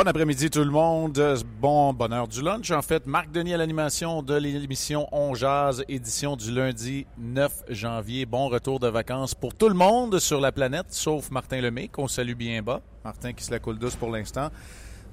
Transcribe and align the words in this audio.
Bon 0.00 0.06
après-midi 0.06 0.48
tout 0.48 0.64
le 0.64 0.70
monde. 0.70 1.22
Bon 1.60 1.92
bonheur 1.92 2.26
du 2.26 2.40
lunch. 2.40 2.70
En 2.70 2.80
fait, 2.80 3.06
Marc 3.06 3.30
Denis 3.32 3.52
à 3.52 3.58
l'animation 3.58 4.22
de 4.22 4.34
l'émission 4.34 5.06
On 5.12 5.34
Jazz, 5.34 5.84
édition 5.90 6.36
du 6.36 6.50
lundi 6.52 7.06
9 7.18 7.64
janvier. 7.68 8.24
Bon 8.24 8.48
retour 8.48 8.80
de 8.80 8.88
vacances 8.88 9.34
pour 9.34 9.52
tout 9.52 9.68
le 9.68 9.74
monde 9.74 10.18
sur 10.18 10.40
la 10.40 10.52
planète, 10.52 10.86
sauf 10.88 11.30
Martin 11.30 11.60
Lemay, 11.60 11.88
qu'on 11.88 12.08
salue 12.08 12.32
bien 12.32 12.62
bas. 12.62 12.80
Martin 13.04 13.34
qui 13.34 13.44
se 13.44 13.50
la 13.50 13.58
coule 13.58 13.78
douce 13.78 13.94
pour 13.94 14.10
l'instant. 14.10 14.48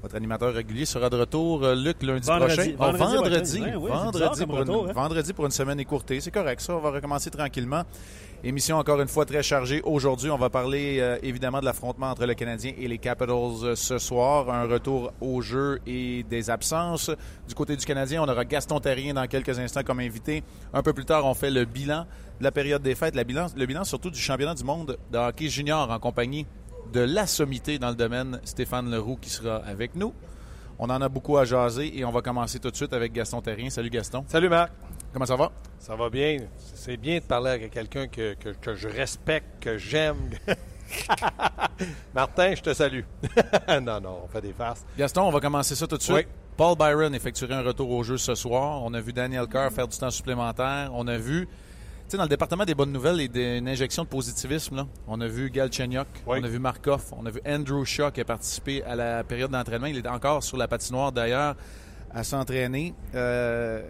Votre 0.02 0.16
animateur 0.16 0.54
régulier 0.54 0.86
sera 0.86 1.10
de 1.10 1.18
retour, 1.18 1.66
euh, 1.66 1.76
Luc, 1.76 2.02
lundi 2.02 2.26
Vendredi. 2.26 2.56
prochain. 2.56 2.72
Ah, 2.80 2.92
Vendredi, 2.92 3.16
vendredi, 3.16 3.60
ouais, 3.60 3.76
oui, 3.76 3.82
c'est 3.84 3.90
vendredi, 3.90 4.18
bizarre 4.20 4.38
comme 4.38 4.48
pour 4.48 4.62
une, 4.62 4.90
hein? 4.90 4.94
vendredi 4.94 5.34
pour 5.34 5.46
une 5.48 5.52
semaine 5.52 5.80
écourtée. 5.82 6.22
C'est 6.22 6.32
correct, 6.32 6.62
ça. 6.62 6.76
On 6.76 6.80
va 6.80 6.92
recommencer 6.92 7.30
tranquillement. 7.30 7.84
Émission 8.44 8.78
encore 8.78 9.02
une 9.02 9.08
fois 9.08 9.26
très 9.26 9.42
chargée. 9.42 9.82
Aujourd'hui, 9.84 10.30
on 10.30 10.38
va 10.38 10.52
parler 10.52 11.00
euh, 11.00 11.18
évidemment 11.24 11.60
de 11.60 11.66
l'affrontement 11.66 12.12
entre 12.12 12.28
le 12.28 12.36
Canadien 12.36 12.72
et 12.78 12.88
les 12.88 13.00
Capitals 13.00 13.32
euh, 13.32 13.76
ce 13.76 13.98
soir. 13.98 14.52
Un 14.52 14.66
retour 14.66 15.12
au 15.22 15.42
jeu 15.42 15.80
et 15.88 16.22
des 16.22 16.52
absences. 16.52 17.10
Du 17.48 17.56
côté 17.56 17.76
du 17.76 17.84
Canadien, 17.84 18.22
on 18.22 18.30
aura 18.30 18.46
Gaston 18.46 18.80
Terrien 18.80 19.16
dans 19.16 19.26
quelques 19.26 19.58
instants 19.58 19.82
comme 19.84 20.00
invité. 20.00 20.44
Un 20.72 20.84
peu 20.84 20.94
plus 20.94 21.06
tard, 21.06 21.26
on 21.26 21.34
fait 21.34 21.50
le 21.50 21.66
bilan 21.66 22.06
de 22.40 22.44
la 22.44 22.52
période 22.52 22.84
des 22.84 22.94
fêtes, 22.94 23.16
la 23.16 23.24
bilan, 23.24 23.48
le 23.58 23.66
bilan 23.66 23.84
surtout 23.84 24.12
du 24.12 24.20
championnat 24.20 24.54
du 24.54 24.64
monde 24.64 25.00
de 25.12 25.18
hockey 25.18 25.50
junior 25.50 25.90
en 25.90 25.98
compagnie 25.98 26.46
de 26.94 27.00
la 27.00 27.26
sommité 27.26 27.80
dans 27.80 27.90
le 27.90 27.96
domaine, 27.96 28.40
Stéphane 28.44 28.92
Leroux, 28.92 29.18
qui 29.20 29.32
sera 29.32 29.56
avec 29.58 29.96
nous. 29.96 30.14
On 30.78 30.92
en 30.92 31.02
a 31.02 31.10
beaucoup 31.10 31.40
à 31.40 31.44
jaser 31.44 31.98
et 31.98 32.06
on 32.06 32.12
va 32.12 32.22
commencer 32.22 32.60
tout 32.60 32.70
de 32.70 32.76
suite 32.76 32.94
avec 32.94 33.14
Gaston 33.14 33.42
Terrien. 33.42 33.72
Salut 33.72 33.90
Gaston. 33.90 34.26
Salut 34.28 34.48
Marc. 34.48 34.72
Comment 35.14 35.26
ça 35.26 35.36
va? 35.36 35.52
Ça 35.80 35.96
va 35.96 36.10
bien. 36.10 36.38
C'est 36.76 36.98
bien 36.98 37.16
de 37.20 37.24
parler 37.24 37.52
avec 37.52 37.72
quelqu'un 37.72 38.08
que, 38.08 38.34
que- 38.36 38.50
que 38.50 38.76
je 38.76 38.88
respecte, 38.88 39.64
que 39.64 39.78
j'aime. 39.78 40.30
Martin, 42.14 42.56
je 42.56 42.62
te 42.62 42.74
salue. 42.74 43.02
non, 43.82 44.00
non, 44.02 44.22
on 44.24 44.28
fait 44.28 44.42
des 44.42 44.54
farces. 44.54 44.86
Gaston, 44.98 45.24
on 45.24 45.32
va 45.32 45.40
commencer 45.40 45.76
ça 45.76 45.88
tout 45.88 45.98
de 45.98 46.02
suite. 46.02 46.16
Oui. 46.16 46.26
Paul 46.56 46.76
Byron 46.78 47.14
effectuerait 47.14 47.54
un 47.56 47.62
retour 47.62 47.90
au 47.92 48.04
jeu 48.04 48.18
ce 48.18 48.34
soir. 48.36 48.82
On 48.84 48.94
a 48.94 49.02
vu 49.02 49.14
Daniel 49.14 49.48
Carr 49.48 49.72
faire 49.72 49.88
du 49.88 49.98
temps 49.98 50.10
supplémentaire. 50.10 50.90
On 50.94 51.08
a 51.08 51.18
vu, 51.18 51.46
tu 51.46 51.52
sais, 52.08 52.18
dans 52.18 52.24
le 52.24 52.30
département 52.30 52.66
des 52.66 52.74
bonnes 52.74 52.92
nouvelles 52.92 53.22
et 53.22 53.28
d'une 53.28 53.68
injection 53.68 54.04
de 54.04 54.08
positivisme, 54.08 54.78
là, 54.78 54.88
on 55.08 55.22
a 55.22 55.28
vu 55.28 55.52
Galchenyuk, 55.52 56.08
Oui. 56.26 56.40
on 56.42 56.44
a 56.44 56.48
vu 56.48 56.58
Markov, 56.60 57.04
on 57.12 57.26
a 57.28 57.30
vu 57.30 57.40
Andrew 57.48 57.84
Shaw 57.86 58.12
qui 58.12 58.22
a 58.22 58.26
participé 58.26 58.84
à 58.84 58.96
la 58.96 59.24
période 59.24 59.52
d'entraînement. 59.52 59.88
Il 59.88 59.98
est 59.98 60.08
encore 60.08 60.44
sur 60.44 60.58
la 60.58 60.68
patinoire 60.68 61.12
d'ailleurs 61.12 61.56
à 62.12 62.24
s'entraîner. 62.24 62.96
Euh, 63.14 63.84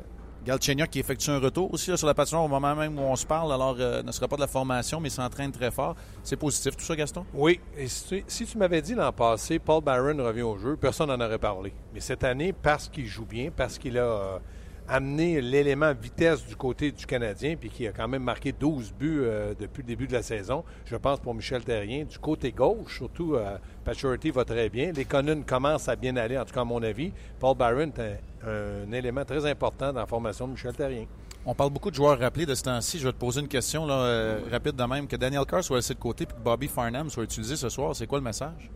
Galchenyuk 0.45 0.89
qui 0.89 0.99
effectue 0.99 1.29
un 1.29 1.39
retour 1.39 1.73
aussi 1.73 1.95
sur 1.97 2.07
la 2.07 2.13
patinoire 2.13 2.45
au 2.45 2.47
moment 2.47 2.75
même 2.75 2.97
où 2.97 3.01
on 3.01 3.15
se 3.15 3.25
parle. 3.25 3.51
Alors, 3.51 3.75
euh, 3.79 4.01
ne 4.03 4.11
sera 4.11 4.27
pas 4.27 4.35
de 4.35 4.41
la 4.41 4.47
formation, 4.47 4.99
mais 4.99 5.09
s'entraîne 5.09 5.51
très 5.51 5.71
fort. 5.71 5.95
C'est 6.23 6.37
positif 6.37 6.75
tout 6.77 6.85
ça, 6.85 6.95
Gaston? 6.95 7.25
Oui, 7.33 7.59
et 7.77 7.87
si 7.87 8.07
tu, 8.07 8.23
si 8.27 8.45
tu 8.45 8.57
m'avais 8.57 8.81
dit 8.81 8.95
l'an 8.95 9.11
passé, 9.11 9.59
Paul 9.59 9.83
Byron 9.83 10.21
revient 10.21 10.43
au 10.43 10.57
jeu, 10.57 10.77
personne 10.77 11.09
n'en 11.09 11.19
aurait 11.23 11.37
parlé. 11.37 11.73
Mais 11.93 11.99
cette 11.99 12.23
année, 12.23 12.53
parce 12.53 12.87
qu'il 12.89 13.07
joue 13.07 13.25
bien, 13.25 13.49
parce 13.55 13.77
qu'il 13.77 13.97
a 13.97 14.03
euh, 14.03 14.39
amené 14.87 15.41
l'élément 15.41 15.93
vitesse 15.93 16.45
du 16.45 16.55
côté 16.55 16.91
du 16.91 17.05
Canadien, 17.05 17.55
puis 17.59 17.69
qu'il 17.69 17.87
a 17.87 17.91
quand 17.91 18.07
même 18.07 18.23
marqué 18.23 18.51
12 18.51 18.93
buts 18.93 19.21
euh, 19.21 19.53
depuis 19.59 19.81
le 19.81 19.87
début 19.87 20.07
de 20.07 20.13
la 20.13 20.23
saison, 20.23 20.63
je 20.85 20.95
pense 20.95 21.19
pour 21.19 21.33
Michel 21.33 21.63
Terrien, 21.63 22.05
du 22.05 22.19
côté 22.19 22.51
gauche, 22.51 22.97
surtout, 22.97 23.35
euh, 23.35 23.57
Paturity 23.83 24.31
va 24.31 24.45
très 24.45 24.69
bien. 24.69 24.91
Les 24.91 25.05
Conan 25.05 25.41
commencent 25.45 25.89
à 25.89 25.95
bien 25.95 26.15
aller, 26.15 26.37
en 26.37 26.45
tout 26.45 26.53
cas 26.53 26.61
à 26.61 26.65
mon 26.65 26.81
avis. 26.83 27.11
Paul 27.39 27.55
Byron 27.57 27.91
est 27.97 28.21
un, 28.45 28.49
un 28.49 28.91
élément 28.91 29.25
très 29.25 29.45
important 29.45 29.93
dans 29.93 29.99
la 30.01 30.05
formation 30.05 30.47
de 30.47 30.53
Michel 30.53 30.73
Terrien. 30.73 31.05
On 31.49 31.53
parle 31.55 31.69
beaucoup 31.69 31.89
de 31.89 31.95
joueurs 31.95 32.19
rappelés 32.19 32.45
de 32.45 32.53
ce 32.53 32.63
temps-ci. 32.63 32.99
Je 32.99 33.07
vais 33.07 33.13
te 33.13 33.17
poser 33.17 33.39
une 33.39 33.47
question 33.47 33.85
là, 33.85 33.93
euh, 33.93 34.39
rapide 34.51 34.75
de 34.75 34.83
même. 34.83 35.07
Que 35.07 35.15
Daniel 35.15 35.45
Carr 35.45 35.63
soit 35.63 35.77
laissé 35.77 35.93
de 35.93 35.99
côté 35.99 36.25
et 36.25 36.27
que 36.27 36.33
Bobby 36.33 36.67
Farnham 36.67 37.09
soit 37.09 37.23
utilisé 37.23 37.55
ce 37.55 37.69
soir, 37.69 37.95
c'est 37.95 38.05
quoi 38.05 38.17
le 38.17 38.25
message? 38.25 38.69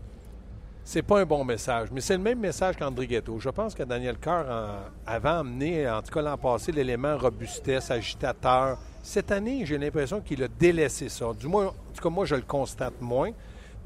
C'est 0.83 1.03
pas 1.03 1.19
un 1.21 1.25
bon 1.25 1.45
message, 1.45 1.89
mais 1.91 2.01
c'est 2.01 2.17
le 2.17 2.23
même 2.23 2.39
message 2.39 2.75
qu'André 2.75 3.05
Ghetto. 3.07 3.39
Je 3.39 3.49
pense 3.49 3.75
que 3.75 3.83
Daniel 3.83 4.17
Carr 4.17 4.45
en- 4.49 4.79
avait 5.05 5.29
amené, 5.29 5.89
en 5.89 6.01
tout 6.01 6.11
cas 6.11 6.21
l'an 6.21 6.37
passé, 6.37 6.71
l'élément 6.71 7.17
robustesse, 7.17 7.91
agitateur. 7.91 8.77
Cette 9.03 9.31
année, 9.31 9.63
j'ai 9.65 9.77
l'impression 9.77 10.21
qu'il 10.21 10.43
a 10.43 10.47
délaissé 10.47 11.07
ça. 11.07 11.27
Du 11.39 11.47
moins, 11.47 11.67
en 11.67 11.93
tout 11.95 12.01
cas, 12.01 12.09
moi, 12.09 12.25
je 12.25 12.35
le 12.35 12.41
constate 12.41 12.99
moins. 12.99 13.29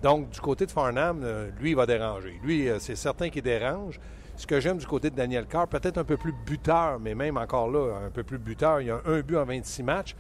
Donc, 0.02 0.30
du 0.30 0.40
côté 0.40 0.66
de 0.66 0.72
Farnham, 0.72 1.22
euh, 1.24 1.50
lui, 1.60 1.72
il 1.72 1.76
va 1.76 1.86
déranger. 1.86 2.40
Lui, 2.44 2.68
euh, 2.70 2.80
c'est 2.80 2.96
certain 2.96 3.30
qu'il 3.30 3.42
dérange. 3.44 4.00
Ce 4.38 4.48
que 4.48 4.60
j'aime 4.60 4.78
du 4.78 4.86
côté 4.88 5.10
de 5.10 5.16
Daniel 5.16 5.46
Carr, 5.46 5.68
peut-être 5.68 5.98
un 5.98 6.04
peu 6.04 6.18
plus 6.18 6.34
buteur, 6.46 7.00
mais 7.00 7.14
même 7.14 7.38
encore 7.38 7.70
là, 7.70 7.98
un 8.06 8.10
peu 8.10 8.24
plus 8.24 8.38
buteur. 8.38 8.82
Il 8.82 8.88
y 8.88 8.92
a 8.92 9.00
un 9.06 9.20
but 9.22 9.38
en 9.38 9.46
26 9.46 9.84
matchs. 9.84 10.16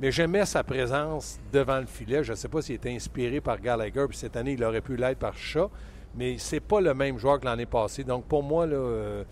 Mais 0.00 0.12
j'aimais 0.12 0.46
sa 0.46 0.62
présence 0.62 1.38
devant 1.52 1.80
le 1.80 1.86
filet. 1.86 2.22
Je 2.22 2.30
ne 2.32 2.36
sais 2.36 2.48
pas 2.48 2.62
s'il 2.62 2.76
était 2.76 2.94
inspiré 2.94 3.40
par 3.40 3.60
Gallagher, 3.60 4.06
puis 4.08 4.16
cette 4.16 4.36
année, 4.36 4.52
il 4.52 4.62
aurait 4.62 4.80
pu 4.80 4.96
l'être 4.96 5.18
par 5.18 5.36
Shaw. 5.36 5.70
Mais 6.14 6.36
c'est 6.38 6.60
pas 6.60 6.80
le 6.80 6.94
même 6.94 7.18
joueur 7.18 7.38
que 7.40 7.44
l'année 7.44 7.66
passée. 7.66 8.04
Donc, 8.04 8.24
pour 8.24 8.42
moi, 8.42 8.66
là, 8.66 8.76
euh, 8.76 9.24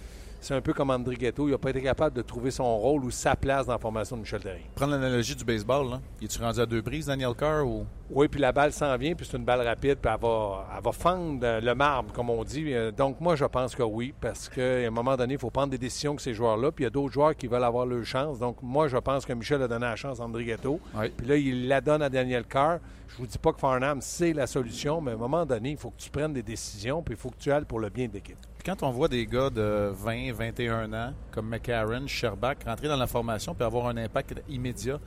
c'est 0.46 0.54
un 0.54 0.60
peu 0.60 0.72
comme 0.72 0.90
André 0.90 1.16
Ghetto. 1.16 1.48
Il 1.48 1.50
n'a 1.50 1.58
pas 1.58 1.70
été 1.70 1.82
capable 1.82 2.14
de 2.14 2.22
trouver 2.22 2.52
son 2.52 2.78
rôle 2.78 3.04
ou 3.04 3.10
sa 3.10 3.34
place 3.34 3.66
dans 3.66 3.72
la 3.72 3.80
formation 3.80 4.14
de 4.14 4.20
Michel 4.20 4.40
Terrien. 4.40 4.62
Prendre 4.76 4.92
l'analogie 4.92 5.34
du 5.34 5.44
baseball, 5.44 5.90
là. 5.90 6.00
Es-tu 6.22 6.40
rendu 6.40 6.60
à 6.60 6.66
deux 6.66 6.82
prises, 6.82 7.06
Daniel 7.06 7.34
Carr? 7.34 7.66
Ou... 7.66 7.84
Oui, 8.10 8.28
puis 8.28 8.40
la 8.40 8.52
balle 8.52 8.72
s'en 8.72 8.96
vient, 8.96 9.16
puis 9.16 9.26
c'est 9.28 9.36
une 9.36 9.44
balle 9.44 9.62
rapide, 9.62 9.96
puis 10.00 10.08
elle 10.08 10.20
va, 10.20 10.68
elle 10.76 10.84
va 10.84 10.92
fendre 10.92 11.60
le 11.60 11.74
marbre, 11.74 12.12
comme 12.12 12.30
on 12.30 12.44
dit. 12.44 12.72
Euh, 12.72 12.92
Donc, 12.92 13.20
moi, 13.20 13.34
je 13.34 13.44
pense 13.44 13.74
que 13.74 13.82
oui, 13.82 14.14
parce 14.20 14.48
qu'à 14.48 14.86
un 14.86 14.90
moment 14.90 15.16
donné, 15.16 15.34
il 15.34 15.40
faut 15.40 15.50
prendre 15.50 15.70
des 15.70 15.78
décisions 15.78 16.12
avec 16.12 16.20
ces 16.20 16.32
joueurs-là, 16.32 16.70
puis 16.70 16.84
il 16.84 16.86
y 16.86 16.88
a 16.88 16.90
d'autres 16.90 17.12
joueurs 17.12 17.34
qui 17.34 17.48
veulent 17.48 17.64
avoir 17.64 17.84
leur 17.84 18.04
chance. 18.04 18.38
Donc, 18.38 18.58
moi, 18.62 18.86
je 18.86 18.98
pense 18.98 19.26
que 19.26 19.32
Michel 19.32 19.60
a 19.62 19.66
donné 19.66 19.86
la 19.86 19.96
chance 19.96 20.20
à 20.20 20.22
André 20.22 20.44
Ghetto. 20.44 20.78
Oui. 20.94 21.10
Puis 21.16 21.26
là, 21.26 21.36
il 21.36 21.66
la 21.66 21.80
donne 21.80 22.02
à 22.02 22.08
Daniel 22.08 22.44
Carr. 22.44 22.78
Je 23.08 23.16
vous 23.16 23.26
dis 23.26 23.38
pas 23.38 23.52
que 23.52 23.58
Farnham, 23.58 24.00
c'est 24.00 24.32
la 24.32 24.46
solution, 24.46 25.00
mais 25.00 25.10
à 25.10 25.14
un 25.14 25.18
moment 25.18 25.44
donné, 25.44 25.72
il 25.72 25.76
faut 25.76 25.90
que 25.90 25.98
tu 26.00 26.10
prennes 26.10 26.32
des 26.32 26.44
décisions, 26.44 27.02
puis 27.02 27.14
il 27.14 27.18
faut 27.18 27.30
que 27.30 27.38
tu 27.40 27.50
ailles 27.50 27.64
pour 27.64 27.80
le 27.80 27.88
bien 27.88 28.06
de 28.06 28.12
l'équipe. 28.12 28.38
Quand 28.66 28.82
on 28.82 28.90
voit 28.90 29.06
des 29.06 29.26
gars 29.26 29.48
de 29.48 29.92
20, 29.94 30.32
21 30.32 30.92
ans, 30.92 31.12
comme 31.30 31.48
McCarron, 31.48 32.08
Sherbach, 32.08 32.56
rentrer 32.66 32.88
dans 32.88 32.96
la 32.96 33.06
formation 33.06 33.54
puis 33.54 33.64
avoir 33.64 33.86
un 33.86 33.96
impact 33.96 34.42
immédiat, 34.48 34.98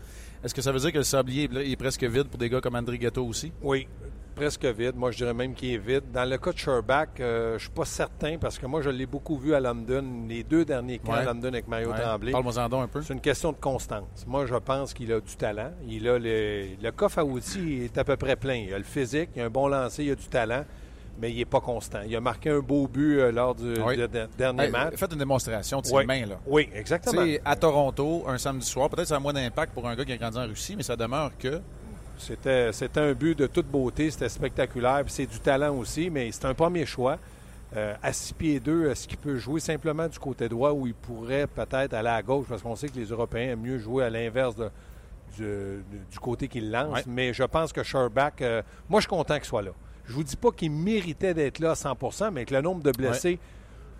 est-ce 0.41 0.53
que 0.55 0.61
ça 0.61 0.71
veut 0.71 0.79
dire 0.79 0.93
que 0.93 0.99
le 0.99 1.03
sablier 1.03 1.49
est 1.69 1.75
presque 1.75 2.05
vide 2.05 2.29
pour 2.29 2.37
des 2.39 2.49
gars 2.49 2.61
comme 2.61 2.75
André 2.75 2.97
Ghetto 2.97 3.25
aussi? 3.25 3.51
Oui, 3.61 3.85
presque 4.33 4.63
vide. 4.63 4.95
Moi, 4.95 5.11
je 5.11 5.17
dirais 5.17 5.33
même 5.33 5.53
qu'il 5.53 5.73
est 5.73 5.77
vide. 5.77 6.03
Dans 6.13 6.23
le 6.23 6.37
cas 6.37 6.53
de 6.53 6.57
Sherbach, 6.57 7.09
euh, 7.19 7.57
je 7.57 7.63
suis 7.63 7.69
pas 7.73 7.83
certain 7.83 8.37
parce 8.37 8.57
que 8.57 8.65
moi, 8.65 8.81
je 8.81 8.91
l'ai 8.91 9.05
beaucoup 9.05 9.35
vu 9.37 9.53
à 9.53 9.59
London, 9.59 10.05
les 10.29 10.45
deux 10.45 10.63
derniers 10.63 10.99
camps 10.99 11.11
Ouais. 11.11 11.17
à 11.19 11.25
London 11.25 11.49
avec 11.49 11.67
Mario 11.67 11.91
Ouais. 11.91 11.99
Tremblay. 11.99 12.31
Parle-moi-en 12.31 12.69
donc 12.69 12.83
un 12.85 12.87
peu. 12.87 13.01
C'est 13.01 13.13
une 13.13 13.19
question 13.19 13.51
de 13.51 13.57
constance. 13.57 14.25
Moi, 14.25 14.45
je 14.45 14.55
pense 14.55 14.93
qu'il 14.93 15.11
a 15.11 15.19
du 15.19 15.35
talent. 15.35 15.71
Il 15.85 16.07
a 16.07 16.17
le, 16.17 16.77
le 16.81 16.91
coffre 16.91 17.19
à 17.19 17.25
outils 17.25 17.81
est 17.83 17.97
à 17.97 18.05
peu 18.05 18.15
près 18.15 18.37
plein. 18.37 18.55
Il 18.55 18.73
a 18.73 18.77
le 18.77 18.85
physique, 18.85 19.31
il 19.35 19.41
a 19.41 19.45
un 19.47 19.49
bon 19.49 19.67
lancer, 19.67 20.05
il 20.05 20.11
a 20.11 20.15
du 20.15 20.27
talent, 20.27 20.63
mais 21.19 21.31
il 21.31 21.37
n'est 21.37 21.45
pas 21.45 21.59
constant. 21.61 21.99
Il 22.07 22.15
a 22.15 22.21
marqué 22.21 22.49
un 22.49 22.59
beau 22.59 22.87
but 22.87 23.19
euh, 23.19 23.31
lors 23.31 23.53
du 23.55 23.73
Oui. 23.81 23.97
de- 23.97 24.07
de- 24.07 24.27
dernier 24.37 24.63
Hey, 24.65 24.71
match. 24.71 24.95
faites 24.95 25.11
une 25.11 25.19
démonstration 25.19 25.81
de 25.81 25.85
ses 25.85 25.95
Oui. 25.95 26.05
mains, 26.05 26.25
là. 26.25 26.35
Oui, 26.47 26.69
exactement. 26.73 27.23
sais, 27.23 27.41
à 27.45 27.55
Toronto, 27.55 28.23
un 28.27 28.37
samedi 28.37 28.65
soir, 28.65 28.89
peut-être 28.89 29.07
ça 29.07 29.15
a 29.17 29.19
moins 29.19 29.33
d'impact 29.33 29.73
pour 29.73 29.87
un 29.87 29.95
gars 29.95 30.05
qui 30.05 30.13
a 30.13 30.17
grandi 30.17 30.37
en 30.37 30.45
Russie, 30.47 30.75
mais 30.75 30.83
ça 30.83 30.95
demeure 30.95 31.31
que 31.37 31.59
C'était, 32.17 32.73
c'était 32.73 32.99
un 32.99 33.13
but 33.13 33.37
de 33.39 33.47
toute 33.47 33.67
beauté, 33.67 34.11
c'était 34.11 34.27
spectaculaire, 34.27 35.03
c'est 35.07 35.25
du 35.25 35.39
talent 35.39 35.73
aussi, 35.77 36.09
mais 36.09 36.29
c'est 36.33 36.43
un 36.45 36.53
premier 36.53 36.85
choix. 36.85 37.17
Euh, 37.77 37.93
à 38.03 38.11
6 38.11 38.33
pieds 38.33 38.59
2, 38.59 38.89
est-ce 38.89 39.07
qu'il 39.07 39.17
peut 39.17 39.37
jouer 39.37 39.59
simplement 39.61 40.05
du 40.07 40.19
côté 40.19 40.49
droit 40.49 40.71
où 40.71 40.85
il 40.85 40.93
pourrait 40.95 41.47
peut-être 41.47 41.93
aller 41.93 42.09
à 42.09 42.21
gauche, 42.21 42.47
parce 42.49 42.61
qu'on 42.61 42.75
sait 42.75 42.89
que 42.89 42.97
les 42.99 43.05
Européens 43.05 43.51
aiment 43.53 43.61
mieux 43.61 43.77
jouer 43.77 44.03
à 44.03 44.09
l'inverse 44.09 44.55
de- 44.57 44.69
du, 45.37 45.81
du 46.11 46.19
côté 46.19 46.47
qu'il 46.49 46.71
lance. 46.71 46.93
Ouais. 46.93 47.03
Mais 47.07 47.31
je 47.33 47.43
pense 47.43 47.71
que 47.71 47.83
Sherbach, 47.83 48.33
euh, 48.41 48.63
moi 48.89 48.99
je 48.99 49.03
suis 49.03 49.09
content 49.09 49.35
qu'il 49.35 49.45
soit 49.45 49.61
là. 49.61 49.71
Je 50.09 50.13
vous 50.13 50.23
dis 50.23 50.35
pas 50.35 50.51
qu'il 50.51 50.71
méritait 50.71 51.35
d'être 51.35 51.59
là 51.59 51.71
à 51.71 51.75
100% 51.75 52.31
mais 52.31 52.45
que 52.45 52.53
le 52.53 52.61
nombre 52.61 52.81
de 52.81 52.91
blessés, 52.91 53.39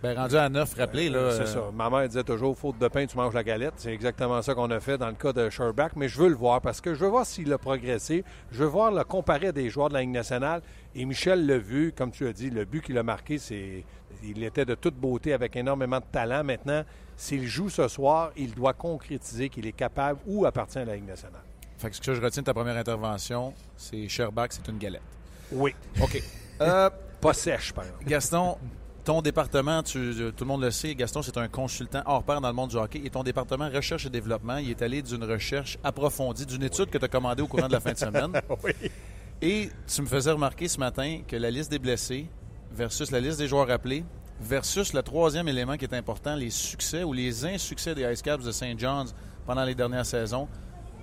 ben, 0.02 0.16
rendu 0.16 0.36
à 0.36 0.48
9 0.48 0.74
rappelé, 0.74 1.10
là. 1.10 1.18
euh, 1.18 1.30
c'est 1.36 1.42
euh, 1.42 1.46
ça. 1.46 1.70
Ma 1.74 1.90
mère 1.90 2.08
disait 2.08 2.24
toujours, 2.24 2.56
faute 2.56 2.78
de 2.78 2.88
pain, 2.88 3.04
tu 3.04 3.16
manges 3.18 3.34
la 3.34 3.44
galette. 3.44 3.74
C'est 3.76 3.92
exactement 3.92 4.40
ça 4.40 4.54
qu'on 4.54 4.70
a 4.70 4.80
fait 4.80 4.96
dans 4.96 5.08
le 5.08 5.14
cas 5.14 5.32
de 5.32 5.50
Sherbach. 5.50 5.90
Mais 5.94 6.08
je 6.08 6.18
veux 6.18 6.28
le 6.28 6.34
voir 6.34 6.62
parce 6.62 6.80
que 6.80 6.94
je 6.94 7.00
veux 7.04 7.10
voir 7.10 7.26
s'il 7.26 7.52
a 7.52 7.58
progressé. 7.58 8.24
Je 8.50 8.64
veux 8.64 8.66
voir 8.68 8.90
le 8.92 9.04
comparer 9.04 9.48
à 9.48 9.52
des 9.52 9.68
joueurs 9.68 9.90
de 9.90 9.94
la 9.94 10.00
Ligue 10.00 10.10
nationale. 10.10 10.62
Et 10.94 11.04
Michel 11.04 11.46
l'a 11.46 11.58
vu, 11.58 11.92
comme 11.94 12.12
tu 12.12 12.26
as 12.26 12.32
dit, 12.32 12.48
le 12.48 12.64
but 12.64 12.82
qu'il 12.82 12.96
a 12.96 13.02
marqué, 13.02 13.36
c'est 13.36 13.84
il 14.22 14.42
était 14.42 14.64
de 14.64 14.74
toute 14.74 14.94
beauté 14.94 15.34
avec 15.34 15.54
énormément 15.56 15.98
de 15.98 16.04
talent. 16.10 16.44
Maintenant, 16.44 16.82
s'il 17.16 17.46
joue 17.46 17.68
ce 17.68 17.86
soir, 17.86 18.32
il 18.36 18.54
doit 18.54 18.72
concrétiser 18.72 19.50
qu'il 19.50 19.66
est 19.66 19.72
capable 19.72 20.18
ou 20.26 20.46
appartient 20.46 20.78
à 20.78 20.84
la 20.86 20.96
Ligue 20.96 21.06
nationale. 21.06 21.42
Fait 21.76 21.90
que 21.90 21.96
ce 21.96 22.00
que 22.00 22.14
je 22.14 22.22
retiens 22.22 22.42
de 22.42 22.46
ta 22.46 22.54
première 22.54 22.76
intervention, 22.76 23.52
c'est 23.76 24.08
Sherbach, 24.08 24.48
c'est 24.50 24.66
une 24.68 24.78
galette. 24.78 25.19
Oui. 25.52 25.74
OK. 26.00 26.22
Euh, 26.60 26.90
Pas 27.20 27.32
sèche, 27.34 27.72
par 27.72 27.84
exemple. 27.84 28.04
Gaston, 28.06 28.56
ton 29.04 29.22
département, 29.22 29.82
tu- 29.82 30.32
tout 30.36 30.44
le 30.44 30.48
monde 30.48 30.62
le 30.62 30.70
sait, 30.70 30.94
Gaston, 30.94 31.22
c'est 31.22 31.36
un 31.38 31.48
consultant 31.48 32.02
hors 32.06 32.22
pair 32.22 32.40
dans 32.40 32.48
le 32.48 32.54
monde 32.54 32.70
du 32.70 32.76
hockey. 32.76 33.00
Et 33.04 33.10
ton 33.10 33.22
département 33.22 33.68
recherche 33.68 34.06
et 34.06 34.10
développement, 34.10 34.56
il 34.58 34.70
est 34.70 34.82
allé 34.82 35.02
d'une 35.02 35.24
recherche 35.24 35.78
approfondie, 35.84 36.46
d'une 36.46 36.62
étude 36.62 36.90
que 36.90 36.98
tu 36.98 37.04
as 37.04 37.08
commandée 37.08 37.42
au 37.42 37.46
courant 37.46 37.66
de 37.68 37.72
la 37.72 37.80
fin 37.80 37.92
de 37.92 37.98
semaine. 37.98 38.32
Oui. 38.64 38.72
Et 39.42 39.70
tu 39.86 40.02
me 40.02 40.06
faisais 40.06 40.30
remarquer 40.32 40.68
ce 40.68 40.78
matin 40.78 41.20
que 41.26 41.34
la 41.36 41.50
liste 41.50 41.70
des 41.70 41.78
blessés 41.78 42.26
versus 42.72 43.10
la 43.10 43.20
liste 43.20 43.38
des 43.38 43.48
joueurs 43.48 43.70
appelés 43.70 44.04
versus 44.38 44.92
le 44.92 45.02
troisième 45.02 45.48
élément 45.48 45.76
qui 45.78 45.84
est 45.86 45.94
important, 45.94 46.34
les 46.34 46.50
succès 46.50 47.02
ou 47.04 47.12
les 47.14 47.44
insuccès 47.46 47.94
des 47.94 48.02
Ice 48.12 48.20
Caps 48.22 48.44
de 48.44 48.52
St. 48.52 48.78
John's 48.78 49.14
pendant 49.46 49.64
les 49.64 49.74
dernières 49.74 50.04
saisons, 50.06 50.46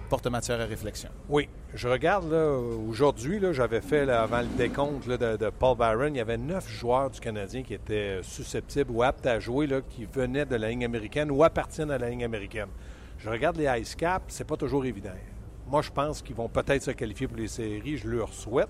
porte 0.08 0.28
matière 0.28 0.60
à 0.60 0.66
réflexion. 0.66 1.10
Oui. 1.30 1.50
Je 1.74 1.88
regarde, 1.88 2.32
là, 2.32 2.58
aujourd'hui, 2.90 3.40
là, 3.40 3.54
j'avais 3.54 3.82
fait, 3.82 4.06
là, 4.06 4.24
avant 4.24 4.40
le 4.40 4.48
décompte 4.58 5.06
là, 5.06 5.18
de, 5.18 5.38
de 5.38 5.50
Paul 5.50 5.78
Byron, 5.78 6.14
il 6.16 6.18
y 6.18 6.22
avait 6.22 6.38
neuf 6.38 6.70
joueurs 6.70 7.10
du 7.10 7.20
Canadien 7.20 7.64
qui 7.64 7.74
étaient 7.74 8.20
susceptibles 8.24 8.92
ou 8.92 9.04
aptes 9.04 9.26
à 9.26 9.40
jouer, 9.40 9.68
là, 9.68 9.82
qui 9.82 10.06
venaient 10.06 10.46
de 10.46 10.56
la 10.56 10.70
ligne 10.70 10.86
américaine 10.86 11.30
ou 11.30 11.44
appartiennent 11.44 11.92
à 11.92 11.98
la 11.98 12.10
ligne 12.10 12.24
américaine. 12.24 12.70
Je 13.20 13.30
regarde 13.30 13.58
les 13.58 13.68
Ice 13.82 13.96
Caps, 13.96 14.26
c'est 14.30 14.48
pas 14.48 14.58
toujours 14.58 14.86
évident. 14.86 15.10
Moi, 15.70 15.82
je 15.82 15.92
pense 15.92 16.22
qu'ils 16.22 16.36
vont 16.36 16.48
peut-être 16.48 16.84
se 16.84 16.92
qualifier 16.92 17.28
pour 17.28 17.38
les 17.38 17.48
séries, 17.48 17.98
je 17.98 18.08
leur 18.08 18.32
souhaite, 18.32 18.70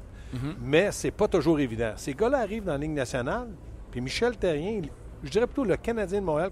mais 0.60 0.92
c'est 0.92 1.12
pas 1.12 1.28
toujours 1.28 1.60
évident. 1.60 1.94
Ces 1.96 2.14
gars-là 2.14 2.40
arrivent 2.40 2.64
dans 2.64 2.72
la 2.74 2.80
Ligue 2.80 2.92
nationale, 2.92 3.48
puis 3.92 4.02
Michel 4.02 4.36
Terrien, 4.38 4.82
je 5.24 5.30
dirais 5.30 5.46
plutôt 5.46 5.64
le 5.64 5.78
Canadien 5.78 6.22
de 6.22 6.26
Montréal, 6.26 6.50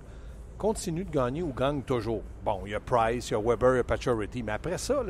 continue 0.57 1.03
de 1.03 1.11
gagner 1.11 1.43
ou 1.43 1.53
gagne 1.53 1.81
toujours. 1.81 2.23
Bon, 2.43 2.61
il 2.65 2.71
y 2.71 2.75
a 2.75 2.79
Price, 2.79 3.29
il 3.29 3.33
y 3.33 3.35
a 3.35 3.39
Weber, 3.39 3.73
il 3.73 3.77
y 3.77 3.79
a 3.79 3.83
Pacioretty, 3.83 4.43
mais 4.43 4.53
après 4.53 4.77
ça, 4.77 5.03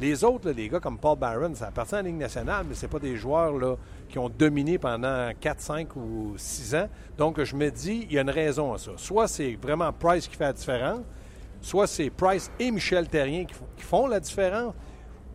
les 0.00 0.24
autres, 0.24 0.50
les 0.50 0.68
gars 0.68 0.80
comme 0.80 0.98
Paul 0.98 1.18
Barron, 1.18 1.54
ça 1.54 1.68
appartient 1.68 1.94
à 1.94 2.02
la 2.02 2.08
Ligue 2.08 2.18
nationale, 2.18 2.64
mais 2.68 2.74
c'est 2.74 2.88
pas 2.88 2.98
des 2.98 3.16
joueurs 3.16 3.78
qui 4.08 4.18
ont 4.18 4.28
dominé 4.28 4.78
pendant 4.78 5.30
4, 5.38 5.60
5 5.60 5.96
ou 5.96 6.34
6 6.36 6.74
ans. 6.74 6.88
Donc, 7.16 7.42
je 7.42 7.54
me 7.54 7.70
dis, 7.70 8.06
il 8.08 8.12
y 8.12 8.18
a 8.18 8.22
une 8.22 8.30
raison 8.30 8.72
à 8.72 8.78
ça. 8.78 8.92
Soit 8.96 9.28
c'est 9.28 9.56
vraiment 9.60 9.92
Price 9.92 10.26
qui 10.26 10.36
fait 10.36 10.44
la 10.44 10.52
différence, 10.52 11.00
soit 11.60 11.86
c'est 11.86 12.10
Price 12.10 12.50
et 12.58 12.70
Michel 12.70 13.08
Terrien 13.08 13.44
qui 13.44 13.82
font 13.84 14.06
la 14.08 14.18
différence, 14.18 14.74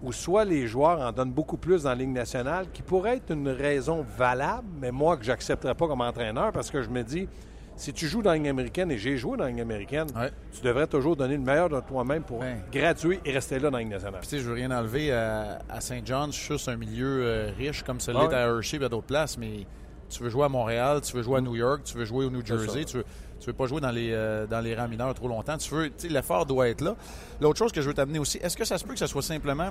ou 0.03 0.11
soit 0.11 0.43
les 0.43 0.67
joueurs 0.67 0.99
en 0.99 1.11
donnent 1.11 1.31
beaucoup 1.31 1.57
plus 1.57 1.83
dans 1.83 1.89
la 1.89 1.95
Ligue 1.95 2.09
nationale, 2.09 2.67
qui 2.73 2.81
pourrait 2.81 3.17
être 3.17 3.31
une 3.31 3.47
raison 3.47 4.05
valable, 4.17 4.67
mais 4.81 4.91
moi 4.91 5.15
que 5.17 5.23
j'accepterais 5.23 5.75
pas 5.75 5.87
comme 5.87 6.01
entraîneur, 6.01 6.51
parce 6.51 6.69
que 6.69 6.81
je 6.81 6.89
me 6.89 7.03
dis, 7.03 7.29
si 7.77 7.93
tu 7.93 8.07
joues 8.07 8.21
dans 8.21 8.31
la 8.31 8.37
Ligue 8.37 8.47
américaine, 8.49 8.91
et 8.91 8.97
j'ai 8.97 9.15
joué 9.17 9.37
dans 9.37 9.45
la 9.45 9.51
Ligue 9.51 9.61
américaine, 9.61 10.07
Ouais. 10.15 10.31
tu 10.51 10.61
devrais 10.61 10.87
toujours 10.87 11.15
donner 11.15 11.35
le 11.37 11.43
meilleur 11.43 11.69
de 11.69 11.79
toi-même 11.79 12.23
pour 12.23 12.39
Ouais. 12.39 12.57
graduer 12.71 13.19
et 13.23 13.31
rester 13.31 13.59
là 13.59 13.69
dans 13.69 13.77
la 13.77 13.83
Ligue 13.83 13.91
nationale. 13.93 14.19
Puis, 14.19 14.27
tu 14.29 14.35
sais, 14.37 14.41
je 14.43 14.47
veux 14.49 14.55
rien 14.55 14.71
enlever 14.71 15.13
à, 15.13 15.59
à 15.69 15.79
Saint 15.79 16.01
John. 16.03 16.33
Je 16.33 16.37
suis 16.37 16.59
c'est 16.59 16.71
un 16.71 16.75
milieu 16.77 17.21
euh, 17.23 17.51
riche 17.57 17.83
comme 17.83 17.99
celui 18.01 18.19
Ah 18.21 18.27
ouais. 18.27 18.33
à 18.35 18.39
Hershey 18.47 18.77
et 18.81 18.83
à 18.83 18.89
d'autres 18.89 19.07
places, 19.07 19.37
mais 19.37 19.65
tu 20.09 20.23
veux 20.23 20.29
jouer 20.29 20.45
à 20.45 20.49
Montréal, 20.49 21.01
tu 21.01 21.15
veux 21.15 21.21
jouer 21.23 21.37
à 21.37 21.41
New 21.41 21.55
York, 21.55 21.81
tu 21.85 21.97
veux 21.97 22.05
jouer 22.05 22.25
au 22.25 22.29
New 22.29 22.45
Jersey, 22.45 22.79
ça. 22.81 22.85
tu 22.85 22.97
veux, 22.97 23.05
tu 23.39 23.45
veux 23.47 23.53
pas 23.53 23.67
jouer 23.67 23.79
dans 23.81 23.91
les, 23.91 24.09
euh, 24.11 24.47
dans 24.47 24.59
les 24.61 24.73
rangs 24.75 24.87
mineurs 24.87 25.13
trop 25.13 25.27
longtemps. 25.27 25.57
Tu 25.57 25.73
veux, 25.73 25.91
l'effort 26.09 26.45
doit 26.45 26.69
être 26.69 26.81
là. 26.81 26.95
L'autre 27.41 27.59
chose 27.59 27.71
que 27.71 27.81
je 27.81 27.87
veux 27.87 27.93
t'amener 27.93 28.17
aussi, 28.19 28.37
est-ce 28.39 28.57
que 28.57 28.65
ça 28.65 28.77
se 28.77 28.83
peut 28.85 28.93
que 28.93 28.99
ce 28.99 29.07
soit 29.07 29.21
simplement. 29.21 29.69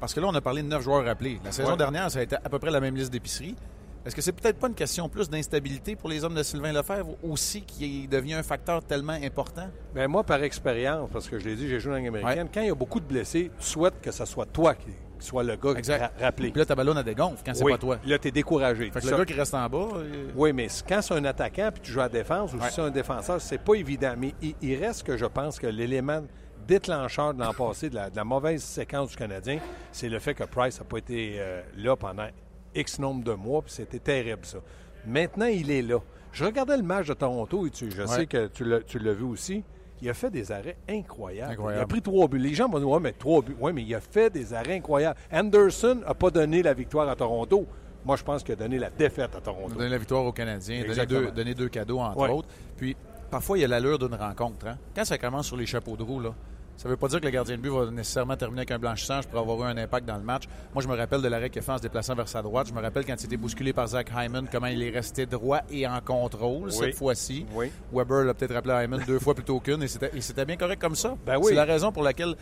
Parce 0.00 0.14
que 0.14 0.20
là, 0.20 0.28
on 0.28 0.34
a 0.36 0.40
parlé 0.40 0.62
de 0.62 0.68
neuf 0.68 0.82
joueurs 0.82 1.04
rappelés. 1.04 1.40
La 1.44 1.50
saison 1.50 1.72
Ouais. 1.72 1.76
dernière, 1.76 2.08
ça 2.08 2.20
a 2.20 2.22
été 2.22 2.36
à 2.36 2.48
peu 2.48 2.60
près 2.60 2.70
la 2.70 2.78
même 2.78 2.94
liste 2.94 3.10
d'épicerie. 3.12 3.56
Est-ce 4.06 4.14
que 4.16 4.22
c'est 4.22 4.32
peut-être 4.32 4.58
pas 4.58 4.68
une 4.68 4.74
question 4.74 5.08
plus 5.08 5.28
d'instabilité 5.28 5.94
pour 5.96 6.08
les 6.08 6.24
hommes 6.24 6.34
de 6.34 6.42
Sylvain 6.42 6.72
Lefebvre 6.72 7.16
aussi 7.22 7.62
qui 7.62 8.08
devient 8.08 8.34
un 8.34 8.42
facteur 8.42 8.82
tellement 8.82 9.12
important? 9.22 9.68
Ben 9.94 10.08
moi, 10.08 10.24
par 10.24 10.42
expérience, 10.42 11.10
parce 11.12 11.28
que 11.28 11.38
je 11.38 11.48
l'ai 11.48 11.56
dit, 11.56 11.68
j'ai 11.68 11.78
joué 11.78 11.90
dans 11.90 11.96
la 11.96 11.98
Ligue 12.00 12.08
américaine, 12.16 12.48
quand 12.52 12.60
il 12.62 12.68
y 12.68 12.70
a 12.70 12.74
beaucoup 12.74 13.00
de 13.00 13.04
blessés, 13.06 13.50
tu 13.58 13.66
souhaites 13.66 14.00
que 14.00 14.10
ce 14.10 14.24
soit 14.24 14.46
toi 14.46 14.74
qui, 14.74 14.86
qui 15.20 15.26
soit 15.26 15.42
le 15.42 15.56
gars 15.56 15.74
qui 15.80 15.92
ra- 15.92 16.10
rappelé. 16.18 16.50
Puis 16.50 16.58
là, 16.60 16.64
ta 16.64 16.74
ballonne 16.74 16.96
a 16.96 17.02
dégonfle 17.02 17.42
quand 17.44 17.52
c'est 17.54 17.64
oui, 17.64 17.72
pas 17.72 17.78
toi. 17.78 17.98
Là, 18.06 18.18
tu 18.18 18.28
es 18.28 18.30
découragé. 18.30 18.90
Fait 18.90 19.00
que 19.00 19.06
le 19.08 19.16
gars 19.18 19.24
qui 19.26 19.34
reste 19.34 19.52
en 19.54 19.68
bas. 19.68 19.88
euh, 19.96 20.30
Oui, 20.34 20.52
mais 20.54 20.68
quand 20.88 21.02
c'est 21.02 21.14
un 21.14 21.24
attaquant 21.26 21.70
puis 21.72 21.82
tu 21.82 21.92
joues 21.92 22.00
à 22.00 22.04
la 22.04 22.08
défense 22.08 22.54
ou 22.54 22.58
Ouais. 22.58 22.68
si 22.68 22.76
c'est 22.76 22.82
un 22.82 22.90
défenseur, 22.90 23.40
c'est 23.42 23.58
pas 23.58 23.74
évident. 23.74 24.14
Mais 24.16 24.32
il, 24.40 24.54
il 24.62 24.76
reste 24.82 25.02
que 25.02 25.16
je 25.18 25.26
pense 25.26 25.58
que 25.58 25.66
l'élément 25.66 26.22
déclencheur 26.66 27.34
de 27.34 27.40
l'an 27.42 27.52
passé, 27.52 27.90
de 27.90 27.94
la, 27.96 28.08
de 28.10 28.16
la 28.16 28.24
mauvaise 28.24 28.62
séquence 28.62 29.10
du 29.10 29.16
Canadien, 29.16 29.58
c'est 29.92 30.08
le 30.08 30.18
fait 30.18 30.34
que 30.34 30.44
Price 30.44 30.78
n'a 30.78 30.84
pas 30.84 30.98
été 30.98 31.36
euh, 31.38 31.62
là 31.76 31.96
pendant 31.96 32.26
X 32.74 32.98
nombre 32.98 33.24
de 33.24 33.32
mois, 33.32 33.62
puis 33.62 33.72
c'était 33.72 33.98
terrible, 33.98 34.44
ça. 34.44 34.58
Maintenant, 35.06 35.46
il 35.46 35.70
est 35.70 35.82
là. 35.82 35.98
Je 36.32 36.44
regardais 36.44 36.76
le 36.76 36.82
match 36.82 37.06
de 37.08 37.14
Toronto 37.14 37.66
et 37.66 37.70
tu, 37.70 37.90
je 37.90 38.02
Ouais. 38.02 38.06
sais 38.08 38.26
que 38.26 38.46
tu 38.48 38.64
l'as, 38.64 39.12
vu 39.12 39.24
aussi. 39.24 39.64
Il 40.00 40.08
a 40.08 40.14
fait 40.14 40.30
des 40.30 40.52
arrêts 40.52 40.76
incroyables. 40.88 41.52
Incroyable. 41.52 41.80
Il 41.80 41.84
a 41.84 41.86
pris 41.86 42.02
trois 42.02 42.28
buts. 42.28 42.38
Les 42.38 42.54
gens 42.54 42.68
vont 42.68 42.78
dire 42.78 42.88
Ouais, 42.88 43.00
mais 43.00 43.12
trois 43.12 43.42
buts. 43.42 43.56
Oui, 43.58 43.72
mais 43.72 43.82
il 43.82 43.92
a 43.94 44.00
fait 44.00 44.30
des 44.30 44.54
arrêts 44.54 44.76
incroyables. 44.76 45.18
Anderson 45.32 45.96
n'a 46.06 46.14
pas 46.14 46.30
donné 46.30 46.62
la 46.62 46.72
victoire 46.74 47.08
à 47.08 47.16
Toronto. 47.16 47.66
Moi, 48.04 48.14
je 48.16 48.22
pense 48.22 48.44
qu'il 48.44 48.52
a 48.52 48.56
donné 48.56 48.78
la 48.78 48.90
défaite 48.90 49.34
à 49.34 49.40
Toronto. 49.40 49.74
donner 49.74 49.88
la 49.88 49.98
victoire 49.98 50.24
aux 50.24 50.30
Canadiens, 50.32 50.82
Exactement. 50.84 51.20
deux, 51.22 51.30
donner 51.32 51.54
deux 51.54 51.68
cadeaux, 51.68 51.98
entre 51.98 52.16
Ouais. 52.18 52.30
autres. 52.30 52.48
Puis, 52.76 52.96
parfois, 53.28 53.58
il 53.58 53.62
y 53.62 53.64
a 53.64 53.68
l'allure 53.68 53.98
d'une 53.98 54.14
rencontre. 54.14 54.68
hein. 54.68 54.78
Quand 54.94 55.04
ça 55.04 55.18
commence 55.18 55.46
sur 55.48 55.56
les 55.56 55.66
chapeaux 55.66 55.96
de 55.96 56.04
roue, 56.04 56.20
là, 56.20 56.32
ça 56.78 56.88
ne 56.88 56.92
veut 56.92 56.96
pas 56.96 57.08
dire 57.08 57.18
que 57.20 57.24
le 57.24 57.32
gardien 57.32 57.56
de 57.56 57.60
but 57.60 57.70
va 57.70 57.90
nécessairement 57.90 58.36
terminer 58.36 58.60
avec 58.60 58.70
un 58.70 58.78
blanchissage 58.78 59.26
pour 59.26 59.40
avoir 59.40 59.62
eu 59.62 59.72
un 59.72 59.76
impact 59.76 60.06
dans 60.06 60.16
le 60.16 60.22
match. 60.22 60.44
Moi, 60.72 60.80
je 60.80 60.86
me 60.86 60.96
rappelle 60.96 61.20
de 61.20 61.26
l'arrêt 61.26 61.50
qu'il 61.50 61.60
fait 61.60 61.72
en 61.72 61.76
se 61.78 61.82
déplaçant 61.82 62.14
vers 62.14 62.28
sa 62.28 62.40
droite. 62.40 62.68
Je 62.68 62.72
me 62.72 62.80
rappelle 62.80 63.04
quand 63.04 63.20
il 63.20 63.26
était 63.26 63.36
bousculé 63.36 63.72
par 63.72 63.88
Zach 63.88 64.12
Hyman, 64.16 64.46
comment 64.50 64.68
il 64.68 64.80
est 64.84 64.90
resté 64.90 65.26
droit 65.26 65.62
et 65.72 65.88
en 65.88 66.00
contrôle 66.00 66.70
cette 66.70 66.94
fois-ci. 66.94 67.44
Oui. 67.52 67.72
Weber 67.92 68.22
l'a 68.22 68.32
peut-être 68.32 68.54
rappelé 68.54 68.74
à 68.74 68.84
Hyman 68.84 69.02
deux 69.04 69.18
fois 69.18 69.34
plutôt 69.34 69.58
qu'une 69.58 69.82
et 69.82 69.88
c'était 69.88 70.44
bien 70.44 70.56
correct 70.56 70.80
comme 70.80 70.94
ça. 70.94 71.16
Ben 71.26 71.36
oui. 71.36 71.46
C'est 71.48 71.54
la 71.54 71.64
raison 71.64 71.90
pour 71.90 72.04
laquelle 72.04 72.36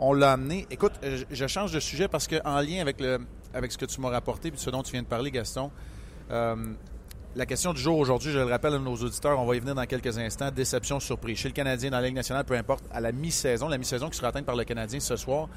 on 0.00 0.12
l'a 0.12 0.32
amené. 0.32 0.66
Écoute, 0.72 0.94
euh, 1.04 1.18
je 1.30 1.36
je 1.36 1.46
change 1.46 1.70
de 1.70 1.78
sujet 1.78 2.08
parce 2.08 2.26
qu'en 2.26 2.60
lien 2.60 2.80
avec, 2.80 3.00
le, 3.00 3.20
avec 3.54 3.70
ce 3.70 3.78
que 3.78 3.84
tu 3.86 4.00
m'as 4.00 4.10
rapporté 4.10 4.48
et 4.48 4.52
ce 4.56 4.70
dont 4.70 4.82
tu 4.82 4.90
viens 4.90 5.02
de 5.02 5.06
parler, 5.06 5.30
Gaston, 5.30 5.70
euh, 6.32 6.56
la 7.36 7.46
question 7.46 7.72
du 7.72 7.80
jour 7.80 7.98
aujourd'hui, 7.98 8.32
je 8.32 8.38
le 8.38 8.46
rappelle 8.46 8.74
à 8.74 8.78
nos 8.78 8.96
auditeurs, 8.96 9.38
on 9.38 9.46
va 9.46 9.54
y 9.54 9.60
venir 9.60 9.74
dans 9.74 9.84
quelques 9.86 10.18
instants. 10.18 10.50
Déception, 10.50 10.98
surprise. 10.98 11.38
Chez 11.38 11.48
le 11.48 11.54
Canadien, 11.54 11.90
dans 11.90 12.00
la 12.00 12.06
Ligue 12.06 12.16
nationale, 12.16 12.44
peu 12.44 12.54
importe, 12.54 12.84
à 12.90 13.00
la 13.00 13.12
mi-saison, 13.12 13.68
la 13.68 13.78
mi-saison 13.78 14.08
qui 14.08 14.16
sera 14.16 14.28
atteinte 14.28 14.46
par 14.46 14.56
le 14.56 14.64
Canadien 14.64 14.98
ce 14.98 15.14
soir. 15.16 15.48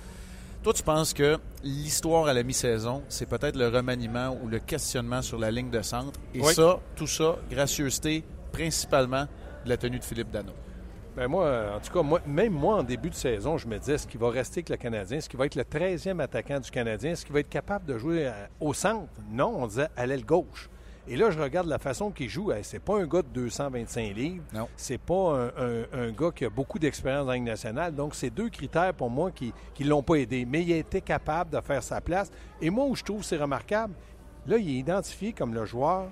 Toi, 0.63 0.73
tu 0.73 0.83
penses 0.83 1.11
que 1.13 1.39
l'histoire 1.63 2.27
à 2.27 2.33
la 2.33 2.43
mi-saison, 2.43 3.01
c'est 3.09 3.25
peut-être 3.27 3.55
le 3.55 3.67
remaniement 3.69 4.37
ou 4.43 4.47
le 4.47 4.59
questionnement 4.59 5.23
sur 5.23 5.39
la 5.39 5.49
ligne 5.49 5.71
de 5.71 5.81
centre? 5.81 6.19
Et 6.35 6.41
Oui. 6.41 6.53
ça, 6.53 6.79
tout 6.95 7.07
ça, 7.07 7.37
gracieuseté, 7.49 8.23
principalement 8.51 9.25
de 9.65 9.69
la 9.69 9.77
tenue 9.77 9.97
de 9.97 10.03
Philippe 10.03 10.29
Dano. 10.29 10.51
Ben 11.15 11.27
moi, 11.27 11.73
en 11.75 11.79
tout 11.79 11.91
cas, 11.91 12.03
moi, 12.03 12.21
même 12.27 12.53
moi, 12.53 12.75
en 12.77 12.83
début 12.83 13.09
de 13.09 13.15
saison, 13.15 13.57
je 13.57 13.67
me 13.67 13.77
disais, 13.79 13.95
est-ce 13.95 14.07
qu'il 14.07 14.19
va 14.19 14.29
rester 14.29 14.59
avec 14.59 14.69
le 14.69 14.77
Canadien? 14.77 15.17
Est-ce 15.17 15.27
qu'il 15.29 15.39
va 15.39 15.47
être 15.47 15.55
le 15.55 15.63
13e 15.63 16.21
attaquant 16.21 16.59
du 16.59 16.69
Canadien? 16.69 17.11
Est-ce 17.13 17.25
qu'il 17.25 17.33
va 17.33 17.39
être 17.39 17.49
capable 17.49 17.85
de 17.85 17.97
jouer 17.97 18.27
euh, 18.27 18.31
au 18.59 18.73
centre? 18.73 19.09
Non, 19.31 19.51
on 19.57 19.67
disait 19.67 19.87
à 19.97 20.05
l'aile 20.05 20.25
gauche. 20.25 20.69
Et 21.07 21.15
là, 21.15 21.31
je 21.31 21.39
regarde 21.39 21.67
la 21.67 21.79
façon 21.79 22.11
qu'il 22.11 22.29
joue. 22.29 22.51
C'est 22.61 22.79
pas 22.79 22.99
un 23.01 23.05
gars 23.07 23.21
de 23.23 23.27
225 23.29 24.15
livres. 24.15 24.43
Non. 24.53 24.67
C'est 24.75 24.99
pas 24.99 25.13
un, 25.35 25.47
un- 25.47 25.85
un 26.07 26.11
gars 26.11 26.31
qui 26.35 26.45
a 26.45 26.49
beaucoup 26.49 26.77
d'expérience 26.79 27.25
dans 27.25 27.31
la 27.31 27.35
Ligue 27.37 27.45
nationale. 27.45 27.93
Donc, 27.95 28.13
c'est 28.15 28.29
deux 28.29 28.49
critères 28.49 28.93
pour 28.93 29.09
moi 29.09 29.31
qui 29.31 29.51
ne 29.79 29.87
l'ont 29.89 30.03
pas 30.03 30.15
aidé. 30.15 30.45
Mais 30.45 30.61
il 30.63 30.71
a 30.73 30.77
été 30.77 31.01
capable 31.01 31.49
de 31.49 31.59
faire 31.61 31.81
sa 31.81 32.01
place. 32.01 32.31
Et 32.61 32.69
moi, 32.69 32.85
où 32.85 32.95
je 32.95 33.03
trouve 33.03 33.19
que 33.21 33.25
c'est 33.25 33.37
remarquable, 33.37 33.93
là, 34.45 34.57
il 34.57 34.69
est 34.69 34.79
identifié 34.79 35.33
comme 35.33 35.53
le 35.53 35.65
joueur 35.65 36.07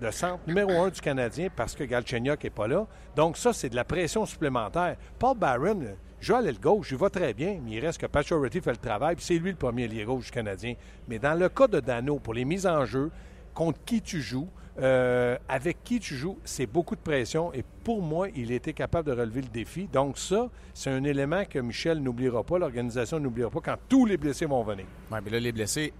de 0.00 0.10
centre 0.10 0.40
numéro 0.46 0.70
un 0.82 0.88
du 0.88 1.00
Canadien 1.00 1.48
parce 1.54 1.74
que 1.76 1.84
Galchenyuk 1.84 2.42
n'est 2.42 2.50
pas 2.50 2.66
là. 2.66 2.86
Donc 3.14 3.36
ça, 3.36 3.52
c'est 3.52 3.68
de 3.68 3.76
la 3.76 3.84
pression 3.84 4.26
supplémentaire. 4.26 4.96
Paul 5.18 5.36
Barron, 5.38 5.80
joue 6.20 6.34
à 6.34 6.40
l'aile 6.42 6.58
gauche, 6.58 6.90
il 6.90 6.96
va 6.96 7.10
très 7.10 7.32
bien, 7.32 7.60
mais 7.64 7.72
il 7.72 7.80
reste 7.80 8.00
que 8.00 8.06
Pacioretty 8.06 8.60
fait 8.60 8.72
le 8.72 8.76
travail, 8.78 9.14
puis 9.14 9.24
c'est 9.24 9.38
lui 9.38 9.50
le 9.50 9.56
premier 9.56 9.84
ailier 9.84 10.04
gauche 10.04 10.24
du 10.26 10.30
Canadien. 10.32 10.74
Mais 11.06 11.18
dans 11.20 11.34
le 11.38 11.48
cas 11.48 11.68
de 11.68 11.78
Dano, 11.78 12.18
pour 12.18 12.34
les 12.34 12.44
mises 12.44 12.66
en 12.66 12.84
jeu, 12.84 13.10
contre 13.54 13.78
qui 13.84 14.02
tu 14.02 14.20
joues, 14.20 14.48
euh, 14.80 15.36
avec 15.48 15.84
qui 15.84 16.00
tu 16.00 16.16
joues, 16.16 16.38
c'est 16.44 16.66
beaucoup 16.66 16.96
de 16.96 17.00
pression. 17.00 17.52
Et 17.54 17.64
pour 17.84 18.02
moi, 18.02 18.28
il 18.34 18.50
était 18.50 18.72
capable 18.72 19.08
de 19.08 19.18
relever 19.18 19.42
le 19.42 19.48
défi. 19.48 19.88
Donc 19.92 20.18
ça, 20.18 20.50
c'est 20.74 20.90
un 20.90 21.04
élément 21.04 21.44
que 21.48 21.58
Michel 21.60 22.00
n'oubliera 22.00 22.42
pas, 22.42 22.58
l'organisation 22.58 23.20
n'oubliera 23.20 23.50
pas 23.50 23.60
quand 23.60 23.76
tous 23.88 24.04
les 24.04 24.16
blessés 24.16 24.46
vont 24.46 24.62
venir. 24.64 24.86
Oui, 25.12 25.18
mais 25.24 25.30
là, 25.30 25.38
les 25.40 25.52
blessés 25.52 25.92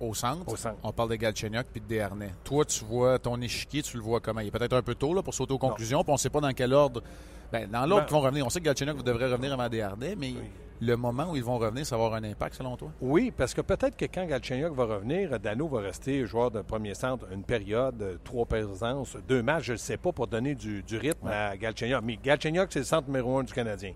au 0.00 0.12
centre, 0.12 0.52
Au 0.52 0.56
centre. 0.56 0.76
on 0.82 0.92
parle 0.92 1.10
de 1.10 1.14
Galchenyuk 1.16 1.66
puis 1.72 1.80
de 1.80 1.86
Desharnais. 1.86 2.32
Toi, 2.44 2.64
tu 2.64 2.84
vois 2.84 3.18
ton 3.18 3.40
échiquier, 3.40 3.82
tu 3.82 3.96
le 3.96 4.02
vois 4.02 4.20
comment? 4.20 4.40
Il 4.40 4.48
est 4.48 4.50
peut-être 4.50 4.74
un 4.74 4.82
peu 4.82 4.94
tôt 4.94 5.14
là, 5.14 5.22
pour 5.22 5.32
sauter 5.32 5.54
aux 5.54 5.58
conclusions, 5.58 6.02
puis 6.02 6.10
on 6.10 6.14
ne 6.14 6.18
sait 6.18 6.28
pas 6.28 6.40
dans 6.40 6.52
quel 6.52 6.74
ordre. 6.74 7.02
Ben, 7.52 7.68
dans 7.70 7.86
l'ordre 7.86 8.02
Ben- 8.02 8.06
qu'ils 8.06 8.14
vont 8.16 8.20
revenir. 8.22 8.46
On 8.46 8.50
sait 8.50 8.60
que 8.60 8.64
Galchenyuk 8.64 9.02
devrait 9.02 9.30
revenir 9.30 9.52
avant 9.52 9.68
Desharnais, 9.68 10.14
mais 10.16 10.28
Oui. 10.30 10.36
le 10.80 10.96
moment 10.96 11.30
où 11.30 11.36
ils 11.36 11.44
vont 11.44 11.58
revenir, 11.58 11.86
ça 11.86 11.96
va 11.96 12.04
avoir 12.06 12.20
un 12.20 12.24
impact 12.24 12.56
selon 12.56 12.76
toi? 12.76 12.90
Oui, 13.00 13.32
parce 13.36 13.54
que 13.54 13.60
peut-être 13.60 13.96
que 13.96 14.04
quand 14.06 14.26
Galchenyuk 14.26 14.72
va 14.74 14.84
revenir, 14.84 15.38
Dano 15.40 15.68
va 15.68 15.80
rester 15.80 16.26
joueur 16.26 16.50
de 16.50 16.60
premier 16.62 16.94
centre 16.94 17.26
une 17.32 17.42
période, 17.44 18.18
trois 18.24 18.44
présences, 18.46 19.16
deux 19.28 19.42
matchs, 19.42 19.64
je 19.64 19.72
ne 19.72 19.78
sais 19.78 19.96
pas, 19.96 20.12
pour 20.12 20.26
donner 20.26 20.54
du, 20.54 20.82
du 20.82 20.96
rythme 20.98 21.28
à 21.28 21.56
Galchenyuk. 21.56 22.02
Mais 22.02 22.18
Galchenyuk, 22.22 22.68
c'est 22.70 22.80
le 22.80 22.84
centre 22.84 23.06
numéro 23.08 23.38
un 23.38 23.44
du 23.44 23.52
Canadien. 23.52 23.92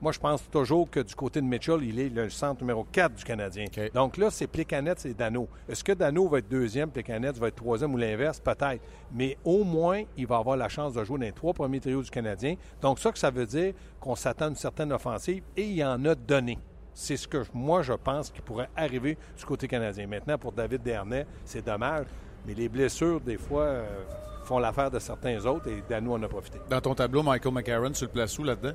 Moi, 0.00 0.12
je 0.12 0.20
pense 0.20 0.48
toujours 0.48 0.88
que 0.88 1.00
du 1.00 1.12
côté 1.12 1.40
de 1.40 1.46
Mitchell, 1.46 1.82
il 1.82 1.98
est 1.98 2.08
le 2.08 2.30
centre 2.30 2.60
numéro 2.60 2.84
4 2.84 3.16
du 3.16 3.24
Canadien. 3.24 3.64
Donc 3.92 4.16
là, 4.16 4.30
c'est 4.30 4.46
Plekanec 4.46 5.04
et 5.04 5.12
Dano. 5.12 5.48
Est-ce 5.68 5.82
que 5.82 5.90
Dano 5.90 6.28
va 6.28 6.38
être 6.38 6.48
deuxième, 6.48 6.88
Plekanec 6.88 7.34
va 7.36 7.48
être 7.48 7.56
troisième 7.56 7.94
ou 7.94 7.96
l'inverse? 7.96 8.38
Peut-être. 8.38 8.80
Mais 9.12 9.36
au 9.44 9.64
moins, 9.64 10.04
il 10.16 10.28
va 10.28 10.36
avoir 10.36 10.56
la 10.56 10.68
chance 10.68 10.94
de 10.94 11.02
jouer 11.02 11.18
dans 11.18 11.24
les 11.24 11.32
trois 11.32 11.52
premiers 11.52 11.80
trios 11.80 12.02
du 12.02 12.10
Canadien. 12.10 12.54
Donc 12.80 13.00
ça, 13.00 13.10
que 13.10 13.18
ça 13.18 13.30
veut 13.30 13.46
dire 13.46 13.74
qu'on 13.98 14.14
s'attend 14.14 14.44
à 14.44 14.48
une 14.50 14.54
certaine 14.54 14.92
offensive 14.92 15.42
et 15.56 15.64
il 15.64 15.84
en 15.84 16.04
a 16.04 16.14
donné. 16.14 16.58
C'est 16.94 17.16
ce 17.16 17.26
que 17.26 17.42
moi, 17.52 17.82
je 17.82 17.92
pense 17.92 18.30
qui 18.30 18.40
pourrait 18.40 18.70
arriver 18.76 19.18
du 19.36 19.44
côté 19.44 19.66
canadien. 19.66 20.06
Maintenant, 20.06 20.38
pour 20.38 20.52
David 20.52 20.82
Dernay, 20.82 21.26
c'est 21.44 21.64
dommage. 21.64 22.06
Mais 22.46 22.54
les 22.54 22.68
blessures, 22.68 23.20
des 23.20 23.36
fois, 23.36 23.62
euh, 23.62 24.04
font 24.44 24.60
l'affaire 24.60 24.92
de 24.92 24.98
certains 25.00 25.44
autres 25.44 25.68
et 25.68 25.82
Dano 25.88 26.14
en 26.14 26.22
a 26.22 26.28
profité. 26.28 26.60
Dans 26.70 26.80
ton 26.80 26.94
tableau, 26.94 27.24
Michael 27.24 27.52
McCarron, 27.52 27.90
tu 27.90 28.04
le 28.04 28.10
places 28.10 28.38
où 28.38 28.44
là-dedans? 28.44 28.74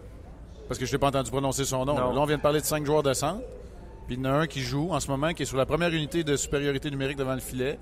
Parce 0.67 0.79
que 0.79 0.86
je 0.86 0.91
n'ai 0.91 0.98
pas 0.98 1.08
entendu 1.08 1.29
prononcer 1.29 1.65
son 1.65 1.86
nom. 1.86 1.96
Non. 1.96 2.13
Là, 2.13 2.20
on 2.22 2.25
vient 2.25 2.38
de 2.38 2.41
parler 2.41 2.62
de 2.62 2.65
cinq 2.65 2.86
joueurs 2.86 3.03
de 3.03 3.13
centre. 3.13 3.41
Puis 4.08 4.15
il 4.15 4.20
y 4.20 4.22
en 4.22 4.25
a 4.25 4.34
un 4.39 4.48
qui 4.48 4.62
joue 4.62 4.89
en 4.91 5.00
ce 5.00 5.08
moment, 5.10 5.34
qui 5.34 5.43
est 5.43 5.46
sur 5.46 5.58
la 5.58 5.65
première 5.65 5.89
unité 5.93 6.24
de 6.24 6.36
supériorité 6.36 6.89
numérique 6.91 7.17
devant 7.17 7.34
le 7.36 7.39
filet, 7.39 7.79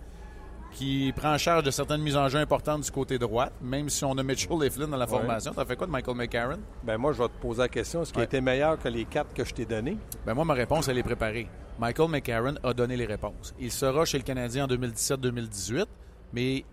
qui 0.72 1.12
prend 1.16 1.34
en 1.34 1.38
charge 1.38 1.64
de 1.64 1.72
certaines 1.72 2.02
mises 2.02 2.16
en 2.16 2.28
jeu 2.30 2.38
importantes 2.40 2.82
du 2.82 2.92
côté 2.92 3.18
droit, 3.18 3.50
même 3.62 3.90
si 3.90 4.06
on 4.06 4.14
a 4.18 4.24
Mitchell 4.24 4.64
et 4.64 4.70
Flynn 4.70 4.90
dans 4.90 4.98
la 4.98 5.06
Ouais. 5.06 5.12
formation. 5.12 5.52
T'as 5.54 5.66
fait 5.66 5.76
quoi 5.76 5.88
de 5.88 5.92
Michael 5.92 6.16
McCarron? 6.16 6.60
Ben 6.84 6.98
moi, 6.98 7.12
je 7.12 7.18
vais 7.22 7.28
te 7.28 7.42
poser 7.42 7.62
la 7.64 7.68
question. 7.70 8.04
Est-ce 8.04 8.12
qu'il 8.12 8.20
Ouais. 8.20 8.24
a 8.26 8.26
été 8.26 8.40
meilleur 8.40 8.80
que 8.80 8.88
les 8.88 9.06
quatre 9.06 9.34
que 9.34 9.44
je 9.44 9.54
t'ai 9.54 9.66
donnés? 9.66 9.98
Ben 10.26 10.34
moi, 10.34 10.46
ma 10.46 10.54
réponse, 10.54 10.88
elle 10.88 10.98
est 10.98 11.04
préparée. 11.04 11.50
Michael 11.80 12.10
McCarron 12.10 12.56
a 12.64 12.74
donné 12.74 12.96
les 12.96 13.06
réponses. 13.06 13.54
Il 13.60 13.72
sera 13.72 14.06
chez 14.06 14.18
le 14.20 14.24
Canadien 14.24 14.66
en 14.66 14.68
2017-2018, 14.68 15.88
mais 16.34 16.64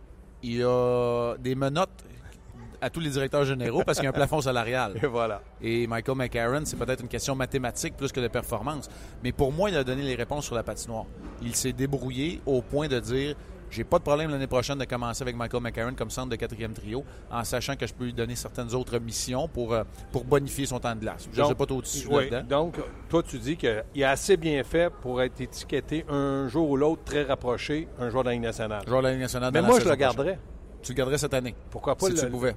il 0.42 0.62
a 0.62 1.34
des 1.38 1.54
menottes 1.54 2.04
à 2.80 2.90
tous 2.90 3.00
les 3.00 3.10
directeurs 3.10 3.44
généraux 3.44 3.82
parce 3.84 3.98
qu'il 3.98 4.04
y 4.04 4.06
a 4.06 4.10
un 4.10 4.12
plafond 4.12 4.40
salarial. 4.40 4.94
Et 5.02 5.06
voilà. 5.06 5.42
Et 5.60 5.86
Michael 5.86 6.16
McCarron, 6.16 6.62
c'est 6.64 6.76
peut-être 6.76 7.00
une 7.00 7.08
question 7.08 7.34
mathématique 7.34 7.96
plus 7.96 8.12
que 8.12 8.20
de 8.20 8.28
performance. 8.28 8.88
Mais 9.22 9.32
pour 9.32 9.52
moi, 9.52 9.70
il 9.70 9.76
a 9.76 9.84
donné 9.84 10.02
les 10.02 10.14
réponses 10.14 10.46
sur 10.46 10.54
la 10.54 10.62
patinoire. 10.62 11.06
Il 11.42 11.54
s'est 11.54 11.72
débrouillé 11.72 12.40
au 12.46 12.62
point 12.62 12.88
de 12.88 13.00
dire 13.00 13.36
j'ai 13.70 13.84
pas 13.84 13.98
de 13.98 14.02
problème 14.02 14.30
l'année 14.30 14.46
prochaine 14.46 14.78
de 14.78 14.84
commencer 14.84 15.22
avec 15.22 15.36
Michael 15.36 15.62
McCarron 15.62 15.94
comme 15.94 16.10
centre 16.10 16.30
de 16.30 16.36
quatrième 16.36 16.72
trio, 16.72 17.04
en 17.30 17.44
sachant 17.44 17.76
que 17.76 17.86
je 17.86 17.92
peux 17.92 18.04
lui 18.04 18.14
donner 18.14 18.34
certaines 18.34 18.74
autres 18.74 18.98
missions 18.98 19.48
pour, 19.48 19.74
euh, 19.74 19.84
pour 20.10 20.24
bonifier 20.24 20.66
son 20.66 20.80
temps 20.80 20.94
de 20.94 21.00
glace. 21.00 21.28
Je 21.32 21.42
ne 21.42 21.46
sais 21.48 21.54
pas 21.54 21.66
trop 21.66 21.82
dessus 21.82 22.06
oui, 22.10 22.30
là-dedans. 22.30 22.64
donc, 22.64 22.76
toi, 23.08 23.22
tu 23.22 23.38
dis 23.38 23.56
qu'il 23.56 24.04
a 24.04 24.10
assez 24.10 24.36
bien 24.36 24.62
fait 24.64 24.90
pour 25.02 25.20
être 25.22 25.40
étiqueté 25.40 26.04
un 26.08 26.48
jour 26.48 26.70
ou 26.70 26.76
l'autre 26.76 27.04
très 27.04 27.24
rapproché, 27.24 27.88
un 27.98 28.08
joueur 28.08 28.24
de 28.24 28.28
la 28.28 28.34
Ligue 28.34 28.42
nationale. 28.44 28.82
Joueur 28.86 29.02
de 29.02 29.06
la 29.08 29.12
Ligue 29.12 29.22
nationale 29.22 29.50
Mais 29.52 29.62
moi, 29.62 29.78
la 29.78 29.84
je 29.84 29.88
le 29.88 29.96
garderais. 29.96 30.38
Tu 30.82 30.92
le 30.92 30.96
garderais 30.96 31.18
cette 31.18 31.34
année. 31.34 31.54
Pourquoi 31.70 31.96
pas 31.96 32.06
si 32.06 32.12
le- 32.12 32.18
tu 32.20 32.30
pouvais. 32.30 32.54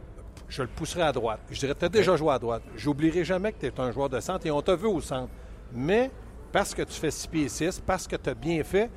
Je 0.52 0.64
le 0.64 0.68
pousserais 0.68 1.04
à 1.04 1.14
droite. 1.14 1.40
Je 1.50 1.58
dirais, 1.58 1.74
tu 1.80 1.86
as 1.86 1.90
déjà 1.90 2.18
joué 2.18 2.34
à 2.34 2.38
droite. 2.38 2.62
J'oublierai 2.76 3.24
jamais 3.24 3.54
que 3.54 3.60
tu 3.62 3.68
es 3.68 3.80
un 3.80 3.90
joueur 3.90 4.10
de 4.10 4.20
centre 4.20 4.46
et 4.46 4.52
on 4.52 4.62
t'a 4.62 4.76
vu 4.76 4.86
au 4.86 5.00
centre. 5.00 5.32
Mais 5.72 6.12
parce 6.52 6.76
que 6.76 6.82
tu 6.82 6.92
fais 7.00 7.10
6 7.10 7.28
pieds 7.28 7.48
6, 7.48 7.82
parce 7.86 8.06
que 8.06 8.18
tu 8.18 8.30
as 8.30 8.34
bien 8.34 8.62
fait, 8.62 8.90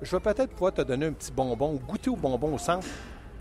je 0.00 0.10
vais 0.10 0.20
peut-être 0.20 0.48
pouvoir 0.52 0.72
te 0.72 0.80
donner 0.80 1.04
un 1.04 1.12
petit 1.12 1.30
bonbon 1.30 1.74
ou 1.74 1.78
goûter 1.78 2.08
au 2.08 2.16
bonbon 2.16 2.54
au 2.54 2.58
centre 2.58 2.86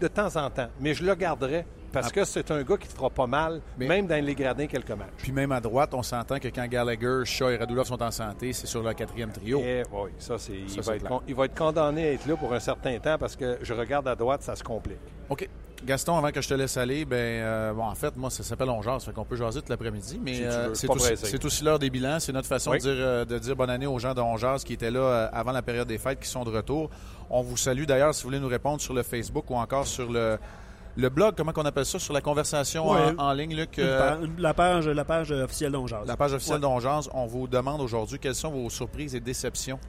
de 0.02 0.08
temps 0.10 0.36
en 0.36 0.50
temps. 0.50 0.68
Mais 0.82 0.94
je 0.94 1.06
le 1.06 1.16
garderai 1.16 1.66
parce 1.92 2.08
Ah. 2.08 2.12
que 2.12 2.24
c'est 2.26 2.50
un 2.52 2.64
gars 2.64 2.78
qui 2.78 2.88
te 2.88 2.94
fera 2.94 3.10
pas 3.10 3.28
mal, 3.28 3.62
Mais- 3.78 3.88
même 3.88 4.08
dans 4.08 4.24
les 4.24 4.36
gradins 4.36 4.68
quelques 4.68 4.92
matchs. 4.92 5.10
Puis 5.18 5.32
même 5.32 5.52
à 5.52 5.60
droite, 5.60 5.94
on 5.94 6.04
s'entend 6.04 6.40
que 6.40 6.48
quand 6.48 6.68
Gallagher, 6.68 7.22
Shaw 7.26 7.50
et 7.50 7.58
Radulov 7.58 7.86
sont 7.88 8.02
en 8.02 8.12
santé, 8.12 8.54
c'est 8.54 8.68
sur 8.68 8.82
le 8.84 8.94
quatrième 8.94 9.32
trio. 9.32 9.60
Et, 9.60 9.84
oui, 9.92 10.12
ça, 10.20 10.38
c'est, 10.38 10.54
il, 10.54 10.82
va 10.82 10.96
être 10.96 11.00
clair. 11.00 11.12
con- 11.12 11.22
il 11.28 11.36
va 11.36 11.46
être 11.46 11.58
condamné 11.58 12.08
à 12.10 12.12
être 12.14 12.26
là 12.28 12.36
pour 12.36 12.54
un 12.54 12.60
certain 12.60 12.98
temps 13.00 13.18
parce 13.20 13.36
que 13.36 13.58
je 13.62 13.74
regarde 13.74 14.08
à 14.08 14.16
droite, 14.16 14.42
ça 14.44 14.56
se 14.56 14.64
complique. 14.64 14.98
OK. 15.30 15.48
Gaston, 15.84 16.16
avant 16.16 16.30
que 16.30 16.42
je 16.42 16.48
te 16.48 16.54
laisse 16.54 16.78
aller, 16.78 17.06
ben, 17.06 17.16
euh, 17.18 17.74
bon, 17.74 17.84
en 17.84 17.96
fait, 17.96 18.16
moi, 18.16 18.30
ça 18.30 18.44
s'appelle 18.44 18.70
On 18.70 18.84
jase, 18.84 19.04
fait 19.04 19.14
qu'on 19.14 19.26
peut 19.26 19.36
jaser 19.36 19.62
toute 19.62 19.70
l'après-midi, 19.70 20.22
mais 20.24 20.36
Si 20.36 20.44
euh, 20.44 20.76
c'est 20.76 21.44
aussi, 21.44 21.64
l'heure 21.64 21.80
des 21.80 21.90
bilans. 21.90 22.20
C'est 22.20 22.32
notre 22.34 22.48
façon 22.48 22.70
Oui. 22.70 22.78
de, 22.78 22.84
dire, 22.84 22.94
euh, 22.96 23.26
de 23.26 23.40
dire 23.40 23.56
bonne 23.56 23.72
année 23.72 23.88
aux 23.88 23.98
gens 23.98 24.14
de 24.14 24.22
On 24.22 24.38
jase 24.38 24.64
qui 24.64 24.74
étaient 24.74 24.92
là 24.92 25.26
avant 25.34 25.52
la 25.52 25.64
période 25.64 25.88
des 25.88 25.98
fêtes, 25.98 26.20
qui 26.20 26.28
sont 26.28 26.44
de 26.44 26.52
retour. 26.52 26.92
On 27.32 27.42
vous 27.42 27.58
salue 27.58 27.86
d'ailleurs 27.86 28.14
si 28.14 28.22
vous 28.22 28.28
voulez 28.30 28.40
nous 28.40 28.48
répondre 28.48 28.80
sur 28.80 28.94
le 28.94 29.02
Facebook 29.02 29.50
ou 29.50 29.56
encore 29.56 29.88
sur 29.88 30.12
le, 30.12 30.38
le 30.98 31.10
blog, 31.10 31.36
comment 31.38 31.54
on 31.56 31.66
appelle 31.66 31.86
ça, 31.86 32.00
sur 32.00 32.14
la 32.14 32.22
conversation 32.22 32.90
Ouais. 32.92 33.14
en, 33.18 33.30
en 33.30 33.34
ligne, 33.34 33.56
Luc. 33.56 33.78
Une 33.78 33.84
euh, 33.86 34.28
la, 34.38 34.54
page, 34.54 34.88
la 34.88 35.06
page 35.06 35.32
officielle 35.32 35.72
d'Ongeaz. 35.72 36.06
la 36.06 36.18
page 36.18 36.34
officielle 36.34 36.56
Ouais. 36.58 36.62
d'Ongeance, 36.62 37.10
on 37.14 37.26
vous 37.28 37.48
demande 37.48 37.82
aujourd'hui 37.82 38.20
quelles 38.20 38.36
sont 38.36 38.52
vos 38.52 38.70
surprises 38.70 39.16
et 39.16 39.20
déceptions 39.20 39.80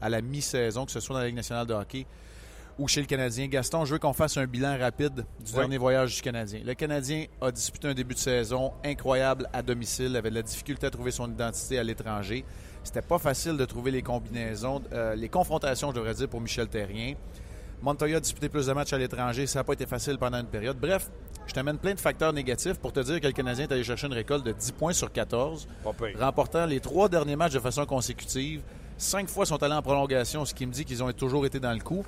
à 0.00 0.08
la 0.08 0.20
mi-saison, 0.20 0.84
que 0.86 0.92
ce 0.92 1.00
soit 1.00 1.14
dans 1.14 1.20
la 1.20 1.26
Ligue 1.26 1.36
nationale 1.36 1.66
de 1.66 1.74
hockey 1.74 2.06
ou 2.78 2.88
chez 2.88 3.00
le 3.00 3.06
Canadien. 3.06 3.46
Gaston, 3.48 3.84
je 3.84 3.92
veux 3.92 3.98
qu'on 3.98 4.14
fasse 4.14 4.36
un 4.38 4.46
bilan 4.46 4.78
rapide 4.78 5.26
du 5.44 5.52
dernier 5.52 5.76
voyage 5.78 6.16
du 6.16 6.22
Canadien. 6.22 6.60
Le 6.64 6.72
Canadien 6.74 7.26
a 7.40 7.50
disputé 7.50 7.88
un 7.88 7.94
début 7.94 8.14
de 8.14 8.18
saison 8.18 8.72
incroyable 8.84 9.46
à 9.52 9.60
domicile, 9.62 10.16
avait 10.16 10.30
de 10.30 10.36
la 10.36 10.42
difficulté 10.42 10.86
à 10.86 10.90
trouver 10.90 11.10
son 11.10 11.30
identité 11.30 11.78
à 11.78 11.84
l'étranger. 11.84 12.44
C'était 12.82 13.02
pas 13.02 13.18
facile 13.18 13.56
de 13.58 13.64
trouver 13.66 13.90
les 13.90 14.02
combinaisons, 14.02 14.82
euh, 14.92 15.14
les 15.14 15.28
confrontations, 15.28 15.90
je 15.90 15.96
devrais 15.96 16.14
dire, 16.14 16.28
pour 16.28 16.40
Michel 16.40 16.66
Terrien. 16.68 17.14
Montoya 17.82 18.18
a 18.18 18.20
disputé 18.20 18.48
plus 18.48 18.66
de 18.66 18.72
matchs 18.72 18.92
à 18.92 18.98
l'étranger, 18.98 19.46
ça 19.48 19.58
n'a 19.58 19.64
pas 19.64 19.72
été 19.72 19.86
facile 19.86 20.16
pendant 20.16 20.38
une 20.38 20.46
période. 20.46 20.76
Bref, 20.80 21.10
je 21.46 21.52
t'amène 21.52 21.78
plein 21.78 21.94
de 21.94 21.98
facteurs 22.00 22.32
négatifs 22.32 22.78
pour 22.78 22.92
te 22.92 23.00
dire 23.00 23.20
que 23.20 23.26
le 23.26 23.32
Canadien 23.32 23.64
est 23.64 23.72
allé 23.72 23.82
chercher 23.82 24.06
une 24.06 24.12
récolte 24.12 24.44
de 24.46 24.52
10 24.52 24.72
points 24.72 24.92
sur 24.92 25.10
14 25.10 25.66
Pas 25.82 25.92
pire. 25.92 26.16
remportant 26.20 26.64
les 26.64 26.78
trois 26.78 27.08
derniers 27.08 27.34
matchs 27.34 27.54
de 27.54 27.58
façon 27.58 27.84
consécutive. 27.84 28.62
Cinq 28.96 29.28
fois 29.28 29.46
sont 29.46 29.60
allés 29.64 29.74
en 29.74 29.82
prolongation, 29.82 30.44
ce 30.44 30.54
qui 30.54 30.64
me 30.64 30.72
dit 30.72 30.84
qu'ils 30.84 31.02
ont 31.02 31.10
toujours 31.12 31.44
été 31.44 31.58
dans 31.58 31.72
le 31.72 31.80
coup. 31.80 32.04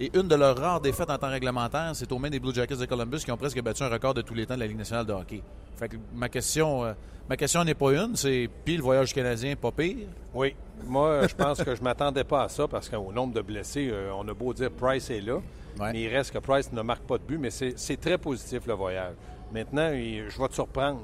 Et 0.00 0.10
une 0.16 0.28
de 0.28 0.34
leurs 0.36 0.56
rares 0.56 0.80
défaites 0.80 1.10
en 1.10 1.18
temps 1.18 1.28
réglementaire, 1.30 1.90
c'est 1.94 2.10
aux 2.12 2.18
mains 2.18 2.30
des 2.30 2.38
Blue 2.38 2.54
Jackets 2.54 2.76
de 2.76 2.84
Columbus 2.86 3.18
qui 3.18 3.32
ont 3.32 3.36
presque 3.36 3.60
battu 3.60 3.82
un 3.82 3.88
record 3.88 4.14
de 4.14 4.22
tous 4.22 4.34
les 4.34 4.46
temps 4.46 4.54
de 4.54 4.60
la 4.60 4.66
Ligue 4.68 4.78
nationale 4.78 5.04
de 5.04 5.12
hockey. 5.12 5.42
Fait 5.76 5.88
que 5.88 5.96
ma 6.14 6.28
question, 6.28 6.84
euh, 6.84 6.92
ma 7.28 7.36
question 7.36 7.64
n'est 7.64 7.74
pas 7.74 7.92
une, 7.92 8.14
c'est 8.14 8.48
puis 8.64 8.76
le 8.76 8.82
voyage 8.82 9.12
canadien, 9.12 9.56
pas 9.56 9.72
pire? 9.72 10.06
Oui. 10.34 10.54
Moi, 10.86 11.26
je 11.26 11.34
pense 11.34 11.62
que 11.64 11.74
je 11.74 11.82
m'attendais 11.82 12.22
pas 12.24 12.44
à 12.44 12.48
ça 12.48 12.68
parce 12.68 12.88
qu'au 12.88 13.10
nombre 13.12 13.34
de 13.34 13.40
blessés, 13.40 13.88
euh, 13.90 14.12
on 14.16 14.26
a 14.28 14.34
beau 14.34 14.54
dire 14.54 14.70
Price 14.70 15.10
est 15.10 15.20
là, 15.20 15.40
Ouais. 15.80 15.92
mais 15.92 16.02
il 16.02 16.08
reste 16.08 16.30
que 16.32 16.38
Price 16.38 16.72
ne 16.72 16.82
marque 16.82 17.02
pas 17.02 17.18
de 17.18 17.22
but, 17.24 17.38
mais 17.38 17.50
c'est 17.50 18.00
très 18.00 18.18
positif 18.18 18.66
le 18.66 18.74
voyage. 18.74 19.14
Maintenant, 19.52 19.90
je 19.92 20.38
vais 20.40 20.48
te 20.48 20.54
surprendre. 20.54 21.00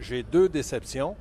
J'ai- 0.00 0.22
deux 0.22 0.48
déceptions. 0.48 1.14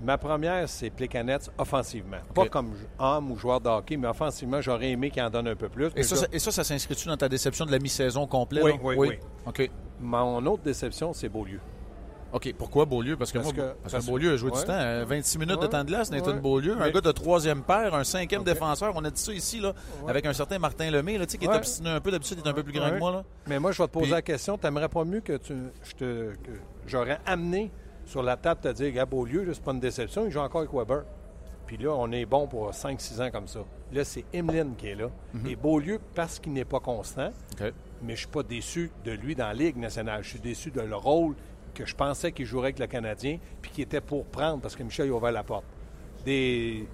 Ma 0.00 0.16
première, 0.16 0.68
c'est 0.68 0.90
Plekanec 0.90 1.42
offensivement. 1.58 2.18
Pas 2.34 2.46
comme 2.48 2.72
homme 2.98 3.32
ou 3.32 3.36
joueur 3.36 3.60
de 3.60 3.68
hockey, 3.68 3.96
mais 3.96 4.06
offensivement, 4.06 4.60
j'aurais 4.60 4.90
aimé 4.90 5.10
qu'il 5.10 5.22
en 5.22 5.30
donne 5.30 5.48
un 5.48 5.56
peu 5.56 5.68
plus. 5.68 5.90
Et 5.96 6.02
ça, 6.04 6.14
je- 6.14 6.20
ça- 6.20 6.26
et 6.32 6.38
ça, 6.38 6.52
ça 6.52 6.62
s'inscrit-tu 6.64 7.08
dans 7.08 7.16
ta 7.16 7.28
déception 7.28 7.66
de 7.66 7.72
la 7.72 7.78
mi-saison 7.80 8.26
complète? 8.26 8.62
Oui, 8.64 8.72
oui, 8.82 8.94
oui. 8.96 9.18
OK. 9.46 9.68
Mon 10.00 10.44
autre 10.46 10.62
déception, 10.62 11.12
c'est 11.12 11.28
Beaulieu. 11.28 11.58
OK. 12.30 12.54
Pourquoi 12.58 12.84
Beaulieu? 12.84 13.16
Parce 13.16 13.32
que, 13.32 13.38
Parce 13.38 13.54
moi, 13.54 13.64
que- 13.64 13.72
parce 13.82 13.92
parce 13.94 14.04
que 14.04 14.10
Beaulieu 14.10 14.34
a 14.34 14.36
joué 14.36 14.50
ouais. 14.52 14.58
du 14.60 14.64
temps. 14.66 14.72
euh, 14.74 15.04
26 15.08 15.38
minutes 15.38 15.60
de 15.62 15.66
temps 15.66 15.82
de 15.82 15.88
glace, 15.88 16.10
Nathan 16.10 16.32
Ouais. 16.32 16.40
Beaulieu. 16.40 16.74
Un 16.74 16.84
Mais- 16.84 16.92
gars 16.92 17.00
de 17.00 17.10
troisième 17.10 17.62
paire, 17.62 17.94
un 17.94 18.04
cinquième 18.04 18.44
défenseur. 18.44 18.92
On 18.94 19.04
a 19.04 19.10
dit 19.10 19.20
ça 19.20 19.32
ici, 19.32 19.58
là, 19.60 19.72
avec 20.06 20.26
un 20.26 20.32
certain 20.34 20.58
Martin 20.58 20.90
Lemay, 20.90 21.16
là, 21.18 21.24
qui 21.26 21.42
est 21.44 21.48
obstiné 21.48 21.88
un 21.90 22.00
peu. 22.00 22.10
D'habitude, 22.12 22.38
il 22.40 22.46
est 22.46 22.50
un 22.50 22.54
peu 22.54 22.62
plus 22.62 22.74
grand 22.74 22.90
que 22.90 22.98
moi. 22.98 23.10
Là. 23.12 23.24
Mais 23.48 23.58
moi, 23.58 23.72
je 23.72 23.78
vais 23.82 23.88
te 23.88 23.92
poser 23.92 24.04
Puis- 24.04 24.12
la 24.12 24.22
question. 24.22 24.58
T'aimerais 24.58 24.90
pas 24.90 25.04
mieux 25.04 25.20
que 25.20 25.38
tu, 25.38 25.54
te, 25.96 26.32
j'aurais 26.86 27.18
amené 27.26 27.70
sur 28.08 28.22
la 28.22 28.36
table 28.36 28.60
te 28.62 28.68
dire, 28.72 28.90
gars, 28.92 29.06
Beaulieu, 29.06 29.44
là, 29.44 29.52
c'est 29.54 29.62
pas 29.62 29.72
une 29.72 29.80
déception, 29.80 30.24
il 30.24 30.30
joue 30.30 30.40
encore 30.40 30.62
avec 30.62 30.72
Weber. 30.72 31.04
Puis 31.66 31.76
là, 31.76 31.90
on 31.94 32.10
est 32.12 32.24
bon 32.24 32.46
pour 32.46 32.70
5-6 32.70 33.20
ans 33.22 33.30
comme 33.30 33.46
ça. 33.46 33.60
Là, 33.92 34.02
c'est 34.02 34.24
Emeline 34.32 34.74
qui 34.76 34.88
est 34.88 34.94
là. 34.94 35.10
Et 35.46 35.54
Beaulieu, 35.54 36.00
parce 36.14 36.38
qu'il 36.38 36.54
n'est 36.54 36.64
pas 36.64 36.80
constant, 36.80 37.30
mais 38.02 38.14
je 38.14 38.20
suis 38.20 38.26
pas 38.28 38.42
déçu 38.42 38.90
de 39.04 39.12
lui 39.12 39.34
dans 39.34 39.46
la 39.48 39.52
Ligue 39.54 39.76
nationale. 39.76 40.22
Je 40.24 40.30
suis 40.30 40.40
déçu 40.40 40.70
de 40.70 40.80
le 40.80 40.96
rôle 40.96 41.34
que 41.74 41.84
je 41.84 41.94
pensais 41.94 42.32
qu'il 42.32 42.46
jouerait 42.46 42.68
avec 42.68 42.78
le 42.78 42.86
Canadien, 42.86 43.38
puis 43.60 43.70
qu'il 43.70 43.84
était 43.84 44.00
pour 44.00 44.24
prendre 44.24 44.60
parce 44.62 44.74
que 44.74 44.82
Michel 44.82 45.10
a 45.10 45.12
ouvert 45.12 45.30
la 45.32 45.42
porte. 45.44 45.64
Des... 46.24 46.86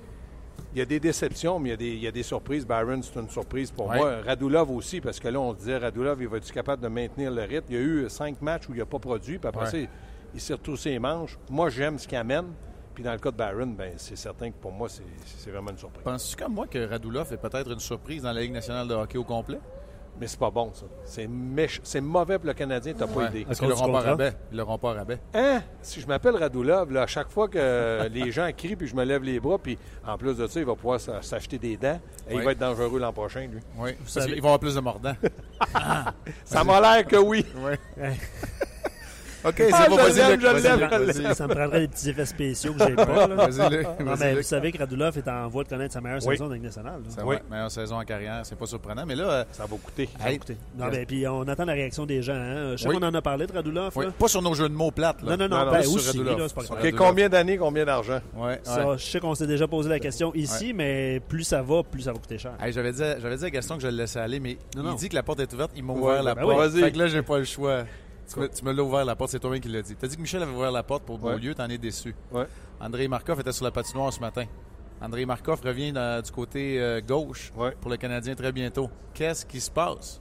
Il 0.73 0.79
y 0.79 0.83
a 0.83 0.85
des 0.85 0.99
déceptions, 0.99 1.61
mais 1.61 1.69
il 1.69 1.71
y 1.71 1.75
a 1.75 1.77
des, 1.77 1.89
il 1.93 2.03
y 2.03 2.07
a 2.09 2.13
des 2.13 2.23
surprises. 2.25 2.67
Byron, 2.67 3.01
c'est 3.03 3.19
une 3.21 3.29
surprise 3.29 3.71
pour 3.71 3.87
Ouais. 3.89 3.97
moi. 3.97 4.17
Radulov 4.27 4.71
aussi, 4.73 5.01
parce 5.01 5.21
que 5.21 5.29
là, 5.29 5.39
on 5.39 5.53
se 5.53 5.59
disait, 5.59 5.77
Radulov, 5.79 6.21
il 6.21 6.27
va 6.27 6.39
être 6.39 6.51
capable 6.53 6.83
de 6.83 6.89
maintenir 6.89 7.31
le 7.31 7.43
rythme. 7.43 7.67
Il 7.71 7.77
y 7.77 7.79
a 7.79 7.83
eu 7.83 8.07
cinq 8.11 8.43
matchs 8.43 8.69
où 8.69 8.73
il 8.75 8.79
n'a 8.79 8.87
pas 8.87 8.99
produit, 8.99 9.39
puis 9.39 9.49
après 9.49 9.65
Ouais. 9.73 9.89
Il, 10.35 10.37
il 10.37 10.41
s'est 10.41 10.55
retroussé 10.55 10.91
les 10.91 10.99
manches. 10.99 11.39
Moi, 11.51 11.71
j'aime 11.71 11.99
ce 11.99 12.07
qu'il 12.09 12.19
amène. 12.19 12.47
Puis 12.95 13.03
dans 13.03 13.13
le 13.13 13.19
cas 13.19 13.33
de 13.33 13.37
Byron, 13.37 13.75
ben, 13.75 13.95
c'est 13.97 14.17
certain 14.17 14.51
que 14.51 14.57
pour 14.57 14.71
moi, 14.71 14.89
c'est 14.89 15.51
vraiment 15.51 15.71
une 15.73 15.79
surprise. 15.79 16.05
Penses-tu 16.05 16.37
comme 16.37 16.55
moi 16.55 16.67
que 16.69 16.89
Radulov 16.89 17.33
est 17.33 17.37
peut-être 17.39 17.73
une 17.73 17.81
surprise 17.81 18.23
dans 18.23 18.31
la 18.33 18.41
Ligue 18.41 18.53
nationale 18.53 18.87
de 18.87 18.95
hockey 18.95 19.19
au 19.19 19.25
complet? 19.25 19.59
Mais 20.21 20.29
c'est 20.29 20.39
pas 20.39 20.49
bon, 20.53 20.71
ça. 20.73 20.87
C'est 21.05 21.27
méch- 21.27 21.81
c'est 21.83 22.01
mauvais 22.01 22.39
pour 22.39 22.47
le 22.47 22.53
Canadien, 22.55 22.93
t'as 22.97 23.09
pas 23.09 23.19
Ouais. 23.23 23.27
idée. 23.31 23.45
Parce 23.45 23.59
À 23.59 23.61
qu'ils 23.63 23.69
l'auront 23.71 23.91
pas 23.93 24.01
rabais. 24.01 24.33
Ils 24.53 24.59
l'auront 24.59 24.79
pas 24.79 24.93
rabais. 24.93 25.19
Hein? 25.35 25.61
Si 25.83 26.01
je 26.01 26.07
m'appelle 26.07 26.37
Radulov, 26.37 26.93
là, 26.93 27.03
à 27.03 27.07
chaque 27.09 27.31
fois 27.31 27.49
que 27.49 28.07
les 28.13 28.31
gens 28.31 28.49
crient 28.57 28.77
puis 28.77 28.87
je 28.87 28.95
me 28.95 29.03
lève 29.03 29.25
les 29.25 29.41
bras, 29.41 29.59
puis 29.59 29.77
en 30.07 30.17
plus 30.17 30.37
de 30.37 30.47
ça, 30.47 30.61
il 30.61 30.67
va 30.67 30.77
pouvoir 30.77 31.01
s'acheter 31.01 31.59
des 31.59 31.77
dents 31.77 31.99
et 32.31 32.37
il 32.37 32.43
va 32.43 32.53
être 32.53 32.59
dangereux 32.61 33.01
l'an 33.01 33.13
prochain, 33.13 33.49
lui. 33.49 33.59
Oui. 33.77 33.95
Parce 33.99 34.13
qu'il 34.25 34.35
va 34.35 34.37
y 34.37 34.39
avoir 34.39 34.61
plus 34.61 34.77
de 34.77 34.81
mordants. 34.81 35.17
Ça 36.45 36.63
m'a 36.63 36.81
l'air 36.81 37.05
que 37.09 37.17
oui. 37.17 37.45
oui. 37.57 37.75
OK, 39.45 39.55
c'est 39.59 39.71
Ah, 39.73 39.87
bon, 39.89 39.97
vas-y, 39.97 40.33
Luc, 40.33 40.43
l'aime. 40.43 41.35
Ça 41.35 41.47
me 41.47 41.55
prendrait 41.55 41.81
des 41.81 41.89
petits 41.89 42.11
effets 42.11 42.25
spéciaux 42.27 42.73
que 42.73 42.85
j'ai 42.87 42.95
pas. 42.95 43.27
là. 43.27 43.37
Non, 43.37 44.15
mais 44.19 44.31
Luc. 44.31 44.37
vous 44.39 44.43
savez 44.43 44.73
que 44.73 44.79
Radulov 44.79 45.17
est 45.19 45.29
en 45.29 45.49
voie 45.49 45.65
de 45.65 45.69
connaître 45.69 45.93
sa 45.95 46.01
meilleure 46.01 46.21
Oui. 46.27 46.37
saison 46.37 46.49
nationale. 46.49 46.95
là. 46.95 47.09
C'est 47.09 47.21
Oui. 47.23 47.37
vrai, 47.37 47.43
meilleure 47.51 47.71
saison 47.71 47.97
en 47.97 48.05
carrière, 48.05 48.41
c'est 48.45 48.59
pas 48.59 48.67
surprenant. 48.67 49.05
Mais 49.07 49.15
là, 49.15 49.25
euh, 49.31 49.45
Ça 49.53 49.65
va 49.67 49.77
coûter. 49.77 50.09
hey, 50.25 50.35
Écoutez, 50.37 50.57
Non, 50.79 50.87
mais 50.91 51.05
puis 51.07 51.27
on 51.29 51.43
attend 51.43 51.65
la 51.65 51.73
réaction 51.75 52.07
des 52.07 52.23
gens. 52.23 52.35
Hein. 52.35 52.73
Je 52.73 52.83
sais 52.83 52.89
Oui. 52.89 52.97
qu'on 52.99 53.07
en 53.07 53.15
a 53.15 53.23
parlé 53.23 53.47
de 53.47 53.53
Radulov. 53.53 53.93
oui, 53.97 54.07
là. 54.07 54.13
pas 54.19 54.29
sur 54.29 54.43
nos 54.43 54.55
jeux 54.55 54.69
de 54.69 54.75
mots 54.75 54.91
plates. 54.91 55.23
Là. 55.23 55.37
Non, 55.37 55.49
non, 55.49 55.57
non, 55.57 55.65
Non, 55.67 55.71
ben, 55.73 55.83
sur 55.83 55.95
aussi, 55.95 56.07
Radulov. 56.09 56.39
là, 56.39 56.45
c'est 56.49 56.55
pas 56.55 56.65
Sur 56.65 56.75
grave. 56.77 56.87
OK, 56.87 56.95
combien 56.97 57.29
d'années, 57.29 57.57
combien 57.57 57.85
d'argent? 57.85 58.21
Ouais, 58.37 58.47
ouais. 58.47 58.61
Ça, 58.63 58.97
je 58.97 59.05
sais 59.05 59.21
qu'on 59.21 59.35
s'est 59.35 59.47
déjà 59.47 59.67
posé 59.69 59.89
la 59.89 59.99
question 59.99 60.33
ici, 60.35 60.73
mais 60.73 61.21
plus 61.29 61.45
ça 61.45 61.63
va, 61.63 61.83
plus 61.83 62.03
ça 62.03 62.13
va 62.13 62.19
coûter 62.19 62.39
cher. 62.39 62.53
J'avais, 62.71 62.93
dit, 62.93 63.03
à- 63.03 63.19
j'avais 63.21 63.37
dit 63.37 63.45
à 63.45 63.51
Gaston 63.51 63.77
que 63.77 63.83
je 63.83 63.89
le 63.89 63.97
laissais 63.97 64.21
aller, 64.21 64.41
mais 64.41 64.57
il 64.77 64.95
dit 64.97 65.09
que 65.09 65.15
la 65.15 65.23
porte 65.23 65.41
est 65.41 65.53
ouverte. 65.53 65.71
Il 65.77 65.85
m'a 65.85 65.93
Ouais, 65.93 66.01
ouvert 66.01 66.23
la 66.23 66.35
ben 66.35 66.43
porte. 66.43 66.55
oui. 66.57 66.69
Vas-y. 66.71 66.81
Fait 66.83 66.93
que 66.93 66.99
là, 66.99 67.07
j'ai 67.07 67.23
pas 67.23 67.39
le 67.39 67.45
choix. 67.45 67.85
Tu 68.33 68.41
me, 68.41 68.49
tu 68.49 68.65
me 68.65 68.73
l'as 68.73 68.83
ouvert 68.83 69.05
la 69.05 69.15
porte, 69.17 69.31
c'est 69.33 69.39
toi-même 69.39 69.61
qui 69.61 69.69
l'as 69.69 69.83
dit. 69.83 69.95
T'as 69.97 70.07
dit 70.07 70.17
que 70.17 70.21
Michel 70.23 70.43
avait 70.43 70.53
ouvert 70.55 70.73
la 70.73 70.83
porte 70.83 71.05
pour 71.05 71.23
Ouais. 71.23 71.33
Beaulieu, 71.33 71.55
t'en 71.55 71.69
es 71.69 71.79
déçu. 71.79 72.15
Ouais. 72.33 72.47
André 72.81 73.07
Markov 73.09 73.41
était 73.41 73.53
sur 73.53 73.65
la 73.65 73.71
patinoire 73.71 74.13
ce 74.13 74.21
matin. 74.21 74.45
André 75.01 75.27
Markov 75.27 75.61
revient 75.65 75.93
dans- 75.93 76.23
du 76.23 76.31
côté 76.31 76.81
euh, 76.81 77.01
gauche 77.01 77.53
Ouais. 77.57 77.73
pour 77.81 77.91
le 77.91 77.97
Canadien 77.97 78.35
très 78.35 78.53
bientôt. 78.53 78.89
Qu'est-ce 79.13 79.45
qui 79.45 79.61
se 79.61 79.71
passe? 79.71 80.21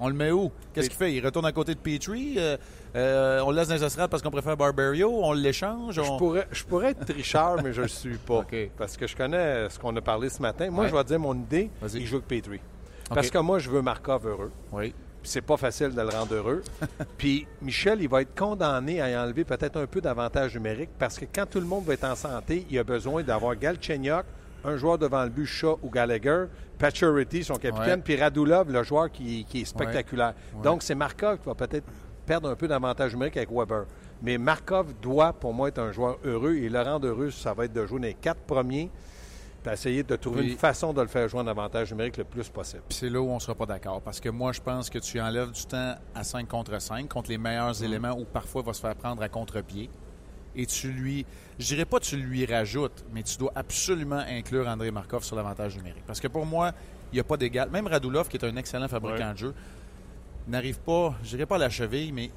On 0.00 0.08
le 0.08 0.14
met 0.14 0.32
où? 0.32 0.50
Qu'est-ce 0.72 0.88
qu'il 0.88 0.98
fait? 0.98 1.12
Il 1.14 1.24
retourne 1.24 1.46
à 1.46 1.52
côté 1.52 1.72
de 1.74 1.78
Petrie? 1.78 2.34
Euh, 2.36 2.56
euh, 2.96 3.40
on 3.46 3.50
le 3.52 3.56
laisse 3.58 3.68
dans 3.68 3.74
les 3.76 3.84
estrades 3.84 4.10
parce 4.10 4.24
qu'on 4.24 4.30
préfère 4.32 4.56
Barbario? 4.56 5.08
On 5.22 5.32
l'échange? 5.32 5.94
Je 5.94 6.18
pourrais, 6.18 6.48
je 6.50 6.64
pourrais 6.64 6.90
être 6.90 7.04
tricheur, 7.04 7.62
mais 7.62 7.72
je 7.72 7.78
ne 7.78 7.84
le 7.84 7.88
suis 7.88 8.18
pas. 8.18 8.44
Parce 8.76 8.96
que 8.96 9.06
je 9.06 9.14
connais 9.16 9.68
ce 9.70 9.78
qu'on 9.78 9.94
a 9.94 10.00
parlé 10.00 10.28
ce 10.30 10.42
matin. 10.42 10.68
Moi, 10.70 10.84
Ouais. 10.84 10.90
je 10.90 10.96
vais 10.96 11.02
te 11.04 11.08
dire 11.08 11.20
mon 11.20 11.34
idée. 11.34 11.70
Il 11.94 12.06
joue 12.06 12.16
avec 12.16 12.26
Petrie. 12.26 12.60
Parce 13.08 13.30
que 13.30 13.38
moi, 13.38 13.60
je 13.60 13.70
veux 13.70 13.82
Markov 13.82 14.26
heureux. 14.26 14.50
Oui. 14.72 14.92
Puis 15.24 15.30
c'est 15.30 15.40
pas 15.40 15.56
facile 15.56 15.94
de 15.94 16.02
le 16.02 16.08
rendre 16.10 16.34
heureux. 16.34 16.62
Puis 17.16 17.46
Michel, 17.62 18.02
il 18.02 18.10
va 18.10 18.20
être 18.20 18.34
condamné 18.38 19.00
à 19.00 19.08
y 19.08 19.16
enlever 19.16 19.44
peut-être 19.44 19.78
un 19.80 19.86
peu 19.86 20.02
d'avantage 20.02 20.52
numérique 20.54 20.90
parce 20.98 21.18
que 21.18 21.24
quand 21.34 21.46
tout 21.48 21.60
le 21.60 21.64
monde 21.66 21.86
va 21.86 21.94
être 21.94 22.04
en 22.04 22.14
santé, 22.14 22.66
il 22.68 22.78
a 22.78 22.84
besoin 22.84 23.22
d'avoir 23.22 23.56
Galchenyuk, 23.56 24.26
un 24.64 24.76
joueur 24.76 24.98
devant 24.98 25.22
le 25.24 25.30
but, 25.30 25.46
Shaw 25.46 25.78
ou 25.82 25.88
Gallagher, 25.88 26.44
Pacioretty, 26.78 27.42
son 27.42 27.54
capitaine, 27.56 28.00
Ouais. 28.00 28.02
puis 28.04 28.16
Radulov, 28.16 28.70
le 28.70 28.82
joueur 28.82 29.10
qui, 29.10 29.46
qui 29.46 29.62
est 29.62 29.64
spectaculaire. 29.64 30.34
Ouais. 30.56 30.62
Donc, 30.62 30.82
c'est 30.82 30.94
Markov 30.94 31.38
qui 31.38 31.46
va 31.46 31.54
peut-être 31.54 31.86
perdre 32.26 32.50
un 32.50 32.54
peu 32.54 32.68
d'avantage 32.68 33.14
numérique 33.14 33.38
avec 33.38 33.50
Weber. 33.50 33.86
Mais 34.22 34.36
Markov 34.36 34.92
doit, 35.00 35.32
pour 35.32 35.54
moi, 35.54 35.68
être 35.68 35.78
un 35.78 35.90
joueur 35.92 36.18
heureux. 36.22 36.56
Et 36.56 36.68
le 36.68 36.82
rendre 36.82 37.06
heureux, 37.08 37.30
ça 37.30 37.54
va 37.54 37.64
être 37.64 37.72
de 37.72 37.86
jouer 37.86 37.98
dans 38.00 38.06
les 38.08 38.14
quatre 38.14 38.40
premiers 38.42 38.90
puis 39.64 39.72
essayer 39.72 40.02
de 40.02 40.16
trouver 40.16 40.44
une 40.46 40.56
façon 40.58 40.92
de 40.92 41.00
le 41.00 41.08
faire 41.08 41.26
jouer 41.28 41.40
en 41.40 41.46
avantage 41.46 41.90
numérique 41.90 42.18
le 42.18 42.24
plus 42.24 42.48
possible. 42.50 42.82
C'est 42.90 43.08
là 43.08 43.20
où 43.20 43.30
on 43.30 43.36
ne 43.36 43.40
sera 43.40 43.54
pas 43.54 43.64
d'accord. 43.66 44.02
Parce 44.02 44.20
que 44.20 44.28
moi, 44.28 44.52
je 44.52 44.60
pense 44.60 44.90
que 44.90 44.98
tu 44.98 45.18
enlèves 45.20 45.50
du 45.52 45.64
temps 45.64 45.94
à 46.14 46.22
5 46.22 46.46
contre 46.46 46.78
5, 46.80 47.08
contre 47.08 47.30
les 47.30 47.38
meilleurs 47.38 47.82
éléments 47.82 48.12
où 48.12 48.24
parfois 48.24 48.62
il 48.62 48.66
va 48.66 48.72
se 48.74 48.80
faire 48.80 48.94
prendre 48.94 49.22
à 49.22 49.28
contre-pied. 49.28 49.88
Et 50.54 50.66
tu 50.66 50.88
lui. 50.92 51.24
Je 51.58 51.66
dirais 51.66 51.84
pas 51.86 51.98
tu 51.98 52.16
lui 52.16 52.44
rajoutes, 52.46 53.04
mais 53.12 53.22
tu 53.22 53.38
dois 53.38 53.52
absolument 53.54 54.22
inclure 54.28 54.68
André 54.68 54.90
Markov 54.90 55.24
sur 55.24 55.34
l'avantage 55.34 55.76
numérique. 55.76 56.04
Parce 56.06 56.20
que 56.20 56.28
pour 56.28 56.44
moi, 56.46 56.72
il 57.12 57.16
n'y 57.16 57.20
a 57.20 57.24
pas 57.24 57.36
d'égal. 57.36 57.70
Même 57.70 57.86
Radulov, 57.86 58.28
qui 58.28 58.36
est 58.36 58.44
un 58.44 58.54
excellent 58.56 58.86
fabricant 58.88 59.28
Ouais. 59.28 59.32
de 59.32 59.38
jeu, 59.38 59.54
n'arrive 60.48 60.78
pas, 60.80 61.14
je 61.22 61.30
dirais 61.30 61.46
pas 61.46 61.56
à 61.56 61.58
la 61.58 61.70
cheville, 61.70 62.12
mais 62.12 62.30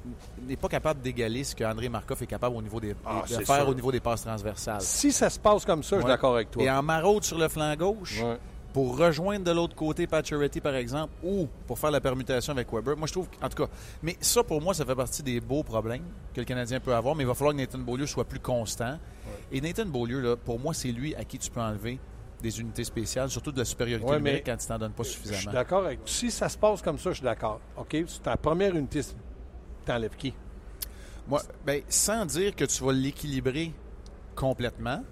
n'est 0.46 0.56
pas 0.56 0.68
capable 0.68 1.00
d'égaler 1.02 1.44
ce 1.44 1.54
que 1.54 1.64
André 1.64 1.88
Markov 1.88 2.22
est 2.22 2.26
capable 2.26 2.56
au 2.56 2.62
niveau 2.62 2.80
des, 2.80 2.94
Ah, 3.04 3.22
de 3.28 3.34
faire 3.44 3.60
sûr. 3.62 3.68
au 3.68 3.74
niveau 3.74 3.92
des 3.92 4.00
passes 4.00 4.22
transversales. 4.22 4.80
Si 4.80 5.12
ça 5.12 5.28
se 5.30 5.38
passe 5.38 5.64
comme 5.64 5.82
ça, 5.82 5.96
je 5.96 6.02
suis 6.02 6.08
d'accord 6.08 6.34
avec 6.34 6.50
toi. 6.50 6.62
Et 6.62 6.70
en 6.70 6.82
maraude 6.82 7.24
sur 7.24 7.38
le 7.38 7.48
flanc 7.48 7.74
gauche, 7.76 8.20
Ouais. 8.22 8.38
pour 8.72 8.96
rejoindre 8.98 9.44
de 9.44 9.50
l'autre 9.50 9.74
côté 9.74 10.06
Pacioretty, 10.06 10.60
par 10.60 10.74
exemple, 10.74 11.12
ou 11.22 11.48
pour 11.66 11.78
faire 11.78 11.90
la 11.90 12.00
permutation 12.00 12.52
avec 12.52 12.72
Weber. 12.72 12.96
Moi, 12.96 13.06
je 13.06 13.12
trouve, 13.12 13.28
en 13.42 13.48
tout 13.48 13.64
cas, 13.64 13.70
mais 14.02 14.16
ça, 14.20 14.42
pour 14.42 14.60
moi, 14.60 14.72
ça 14.74 14.84
fait 14.84 14.94
partie 14.94 15.22
des 15.22 15.40
beaux 15.40 15.62
problèmes 15.62 16.02
que 16.34 16.40
le 16.40 16.44
Canadien 16.46 16.78
peut 16.80 16.94
avoir, 16.94 17.14
mais 17.14 17.24
il 17.24 17.26
va 17.26 17.34
falloir 17.34 17.54
que 17.54 17.60
Nathan 17.60 17.78
Beaulieu 17.78 18.06
soit 18.06 18.24
plus 18.24 18.40
constant. 18.40 18.98
Et 19.52 19.60
Nathan 19.60 19.86
Beaulieu, 19.86 20.20
là, 20.20 20.36
pour 20.36 20.58
moi, 20.58 20.72
c'est 20.74 20.92
lui 20.92 21.14
à 21.14 21.24
qui 21.24 21.38
tu 21.38 21.50
peux 21.50 21.60
enlever 21.60 21.98
des 22.42 22.60
unités 22.60 22.84
spéciales, 22.84 23.28
surtout 23.30 23.50
de 23.52 23.58
la 23.58 23.64
supériorité 23.64 24.08
Ouais, 24.08 24.16
numérique 24.18 24.44
quand 24.46 24.56
tu 24.56 24.66
t'en 24.66 24.78
donnes 24.78 24.92
pas 24.92 25.02
Je 25.02 25.08
suis 25.08 25.22
suffisamment. 25.22 25.52
d'accord 25.52 25.84
avec 25.86 26.00
Si 26.04 26.30
ça 26.30 26.48
se 26.48 26.56
passe 26.56 26.80
comme 26.82 26.98
ça, 26.98 27.10
je 27.10 27.16
suis 27.16 27.24
d'accord. 27.24 27.60
OK? 27.76 27.96
C'est 28.06 28.22
ta 28.22 28.36
première 28.36 28.74
unité, 28.76 29.00
t'enlèves 29.84 30.16
qui? 30.16 30.32
Moi, 31.26 31.42
ben, 31.66 31.82
sans 31.88 32.24
dire 32.26 32.54
que 32.54 32.64
tu 32.64 32.82
vas 32.84 32.92
l'équilibrer 32.92 33.72
complètement, 34.34 35.02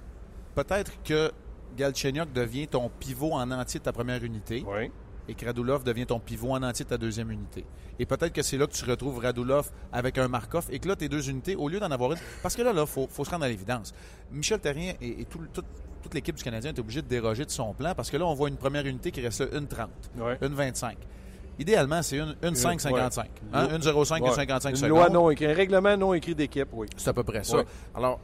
peut-être 0.55 0.93
que 1.03 1.31
Galchenyuk 1.77 2.33
devient 2.33 2.69
ton 2.69 2.89
pivot 2.89 3.33
en 3.33 3.51
entier 3.51 3.81
de 3.81 3.85
ta 3.85 3.93
première 3.93 4.23
unité. 4.25 4.65
Oui. 4.67 4.91
et 5.29 5.35
que 5.35 5.45
Radulov 5.45 5.83
devient 5.83 6.07
ton 6.07 6.21
pivot 6.21 6.53
en 6.53 6.63
entier 6.63 6.85
de 6.85 6.91
ta 6.91 6.97
deuxième 6.99 7.33
unité. 7.33 7.67
Et 7.99 8.07
peut-être 8.07 8.33
que 8.33 8.43
c'est 8.43 8.57
là 8.57 8.69
que 8.69 8.73
tu 8.73 8.85
retrouves 8.85 9.19
Radulov 9.19 9.73
avec 9.93 10.19
un 10.19 10.29
Markov 10.29 10.69
et 10.71 10.79
que 10.79 10.87
là, 10.87 10.95
tes 10.95 11.09
deux 11.09 11.29
unités, 11.29 11.57
au 11.57 11.69
lieu 11.69 11.81
d'en 11.81 11.91
avoir 11.91 12.13
une. 12.13 12.19
Parce 12.45 12.55
que 12.55 12.63
là, 12.63 12.73
il 12.73 12.87
faut, 12.87 13.09
faut 13.11 13.25
se 13.25 13.31
rendre 13.31 13.45
à 13.45 13.49
l'évidence. 13.49 13.93
Michel 14.31 14.61
Terrien 14.61 14.95
et, 15.01 15.23
et 15.23 15.25
tout- 15.25 15.41
tout- 15.53 15.65
toute 16.07 16.15
l'équipe 16.15 16.37
du 16.37 16.43
Canadien 16.45 16.71
est 16.73 16.79
obligée 16.79 17.03
de 17.03 17.09
déroger 17.09 17.45
de 17.45 17.51
son 17.51 17.75
plan 17.75 17.93
parce 17.97 18.11
que 18.11 18.17
là, 18.17 18.25
on 18.27 18.35
voit 18.35 18.49
une 18.49 18.57
première 18.57 18.87
unité 18.87 19.11
qui 19.11 19.21
reste 19.21 19.43
une 19.53 19.67
30, 19.67 19.89
Ouais. 20.19 20.39
une 20.41 20.55
25. 20.55 20.97
Idéalement, 21.59 22.01
c'est 22.03 22.19
une, 22.19 22.37
une 22.43 22.55
5-55. 22.55 23.25
Hein? 23.53 23.69
Une 23.75 23.81
0,5 23.83 24.23
Ouais. 24.23 24.29
et 24.31 24.35
55 24.35 24.71
Une 24.71 24.77
secondes. 24.77 24.91
loi 24.91 25.09
non 25.09 25.31
écrite, 25.31 25.49
un 25.49 25.55
règlement 25.55 25.97
non 25.97 26.15
écrit 26.15 26.35
d'équipe, 26.37 26.69
oui. 26.73 26.87
C'est 26.97 27.09
à 27.11 27.13
peu 27.13 27.25
près 27.25 27.43
ça. 27.43 27.57
Ouais. 27.57 27.65
Alors, 27.95 28.21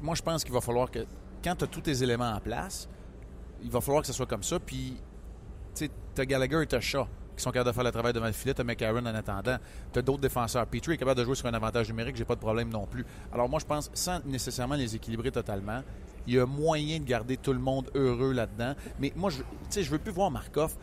moi, 0.00 0.14
je 0.14 0.22
pense 0.22 0.44
qu'il 0.44 0.52
va 0.52 0.60
falloir 0.60 0.88
que, 0.90 1.00
quand 1.42 1.56
tu 1.56 1.64
as 1.64 1.66
tous 1.66 1.80
tes 1.80 2.00
éléments 2.02 2.30
en 2.32 2.38
place, 2.38 2.88
il 3.62 3.70
va 3.70 3.80
falloir 3.80 4.02
que 4.02 4.06
ce 4.06 4.12
soit 4.12 4.26
comme 4.26 4.42
ça. 4.44 4.60
Puis, 4.60 4.94
tu 5.74 5.86
sais, 5.86 5.90
tu 6.14 6.20
as 6.20 6.26
Gallagher 6.26 6.62
et 6.62 6.66
tu 6.66 6.76
as 6.76 6.80
Shaw 6.80 7.06
qui 7.36 7.42
sont 7.42 7.50
capables 7.50 7.70
de 7.70 7.74
faire 7.74 7.84
le 7.84 7.92
travail 7.92 8.12
devant 8.12 8.26
le 8.26 8.32
filet. 8.32 8.54
Tu 8.54 8.60
as 8.60 8.64
McCarron 8.64 9.00
en 9.04 9.14
attendant. 9.14 9.56
Tu 9.92 9.98
as 9.98 10.02
d'autres 10.02 10.20
défenseurs. 10.22 10.66
Petrie 10.66 10.94
est 10.94 10.96
capable 10.96 11.18
de 11.18 11.24
jouer 11.24 11.34
sur 11.34 11.46
un 11.46 11.54
avantage 11.54 11.88
numérique. 11.88 12.16
J'ai 12.16 12.24
pas 12.24 12.34
de 12.34 12.40
problème 12.40 12.68
non 12.70 12.86
plus. 12.86 13.04
Alors, 13.32 13.48
moi, 13.48 13.58
je 13.58 13.64
pense, 13.66 13.90
sans 13.94 14.20
nécessairement 14.26 14.74
les 14.74 14.94
équilibrer 14.96 15.30
totalement, 15.30 15.82
il 16.26 16.34
y 16.34 16.38
a 16.40 16.46
moyen 16.46 16.98
de 16.98 17.04
garder 17.04 17.36
tout 17.36 17.52
le 17.52 17.58
monde 17.58 17.90
heureux 17.94 18.32
là-dedans. 18.32 18.74
Mais 18.98 19.12
moi, 19.16 19.30
je, 19.30 19.38
tu 19.38 19.44
sais, 19.70 19.82
je 19.82 19.90
veux 19.90 19.98
plus 19.98 20.12
voir 20.12 20.30
Markov 20.30 20.74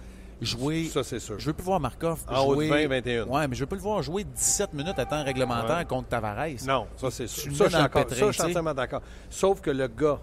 jouer. 0.41 0.86
Ça, 0.86 1.03
c'est 1.03 1.19
sûr. 1.19 1.39
Je 1.39 1.45
veux 1.47 1.53
plus 1.53 1.63
voir 1.63 1.79
Markov 1.79 2.23
En 2.27 2.53
jouer. 2.53 2.67
20, 2.67 2.88
21. 2.88 3.25
Ouais, 3.27 3.47
mais 3.47 3.56
je 3.56 3.62
veux 3.62 3.65
plus 3.65 3.77
le 3.77 3.82
voir 3.84 4.01
jouer 4.01 4.23
17 4.23 4.73
minutes 4.73 4.99
à 4.99 5.06
temps 5.06 5.23
réglementaire 5.23 5.77
Ouais. 5.77 5.86
contre 5.86 6.10
Tavares. 6.10 6.47
Non, 6.65 6.88
ça, 6.97 7.12
c'est 7.12 7.27
sûr. 7.27 7.56
Ça, 7.56 7.69
d'accord. 7.69 8.06
pétrin, 8.06 8.15
Ça, 8.19 8.27
je 8.27 8.32
suis 8.34 8.43
entièrement 8.43 8.73
d'accord. 8.73 9.01
Sauf 9.29 9.62
que 9.62 9.71
le 9.71 9.88
gars 9.88 10.19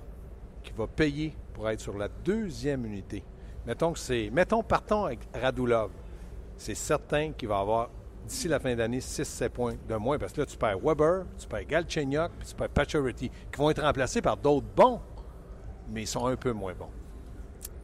qui 0.62 0.72
va 0.76 0.86
payer 0.86 1.34
pour 1.54 1.68
être 1.70 1.80
sur 1.80 1.96
la 1.96 2.08
deuxième 2.08 2.84
unité, 2.84 3.22
mettons 3.66 3.92
que 3.92 3.98
c'est. 3.98 4.28
Mettons, 4.30 4.62
partons 4.62 5.04
avec 5.04 5.20
Radulov. 5.34 5.90
C'est 6.56 6.74
certain 6.74 7.32
qu'il 7.32 7.48
va 7.48 7.58
avoir, 7.60 7.88
d'ici 8.26 8.48
la 8.48 8.60
fin 8.60 8.74
d'année, 8.74 8.98
6-7 9.00 9.48
points 9.50 9.74
de 9.88 9.94
moins. 9.96 10.18
Parce 10.18 10.32
que 10.32 10.40
là, 10.40 10.46
tu 10.46 10.56
perds 10.56 10.78
Weber, 10.82 11.24
tu 11.38 11.46
perds 11.46 11.64
Galchenyuk, 11.66 12.30
puis 12.38 12.48
tu 12.48 12.54
perds 12.54 12.68
Pacioretty, 12.68 13.28
qui 13.30 13.58
vont 13.58 13.70
être 13.70 13.82
remplacés 13.82 14.22
par 14.22 14.36
d'autres 14.36 14.66
bons, 14.76 15.00
mais 15.92 16.02
ils 16.02 16.06
sont 16.06 16.26
un 16.26 16.36
peu 16.36 16.52
moins 16.52 16.74
bons. 16.74 16.90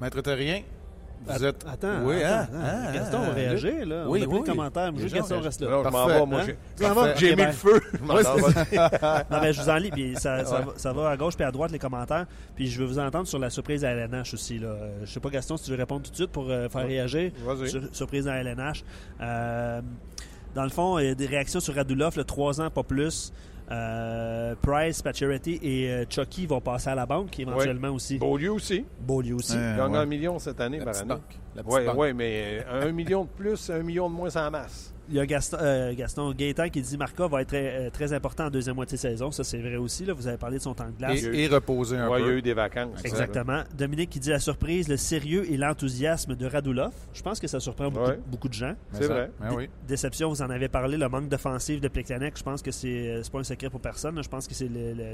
Maître 0.00 0.20
Terrien, 0.20 0.62
vous 1.24 1.44
êtes. 1.44 1.64
Attends, 1.66 2.04
Oui, 2.04 2.22
attends, 2.22 2.52
hein? 2.54 2.60
attends. 2.62 2.82
Ah, 2.88 2.92
Gaston 2.92 3.18
ah, 3.22 3.26
va 3.28 3.32
réagir, 3.32 3.86
là. 3.86 4.04
Oui, 4.06 4.22
On 4.26 4.30
a 4.30 4.34
oui. 4.34 4.40
de 4.42 4.46
commentaires. 4.46 4.92
mais 4.92 5.00
Juste 5.00 5.14
Gaston 5.14 5.40
reste 5.40 5.60
là. 5.62 5.82
Je 5.84 5.88
m'en 5.88 6.06
vais, 6.06 6.26
moi. 6.26 6.40
Hein? 6.42 7.14
j'ai- 7.16 7.34
mis 7.34 7.42
le 7.44 7.52
feu. 7.52 7.80
Non, 8.02 9.38
mais 9.40 9.52
je 9.52 9.62
vous 9.62 9.68
en 9.68 9.76
lis. 9.76 9.90
Puis 9.90 10.14
ça, 10.16 10.44
ça, 10.44 10.60
va, 10.60 10.72
ça 10.76 10.92
va 10.92 11.10
à 11.10 11.16
gauche 11.16 11.34
puis 11.34 11.44
à 11.44 11.50
droite, 11.50 11.72
les 11.72 11.78
commentaires. 11.78 12.26
Puis 12.54 12.68
je 12.68 12.78
veux 12.80 12.86
vous 12.86 12.98
entendre 12.98 13.26
sur 13.26 13.38
la 13.38 13.50
surprise 13.50 13.84
à 13.84 13.90
LNH 13.92 14.34
aussi. 14.34 14.58
Là. 14.58 14.68
Euh, 14.68 15.00
Je 15.04 15.10
sais 15.10 15.20
pas, 15.20 15.30
Gaston, 15.30 15.56
si 15.56 15.64
tu 15.64 15.70
veux 15.70 15.76
répondre 15.78 16.02
tout 16.02 16.10
de 16.10 16.16
suite 16.16 16.30
pour 16.30 16.48
euh, 16.50 16.68
faire 16.68 16.86
réagir. 16.86 17.32
Vas-y. 17.44 17.70
Sur- 17.70 17.82
surprise 17.92 18.28
à 18.28 18.36
LNH. 18.36 18.84
Euh, 19.20 19.80
dans 20.56 20.64
le 20.64 20.70
fond, 20.70 20.98
il 20.98 21.06
y 21.06 21.10
a 21.10 21.14
des 21.14 21.26
réactions 21.26 21.60
sur 21.60 21.74
Radulov, 21.74 22.16
le 22.16 22.24
3 22.24 22.62
ans, 22.62 22.70
pas 22.70 22.82
plus. 22.82 23.30
Euh, 23.70 24.54
Price, 24.62 25.02
Pacioretty 25.02 25.58
et 25.62 25.90
euh, 25.90 26.04
Chucky 26.08 26.46
vont 26.46 26.62
passer 26.62 26.88
à 26.88 26.94
la 26.94 27.04
banque 27.04 27.38
éventuellement 27.38 27.90
aussi. 27.90 28.16
Beaulieu 28.16 28.52
aussi. 28.52 28.86
Beaulieu 29.00 29.34
aussi. 29.34 29.52
Il 29.52 29.76
gagne 29.76 29.92
ouais. 29.92 29.98
un 29.98 30.06
million 30.06 30.38
cette 30.38 30.60
année 30.60 30.80
Oui, 31.66 31.80
ouais, 31.94 32.12
mais 32.14 32.64
euh, 32.66 32.88
un 32.88 32.92
million 32.92 33.24
de 33.24 33.28
plus, 33.28 33.68
un 33.68 33.82
million 33.82 34.08
de 34.08 34.14
moins 34.14 34.34
en 34.36 34.50
masse. 34.50 34.94
Il 35.08 35.14
y 35.14 35.20
a 35.20 35.26
Gaston, 35.26 35.56
euh, 35.60 35.94
Gaston 35.94 36.32
Gaétan 36.32 36.68
qui 36.68 36.80
dit 36.82 36.96
Marca 36.96 37.28
va 37.28 37.42
être 37.42 37.48
très, 37.48 37.86
euh, 37.86 37.90
très 37.90 38.12
important 38.12 38.46
en 38.46 38.50
deuxième 38.50 38.74
moitié 38.74 38.96
de 38.96 39.00
saison. 39.00 39.30
Ça, 39.30 39.44
c'est 39.44 39.58
vrai 39.58 39.76
aussi. 39.76 40.04
Là. 40.04 40.12
Vous 40.14 40.26
avez 40.26 40.36
parlé 40.36 40.58
de 40.58 40.62
son 40.62 40.74
temps 40.74 40.86
de 40.86 40.96
glace. 40.98 41.22
Et, 41.22 41.44
et 41.44 41.46
reposer 41.46 41.96
un 41.96 42.08
Ouais, 42.08 42.18
il 42.20 42.22
y 42.22 42.24
a 42.24 42.30
peu. 42.32 42.36
eu 42.38 42.42
des 42.42 42.54
vacances. 42.54 43.04
Exactement. 43.04 43.62
Dominique 43.78 44.10
qui 44.10 44.18
dit 44.18 44.30
la 44.30 44.40
surprise, 44.40 44.88
le 44.88 44.96
sérieux 44.96 45.50
et 45.50 45.56
l'enthousiasme 45.56 46.34
de 46.34 46.46
Radulov. 46.46 46.92
Je 47.14 47.22
pense 47.22 47.38
que 47.38 47.46
ça 47.46 47.60
surprend 47.60 47.90
beaucoup, 47.90 48.06
Ouais. 48.08 48.18
beaucoup 48.26 48.48
de 48.48 48.54
gens. 48.54 48.74
C'est 48.94 49.04
ça- 49.04 49.14
vrai. 49.14 49.30
ben 49.40 49.54
oui. 49.54 49.68
Déception, 49.86 50.28
vous 50.28 50.42
en 50.42 50.50
avez 50.50 50.68
parlé, 50.68 50.96
le 50.96 51.08
manque 51.08 51.28
d'offensive 51.28 51.80
de 51.80 51.88
Plekanec. 51.88 52.36
Je 52.36 52.42
pense 52.42 52.60
que 52.62 52.72
c'est 52.72 53.08
euh, 53.10 53.22
pas 53.30 53.38
un 53.38 53.44
secret 53.44 53.70
pour 53.70 53.80
personne. 53.80 54.20
Je 54.22 54.28
pense 54.28 54.48
que 54.48 54.54
c'est 54.54 54.70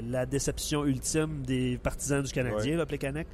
la 0.09 0.25
déception 0.25 0.85
ultime 0.85 1.43
des 1.45 1.77
partisans 1.81 2.23
du 2.23 2.31
Canadien, 2.31 2.71
Ouais. 2.71 2.77
là, 2.77 2.85
Plekanec. 2.87 3.27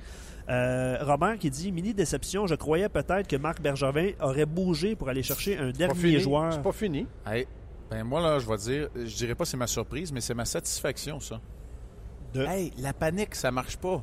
Euh, 0.49 0.97
Robert 1.01 1.37
qui 1.37 1.49
dit 1.49 1.71
mini 1.71 1.93
déception. 1.93 2.47
Je 2.47 2.55
croyais 2.55 2.89
peut-être 2.89 3.27
que 3.27 3.35
Marc 3.35 3.61
Bergevin 3.61 4.11
aurait 4.21 4.45
bougé 4.47 4.95
pour 4.95 5.09
aller 5.09 5.21
chercher 5.23 5.57
un 5.57 5.71
dernier 5.71 6.19
joueur. 6.19 6.53
C'est 6.53 6.61
pas 6.63 6.71
fini. 6.71 7.05
Hey, 7.27 7.45
ben 7.91 8.03
moi, 8.03 8.19
là, 8.21 8.39
je 8.39 8.47
vais 8.47 8.57
dire, 8.57 8.89
je 8.95 9.15
dirais 9.15 9.35
pas 9.35 9.45
c'est 9.45 9.57
ma 9.57 9.67
surprise, 9.67 10.11
mais 10.11 10.21
c'est 10.21 10.33
ma 10.33 10.45
satisfaction, 10.45 11.19
ça. 11.19 11.39
De- 12.33 12.45
Hey, 12.45 12.71
la 12.79 12.93
panique, 12.93 13.35
ça 13.35 13.51
marche 13.51 13.77
pas. 13.77 14.01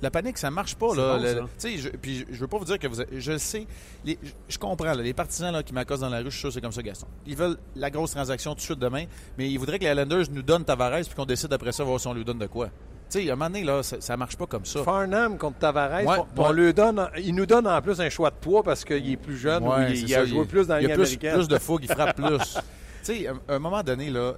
La 0.00 0.12
panique, 0.12 0.38
ça 0.38 0.48
marche 0.52 0.76
pas. 0.76 0.94
Là, 0.94 1.16
bon, 1.16 1.22
Le- 1.24 1.48
ça. 1.58 1.68
je, 1.76 1.88
puis 1.88 2.18
je, 2.20 2.24
je 2.32 2.38
veux 2.40 2.46
pas 2.46 2.58
vous 2.58 2.64
dire 2.64 2.78
que 2.78 2.86
vous 2.86 3.00
êtes- 3.00 3.08
Je 3.18 3.32
le 3.32 3.38
sais. 3.38 3.66
les- 4.04 4.18
je, 4.22 4.30
je 4.48 4.58
comprends. 4.58 4.84
là, 4.94 5.02
les 5.02 5.12
partisans 5.12 5.52
là, 5.52 5.64
qui 5.64 5.74
m'accostent 5.74 6.02
dans 6.02 6.08
la 6.08 6.18
rue, 6.18 6.26
je 6.26 6.30
suis 6.30 6.38
sûr 6.38 6.48
que 6.50 6.54
c'est 6.54 6.60
comme 6.60 6.70
ça, 6.70 6.82
Gaston. 6.82 7.08
Ils 7.26 7.36
veulent 7.36 7.56
la 7.74 7.90
grosse 7.90 8.12
transaction 8.12 8.52
tout 8.52 8.58
de 8.58 8.62
suite 8.62 8.78
demain, 8.78 9.06
mais 9.36 9.50
ils 9.50 9.58
voudraient 9.58 9.80
que 9.80 9.84
les 9.84 9.90
Islanders 9.90 10.26
nous 10.30 10.42
donnent 10.42 10.64
Tavares 10.64 11.00
puis 11.04 11.14
qu'on 11.16 11.24
décide 11.26 11.52
après 11.52 11.72
ça 11.72 11.82
voir 11.82 11.98
si 11.98 12.06
on 12.06 12.14
lui 12.14 12.24
donne 12.24 12.38
de 12.38 12.46
quoi. 12.46 12.70
Tu 13.10 13.22
sais, 13.22 13.30
à 13.30 13.32
un 13.32 13.36
moment 13.36 13.48
donné, 13.50 13.64
là, 13.64 13.82
ça, 13.82 14.00
ça 14.00 14.16
marche 14.16 14.36
pas 14.36 14.46
comme 14.46 14.64
ça. 14.66 14.82
Farnham 14.82 15.38
contre 15.38 15.58
Tavares, 15.58 16.04
Ouais, 16.04 16.16
on- 16.36 16.52
lui 16.52 16.74
donne, 16.74 17.08
il 17.18 17.34
nous 17.34 17.46
donne 17.46 17.66
en 17.66 17.80
plus 17.80 17.98
un 18.00 18.10
choix 18.10 18.30
de 18.30 18.36
poids 18.36 18.62
parce 18.62 18.84
qu'il 18.84 19.10
est 19.10 19.16
plus 19.16 19.36
jeune 19.38 19.66
ou 19.66 19.72
il, 19.88 20.08
ça, 20.08 20.20
a 20.20 20.24
joué 20.26 20.44
plus 20.44 20.66
dans 20.66 20.76
il 20.76 20.90
a 20.90 20.94
plus, 20.94 21.16
de 21.48 21.58
fougue, 21.58 21.84
il 21.84 21.90
frappe 21.90 22.16
plus. 22.22 22.38
tu 22.38 22.60
sais, 23.02 23.26
à 23.28 23.32
un 23.48 23.58
moment 23.58 23.82
donné, 23.82 24.10
là, 24.10 24.34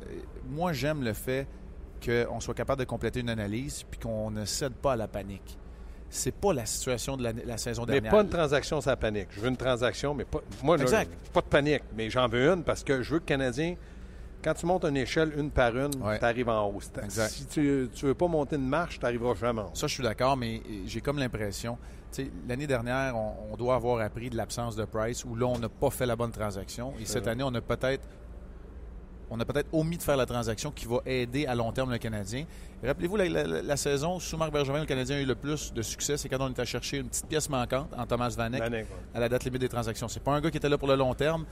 moi, 0.48 0.72
j'aime 0.72 1.02
le 1.02 1.12
fait 1.14 1.48
qu'on 2.04 2.38
soit 2.40 2.54
capable 2.54 2.78
de 2.80 2.84
compléter 2.86 3.20
une 3.20 3.28
analyse 3.30 3.82
puis 3.90 3.98
qu'on 3.98 4.30
ne 4.30 4.44
cède 4.44 4.74
pas 4.74 4.92
à 4.92 4.96
la 4.96 5.08
panique. 5.08 5.58
C'est 6.08 6.34
pas 6.34 6.52
la 6.52 6.66
situation 6.66 7.16
de 7.16 7.22
la, 7.22 7.32
la 7.46 7.56
saison 7.56 7.84
Mais 7.86 7.94
dernière. 7.94 8.10
pas 8.12 8.22
une 8.22 8.28
transaction 8.28 8.80
sans 8.80 8.96
panique. 8.96 9.28
Je 9.30 9.40
veux 9.40 9.48
une 9.48 9.56
transaction, 9.56 10.12
mais 10.14 10.24
pas. 10.24 10.40
Moi, 10.62 10.76
là, 10.76 10.82
Exact. 10.84 11.10
pas 11.32 11.40
de 11.40 11.46
panique, 11.46 11.82
mais 11.96 12.08
j'en 12.10 12.26
veux 12.28 12.48
une 12.52 12.64
parce 12.64 12.82
que 12.82 13.02
je 13.02 13.12
veux 13.12 13.18
que 13.18 13.24
le 13.24 13.28
Canadien, 13.28 13.74
quand 14.42 14.54
tu 14.54 14.66
montes 14.66 14.84
une 14.84 14.96
échelle 14.96 15.32
une 15.36 15.50
par 15.50 15.76
une, 15.76 15.94
Ouais. 16.02 16.18
tu 16.18 16.24
arrives 16.24 16.48
en 16.48 16.66
haut. 16.68 16.80
Exact. 17.02 17.28
Si 17.30 17.46
tu 17.46 17.60
ne 17.60 18.06
veux 18.08 18.14
pas 18.14 18.28
monter 18.28 18.56
une 18.56 18.66
marche, 18.68 18.98
tu 18.98 19.04
n'arriveras 19.04 19.34
jamais 19.34 19.60
en 19.60 19.66
haut. 19.66 19.74
Ça, 19.74 19.86
je 19.86 19.94
suis 19.94 20.02
d'accord, 20.02 20.36
mais 20.36 20.62
j'ai 20.86 21.00
comme 21.00 21.18
l'impression, 21.18 21.76
l'année 22.48 22.66
dernière, 22.66 23.16
on, 23.16 23.52
on 23.52 23.56
doit 23.56 23.74
avoir 23.76 24.00
appris 24.00 24.30
de 24.30 24.36
l'absence 24.36 24.76
de 24.76 24.84
Price, 24.84 25.24
où 25.24 25.34
là, 25.36 25.46
on 25.46 25.58
n'a 25.58 25.68
pas 25.68 25.90
fait 25.90 26.06
la 26.06 26.16
bonne 26.16 26.32
transaction. 26.32 26.92
Et 27.00 27.04
cette 27.04 27.22
vrai. 27.24 27.32
année, 27.32 27.44
on 27.44 27.54
a 27.54 27.60
peut-être 27.60 28.06
on 29.32 29.38
a 29.38 29.44
peut-être 29.44 29.68
omis 29.72 29.96
de 29.96 30.02
faire 30.02 30.16
la 30.16 30.26
transaction 30.26 30.72
qui 30.72 30.86
va 30.86 30.98
aider 31.06 31.46
à 31.46 31.54
long 31.54 31.70
terme 31.70 31.92
le 31.92 31.98
Canadien. 31.98 32.46
Rappelez-vous, 32.84 33.14
la, 33.14 33.28
la- 33.28 33.62
la 33.62 33.76
saison 33.76 34.18
sous 34.18 34.36
Marc 34.36 34.52
Bergevin, 34.52 34.80
le 34.80 34.86
Canadien 34.86 35.18
a 35.18 35.20
eu 35.20 35.24
le 35.24 35.36
plus 35.36 35.72
de 35.72 35.82
succès, 35.82 36.16
c'est 36.16 36.28
quand 36.28 36.38
on 36.40 36.48
est 36.48 36.58
allé 36.58 36.66
chercher 36.66 36.96
une 36.96 37.08
petite 37.08 37.26
pièce 37.28 37.48
manquante 37.48 37.94
en 37.96 38.06
Thomas 38.06 38.34
Vanek 38.36 38.60
Vanek, 38.60 38.86
ouais. 38.90 38.96
à 39.14 39.20
la 39.20 39.28
date 39.28 39.44
limite 39.44 39.60
des 39.60 39.68
transactions. 39.68 40.08
C'est 40.08 40.18
pas 40.18 40.32
un 40.32 40.40
gars 40.40 40.50
qui 40.50 40.56
était 40.56 40.68
là 40.68 40.76
pour 40.76 40.88
le 40.88 40.96
long 40.96 41.14
terme. 41.14 41.44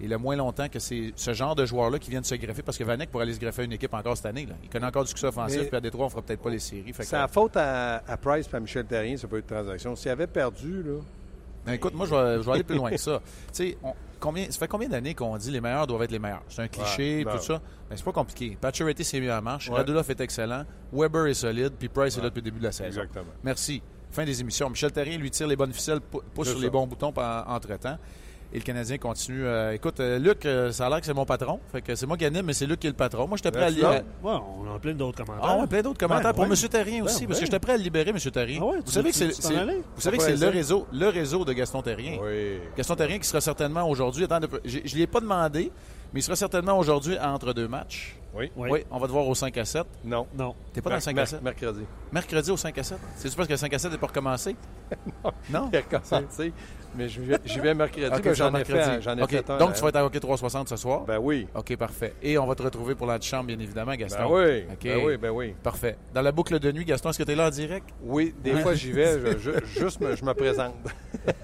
Et 0.00 0.06
le 0.08 0.16
moins 0.18 0.36
longtemps 0.36 0.68
que 0.68 0.78
c'est 0.78 1.12
ce 1.16 1.32
genre 1.32 1.54
de 1.56 1.66
joueurs-là 1.66 1.98
qui 1.98 2.10
viennent 2.10 2.22
se 2.24 2.34
greffer, 2.36 2.62
parce 2.62 2.78
que 2.78 2.84
Vanek 2.84 3.10
pourrait 3.10 3.24
aller 3.24 3.34
se 3.34 3.40
greffer 3.40 3.62
à 3.62 3.64
une 3.64 3.72
équipe 3.72 3.92
encore 3.94 4.16
cette 4.16 4.26
année. 4.26 4.46
Là. 4.46 4.54
Il 4.62 4.68
connaît 4.68 4.86
encore 4.86 5.02
du 5.02 5.08
succès 5.10 5.26
offensif, 5.26 5.58
Mais- 5.60 5.66
puis 5.66 5.76
à 5.76 5.80
Détroit, 5.80 6.06
on 6.06 6.08
fera 6.08 6.22
peut-être 6.22 6.40
pas 6.40 6.50
les 6.50 6.58
séries. 6.60 6.92
C'est 7.00 7.12
la 7.16 7.26
faute 7.28 7.56
à, 7.56 7.96
à 8.06 8.16
Price 8.16 8.48
et 8.52 8.56
à 8.56 8.60
Michel 8.60 8.84
Terrien, 8.86 9.16
ça 9.16 9.26
peut 9.26 9.38
être 9.38 9.50
une 9.50 9.56
transaction. 9.56 9.96
S'il 9.96 10.10
avait 10.10 10.26
perdu, 10.28 10.82
là, 10.84 11.00
Ben, 11.66 11.72
écoute, 11.74 11.94
moi, 11.94 12.06
je 12.06 12.14
vais, 12.14 12.36
je 12.42 12.46
vais 12.46 12.52
aller 12.52 12.62
plus 12.62 12.76
loin 12.76 12.90
que 12.90 12.96
ça. 12.96 13.20
Tu 13.52 13.70
sais, 13.72 13.78
combien, 14.20 14.44
ça 14.50 14.58
fait 14.58 14.68
combien 14.68 14.88
d'années 14.88 15.14
qu'on 15.14 15.36
dit 15.36 15.50
les 15.50 15.60
meilleurs 15.60 15.86
doivent 15.86 16.02
être 16.04 16.12
les 16.12 16.18
meilleurs? 16.20 16.42
C'est 16.48 16.62
un 16.62 16.68
cliché, 16.68 17.18
Ouais, 17.18 17.24
ben 17.24 17.36
tout 17.36 17.42
ça. 17.42 17.60
Mais 17.90 17.96
c'est 17.96 18.04
pas 18.04 18.12
compliqué. 18.12 18.56
Pacioretty 18.60 19.04
s'est 19.04 19.20
mis 19.20 19.30
en 19.30 19.42
marche. 19.42 19.68
Ouais. 19.68 19.76
Radulov 19.76 20.08
est 20.10 20.20
excellent. 20.20 20.64
Weber 20.92 21.26
est 21.26 21.34
solide. 21.34 21.72
Puis 21.78 21.88
Price 21.88 22.16
est 22.16 22.20
là 22.20 22.28
depuis 22.28 22.38
le 22.40 22.44
début 22.44 22.58
de 22.60 22.64
la 22.64 22.72
saison. 22.72 22.86
Exactement. 22.88 23.32
Merci. 23.42 23.82
Fin 24.10 24.24
des 24.24 24.40
émissions. 24.40 24.70
Michel 24.70 24.92
Terrien 24.92 25.18
lui 25.18 25.30
tire 25.30 25.46
les 25.46 25.56
bonnes 25.56 25.72
ficelles, 25.74 26.00
pou- 26.00 26.22
pousse 26.34 26.48
sur 26.48 26.56
ça. 26.56 26.62
les 26.62 26.70
bons 26.70 26.86
boutons 26.86 27.12
en- 27.14 27.54
entre-temps. 27.54 27.98
Et 28.50 28.56
le 28.58 28.62
Canadien 28.64 28.96
continue. 28.96 29.44
euh, 29.44 29.72
écoute, 29.74 30.00
euh, 30.00 30.18
Luc, 30.18 30.46
euh, 30.46 30.72
ça 30.72 30.86
a 30.86 30.88
l'air 30.88 31.00
que 31.00 31.06
c'est 31.06 31.12
mon 31.12 31.26
patron. 31.26 31.60
Fait 31.70 31.82
que 31.82 31.94
c'est 31.94 32.06
moi 32.06 32.16
qui 32.16 32.24
anime, 32.24 32.46
mais 32.46 32.54
c'est 32.54 32.64
Luc 32.64 32.80
qui 32.80 32.86
est 32.86 32.90
le 32.90 32.96
patron. 32.96 33.28
Moi, 33.28 33.36
j'étais 33.36 33.50
prêt 33.50 33.64
à 33.64 33.70
go. 33.70 33.86
Ouais, 34.22 34.32
on 34.58 34.74
a 34.74 34.78
plein 34.78 34.94
d'autres 34.94 35.22
commentaires. 35.22 35.50
Ah 35.50 35.60
ouais, 35.60 35.66
plein 35.66 35.82
d'autres 35.82 35.98
commentaires 35.98 36.32
Ben, 36.32 36.44
pour 36.44 36.50
ouais. 36.50 36.62
M. 36.62 36.68
Terrien 36.70 37.04
aussi, 37.04 37.20
Ben, 37.20 37.26
parce 37.28 37.40
que 37.40 37.44
j'étais 37.44 37.58
prêt 37.58 37.72
à 37.74 37.76
le 37.76 37.82
libérer, 37.82 38.08
M. 38.08 38.16
Terrien. 38.18 38.60
Ah 38.62 38.66
ouais, 38.66 38.78
vous 38.84 38.90
savez 38.90 39.10
que 39.10 39.16
c'est 39.16 39.26
vous 39.26 40.00
savez 40.00 40.16
que 40.16 40.22
c'est 40.22 40.36
le 40.36 40.48
réseau, 40.48 40.86
le 40.92 41.08
réseau 41.08 41.44
de 41.44 41.52
Gaston 41.52 41.82
Terrien. 41.82 42.18
oui. 42.22 42.58
Gaston 42.76 42.94
Terrien 42.96 43.18
qui 43.18 43.26
sera 43.28 43.42
certainement 43.42 43.86
aujourd'hui. 43.88 44.24
Attends, 44.24 44.40
je 44.64 44.78
ne 44.78 44.98
l'ai 44.98 45.06
pas 45.06 45.20
demandé, 45.20 45.70
mais 46.14 46.20
il 46.20 46.22
sera 46.22 46.36
certainement 46.36 46.78
aujourd'hui 46.78 47.18
entre 47.18 47.52
deux 47.52 47.68
matchs. 47.68 48.16
Oui. 48.34 48.50
Oui. 48.56 48.68
Oui, 48.70 48.84
on 48.90 48.98
va 48.98 49.06
te 49.06 49.12
voir 49.12 49.26
au 49.26 49.34
5 49.34 49.56
à 49.58 49.64
7. 49.64 49.84
Non. 50.04 50.26
Non. 50.36 50.54
T'es 50.72 50.80
pas 50.82 50.90
dans 50.90 50.96
le 50.96 51.00
5 51.02 51.18
à 51.18 51.26
7? 51.26 51.42
Mercredi. 51.42 51.80
Mercredi 52.12 52.50
au 52.50 52.56
5 52.56 52.76
à 52.78 52.82
7? 52.82 52.98
C'est-tu 53.16 53.34
parce 53.36 53.48
que 53.48 53.52
le 53.54 53.58
5 53.58 53.72
à 53.74 53.78
7 53.78 53.92
n'est 53.92 53.98
pas 53.98 54.06
recommencé? 54.06 54.54
non? 55.50 55.68
Il 55.72 55.76
a 55.78 55.82
commencé, 55.82 56.52
mais 56.96 57.08
je 57.08 57.20
vais- 57.20 57.38
j'y 57.44 57.58
vais 57.60 57.74
mercredi. 57.74 58.06
Ok, 58.06 58.22
ben, 58.22 58.34
j'en 58.34 58.48
ai 58.48 58.52
mercredi. 58.52 58.78
fait, 58.78 59.02
j'en 59.02 59.16
ai 59.18 59.22
Ok, 59.22 59.30
fait 59.30 59.50
un. 59.50 59.58
Donc, 59.58 59.70
là. 59.70 59.74
tu 59.76 59.82
vas 59.82 59.88
être 59.88 59.96
à 59.96 60.04
Hockey 60.04 60.20
360 60.20 60.68
ce 60.68 60.76
soir? 60.76 61.00
Ben 61.04 61.18
oui. 61.18 61.46
OK, 61.54 61.76
parfait. 61.76 62.14
Et 62.22 62.38
on 62.38 62.46
va 62.46 62.54
te 62.54 62.62
retrouver 62.62 62.94
pour 62.94 63.06
l'antichambre, 63.06 63.46
bien 63.46 63.58
évidemment, 63.58 63.94
Gaston. 63.94 64.28
Ben 64.28 64.30
oui. 64.30 64.64
OK. 64.72 64.84
Ben 64.84 65.04
oui, 65.06 65.16
ben 65.16 65.30
oui. 65.30 65.54
Parfait. 65.62 65.96
Dans 66.14 66.22
la 66.22 66.32
boucle 66.32 66.58
de 66.58 66.70
nuit, 66.72 66.84
Gaston, 66.84 67.10
est-ce 67.10 67.18
que 67.18 67.24
tu 67.24 67.32
es 67.32 67.34
là 67.34 67.48
en 67.48 67.50
direct? 67.50 67.88
Oui, 68.02 68.34
des 68.42 68.54
fois 68.56 68.74
j'y 68.74 68.92
vais, 68.92 69.20
je, 69.20 69.38
je- 69.52 69.80
juste 69.80 70.00
me- 70.00 70.14
je 70.16 70.24
me 70.24 70.32
présente. 70.34 70.74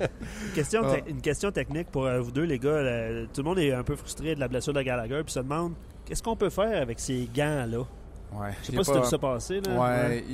Une 0.01 0.53
question, 0.55 0.83
Ah. 0.85 0.97
une 1.09 1.21
question 1.21 1.51
technique 1.51 1.89
pour 1.91 2.07
euh, 2.07 2.21
vous 2.21 2.31
deux, 2.31 2.45
les 2.45 2.59
gars. 2.59 2.69
Euh, 2.71 3.27
tout 3.33 3.43
le 3.43 3.49
monde 3.49 3.59
est 3.59 3.73
un 3.73 3.83
peu 3.83 3.97
frustré 3.97 4.35
de 4.35 4.41
la 4.41 4.49
blessure 4.49 4.73
de 4.73 4.83
Gallagher 4.83 5.23
puis 5.25 5.33
se 5.33 5.41
demande 5.41 5.73
qu'est-ce 6.05 6.23
qu'on 6.23 6.37
peut 6.37 6.51
faire 6.51 6.81
avec 6.83 7.01
ces 7.01 7.29
gants-là? 7.35 7.85
Ouais. 8.33 8.51
Je 8.63 8.67
sais 8.67 8.73
pas 8.73 8.83
si 8.83 8.91
tu 8.91 8.97
as 8.99 9.01
vu 9.01 9.07
ça 9.07 9.19
passer. 9.19 9.61
Là. 9.61 9.79
Ouais, 9.79 10.25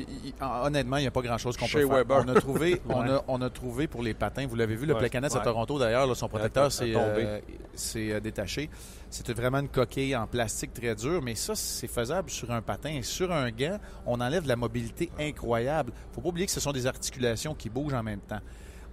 honnêtement, 0.64 0.96
il 0.96 1.02
n'y 1.02 1.06
a 1.06 1.11
pas 1.11 1.20
grand-chose 1.20 1.56
qu'on 1.59 1.66
peut 1.66 1.87
faire. 1.87 1.88
Weber. 1.88 2.24
On 2.24 2.28
a 2.28 2.40
trouvé, 2.40 2.80
on 2.88 3.02
a, 3.02 3.22
on 3.28 3.42
a 3.42 3.50
trouvé 3.50 3.88
pour 3.88 4.02
les 4.02 4.14
patins, 4.14 4.46
vous 4.46 4.56
l'avez 4.56 4.74
vu, 4.74 4.87
le 4.87 4.94
Ouais, 4.94 5.00
Plecanet 5.00 5.37
à. 5.37 5.40
Toronto 5.40 5.78
d'ailleurs, 5.78 6.16
son 6.16 6.28
protecteur 6.28 6.64
a 6.64 6.70
s'est 6.70 6.92
tombé. 6.92 7.24
euh, 7.26 7.40
s'est, 7.74 8.12
euh, 8.12 8.20
détaché. 8.20 8.70
C'était 9.11 9.35
vraiment 9.35 9.59
une 9.59 9.68
coquille 9.68 10.16
en 10.16 10.26
plastique 10.26 10.72
très 10.72 10.94
dur, 10.94 11.20
mais 11.22 11.35
ça, 11.35 11.54
c'est 11.54 11.88
faisable 11.88 12.30
sur 12.30 12.50
un 12.50 12.62
patin. 12.62 12.90
Et 12.90 13.02
sur 13.02 13.30
un 13.33 13.50
gant, 13.50 13.78
on 14.06 14.18
enlève 14.20 14.44
de 14.44 14.48
la 14.48 14.56
mobilité 14.56 15.11
incroyable. 15.18 15.92
faut 16.12 16.22
pas 16.22 16.28
oublier 16.30 16.46
que 16.46 16.52
ce 16.52 16.61
sont 16.61 16.72
des 16.72 16.87
articulations 16.87 17.54
qui 17.54 17.68
bougent 17.68 17.92
en 17.94 18.02
même 18.02 18.20
temps. 18.20 18.40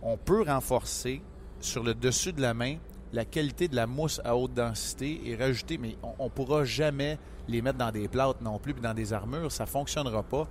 On 0.01 0.17
peut 0.17 0.43
renforcer 0.43 1.21
sur 1.61 1.81
le 1.81 1.93
dessus 1.93 2.33
de 2.33 2.41
la 2.41 2.53
main 2.53 2.75
la 3.17 3.25
qualité 3.25 3.67
de 3.67 3.75
la 3.75 3.87
mousse 3.87 4.21
à 4.23 4.35
haute 4.37 4.53
densité 4.53 5.21
et 5.25 5.35
rajouter, 5.35 5.77
mais 5.77 5.95
on 6.19 6.25
ne 6.25 6.29
pourra 6.29 6.63
jamais 6.63 7.17
les 7.47 7.61
mettre 7.63 7.77
dans 7.79 7.89
des 7.91 8.07
plâtres 8.07 8.43
non 8.43 8.59
plus, 8.59 8.73
puis 8.73 8.81
dans 8.83 8.93
des 8.93 9.11
armures, 9.11 9.51
ça 9.51 9.63
ne 9.63 9.69
fonctionnera 9.69 10.21
pas. 10.23 10.47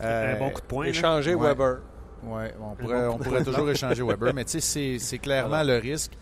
un 0.00 0.04
Euh, 0.06 0.36
bon 0.38 0.48
coup 0.50 0.60
de 0.62 0.66
poing. 0.66 0.84
Échanger 0.86 1.34
Ouais. 1.34 1.48
Weber. 1.48 1.80
oui, 2.22 2.42
on 2.60 2.74
pourrait, 2.74 3.06
on 3.06 3.18
pourrait 3.18 3.44
toujours 3.44 3.68
échanger 3.76 4.02
Weber, 4.02 4.32
mais 4.34 4.44
tu 4.46 4.52
sais, 4.52 4.60
c'est- 4.60 4.98
c'est 4.98 5.18
clairement 5.18 5.62
le 5.62 5.76
risque 5.76 6.12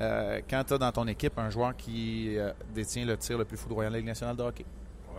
euh, 0.00 0.40
quand 0.50 0.64
tu 0.64 0.74
as 0.74 0.78
dans 0.78 0.90
ton 0.90 1.06
équipe 1.06 1.38
un 1.38 1.48
joueur 1.50 1.76
qui 1.76 2.36
euh, 2.36 2.52
détient 2.74 3.04
le 3.06 3.16
tir 3.16 3.38
le 3.38 3.44
plus 3.44 3.56
foudroyant 3.56 3.90
de 3.90 3.94
la 3.94 3.98
Ligue 4.00 4.08
nationale 4.08 4.34
de 4.36 4.42
hockey. 4.42 4.64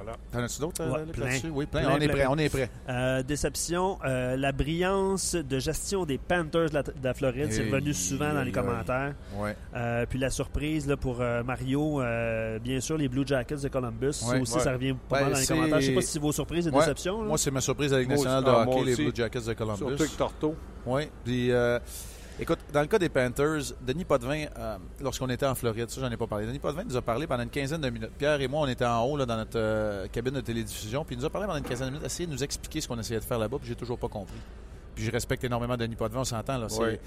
Voilà. 0.02 0.18
T'en 0.32 0.40
as-tu 0.40 0.60
d'autres 0.62 0.86
Ouais, 0.86 1.06
là-dessus? 1.26 1.50
Oui, 1.54 1.66
plein. 1.66 1.82
Plein, 1.82 1.92
on 1.92 2.00
est 2.00 2.06
plein. 2.08 2.14
prêt, 2.16 2.26
on 2.30 2.38
est 2.38 2.50
prêt. 2.50 2.70
Euh, 2.88 3.24
déception, 3.24 3.98
euh, 4.06 4.38
la 4.38 4.52
brillance 4.52 5.36
de 5.36 5.60
gestion 5.60 6.06
des 6.06 6.18
Panthers 6.18 6.70
de 6.70 6.74
la, 6.76 6.84
de 6.84 6.94
la 7.04 7.14
Floride, 7.14 7.52
c'est 7.52 7.70
revenu 7.70 7.94
souvent 7.94 8.34
dans 8.34 8.44
les 8.44 8.52
commentaires. 8.52 9.14
Ouais. 9.38 9.56
Euh, 9.76 10.06
puis 10.10 10.20
la 10.20 10.30
surprise 10.30 10.88
là, 10.88 10.96
pour 10.98 11.22
euh, 11.22 11.44
Mario, 11.44 12.02
euh, 12.02 12.60
bien 12.60 12.80
sûr, 12.80 12.98
les 12.98 13.10
Blue 13.10 13.24
Jackets 13.26 13.58
de 13.58 13.68
Columbus. 13.68 14.14
Ça 14.14 14.30
Ouais. 14.32 14.42
aussi, 14.42 14.56
Ouais. 14.56 14.60
ça 14.62 14.72
revient 14.74 14.96
pas 15.10 15.18
Ben, 15.18 15.24
mal 15.26 15.34
dans 15.34 15.40
les 15.40 15.46
commentaires. 15.46 15.82
Je 15.82 15.86
sais 15.88 15.94
pas 15.96 16.02
si 16.02 16.08
c'est 16.08 16.20
vos 16.20 16.32
surprises 16.32 16.68
et 16.68 16.72
Ouais. 16.72 16.80
déceptions. 16.80 17.22
là. 17.22 17.28
Moi, 17.28 17.38
c'est 17.38 17.52
ma 17.52 17.62
surprise 17.62 17.92
nationale 17.92 18.44
aussi. 18.44 18.46
de 18.46 18.50
Ah, 18.50 18.66
hockey, 18.68 18.84
les. 18.86 18.96
Blue 18.96 19.12
Jackets 19.14 19.40
de 19.48 19.54
Columbus. 19.54 19.78
Surtout 19.78 20.04
avec 20.04 20.18
Torto. 20.18 20.56
Oui. 20.86 21.10
Puis, 21.24 21.52
euh, 21.52 21.80
écoute, 22.40 22.60
dans 22.74 22.82
le 22.82 22.88
cas 22.88 23.00
des 23.00 23.10
Panthers, 23.10 23.74
Denis 23.82 24.06
Potvin, 24.06 24.46
euh, 24.58 24.78
lorsqu'on 25.02 25.30
était 25.30 25.46
en 25.46 25.56
Floride, 25.56 25.90
ça, 25.90 26.02
j'en 26.02 26.12
ai 26.12 26.18
pas 26.18 26.28
parlé. 26.28 26.46
Denis 26.46 26.60
Potvin 26.60 26.84
nous 26.84 26.96
a 26.96 27.02
parlé 27.02 27.28
pendant 27.28 27.44
une 27.44 27.50
quinzaine 27.50 27.82
de 27.82 27.90
minutes. 27.90 28.12
Pierre 28.18 28.40
et 28.42 28.48
moi, 28.48 28.62
on 28.62 28.68
était 28.68 28.86
en 28.86 29.04
haut 29.04 29.18
dans 29.18 29.38
notre 29.38 29.58
euh, 29.58 30.08
cabine 30.08 30.34
de 30.34 30.42
télédiffusion, 30.42 31.04
puis 31.04 31.16
il 31.16 31.20
nous 31.20 31.26
a 31.26 31.30
parlé 31.30 31.48
pendant 31.48 31.60
une 31.60 31.66
quinzaine 31.66 31.88
de 31.88 31.94
minutes, 31.94 32.06
essayer 32.06 32.28
de 32.28 32.32
nous 32.32 32.44
expliquer 32.44 32.82
ce 32.82 32.88
qu'on 32.88 33.00
essayait 33.00 33.20
de 33.20 33.26
faire 33.26 33.40
là-bas, 33.40 33.58
puis 33.60 33.68
j'ai 33.68 33.76
toujours 33.76 33.98
pas 33.98 34.08
compris. 34.08 34.40
Puis 35.00 35.06
je 35.06 35.12
respecte 35.12 35.46
énormément 35.46 35.78
Denis 35.78 35.96
Potvin, 35.96 36.20
on 36.20 36.26
s'entend. 36.26 36.58
Là, 36.58 36.68
Oui. 36.78 37.00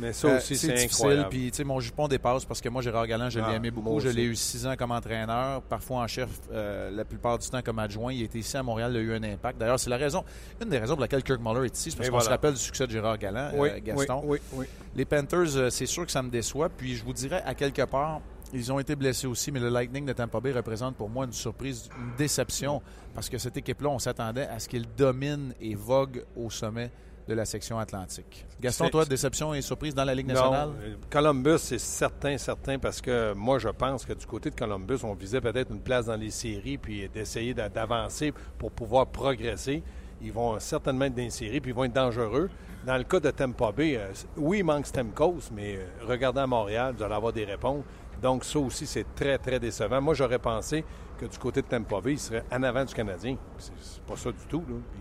Mais 0.00 0.12
ça 0.12 0.26
euh, 0.26 0.36
aussi, 0.38 0.56
c'est 0.56 0.74
difficile. 0.74 1.26
Puis, 1.30 1.50
tu 1.52 1.58
sais, 1.58 1.64
mon 1.64 1.78
jupon 1.78 2.08
dépasse 2.08 2.44
parce 2.44 2.60
que 2.60 2.68
moi, 2.68 2.82
Gérard 2.82 3.06
Galland, 3.06 3.30
je 3.30 3.38
l'ai 3.38 3.46
Ah, 3.48 3.54
aimé 3.54 3.70
beaucoup. 3.70 4.00
Je 4.00 4.08
l'ai 4.08 4.24
eu 4.24 4.34
six 4.34 4.66
ans 4.66 4.74
comme 4.76 4.90
entraîneur, 4.90 5.62
parfois 5.62 6.00
en 6.00 6.06
chef, 6.08 6.28
euh, 6.52 6.90
la 6.90 7.04
plupart 7.04 7.38
du 7.38 7.48
temps 7.48 7.62
comme 7.62 7.78
adjoint. 7.78 8.12
Il 8.12 8.22
était 8.22 8.40
ici 8.40 8.56
à 8.56 8.64
Montréal, 8.64 8.90
il 8.92 8.98
a 8.98 9.00
eu 9.00 9.14
un 9.14 9.22
impact. 9.22 9.58
D'ailleurs, 9.58 9.78
c'est 9.78 9.88
la 9.88 9.96
raison, 9.96 10.24
une 10.60 10.68
des 10.68 10.78
raisons 10.78 10.94
pour 10.94 11.02
laquelle 11.02 11.22
Kirk 11.22 11.40
Muller 11.40 11.66
est 11.66 11.78
ici, 11.78 11.92
c'est 11.92 11.96
parce 11.96 12.10
qu'on 12.10 12.20
se 12.20 12.28
rappelle 12.28 12.54
du 12.54 12.60
succès 12.60 12.86
de 12.86 12.90
Gérard 12.92 13.16
Galland, 13.16 13.52
oui, 13.54 13.70
euh, 13.70 13.80
Gaston. 13.82 14.22
oui, 14.24 14.38
oui, 14.52 14.58
oui. 14.58 14.66
Les 14.96 15.04
Panthers, 15.04 15.70
c'est 15.70 15.86
sûr 15.86 16.04
que 16.04 16.12
ça 16.12 16.22
me 16.22 16.30
déçoit. 16.30 16.68
Puis 16.68 16.96
je 16.96 17.04
vous 17.04 17.12
dirais, 17.12 17.42
à 17.46 17.54
quelque 17.54 17.82
part, 17.86 18.20
ils 18.52 18.72
ont 18.72 18.78
été 18.78 18.96
blessés 18.96 19.26
aussi, 19.26 19.50
mais 19.50 19.60
le 19.60 19.68
Lightning 19.68 20.04
de 20.04 20.12
Tampa 20.12 20.40
Bay 20.40 20.52
représente 20.52 20.96
pour 20.96 21.08
moi 21.08 21.24
une 21.24 21.32
surprise, 21.32 21.88
une 21.98 22.16
déception, 22.16 22.82
parce 23.14 23.28
que 23.28 23.38
cette 23.38 23.56
équipe-là, 23.56 23.88
on 23.88 23.98
s'attendait 23.98 24.46
à 24.46 24.58
ce 24.58 24.68
qu'il 24.68 24.84
domine 24.96 25.54
et 25.60 25.74
vogue 25.74 26.24
au 26.36 26.50
sommet 26.50 26.90
de 27.26 27.34
la 27.34 27.44
section 27.44 27.78
atlantique. 27.78 28.46
Gaston, 28.60 28.88
toi, 28.88 29.04
déception 29.04 29.52
et 29.52 29.60
surprise 29.60 29.94
dans 29.94 30.04
la 30.04 30.14
Ligue 30.14 30.28
nationale? 30.28 30.68
Non, 30.68 30.74
euh, 30.82 30.94
Columbus, 31.10 31.58
c'est 31.58 31.78
certain, 31.78 32.38
certain, 32.38 32.78
parce 32.78 33.00
que 33.00 33.32
moi, 33.34 33.58
je 33.58 33.68
pense 33.68 34.04
que 34.04 34.12
du 34.12 34.24
côté 34.26 34.50
de 34.50 34.54
Columbus, 34.54 34.98
on 35.02 35.14
visait 35.14 35.40
peut-être 35.40 35.70
une 35.72 35.80
place 35.80 36.06
dans 36.06 36.16
les 36.16 36.30
séries, 36.30 36.78
puis 36.78 37.08
d'essayer 37.08 37.52
d'a- 37.52 37.68
d'avancer 37.68 38.32
pour 38.58 38.70
pouvoir 38.70 39.06
progresser. 39.08 39.82
Ils 40.22 40.32
vont 40.32 40.58
certainement 40.60 41.04
être 41.06 41.14
dans 41.14 41.22
les 41.22 41.30
séries, 41.30 41.60
puis 41.60 41.72
ils 41.72 41.74
vont 41.74 41.84
être 41.84 41.92
dangereux. 41.92 42.48
Dans 42.86 42.96
le 42.96 43.04
cas 43.04 43.18
de 43.18 43.30
Tampa 43.32 43.72
Bay, 43.72 43.96
euh, 43.96 44.12
oui, 44.36 44.58
il 44.58 44.64
manque 44.64 44.86
Stamkos, 44.86 45.50
mais 45.52 45.76
euh, 45.76 45.86
regardez 46.06 46.40
à 46.40 46.46
Montréal, 46.46 46.94
vous 46.96 47.02
allez 47.02 47.14
avoir 47.14 47.32
des 47.32 47.44
réponses. 47.44 47.84
Donc, 48.22 48.44
ça 48.44 48.58
aussi, 48.60 48.86
c'est 48.86 49.14
très, 49.14 49.36
très 49.36 49.58
décevant. 49.58 50.00
Moi, 50.00 50.14
j'aurais 50.14 50.38
pensé 50.38 50.84
que 51.18 51.26
du 51.26 51.36
côté 51.38 51.60
de 51.60 51.66
Tampa 51.66 52.00
Bay, 52.00 52.12
il 52.12 52.18
serait 52.18 52.44
en 52.52 52.62
avant 52.62 52.84
du 52.84 52.94
Canadien. 52.94 53.36
C'est 53.58 54.02
pas 54.04 54.16
ça 54.16 54.30
du 54.30 54.46
tout. 54.48 54.60
Là. 54.68 54.76
Puis, 54.92 55.00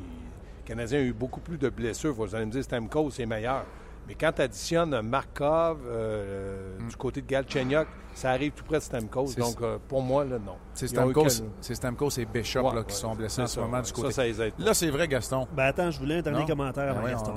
Canadien 0.65 0.99
a 0.99 1.03
eu 1.03 1.13
beaucoup 1.13 1.39
plus 1.39 1.57
de 1.57 1.69
blessures. 1.69 2.13
Vous 2.13 2.35
allez 2.35 2.45
me 2.45 2.51
dire, 2.51 2.63
Stamkos 2.63 3.11
est 3.19 3.25
meilleur. 3.25 3.65
Mais 4.07 4.13
quand 4.13 4.31
tu 4.33 4.41
additionnes 4.43 5.01
Markov 5.01 5.79
euh, 5.87 6.77
Mm. 6.79 6.87
du 6.89 6.95
côté 6.95 7.21
de 7.21 7.25
Galchenyuk, 7.27 7.87
ça 8.13 8.29
arrive 8.29 8.51
tout 8.51 8.63
près 8.63 8.77
de 8.77 8.83
Stamkos. 8.83 9.25
C'est- 9.29 9.39
Donc, 9.41 9.59
euh, 9.63 9.79
pour 9.87 10.03
moi, 10.03 10.23
là, 10.23 10.37
non. 10.37 10.57
C'est 10.75 10.87
Stamkos, 10.87 11.41
c'est 11.59 11.73
Stamkos 11.73 12.09
et 12.19 12.25
Bishop 12.25 12.59
Ouais, 12.61 12.69
là, 12.75 12.79
ouais, 12.81 12.85
qui 12.85 12.93
sont 12.95 13.15
blessés 13.15 13.37
c'est 13.37 13.41
en 13.41 13.47
ce 13.47 13.59
moment 13.61 13.77
ouais. 13.77 13.81
du 13.83 13.91
côté. 13.91 14.11
ça 14.11 14.23
les 14.23 14.39
aide 14.39 14.53
pas. 14.53 14.63
Là, 14.63 14.73
c'est 14.75 14.91
vrai, 14.91 15.07
Gaston. 15.07 15.47
Ben 15.55 15.63
attends, 15.63 15.89
je 15.89 15.97
voulais 15.97 16.19
un 16.19 16.21
dernier 16.21 16.41
Non? 16.41 16.45
commentaire 16.45 16.91
avant 16.91 16.99
Ah 17.01 17.05
ouais, 17.05 17.11
Gaston. 17.13 17.33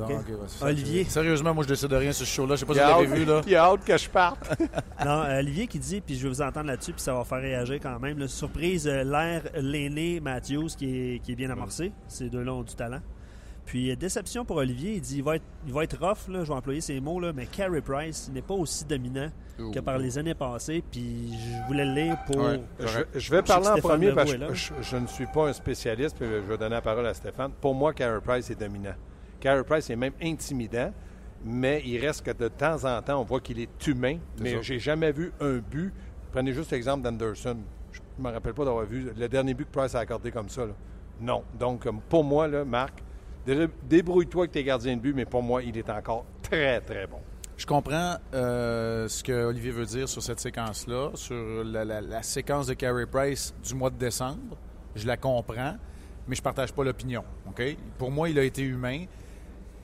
c'est. 0.46 0.64
Olivier. 0.66 1.04
Sérieusement, 1.04 1.54
moi, 1.54 1.64
je 1.64 1.68
décide 1.68 1.88
de 1.88 1.96
rien 1.96 2.12
sur 2.12 2.26
ce 2.26 2.30
show-là. 2.32 2.54
Je 2.56 2.60
sais 2.60 2.66
pas 2.66 2.74
si 2.74 2.80
vous 2.80 2.86
l'avez 2.86 3.06
vu, 3.06 3.24
là. 3.24 3.40
il 3.46 3.56
a 3.56 3.64
hâte 3.64 3.84
que 3.84 3.96
je 3.96 4.10
parte. 4.10 4.50
Non, 5.06 5.22
euh, 5.22 5.38
Olivier 5.38 5.68
qui 5.68 5.78
dit, 5.78 6.02
puis 6.02 6.16
je 6.16 6.24
vais 6.24 6.28
vous 6.28 6.42
entendre 6.42 6.66
là-dessus, 6.66 6.92
puis 6.92 7.00
ça 7.00 7.14
va 7.14 7.24
faire 7.24 7.40
réagir 7.40 7.78
quand 7.80 7.98
même. 7.98 8.18
là. 8.18 8.28
surprise, 8.28 8.86
l'air 8.86 9.42
l'aîné 9.54 10.20
Matthews 10.20 10.66
qui 10.76 11.14
est, 11.14 11.18
qui 11.20 11.32
est 11.32 11.36
bien 11.36 11.48
amorcé. 11.48 11.92
Ces 12.08 12.28
deux-là 12.28 12.52
ont 12.52 12.62
du 12.62 12.74
talent. 12.74 13.00
Puis 13.68 13.90
euh, 13.90 13.96
déception 13.96 14.46
pour 14.46 14.56
Olivier, 14.56 14.94
il 14.94 15.00
dit 15.02 15.18
il 15.18 15.22
va 15.22 15.36
être, 15.36 15.44
il 15.66 15.74
va 15.74 15.84
être 15.84 15.98
rough, 16.00 16.32
là, 16.32 16.42
je 16.42 16.48
vais 16.48 16.54
employer 16.54 16.80
ces 16.80 16.98
mots, 17.00 17.20
là, 17.20 17.34
mais 17.34 17.44
Carey 17.44 17.82
Price 17.82 18.30
n'est 18.32 18.40
pas 18.40 18.54
aussi 18.54 18.86
dominant 18.86 19.30
que 19.58 19.80
par 19.80 19.98
les 19.98 20.16
années 20.16 20.34
passées. 20.34 20.82
Puis 20.90 21.34
je 21.34 21.66
voulais 21.66 21.84
le 21.84 21.92
lire 21.92 22.16
pour. 22.24 22.36
Ouais. 22.38 22.62
Je, 22.80 22.86
je 22.86 23.30
vais 23.30 23.38
Je 23.38 23.42
parler 23.42 23.66
en 23.68 23.72
Stéphane 23.72 23.90
premier 23.90 24.12
parce 24.12 24.32
est 24.32 24.38
que 24.38 24.54
je, 24.54 24.72
je 24.80 24.96
ne 24.96 25.06
suis 25.06 25.26
pas 25.26 25.48
un 25.48 25.52
spécialiste, 25.52 26.16
puis 26.16 26.26
je 26.26 26.50
vais 26.50 26.56
donner 26.56 26.76
la 26.76 26.80
parole 26.80 27.06
à 27.06 27.12
Stéphane. 27.12 27.52
Pour 27.60 27.74
moi, 27.74 27.92
Carey 27.92 28.20
Price 28.24 28.48
est 28.48 28.58
dominant. 28.58 28.94
Carey 29.38 29.62
Price 29.64 29.90
est 29.90 29.96
même 29.96 30.14
intimidant, 30.22 30.90
mais 31.44 31.82
il 31.84 31.98
reste 31.98 32.24
que 32.24 32.30
de 32.30 32.48
temps 32.48 32.82
en 32.84 33.02
temps, 33.02 33.20
on 33.20 33.24
voit 33.24 33.40
qu'il 33.40 33.60
est 33.60 33.86
humain. 33.86 34.16
C'est 34.36 34.42
Mais 34.44 34.62
j'ai 34.62 34.78
jamais 34.78 35.12
vu 35.12 35.30
un 35.40 35.58
but. 35.58 35.92
Prenez 36.32 36.54
juste 36.54 36.70
l'exemple 36.72 37.02
d'Anderson. 37.02 37.58
Je 37.92 38.00
ne 38.18 38.26
me 38.26 38.32
rappelle 38.32 38.54
pas 38.54 38.64
d'avoir 38.64 38.86
vu 38.86 39.10
le 39.14 39.28
dernier 39.28 39.52
but 39.52 39.66
que 39.66 39.78
Price 39.78 39.94
a 39.94 39.98
accordé 40.00 40.30
comme 40.30 40.48
ça. 40.48 40.64
là. 40.64 40.72
Non. 41.20 41.42
Donc, 41.58 41.86
euh, 41.86 41.92
pour 42.08 42.24
moi, 42.24 42.48
là, 42.48 42.64
Marc, 42.64 43.02
débrouille-toi 43.82 44.42
avec 44.42 44.52
tes 44.52 44.64
gardiens 44.64 44.96
de 44.96 45.00
but, 45.00 45.14
mais 45.14 45.24
pour 45.24 45.42
moi, 45.42 45.62
il 45.62 45.76
est 45.76 45.90
encore 45.90 46.24
très, 46.42 46.80
très 46.80 47.06
bon. 47.06 47.18
Je 47.56 47.66
comprends 47.66 48.16
euh, 48.34 49.08
ce 49.08 49.24
que 49.24 49.32
Olivier 49.32 49.72
veut 49.72 49.84
dire 49.84 50.08
sur 50.08 50.22
cette 50.22 50.38
séquence-là, 50.38 51.10
sur 51.14 51.64
la, 51.64 52.22
séquence 52.22 52.68
de 52.68 52.74
Carey 52.74 53.06
Price 53.06 53.52
du 53.66 53.74
mois 53.74 53.90
de 53.90 53.96
décembre. 53.96 54.56
Je 54.94 55.06
la 55.06 55.16
comprends, 55.16 55.76
mais 56.28 56.36
je 56.36 56.42
partage 56.42 56.72
pas 56.72 56.84
l'opinion. 56.84 57.24
Pour 57.98 58.12
moi, 58.12 58.28
il 58.28 58.38
a 58.38 58.44
été 58.44 58.62
humain. 58.62 59.06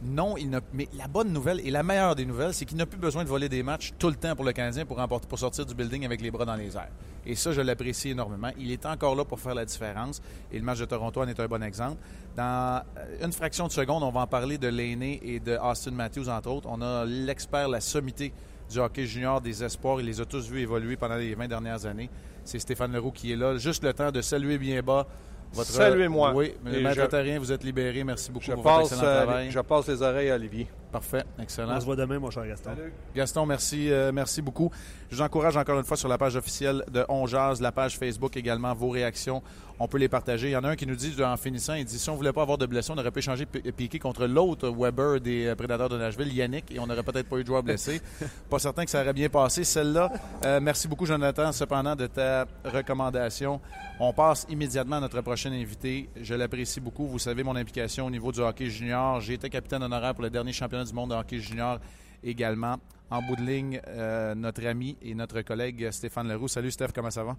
Non, 0.02 0.36
il 0.36 0.50
n'a. 0.50 0.60
Mais 0.72 0.88
la 0.96 1.08
bonne 1.08 1.32
nouvelle 1.32 1.60
et 1.60 1.70
la 1.70 1.82
meilleure 1.82 2.14
des 2.14 2.26
nouvelles, 2.26 2.52
c'est 2.52 2.64
qu'il 2.64 2.76
n'a 2.76 2.86
plus 2.86 2.98
besoin 2.98 3.24
de 3.24 3.28
voler 3.28 3.48
des 3.48 3.62
matchs 3.62 3.92
tout 3.98 4.08
le 4.08 4.16
temps 4.16 4.34
pour 4.36 4.44
le 4.44 4.52
Canadien 4.52 4.84
pour, 4.84 4.96
remporter, 4.96 5.26
pour 5.26 5.38
sortir 5.38 5.64
du 5.64 5.74
building 5.74 6.04
avec 6.04 6.20
les 6.20 6.30
bras 6.30 6.44
dans 6.44 6.56
les 6.56 6.76
airs. 6.76 6.90
Et 7.26 7.34
ça, 7.34 7.52
je 7.52 7.60
l'apprécie 7.60 8.10
énormément. 8.10 8.50
Il 8.58 8.70
est 8.70 8.84
encore 8.86 9.14
là 9.14 9.24
pour 9.24 9.40
faire 9.40 9.54
la 9.54 9.64
différence. 9.64 10.20
Et 10.52 10.58
le 10.58 10.64
match 10.64 10.78
de 10.78 10.84
Toronto 10.84 11.22
en 11.22 11.28
est 11.28 11.40
un 11.40 11.46
bon 11.46 11.62
exemple. 11.62 11.96
Dans 12.36 12.82
euh, 12.98 13.24
une 13.24 13.32
fraction 13.32 13.66
de 13.66 13.72
seconde, 13.72 14.02
on 14.02 14.10
va 14.10 14.20
en 14.20 14.26
parler 14.26 14.58
de 14.58 14.68
Laney 14.68 15.20
et 15.22 15.40
de 15.40 15.56
Austin 15.56 15.92
Matthews, 15.92 16.28
entre 16.28 16.50
autres. 16.50 16.68
On 16.70 16.82
a 16.82 17.04
l'expert, 17.04 17.68
la 17.68 17.80
sommité 17.80 18.32
du 18.70 18.78
hockey 18.78 19.06
junior, 19.06 19.40
des 19.40 19.64
espoirs. 19.64 20.00
Il 20.00 20.06
les 20.06 20.20
a 20.20 20.26
tous 20.26 20.50
vus 20.50 20.60
évoluer 20.60 20.96
pendant 20.96 21.16
les 21.16 21.34
20 21.34 21.48
dernières 21.48 21.86
années. 21.86 22.10
C'est 22.44 22.58
Stéphane 22.58 22.92
Leroux 22.92 23.12
qui 23.12 23.32
est 23.32 23.36
là. 23.36 23.56
Juste 23.56 23.82
le 23.84 23.92
temps 23.94 24.10
de 24.10 24.20
saluer 24.20 24.58
bien 24.58 24.82
bas 24.82 25.06
votre. 25.54 25.70
Saluez-moi. 25.70 26.32
Oui, 26.34 26.54
Et 26.72 26.82
Maître 26.82 26.96
je- 26.96 27.38
vous 27.38 27.52
êtes 27.52 27.64
libéré. 27.64 28.04
Merci 28.04 28.30
beaucoup 28.30 28.44
Je 28.44 28.52
pour 28.52 28.62
votre 28.62 28.76
passe, 28.80 28.92
excellent 28.92 29.08
euh, 29.10 29.24
travail. 29.24 29.50
je 29.50 29.60
passe 29.60 29.88
les 29.88 30.02
oreilles 30.02 30.30
à 30.30 30.34
Olivier. 30.34 30.68
Parfait, 30.94 31.24
excellent. 31.40 31.76
On 31.76 31.80
se 31.80 31.86
voit 31.86 31.96
demain, 31.96 32.20
mon 32.20 32.30
cher 32.30 32.46
Gaston. 32.46 32.70
Gaston, 33.16 33.46
merci, 33.46 33.90
euh, 33.90 34.12
merci 34.12 34.40
beaucoup. 34.40 34.70
Je 35.10 35.16
vous 35.16 35.22
encourage 35.22 35.56
encore 35.56 35.76
une 35.76 35.84
fois 35.84 35.96
sur 35.96 36.08
la 36.08 36.16
page 36.16 36.36
officielle 36.36 36.84
de 36.88 37.04
On 37.08 37.26
Jazz, 37.26 37.60
la 37.60 37.72
page 37.72 37.98
Facebook 37.98 38.36
également, 38.36 38.72
vos 38.74 38.90
réactions. 38.90 39.42
On 39.80 39.88
peut 39.88 39.98
les 39.98 40.08
partager. 40.08 40.48
Il 40.48 40.52
y 40.52 40.56
en 40.56 40.62
a 40.62 40.68
un 40.68 40.76
qui 40.76 40.86
nous 40.86 40.94
dit, 40.94 41.20
en 41.20 41.36
finissant, 41.36 41.74
il 41.74 41.84
dit 41.84 41.98
si 41.98 42.08
on 42.08 42.14
voulait 42.14 42.32
pas 42.32 42.42
avoir 42.42 42.58
de 42.58 42.66
blessés, 42.66 42.92
on 42.94 42.98
aurait 42.98 43.10
pu 43.10 43.18
échanger 43.18 43.44
Piqué 43.44 43.98
contre 43.98 44.26
l'autre 44.26 44.68
Weber 44.68 45.20
des 45.20 45.46
euh, 45.46 45.56
Prédateurs 45.56 45.88
de 45.88 45.98
Nashville, 45.98 46.32
Yannick, 46.32 46.70
et 46.70 46.78
on 46.78 46.86
n'aurait 46.86 47.02
peut-être 47.02 47.28
pas 47.28 47.38
eu 47.38 47.42
de 47.42 47.48
joueur 47.48 47.64
blessé. 47.64 48.00
pas 48.50 48.60
certain 48.60 48.84
que 48.84 48.90
ça 48.92 49.00
aurait 49.00 49.12
bien 49.12 49.28
passé, 49.28 49.64
celle-là. 49.64 50.12
Euh, 50.44 50.60
merci 50.62 50.86
beaucoup, 50.86 51.06
Jonathan, 51.06 51.50
cependant, 51.50 51.96
de 51.96 52.06
ta 52.06 52.46
recommandation. 52.64 53.60
On 53.98 54.12
passe 54.12 54.46
immédiatement 54.48 54.96
à 54.96 55.00
notre 55.00 55.20
prochain 55.22 55.50
invité. 55.50 56.08
Je 56.20 56.34
l'apprécie 56.34 56.80
beaucoup. 56.80 57.06
Vous 57.06 57.18
savez 57.18 57.42
mon 57.42 57.56
implication 57.56 58.06
au 58.06 58.10
niveau 58.10 58.30
du 58.30 58.40
hockey 58.40 58.70
junior. 58.70 59.20
J'ai 59.20 59.34
été 59.34 59.50
capitaine 59.50 59.82
honoraire 59.82 60.14
pour 60.14 60.22
le 60.22 60.30
dernier 60.30 60.52
championnat 60.52 60.83
du 60.84 60.92
monde 60.94 61.10
de 61.10 61.14
hockey 61.14 61.38
junior 61.38 61.78
également. 62.22 62.76
En 63.10 63.22
bout 63.22 63.36
de 63.36 63.42
ligne, 63.42 63.80
euh, 63.86 64.34
notre 64.34 64.66
ami 64.66 64.96
et 65.02 65.14
notre 65.14 65.42
collègue 65.42 65.90
Stéphane 65.90 66.28
Leroux. 66.28 66.48
Salut 66.48 66.70
Steph, 66.70 66.88
comment 66.94 67.10
ça 67.10 67.22
va? 67.22 67.36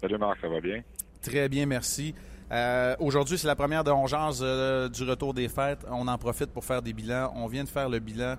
Salut 0.00 0.18
Marc, 0.18 0.40
ça 0.40 0.48
va 0.48 0.60
bien? 0.60 0.82
Très 1.22 1.48
bien, 1.48 1.64
merci. 1.66 2.14
Euh, 2.52 2.94
Aujourd'hui, 3.00 3.38
c'est 3.38 3.46
la 3.46 3.56
première 3.56 3.82
de 3.82 3.90
On 3.90 4.06
Jase, 4.06 4.40
euh, 4.42 4.88
du 4.88 5.02
retour 5.04 5.34
des 5.34 5.48
fêtes. 5.48 5.84
On 5.90 6.06
en 6.06 6.18
profite 6.18 6.50
pour 6.50 6.64
faire 6.64 6.82
des 6.82 6.92
bilans. 6.92 7.32
On 7.34 7.46
vient 7.46 7.64
de 7.64 7.68
faire 7.68 7.88
le 7.88 7.98
bilan 7.98 8.36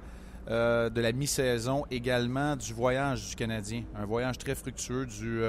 euh, 0.50 0.90
de 0.90 1.02
la 1.02 1.12
mi-saison, 1.12 1.84
également 1.92 2.56
du 2.56 2.74
voyage 2.74 3.30
du 3.30 3.36
Canadien. 3.36 3.84
Un 3.96 4.06
voyage 4.06 4.38
très 4.38 4.56
fructueux 4.56 5.06
du, 5.06 5.42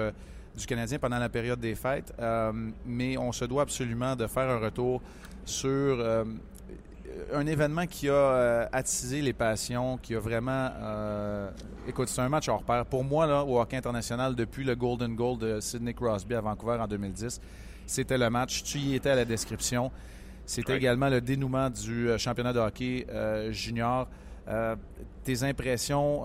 du 0.57 0.67
Canadien 0.67 0.99
pendant 0.99 1.19
la 1.19 1.29
période 1.29 1.61
des 1.61 1.75
fêtes. 1.75 2.13
Mais 2.85 3.17
on 3.17 3.33
se 3.33 3.45
doit 3.45 3.63
absolument 3.63 4.17
de 4.17 4.27
faire 4.27 4.49
un 4.49 4.59
retour 4.59 5.03
sur 5.45 6.25
un 7.33 7.47
événement 7.47 7.87
qui 7.87 8.09
a 8.09 8.13
euh, 8.13 8.67
attisé 8.73 9.21
les 9.21 9.33
passions, 9.33 9.99
qui 9.99 10.15
a 10.15 10.21
vraiment... 10.21 10.71
euh, 10.81 11.51
écoute, 11.87 12.09
c'est 12.09 12.21
un 12.21 12.29
match 12.29 12.49
hors 12.49 12.63
pair. 12.63 12.85
Pour 12.87 13.05
moi, 13.05 13.27
là, 13.27 13.45
au 13.45 13.61
hockey 13.61 13.77
international, 13.77 14.35
depuis 14.35 14.65
le 14.65 14.75
Golden 14.75 15.15
Goal 15.15 15.39
de 15.39 15.61
Sidney 15.61 15.95
Crosby 15.95 16.35
à 16.35 16.41
Vancouver 16.41 16.79
en 16.81 16.87
2010, 16.87 17.41
c'était 17.87 18.19
le 18.19 18.31
match. 18.31 18.63
Tu 18.63 18.79
y 18.79 18.95
étais 18.95 19.11
à 19.11 19.15
la 19.15 19.25
description. 19.25 19.91
C'était 20.47 20.77
également 20.77 21.09
le 21.09 21.21
dénouement 21.21 21.69
du 21.69 22.09
euh, 22.09 22.19
championnat 22.19 22.53
de 22.53 22.59
hockey 22.59 23.07
euh, 23.11 23.53
junior. 23.53 24.09
Tes 25.25 25.43
impressions 25.43 26.23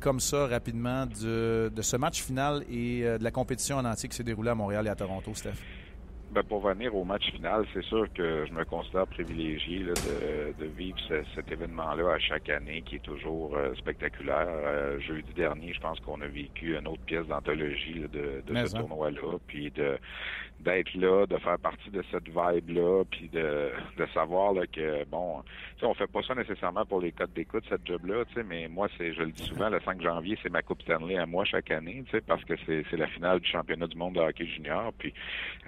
comme 0.00 0.18
ça, 0.18 0.46
rapidement, 0.46 1.04
de, 1.04 1.70
de 1.74 1.82
ce 1.82 1.98
match 1.98 2.22
final 2.22 2.64
et 2.70 3.02
de 3.02 3.22
la 3.22 3.30
compétition 3.30 3.76
en 3.76 3.84
entier 3.84 4.08
qui 4.08 4.16
s'est 4.16 4.24
déroulée 4.24 4.48
à 4.48 4.54
Montréal 4.54 4.86
et 4.86 4.88
à 4.88 4.94
Toronto, 4.94 5.34
Steph? 5.34 5.52
Ben, 6.36 6.42
pour 6.42 6.60
venir 6.60 6.94
au 6.94 7.02
match 7.02 7.30
final, 7.32 7.64
c'est 7.72 7.82
sûr 7.84 8.12
que 8.12 8.44
je 8.44 8.52
me 8.52 8.62
considère 8.66 9.06
privilégié 9.06 9.78
là, 9.78 9.94
de, 9.94 10.62
de 10.62 10.70
vivre 10.70 10.98
ce- 11.08 11.24
cet 11.34 11.50
événement-là 11.50 12.12
à 12.12 12.18
chaque 12.18 12.50
année 12.50 12.82
qui 12.82 12.96
est 12.96 13.02
toujours 13.02 13.56
euh, 13.56 13.74
spectaculaire. 13.76 14.46
Euh, 14.46 15.00
jeudi 15.00 15.32
dernier, 15.34 15.72
je 15.72 15.80
pense 15.80 15.98
qu'on 16.00 16.20
a 16.20 16.26
vécu 16.26 16.76
une 16.76 16.88
autre 16.88 17.00
pièce 17.06 17.26
d'anthologie 17.26 18.00
de, 18.00 18.42
de 18.46 18.52
Mais 18.52 18.66
ce 18.66 18.76
tournoi-là, 18.76 19.38
puis 19.46 19.70
de 19.70 19.96
d'être 20.60 20.94
là, 20.94 21.26
de 21.26 21.36
faire 21.36 21.58
partie 21.58 21.90
de 21.90 22.02
cette 22.10 22.28
vibe-là, 22.28 23.04
puis 23.10 23.28
de, 23.28 23.70
de 23.98 24.06
savoir 24.14 24.54
là, 24.54 24.66
que, 24.66 25.04
bon, 25.04 25.42
on 25.82 25.92
fait 25.92 26.06
pas 26.10 26.22
ça 26.22 26.34
nécessairement 26.34 26.86
pour 26.86 27.02
les 27.02 27.12
codes 27.12 27.32
d'écoute, 27.34 27.62
cette 27.68 27.86
job-là, 27.86 28.24
mais 28.48 28.66
moi, 28.66 28.88
c'est, 28.96 29.12
je 29.12 29.20
le 29.20 29.32
dis 29.32 29.42
souvent, 29.42 29.68
le 29.68 29.78
5 29.80 30.00
janvier, 30.00 30.38
c'est 30.42 30.48
ma 30.48 30.62
Coupe 30.62 30.80
Stanley 30.80 31.18
à 31.18 31.26
moi 31.26 31.44
chaque 31.44 31.70
année, 31.70 32.02
parce 32.26 32.42
que 32.44 32.54
c'est, 32.64 32.90
la 32.96 33.06
finale 33.06 33.40
du 33.40 33.46
championnat 33.50 33.86
du 33.86 33.98
monde 33.98 34.14
de 34.14 34.20
hockey 34.20 34.46
junior, 34.46 34.94
puis 34.98 35.12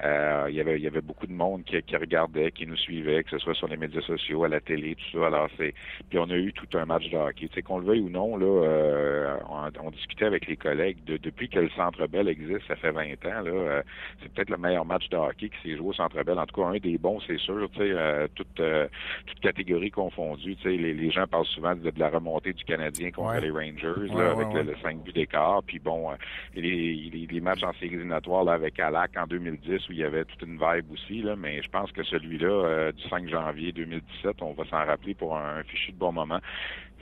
euh, 0.03 0.49
y 0.59 0.61
avait 0.61 0.77
il 0.79 0.83
y 0.83 0.87
avait 0.87 1.01
beaucoup 1.01 1.27
de 1.27 1.33
monde 1.33 1.65
qui, 1.65 1.81
qui 1.83 1.97
regardait, 1.97 2.51
qui 2.53 2.67
nous 2.67 2.77
suivait, 2.77 3.23
que 3.25 3.31
ce 3.31 3.39
soit 3.39 3.55
sur 3.55 3.69
les 3.69 3.77
médias 3.77 4.01
sociaux, 4.03 4.45
à 4.45 4.49
la 4.49 4.61
télé, 4.61 4.95
tout 4.97 5.19
ça. 5.19 5.27
Alors 5.27 5.49
c'est 5.57 5.75
puis 6.11 6.19
on 6.19 6.31
a 6.31 6.37
eu 6.37 6.53
tout 6.53 6.67
un 6.79 6.85
match 6.85 7.09
de 7.11 7.17
hockey. 7.17 7.49
Tu 7.49 7.55
sais 7.55 7.63
qu'on 7.63 7.79
le 7.79 7.87
veuille 7.87 8.01
ou 8.01 8.11
non, 8.11 8.37
là, 8.37 8.47
euh, 8.47 9.37
on, 9.49 9.87
on 9.87 9.91
discutait 9.91 10.25
avec 10.27 10.47
les 10.47 10.57
collègues 10.57 11.03
de, 11.05 11.17
depuis 11.17 11.49
que 11.49 11.59
le 11.59 11.71
Centre 11.71 12.07
Bell 12.07 12.29
existe, 12.29 12.67
ça 12.67 12.77
fait 12.77 12.91
20 12.91 13.05
ans. 13.27 13.43
Là, 13.43 13.51
euh, 13.51 13.83
c'est 14.23 14.33
peut-être 14.33 14.51
le 14.51 14.57
meilleur 14.59 14.85
match 14.85 15.09
de 15.09 15.17
hockey 15.17 15.49
qui 15.51 15.69
s'est 15.71 15.77
joué 15.77 15.89
au 15.89 15.93
Centre 15.93 16.23
Bell. 16.23 16.39
En 16.39 16.47
tout 16.47 16.61
cas, 16.61 16.69
un 16.69 16.79
des 16.79 16.99
bons, 16.99 17.21
c'est 17.27 17.39
sûr. 17.39 17.69
Tu 17.73 17.79
sais, 17.79 17.91
euh, 17.91 18.27
toute 18.35 18.61
euh, 18.61 18.87
toute 19.27 19.41
catégorie 19.41 19.91
confondue. 19.91 20.57
Tu 20.57 20.63
sais, 20.63 20.77
les, 20.77 20.95
les 20.95 21.11
gens 21.11 21.27
parlent 21.27 21.47
souvent 21.47 21.75
de, 21.75 21.91
de 21.91 21.99
la 21.99 22.09
remontée 22.11 22.53
du 22.53 22.65
Canadien 22.65 23.11
contre 23.11 23.29
Ouais. 23.35 23.41
les 23.41 23.51
Rangers, 23.51 24.01
Ouais, 24.01 24.09
là, 24.09 24.35
ouais, 24.35 24.45
avec 24.45 24.55
le, 24.55 24.63
le 24.73 24.77
5 24.83 25.03
buts 25.03 25.13
d'écart. 25.13 25.63
Puis 25.67 25.79
bon, 25.79 26.11
euh, 26.11 26.15
les, 26.55 26.95
les, 27.13 27.27
les 27.31 27.41
matchs 27.41 27.63
en 27.63 27.73
séries 27.75 27.95
éliminatoires 27.95 28.45
là, 28.45 28.53
avec 28.53 28.79
Alak 28.81 29.17
en 29.17 29.27
2010 29.27 29.89
où 29.89 29.93
il 29.93 29.99
y 29.99 30.05
avait 30.05 30.25
toute 30.25 30.43
une 30.49 30.59
vibe 30.59 30.91
aussi, 30.93 31.23
là, 31.23 31.37
mais 31.37 31.63
je 31.63 31.69
pense 31.69 31.93
que 31.93 32.03
celui-là 32.03 32.49
euh, 32.49 32.93
du 32.93 33.03
5 33.09 33.29
janvier 33.29 33.73
2017, 33.73 34.43
on 34.43 34.53
va 34.53 34.65
s'en 34.65 34.85
rappeler 34.85 35.15
pour 35.15 35.37
un, 35.37 35.63
fichu 35.65 35.93
de 35.93 35.99
bon 35.99 36.13
moment. 36.13 36.41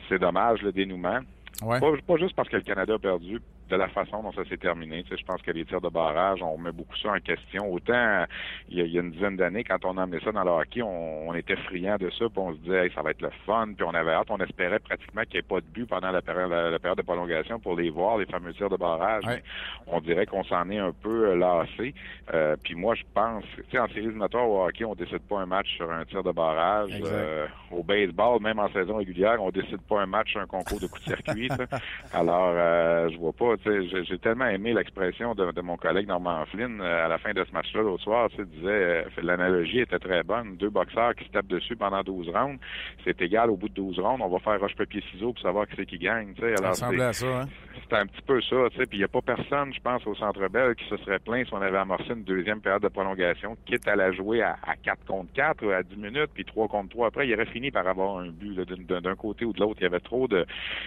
C'est 0.08 0.18
dommage 0.18 0.62
le 0.62 0.72
dénouement. 0.72 1.20
Ouais. 1.62 1.80
Pas, 1.80 1.92
pas 2.06 2.16
juste 2.16 2.34
parce 2.34 2.48
que 2.48 2.56
le 2.56 2.62
Canada 2.62 2.94
a 2.94 2.98
perdu, 2.98 3.40
de 3.68 3.76
la 3.76 3.88
façon 3.88 4.22
dont 4.22 4.32
ça 4.32 4.44
s'est 4.48 4.56
terminé. 4.56 5.02
Tu 5.04 5.10
sais, 5.10 5.16
je 5.16 5.24
pense 5.24 5.42
que 5.42 5.50
les 5.50 5.64
tirs 5.64 5.80
de 5.80 5.88
barrage, 5.88 6.42
on 6.42 6.58
met 6.58 6.72
beaucoup 6.72 6.96
ça 6.96 7.10
en 7.10 7.20
question. 7.20 7.72
Autant 7.72 8.24
il 8.68 8.78
y 8.78 8.80
a, 8.80 8.84
il 8.84 8.92
y 8.92 8.98
a 8.98 9.02
une 9.02 9.10
dizaine 9.10 9.36
d'années, 9.36 9.64
quand 9.64 9.84
on 9.84 9.98
a 9.98 10.02
amené 10.02 10.22
ça 10.24 10.32
dans 10.32 10.44
le 10.44 10.50
hockey, 10.50 10.82
on, 10.82 11.28
on 11.28 11.34
était 11.34 11.56
friand 11.56 11.96
de 11.96 12.10
ça, 12.10 12.26
puis 12.28 12.38
on 12.38 12.52
se 12.52 12.58
disait 12.58 12.86
hey, 12.86 12.92
ça 12.94 13.02
va 13.02 13.10
être 13.10 13.22
le 13.22 13.30
fun, 13.44 13.68
puis 13.76 13.84
on 13.84 13.94
avait 13.94 14.12
hâte, 14.12 14.28
on 14.30 14.38
espérait 14.38 14.78
pratiquement 14.78 15.22
qu'il 15.22 15.34
n'y 15.34 15.38
ait 15.38 15.42
pas 15.42 15.60
de 15.60 15.66
but 15.66 15.86
pendant 15.86 16.10
la 16.10 16.22
période, 16.22 16.50
la, 16.50 16.70
la 16.70 16.78
période 16.78 16.98
de 16.98 17.02
prolongation 17.02 17.58
pour 17.58 17.76
les 17.76 17.90
voir, 17.90 18.18
les 18.18 18.26
fameux 18.26 18.52
tirs 18.54 18.70
de 18.70 18.76
barrage. 18.76 19.24
Ouais. 19.24 19.36
Mais 19.36 19.42
on 19.86 20.00
dirait 20.00 20.26
qu'on 20.26 20.44
s'en 20.44 20.68
est 20.70 20.78
un 20.78 20.92
peu 20.92 21.30
euh, 21.30 21.36
lassé. 21.36 21.94
Euh, 22.34 22.56
puis 22.62 22.74
moi, 22.74 22.94
je 22.94 23.02
pense, 23.14 23.44
tu 23.56 23.64
sais, 23.70 23.78
en 23.78 23.86
séries 23.88 24.06
éliminatoires 24.06 24.48
au 24.48 24.64
hockey, 24.64 24.84
on 24.84 24.94
décide 24.94 25.20
pas 25.20 25.40
un 25.40 25.46
match 25.46 25.68
sur 25.76 25.90
un 25.90 26.04
tir 26.04 26.22
de 26.22 26.32
barrage. 26.32 26.90
Euh, 27.04 27.46
au 27.70 27.82
baseball, 27.82 28.40
même 28.40 28.58
en 28.58 28.68
saison 28.70 28.96
régulière, 28.96 29.42
on 29.42 29.50
décide 29.50 29.80
pas 29.82 30.00
un 30.00 30.06
match 30.06 30.32
sur 30.32 30.40
un 30.40 30.46
concours 30.46 30.80
de 30.80 30.86
coups 30.86 31.04
de 31.04 31.14
circuit. 31.14 31.48
Alors, 32.12 32.52
euh, 32.54 33.08
je 33.10 33.18
vois 33.18 33.32
pas. 33.32 33.55
J'ai 33.64 34.18
tellement 34.18 34.46
aimé 34.46 34.72
l'expression 34.72 35.34
de, 35.34 35.52
de, 35.52 35.60
mon 35.60 35.76
collègue 35.76 36.08
Norman 36.08 36.44
Flynn 36.46 36.80
à 36.80 37.08
la 37.08 37.18
fin 37.18 37.32
de 37.32 37.44
ce 37.44 37.52
match-là 37.52 37.82
l'autre 37.82 38.02
soir. 38.02 38.28
Tu 38.34 38.44
disait 38.44 39.04
l'analogie 39.22 39.80
était 39.80 39.98
très 39.98 40.22
bonne. 40.22 40.56
Deux 40.56 40.70
boxeurs 40.70 41.14
qui 41.14 41.24
se 41.24 41.30
tapent 41.30 41.46
dessus 41.46 41.76
pendant 41.76 42.02
12 42.02 42.28
rounds, 42.28 42.58
c'est 43.04 43.20
égal 43.22 43.50
au 43.50 43.56
bout 43.56 43.68
de 43.68 43.74
12 43.74 43.98
rounds. 43.98 44.22
On 44.22 44.28
va 44.28 44.38
faire 44.38 44.60
roche-papier-ciseaux 44.60 45.32
pour 45.32 45.42
savoir 45.42 45.66
qui 45.68 45.76
c'est 45.76 45.86
qui 45.86 45.98
gagne. 45.98 46.34
Alors, 46.42 46.74
ça 46.74 46.88
à 46.88 47.12
ça, 47.12 47.42
hein? 47.42 47.44
C'est 47.88 47.96
un 47.96 48.06
petit 48.06 48.22
peu 48.22 48.40
ça. 48.42 48.56
Puis 48.70 48.86
il 48.92 48.98
n'y 48.98 49.04
a 49.04 49.08
pas 49.08 49.20
personne, 49.20 49.72
je 49.72 49.80
pense, 49.80 50.06
au 50.06 50.14
Centre 50.14 50.48
Bell 50.48 50.74
qui 50.74 50.88
se 50.88 50.96
serait 50.98 51.18
plaint 51.18 51.46
si 51.46 51.54
on 51.54 51.62
avait 51.62 51.78
amorcé 51.78 52.08
une 52.10 52.24
deuxième 52.24 52.60
période 52.60 52.82
de 52.82 52.88
prolongation, 52.88 53.56
quitte 53.66 53.86
à 53.86 53.96
la 53.96 54.12
jouer 54.12 54.42
à, 54.42 54.56
à 54.66 54.76
4 54.76 55.04
contre 55.06 55.32
4 55.34 55.64
ou 55.64 55.70
à 55.70 55.82
10 55.82 55.96
minutes, 55.96 56.30
puis 56.34 56.44
3 56.44 56.68
contre 56.68 56.90
3. 56.90 57.08
Après, 57.08 57.28
il 57.28 57.34
aurait 57.34 57.46
fini 57.46 57.70
par 57.70 57.86
avoir 57.86 58.18
un 58.18 58.28
but 58.28 58.56
d'un 58.58 59.14
côté 59.16 59.44
ou 59.44 59.52
de 59.52 59.60
l'autre. 59.60 59.76
Il 59.80 59.84
y 59.84 59.86
avait 59.86 60.00
trop 60.00 60.26
de 60.26 60.46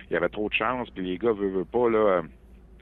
il 0.10 0.14
y 0.14 0.18
avait 0.18 0.30
trop 0.30 0.50
de 0.50 0.54
chance, 0.54 0.90
puis 0.90 1.06
les 1.06 1.18
gars 1.18 1.32
veulent, 1.32 1.52
veulent 1.52 1.66
pas 1.66 1.90
là 1.90 2.22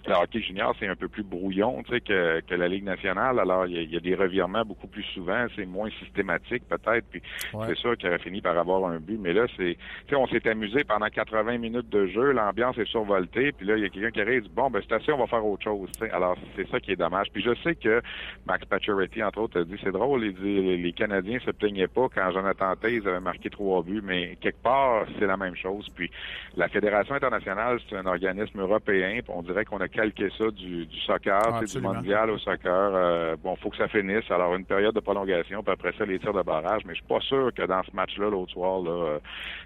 le 0.07 0.13
hockey 0.13 0.41
junior, 0.41 0.75
c'est 0.79 0.87
un 0.87 0.95
peu 0.95 1.07
plus 1.07 1.23
brouillon 1.23 1.83
tu 1.83 1.93
sais, 1.93 2.01
que, 2.01 2.41
que 2.41 2.55
la 2.55 2.67
Ligue 2.67 2.83
nationale. 2.83 3.39
Alors, 3.39 3.65
il 3.67 3.91
y, 3.91 3.97
a, 3.97 3.99
des 3.99 4.15
revirements 4.15 4.63
beaucoup 4.63 4.87
plus 4.87 5.03
souvent. 5.03 5.45
C'est 5.55 5.65
moins 5.65 5.89
systématique, 5.99 6.63
peut-être. 6.67 7.05
Puis, 7.09 7.21
c'est 7.65 7.75
sûr 7.75 7.97
qu'il 7.97 8.07
aurait 8.07 8.19
fini 8.19 8.41
par 8.41 8.57
avoir 8.57 8.85
un 8.85 8.99
but. 8.99 9.19
Mais 9.19 9.33
là, 9.33 9.45
c'est, 9.57 9.77
tu 10.07 10.09
sais, 10.09 10.15
on 10.15 10.27
s'est 10.27 10.47
amusé 10.47 10.83
pendant 10.83 11.07
80 11.07 11.57
minutes 11.57 11.89
de 11.89 12.07
jeu. 12.07 12.31
L'ambiance 12.31 12.77
est 12.77 12.87
survoltée. 12.87 13.51
Puis 13.51 13.65
là, 13.65 13.75
il 13.77 13.83
y 13.83 13.85
a 13.85 13.89
quelqu'un 13.89 14.11
qui 14.11 14.21
arrive 14.21 14.37
et 14.37 14.41
dit, 14.41 14.51
bon, 14.53 14.69
ben, 14.69 14.81
c'est 14.87 14.95
assez, 14.95 15.11
on 15.11 15.17
va 15.17 15.27
faire 15.27 15.45
autre 15.45 15.63
chose. 15.63 15.89
Tu 15.93 16.05
sais. 16.05 16.11
Alors, 16.11 16.37
c'est 16.55 16.67
ça 16.69 16.79
qui 16.79 16.91
est 16.91 16.95
dommage. 16.95 17.27
Puis, 17.33 17.43
je 17.43 17.53
sais 17.63 17.75
que 17.75 18.01
Max 18.45 18.65
Pacioretty, 18.65 19.23
entre 19.23 19.39
autres, 19.39 19.61
a 19.61 19.63
dit, 19.63 19.75
c'est 19.83 19.91
drôle, 19.91 20.23
il 20.23 20.33
dit, 20.33 20.77
les 20.77 20.93
Canadiens 20.93 21.39
se 21.39 21.51
plaignaient 21.51 21.87
pas 21.87 22.07
quand 22.13 22.31
Jonathan 22.31 22.75
Taze 22.75 23.05
avait 23.07 23.19
marqué 23.19 23.49
trois 23.49 23.83
buts. 23.83 24.01
Mais 24.03 24.37
quelque 24.39 24.61
part, 24.61 25.05
c'est 25.19 25.27
la 25.27 25.37
même 25.37 25.55
chose. 25.55 25.87
Puis, 25.95 26.09
la 26.55 26.67
Fédération 26.69 27.15
internationale, 27.15 27.79
c'est 27.89 27.97
un 27.97 28.05
organisme 28.05 28.61
européen. 28.61 29.19
Puis 29.23 29.33
on 29.35 29.41
dirait 29.41 29.65
qu'on 29.65 29.79
a 29.79 29.87
calquer 29.97 30.29
ça 30.37 30.51
du, 30.51 30.85
du 30.85 30.99
soccer, 31.01 31.63
du 31.63 31.81
mondial 31.81 32.29
au 32.29 32.37
soccer. 32.37 32.91
Euh, 32.93 33.35
bon, 33.43 33.55
faut 33.55 33.69
que 33.71 33.77
ça 33.77 33.87
finisse. 33.87 34.29
Alors, 34.29 34.55
une 34.55 34.65
période 34.65 34.93
de 34.93 34.99
prolongation, 34.99 35.63
puis 35.63 35.73
après 35.73 35.91
ça, 35.97 36.05
les 36.05 36.19
tirs 36.19 36.33
de 36.33 36.43
barrage. 36.43 36.83
Mais 36.85 36.93
je 36.93 36.99
suis 36.99 37.07
pas 37.07 37.19
sûr 37.21 37.51
que 37.53 37.63
dans 37.63 37.81
ce 37.83 37.95
match-là, 37.95 38.29
l'autre 38.29 38.51
soir, 38.51 38.81
là, 38.81 38.91
euh, 38.91 39.19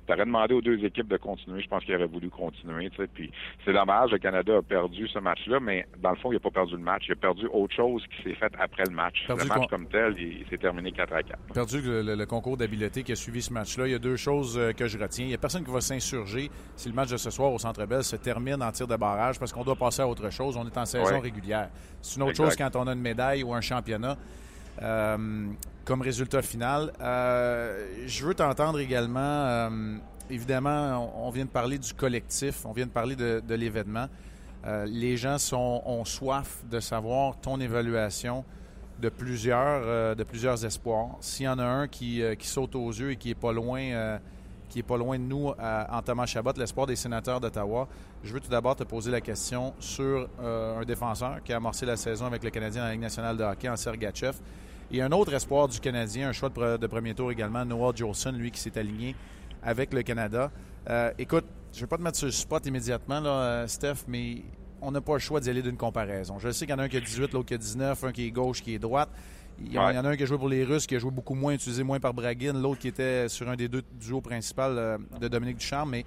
t'aurais 0.08 0.26
demandé 0.26 0.54
aux 0.54 0.62
deux 0.62 0.84
équipes 0.86 1.10
de 1.10 1.18
continuer. 1.18 1.62
Je 1.62 1.68
pense 1.68 1.84
qu'ils 1.84 1.96
auraient 1.96 2.06
voulu 2.06 2.30
continuer. 2.30 2.90
Puis 3.14 3.30
c'est 3.66 3.74
dommage, 3.74 4.12
le 4.12 4.20
Canada 4.20 4.58
a 4.58 4.62
perdu 4.62 5.08
ce 5.10 5.20
match-là, 5.20 5.60
mais 5.60 5.86
dans 6.02 6.12
le 6.12 6.16
fond, 6.18 6.32
il 6.32 6.36
n'a 6.36 6.40
pas 6.40 6.52
perdu 6.52 6.74
le 6.74 6.84
match. 6.84 7.04
Il 7.10 7.12
a 7.14 7.16
perdu 7.16 7.48
autre 7.52 7.76
chose 7.76 8.04
qui 8.08 8.24
s'est 8.24 8.36
fait 8.36 8.54
après 8.58 8.84
le 8.88 8.96
match. 8.96 9.26
le 9.28 9.36
match 9.36 9.68
comme 9.70 9.88
tel, 9.88 10.16
il, 10.18 10.46
s'est 10.50 10.58
terminé 10.58 10.94
4 10.94 11.14
à 11.14 11.24
4. 11.24 11.40
Perdu 11.54 11.82
le, 11.84 12.26
concours 12.26 12.56
d'habileté 12.56 13.04
qui 13.04 13.12
a 13.12 13.16
suivi 13.16 13.42
ce 13.42 13.52
match-là. 13.52 13.88
Il 13.88 13.92
y 13.92 13.96
a 13.96 14.00
deux 14.00 14.16
choses 14.16 14.58
euh, 14.58 14.72
que 14.72 14.88
je 14.88 14.98
retiens. 14.98 15.26
Il 15.26 15.30
n'y 15.30 15.34
a 15.34 15.38
personne 15.38 15.66
qui 15.66 15.72
va 15.72 15.82
s'insurger 15.82 16.50
si 16.76 16.88
le 16.88 16.96
match 16.96 17.10
de 17.10 17.18
ce 17.18 17.30
soir 17.30 17.52
au 17.52 17.60
Centre 17.60 17.86
Bell 17.86 18.04
se 18.04 18.16
termine 18.16 18.62
en 18.64 18.72
tir 18.72 18.88
de 18.88 18.96
barrage 18.96 19.38
parce 19.40 19.52
qu'on 19.52 19.64
doit 19.64 19.76
passer 19.76 20.02
à 20.02 20.08
autre 20.08 20.21
chose. 20.30 20.58
On 20.58 20.66
est 20.66 20.78
en 20.78 20.86
saison 20.86 21.20
régulière. 21.20 21.70
C'est 22.02 22.18
une 22.18 22.24
autre 22.24 22.36
chose 22.36 22.56
quand 22.56 22.76
on 22.76 22.88
a 22.88 22.94
une 22.94 23.02
médaille 23.02 23.44
ou 23.44 23.54
un 23.54 23.62
championnat. 23.62 24.18
Euh, 24.82 25.48
comme 25.86 26.02
résultat 26.02 26.42
final. 26.42 26.94
Euh, 27.02 27.88
je 28.06 28.26
veux 28.26 28.34
t'entendre 28.34 28.80
également, 28.80 29.20
euh, 29.20 29.98
évidemment, 30.30 31.12
on, 31.26 31.30
vient 31.30 31.46
de 31.46 31.50
parler 31.50 31.78
du 31.78 31.94
collectif, 31.94 32.66
on 32.66 32.72
vient 32.72 32.86
de 32.86 32.92
parler 32.92 33.16
de, 33.16 33.56
l'événement. 33.56 34.08
les 34.86 35.18
gens 35.18 35.38
sont, 35.38 35.82
ont 35.86 36.06
soif 36.06 36.64
de 36.70 36.80
savoir 36.80 37.40
ton 37.42 37.60
évaluation 37.60 38.46
de 39.00 39.10
plusieurs, 39.10 40.16
de 40.16 40.24
plusieurs 40.24 40.64
espoirs. 40.64 41.18
S'il 41.20 41.46
y 41.46 41.50
en 41.50 41.58
a 41.58 41.66
un 41.66 41.88
qui, 41.88 42.22
qui, 42.38 42.48
saute 42.48 42.76
aux 42.76 42.92
yeux 42.92 43.12
et 43.12 43.16
qui 43.16 43.32
est 43.32 43.36
pas 43.36 43.52
loin 43.52 44.20
qui 44.72 44.80
est 44.80 44.84
pas 44.84 44.98
loin 44.98 45.20
de 45.20 45.24
nous 45.24 45.50
en 45.50 46.02
Thomas 46.02 46.26
Chabot, 46.26 46.54
l'espoir 46.56 46.88
des 46.88 46.96
sénateurs 46.96 47.42
d'Ottawa. 47.42 47.90
Je 48.24 48.34
veux 48.34 48.40
tout 48.40 48.50
d'abord 48.50 48.78
te 48.78 48.86
poser 48.86 49.12
la 49.12 49.20
question 49.20 49.74
sur 49.80 50.30
euh, 50.40 50.80
un 50.80 50.86
défenseur 50.86 51.44
qui 51.44 51.52
a 51.52 51.58
amorcé 51.58 51.86
la 51.86 51.98
saison 51.98 52.26
avec 52.26 52.42
le 52.42 52.50
Canadien 52.52 52.82
dans 52.82 52.88
la 52.88 52.94
Ligue 52.94 53.02
nationale 53.02 53.36
de 53.36 53.44
hockey 53.44 53.68
en 53.68 53.76
Sergachev. 53.76 54.38
Et 54.90 55.02
un 55.02 55.12
autre 55.12 55.34
espoir 55.34 55.68
du 55.68 55.80
Canadien, 55.82 56.30
un 56.30 56.32
choix 56.32 56.50
de, 56.50 56.88
premier 56.88 57.14
tour 57.14 57.32
également, 57.34 57.66
Noah 57.66 57.92
Jolson, 57.94 58.32
lui 58.32 58.50
qui 58.50 58.62
s'est 58.62 58.78
aligné 58.80 59.14
avec 59.62 59.94
le 59.94 60.04
Canada. 60.04 60.52
Euh, 60.90 61.12
écoute, 61.18 61.46
je 61.74 61.78
ne 61.78 61.82
vais 61.82 61.88
pas 61.88 61.98
te 61.98 62.02
mettre 62.02 62.18
sur 62.18 62.28
le 62.28 62.32
spot 62.32 62.66
immédiatement, 62.66 63.22
euh, 63.26 63.68
Steph, 63.68 64.06
mais 64.08 64.44
on 64.82 64.92
n'a 64.92 65.02
pas 65.02 65.14
le 65.14 65.20
choix 65.20 65.42
d'y 65.42 65.50
aller 65.50 65.62
d'une 65.62 65.78
comparaison. 65.78 66.40
Je 66.40 66.50
sais 66.52 66.66
qu'il 66.66 66.74
y 66.74 66.78
en 66.78 66.80
a 66.80 66.84
un 66.84 66.90
qui 66.90 66.98
a 66.98 67.02
18, 67.02 67.34
l'autre 67.34 67.48
qui 67.48 67.56
a 67.56 67.58
19, 67.58 68.04
un 68.06 68.12
qui 68.14 68.28
est 68.28 68.32
gauche, 68.32 68.62
qui 68.62 68.74
est 68.74 68.80
droite. 68.80 69.10
Il 69.66 69.74
y, 69.74 69.78
en 69.78 69.86
a 69.86 70.10
un 70.10 70.18
qui 70.18 70.24
a 70.24 70.26
joué 70.26 70.38
pour 70.38 70.50
les 70.50 70.64
Russes, 70.64 70.88
qui 70.88 70.96
a 70.96 71.00
joué 71.00 71.12
beaucoup 71.12 71.36
moins, 71.36 71.54
utilisé 71.54 71.84
moins 71.84 72.00
par 72.00 72.14
Braguin, 72.14 72.54
l'autre 72.54 72.80
qui 72.80 72.88
était 72.88 73.30
sur 73.30 73.48
un 73.50 73.56
des 73.56 73.68
deux 73.68 73.84
duos 74.00 74.22
principaux 74.22 74.62
euh, 74.64 74.98
de 75.20 75.28
Dominique 75.28 75.58
Ducharme. 75.58 75.92
Mais 75.92 76.06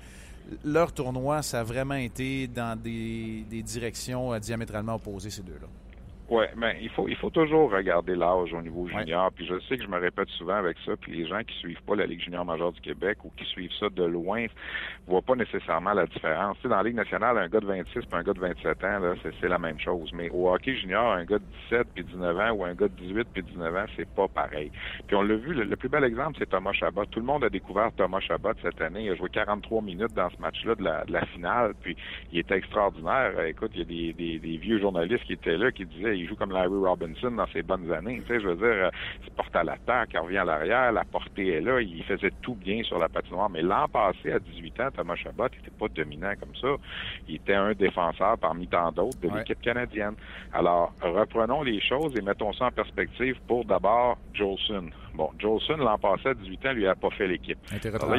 leur 0.64 0.92
tournoi, 0.92 1.42
ça 1.42 1.60
a 1.60 1.62
vraiment 1.62 1.94
été 1.94 2.46
dans 2.46 2.78
des, 2.78 3.44
des 3.48 3.62
directions 3.62 4.34
euh, 4.34 4.38
diamétralement 4.38 4.94
opposées, 4.94 5.30
ces 5.30 5.42
deux-là. 5.42 5.66
Oui, 6.30 6.44
mais 6.56 6.78
il 6.80 6.88
faut 6.88 7.06
il 7.06 7.16
faut 7.16 7.28
toujours 7.28 7.70
regarder 7.70 8.16
l'âge 8.16 8.54
au 8.54 8.62
niveau 8.62 8.88
junior. 8.88 9.30
Puis 9.32 9.46
je 9.46 9.58
sais 9.68 9.76
que 9.76 9.82
je 9.82 9.88
me 9.88 9.98
répète 9.98 10.28
souvent 10.30 10.54
avec 10.54 10.78
ça. 10.86 10.92
Puis 10.96 11.12
les 11.12 11.26
gens 11.26 11.40
qui 11.46 11.54
suivent 11.58 11.82
pas 11.82 11.96
la 11.96 12.06
Ligue 12.06 12.20
junior 12.20 12.46
majeure 12.46 12.72
du 12.72 12.80
Québec 12.80 13.18
ou 13.24 13.32
qui 13.36 13.44
suivent 13.44 13.72
ça 13.78 13.88
de 13.90 14.04
loin 14.04 14.46
voient 15.06 15.20
pas 15.20 15.34
nécessairement 15.34 15.92
la 15.92 16.06
différence. 16.06 16.56
Tu 16.56 16.62
sais, 16.62 16.68
dans 16.68 16.76
la 16.76 16.82
Ligue 16.82 16.96
nationale, 16.96 17.36
un 17.36 17.48
gars 17.48 17.60
de 17.60 17.66
26 17.66 17.92
puis 17.92 18.06
un 18.12 18.22
gars 18.22 18.32
de 18.32 18.40
27 18.40 18.84
ans, 18.84 18.98
là, 19.00 19.14
c'est 19.22 19.48
la 19.48 19.58
même 19.58 19.78
chose. 19.78 20.10
Mais 20.14 20.30
au 20.30 20.50
hockey 20.50 20.74
junior, 20.76 21.12
un 21.12 21.24
gars 21.24 21.38
de 21.38 21.44
17 21.70 21.88
puis 21.94 22.04
19 22.04 22.38
ans 22.38 22.50
ou 22.52 22.64
un 22.64 22.74
gars 22.74 22.88
de 22.88 22.94
18 22.94 23.28
puis 23.32 23.42
19 23.42 23.76
ans, 23.76 23.84
c'est 23.94 24.08
pas 24.08 24.26
pareil. 24.28 24.70
Puis 25.06 25.16
on 25.16 25.22
l'a 25.22 25.36
vu, 25.36 25.52
le, 25.52 25.76
plus 25.76 25.90
bel 25.90 26.04
exemple, 26.04 26.36
c'est 26.38 26.48
Thomas 26.48 26.72
Chabot. 26.72 27.04
Tout 27.04 27.20
le 27.20 27.26
monde 27.26 27.44
a 27.44 27.50
découvert 27.50 27.90
Thomas 27.96 28.20
Chabot 28.20 28.52
cette 28.62 28.80
année. 28.80 29.04
Il 29.04 29.10
a 29.10 29.14
joué 29.14 29.28
43 29.28 29.82
minutes 29.82 30.14
dans 30.14 30.30
ce 30.30 30.40
match-là 30.40 30.74
de 30.74 30.84
la, 30.84 31.04
de 31.04 31.12
la 31.12 31.26
finale. 31.26 31.74
Puis 31.82 31.96
il 32.32 32.38
était 32.38 32.56
extraordinaire. 32.56 33.38
Écoute, 33.44 33.72
il 33.74 33.80
y 33.80 33.82
a 33.82 33.84
des, 33.84 34.12
des, 34.14 34.38
des 34.38 34.56
vieux 34.56 34.80
journalistes 34.80 35.24
qui 35.24 35.34
étaient 35.34 35.58
là 35.58 35.70
qui 35.70 35.84
disaient 35.84 36.13
il 36.16 36.28
joue 36.28 36.36
comme 36.36 36.52
Larry 36.52 36.68
Robinson 36.68 37.30
dans 37.30 37.46
ses 37.48 37.62
bonnes 37.62 37.90
années. 37.92 38.20
Tu 38.20 38.26
sais, 38.26 38.40
je 38.40 38.48
veux 38.48 38.56
dire, 38.56 38.86
euh, 38.86 38.90
il 39.20 39.26
se 39.26 39.30
porte 39.30 39.54
à 39.56 39.64
l'attaque, 39.64 40.10
il 40.12 40.18
revient 40.18 40.38
à 40.38 40.44
l'arrière, 40.44 40.92
la 40.92 41.04
portée 41.04 41.48
est 41.48 41.60
là, 41.60 41.80
il 41.80 42.02
faisait 42.04 42.32
tout 42.42 42.54
bien 42.54 42.82
sur 42.82 42.98
la 42.98 43.08
patinoire. 43.08 43.50
Mais 43.50 43.62
l'an 43.62 43.88
passé, 43.88 44.32
à 44.32 44.38
18 44.38 44.80
ans, 44.80 44.88
Thomas 44.94 45.16
Chabot 45.16 45.44
n'était 45.44 45.70
pas 45.78 45.88
dominant 45.88 46.32
comme 46.40 46.54
ça. 46.60 46.68
Il 47.28 47.36
était 47.36 47.54
un 47.54 47.72
défenseur 47.72 48.38
parmi 48.38 48.66
tant 48.66 48.92
d'autres 48.92 49.20
de 49.20 49.28
l'équipe 49.36 49.60
canadienne. 49.60 50.14
Alors, 50.52 50.92
reprenons 51.00 51.62
les 51.62 51.80
choses 51.80 52.16
et 52.16 52.22
mettons 52.22 52.52
ça 52.52 52.66
en 52.66 52.70
perspective 52.70 53.36
pour 53.46 53.64
d'abord 53.64 54.18
Jolson. 54.32 54.90
Bon, 55.14 55.30
Jolson, 55.38 55.76
l'an 55.76 55.96
passé, 55.96 56.30
à 56.30 56.34
18 56.34 56.66
ans, 56.66 56.72
lui 56.72 56.86
a 56.86 56.94
pas 56.96 57.10
fait 57.10 57.28
l'équipe. 57.28 57.58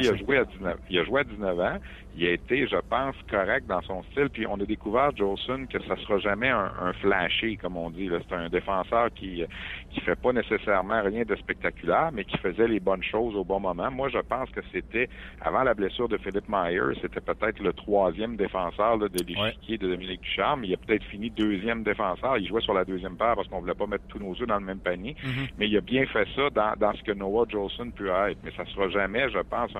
il 0.00 0.08
a 0.08 0.16
joué 0.16 0.38
à 0.38 0.44
19, 0.44 0.78
il 0.88 0.98
a 0.98 1.04
joué 1.04 1.20
à 1.20 1.24
19 1.24 1.60
ans. 1.60 1.78
Il 2.16 2.26
a 2.26 2.30
été, 2.32 2.66
je 2.66 2.76
pense, 2.88 3.14
correct 3.30 3.66
dans 3.66 3.82
son 3.82 4.02
style. 4.04 4.30
Puis 4.32 4.46
on 4.46 4.54
a 4.54 4.64
découvert, 4.64 5.14
Jolson, 5.14 5.66
que 5.70 5.78
ça 5.82 5.96
sera 5.96 6.18
jamais 6.18 6.48
un, 6.48 6.72
un 6.80 6.92
flashy, 6.94 7.58
comme 7.58 7.76
on 7.76 7.90
dit. 7.90 8.08
C'est 8.28 8.34
un 8.34 8.48
défenseur 8.48 9.10
qui 9.14 9.44
qui 9.90 10.00
fait 10.00 10.16
pas 10.16 10.32
nécessairement 10.32 11.02
rien 11.02 11.24
de 11.24 11.34
spectaculaire, 11.36 12.10
mais 12.12 12.24
qui 12.24 12.36
faisait 12.38 12.68
les 12.68 12.80
bonnes 12.80 13.02
choses 13.02 13.34
au 13.34 13.44
bon 13.44 13.60
moment. 13.60 13.90
Moi, 13.90 14.08
je 14.08 14.18
pense 14.18 14.50
que 14.50 14.60
c'était, 14.72 15.08
avant 15.40 15.62
la 15.62 15.74
blessure 15.74 16.08
de 16.08 16.16
Philippe 16.18 16.48
Myers, 16.48 16.98
c'était 17.00 17.20
peut-être 17.20 17.60
le 17.60 17.72
troisième 17.72 18.36
défenseur 18.36 18.98
de 18.98 19.08
l'échiquier 19.24 19.78
de 19.78 19.88
Dominique 19.88 20.20
Ducharme. 20.22 20.64
Il 20.64 20.74
a 20.74 20.76
peut-être 20.76 21.04
fini 21.04 21.30
deuxième 21.30 21.82
défenseur. 21.82 22.38
Il 22.38 22.46
jouait 22.46 22.60
sur 22.60 22.74
la 22.74 22.84
deuxième 22.84 23.16
paire 23.16 23.34
parce 23.36 23.48
qu'on 23.48 23.60
voulait 23.60 23.74
pas 23.74 23.86
mettre 23.86 24.04
tous 24.08 24.18
nos 24.18 24.32
œufs 24.32 24.46
dans 24.46 24.58
le 24.58 24.64
même 24.64 24.78
panier. 24.80 25.16
Mm-hmm. 25.22 25.48
Mais 25.58 25.68
il 25.68 25.76
a 25.76 25.80
bien 25.80 26.06
fait 26.06 26.26
ça 26.34 26.50
dans 26.50 26.74
dans 26.78 26.92
ce 26.94 27.02
que 27.02 27.12
Noah 27.12 27.46
Jolson 27.48 27.90
peut 27.90 28.08
être. 28.08 28.38
Mais 28.44 28.52
ça 28.56 28.64
sera 28.66 28.88
jamais, 28.88 29.30
je 29.30 29.38
pense, 29.38 29.70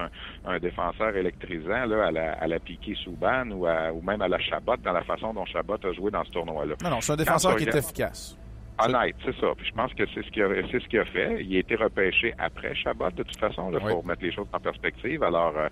un, 0.45 0.59
défenseur 0.59 1.17
électrisant 1.17 1.87
là, 1.87 2.07
à 2.07 2.11
la, 2.11 2.33
à 2.33 2.47
la 2.47 2.59
Piqué 2.59 2.95
Souban 2.95 3.51
ou, 3.51 3.67
ou 3.67 4.03
même 4.03 4.23
à 4.23 4.29
la 4.29 4.39
Chabot 4.39 4.77
dans 4.83 4.93
la 4.93 5.03
façon 5.03 5.35
dont 5.35 5.45
Chabot 5.45 5.77
a 5.83 5.93
joué 5.93 6.11
dans 6.11 6.25
ce 6.25 6.31
tournoi-là. 6.31 6.75
Non, 6.83 6.91
non, 6.91 7.01
c'est 7.01 7.13
un 7.13 7.17
défenseur 7.17 7.57
qui 7.57 7.65
est 7.65 7.75
efficace. 7.75 8.37
Honnête, 8.79 9.17
c'est 9.25 9.35
ça. 9.41 9.49
Puis 9.57 9.67
je 9.67 9.73
pense 9.73 9.93
que 9.95 10.05
c'est 10.15 10.23
ce 10.23 10.31
qu'il 10.31 10.43
a, 10.43 10.49
c'est 10.71 10.81
ce 10.81 10.89
qu'il 10.89 10.99
a 10.99 11.05
fait. 11.05 11.43
Il 11.43 11.57
a 11.57 11.61
été 11.61 11.77
repêché 11.77 12.35
après 12.39 12.75
Chabot, 12.75 13.11
de 13.11 13.23
toute 13.23 13.39
façon, 13.39 13.71
là, 13.71 13.81
pour 13.81 14.05
mettre 14.05 14.23
les 14.23 14.33
choses 14.33 14.47
en 14.53 14.61
perspective. 14.61 15.23
Alors, 15.23 15.55
euh, 15.57 15.69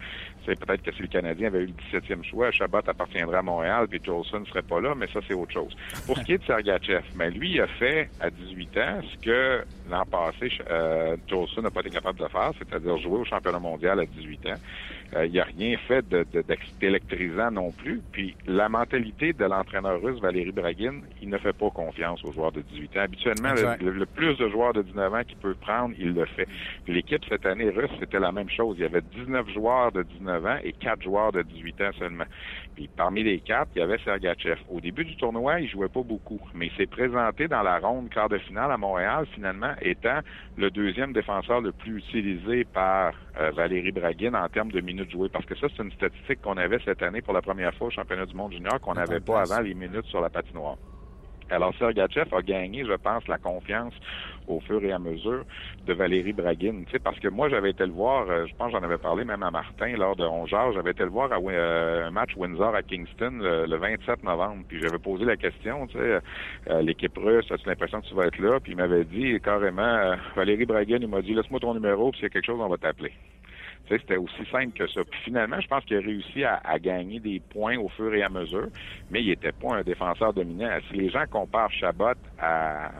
c'est 0.46 0.58
peut-être 0.58 0.82
que 0.82 0.92
si 0.92 1.02
le 1.02 1.08
Canadien 1.08 1.48
avait 1.48 1.64
eu 1.64 1.66
le 1.66 2.00
17e 2.00 2.24
choix, 2.24 2.50
Chabot 2.50 2.78
appartiendrait 2.78 3.38
à 3.38 3.42
Montréal, 3.42 3.88
puis 3.88 4.00
Jolson 4.02 4.40
ne 4.40 4.46
serait 4.46 4.62
pas 4.62 4.80
là, 4.80 4.94
mais 4.94 5.06
ça, 5.12 5.20
c'est 5.28 5.34
autre 5.34 5.52
chose. 5.52 5.76
Pour 6.06 6.16
ce 6.16 6.24
qui 6.24 6.32
est 6.32 6.38
de 6.38 6.44
Sergachev, 6.44 7.04
mais 7.14 7.30
ben, 7.30 7.38
lui, 7.38 7.52
il 7.52 7.60
a 7.60 7.66
fait 7.66 8.08
à 8.20 8.30
18 8.30 8.78
ans 8.78 9.00
ce 9.02 9.24
que 9.24 9.64
l'an 9.90 10.04
passé, 10.06 10.50
euh, 10.70 11.16
Jolson 11.28 11.60
n'a 11.60 11.70
pas 11.70 11.80
été 11.80 11.90
capable 11.90 12.18
de 12.18 12.28
faire, 12.28 12.52
c'est-à-dire 12.58 12.96
jouer 12.98 13.18
au 13.18 13.24
championnat 13.24 13.58
mondial 13.58 14.00
à 14.00 14.06
18 14.06 14.46
ans. 14.46 14.60
Euh, 15.14 15.26
il 15.26 15.32
n'y 15.32 15.40
a 15.40 15.44
rien 15.44 15.76
fait 15.88 16.04
d'électrisant 16.80 17.50
non 17.50 17.70
plus. 17.72 18.02
Puis 18.12 18.36
la 18.46 18.68
mentalité 18.68 19.32
de 19.32 19.44
l'entraîneur 19.44 20.00
russe, 20.02 20.20
Valérie 20.20 20.52
Bragin, 20.52 21.00
il 21.22 21.28
ne 21.28 21.38
fait 21.38 21.52
pas 21.52 21.70
confiance 21.70 22.24
aux 22.24 22.32
joueurs 22.32 22.52
de 22.52 22.60
18 22.60 22.74
18 22.74 22.96
ans. 22.96 23.02
Habituellement, 23.02 23.52
le, 23.54 23.90
le 23.90 24.06
plus 24.06 24.36
de 24.36 24.48
joueurs 24.48 24.72
de 24.72 24.82
19 24.82 25.14
ans 25.14 25.22
qu'il 25.26 25.36
peut 25.36 25.54
prendre, 25.54 25.94
il 25.98 26.12
le 26.12 26.24
fait. 26.26 26.48
L'équipe 26.86 27.24
cette 27.28 27.46
année 27.46 27.70
russe, 27.70 27.90
c'était 28.00 28.18
la 28.18 28.32
même 28.32 28.50
chose. 28.50 28.76
Il 28.78 28.82
y 28.82 28.84
avait 28.84 29.02
19 29.02 29.48
joueurs 29.52 29.92
de 29.92 30.02
19 30.02 30.46
ans 30.46 30.58
et 30.62 30.72
4 30.72 31.02
joueurs 31.02 31.32
de 31.32 31.42
18 31.42 31.80
ans 31.82 31.90
seulement. 31.98 32.24
Puis 32.74 32.88
parmi 32.94 33.22
les 33.22 33.38
quatre, 33.40 33.70
il 33.76 33.78
y 33.78 33.82
avait 33.82 33.98
Sergachev. 33.98 34.58
Au 34.68 34.80
début 34.80 35.04
du 35.04 35.16
tournoi, 35.16 35.60
il 35.60 35.68
jouait 35.68 35.88
pas 35.88 36.02
beaucoup, 36.02 36.40
mais 36.54 36.66
il 36.66 36.72
s'est 36.76 36.86
présenté 36.86 37.48
dans 37.48 37.62
la 37.62 37.78
ronde 37.78 38.10
quart 38.10 38.28
de 38.28 38.38
finale 38.38 38.70
à 38.70 38.76
Montréal, 38.76 39.26
finalement 39.32 39.72
étant 39.80 40.20
le 40.56 40.70
deuxième 40.70 41.12
défenseur 41.12 41.60
le 41.60 41.72
plus 41.72 41.98
utilisé 41.98 42.64
par 42.64 43.14
euh, 43.40 43.50
Valérie 43.52 43.92
Braguin 43.92 44.34
en 44.34 44.48
termes 44.48 44.72
de 44.72 44.80
minutes 44.80 45.03
jouées. 45.10 45.28
Parce 45.28 45.46
que 45.46 45.56
ça, 45.56 45.66
c'est 45.74 45.82
une 45.82 45.92
statistique 45.92 46.40
qu'on 46.42 46.56
avait 46.56 46.78
cette 46.84 47.02
année 47.02 47.22
pour 47.22 47.34
la 47.34 47.42
première 47.42 47.74
fois 47.74 47.88
au 47.88 47.90
championnat 47.90 48.26
du 48.26 48.34
monde 48.34 48.52
junior 48.52 48.80
qu'on 48.80 48.94
n'avait 48.94 49.20
pas 49.20 49.40
avant 49.40 49.60
les 49.60 49.74
minutes 49.74 50.06
sur 50.06 50.20
la 50.20 50.30
patinoire. 50.30 50.76
Alors, 51.50 51.74
Sergachev 51.78 52.34
a 52.34 52.42
gagné, 52.42 52.84
je 52.84 52.94
pense, 52.94 53.26
la 53.28 53.36
confiance 53.36 53.92
au 54.48 54.60
fur 54.60 54.82
et 54.82 54.92
à 54.92 54.98
mesure 54.98 55.44
de 55.86 55.92
Valérie 55.92 56.32
Braguin. 56.32 56.84
Tu 56.86 56.92
sais, 56.92 56.98
parce 56.98 57.18
que 57.20 57.28
moi, 57.28 57.48
j'avais 57.48 57.70
été 57.70 57.84
le 57.84 57.92
voir, 57.92 58.28
euh, 58.28 58.46
je 58.46 58.54
pense 58.56 58.72
que 58.72 58.78
j'en 58.78 58.84
avais 58.84 58.98
parlé 58.98 59.24
même 59.24 59.42
à 59.42 59.50
Martin 59.50 59.94
lors 59.96 60.16
de 60.16 60.24
Ongeard, 60.24 60.72
j'avais 60.72 60.92
été 60.92 61.02
le 61.02 61.10
voir 61.10 61.32
à 61.32 61.36
euh, 61.36 62.06
un 62.06 62.10
match 62.10 62.30
Windsor 62.36 62.74
à 62.74 62.82
Kingston 62.82 63.38
le, 63.40 63.66
le 63.66 63.76
27 63.76 64.22
novembre. 64.24 64.64
Puis 64.68 64.80
j'avais 64.80 64.98
posé 64.98 65.24
la 65.24 65.36
question, 65.36 65.86
tu 65.86 65.98
sais, 65.98 66.20
euh, 66.70 66.82
l'équipe 66.82 67.16
russe, 67.16 67.50
as-tu 67.50 67.68
l'impression 67.68 68.00
que 68.00 68.06
tu 68.06 68.14
vas 68.14 68.26
être 68.26 68.38
là? 68.38 68.58
Puis 68.60 68.72
il 68.72 68.76
m'avait 68.76 69.04
dit 69.04 69.38
carrément, 69.40 70.16
Valérie 70.36 70.66
Braguin, 70.66 70.98
il 71.00 71.08
m'a 71.08 71.20
dit, 71.20 71.34
laisse-moi 71.34 71.60
ton 71.60 71.74
numéro, 71.74 72.10
puis 72.10 72.20
s'il 72.20 72.24
y 72.24 72.26
a 72.26 72.30
quelque 72.30 72.46
chose, 72.46 72.60
on 72.60 72.68
va 72.68 72.78
t'appeler. 72.78 73.12
Tu 73.86 73.94
sais, 73.94 74.00
c'était 74.00 74.16
aussi 74.16 74.44
simple 74.50 74.72
que 74.72 74.86
ça. 74.88 75.02
Puis 75.04 75.20
finalement, 75.24 75.60
je 75.60 75.66
pense 75.66 75.84
qu'il 75.84 75.96
a 75.96 76.00
réussi 76.00 76.44
à, 76.44 76.60
à 76.64 76.78
gagner 76.78 77.20
des 77.20 77.40
points 77.40 77.76
au 77.78 77.88
fur 77.88 78.14
et 78.14 78.22
à 78.22 78.28
mesure, 78.28 78.68
mais 79.10 79.22
il 79.22 79.28
n'était 79.28 79.52
pas 79.52 79.74
un 79.76 79.82
défenseur 79.82 80.32
dominant. 80.32 80.78
Si 80.88 80.96
les 80.96 81.10
gens 81.10 81.24
comparent 81.30 81.72
Chabot 81.72 82.14
à, 82.38 82.92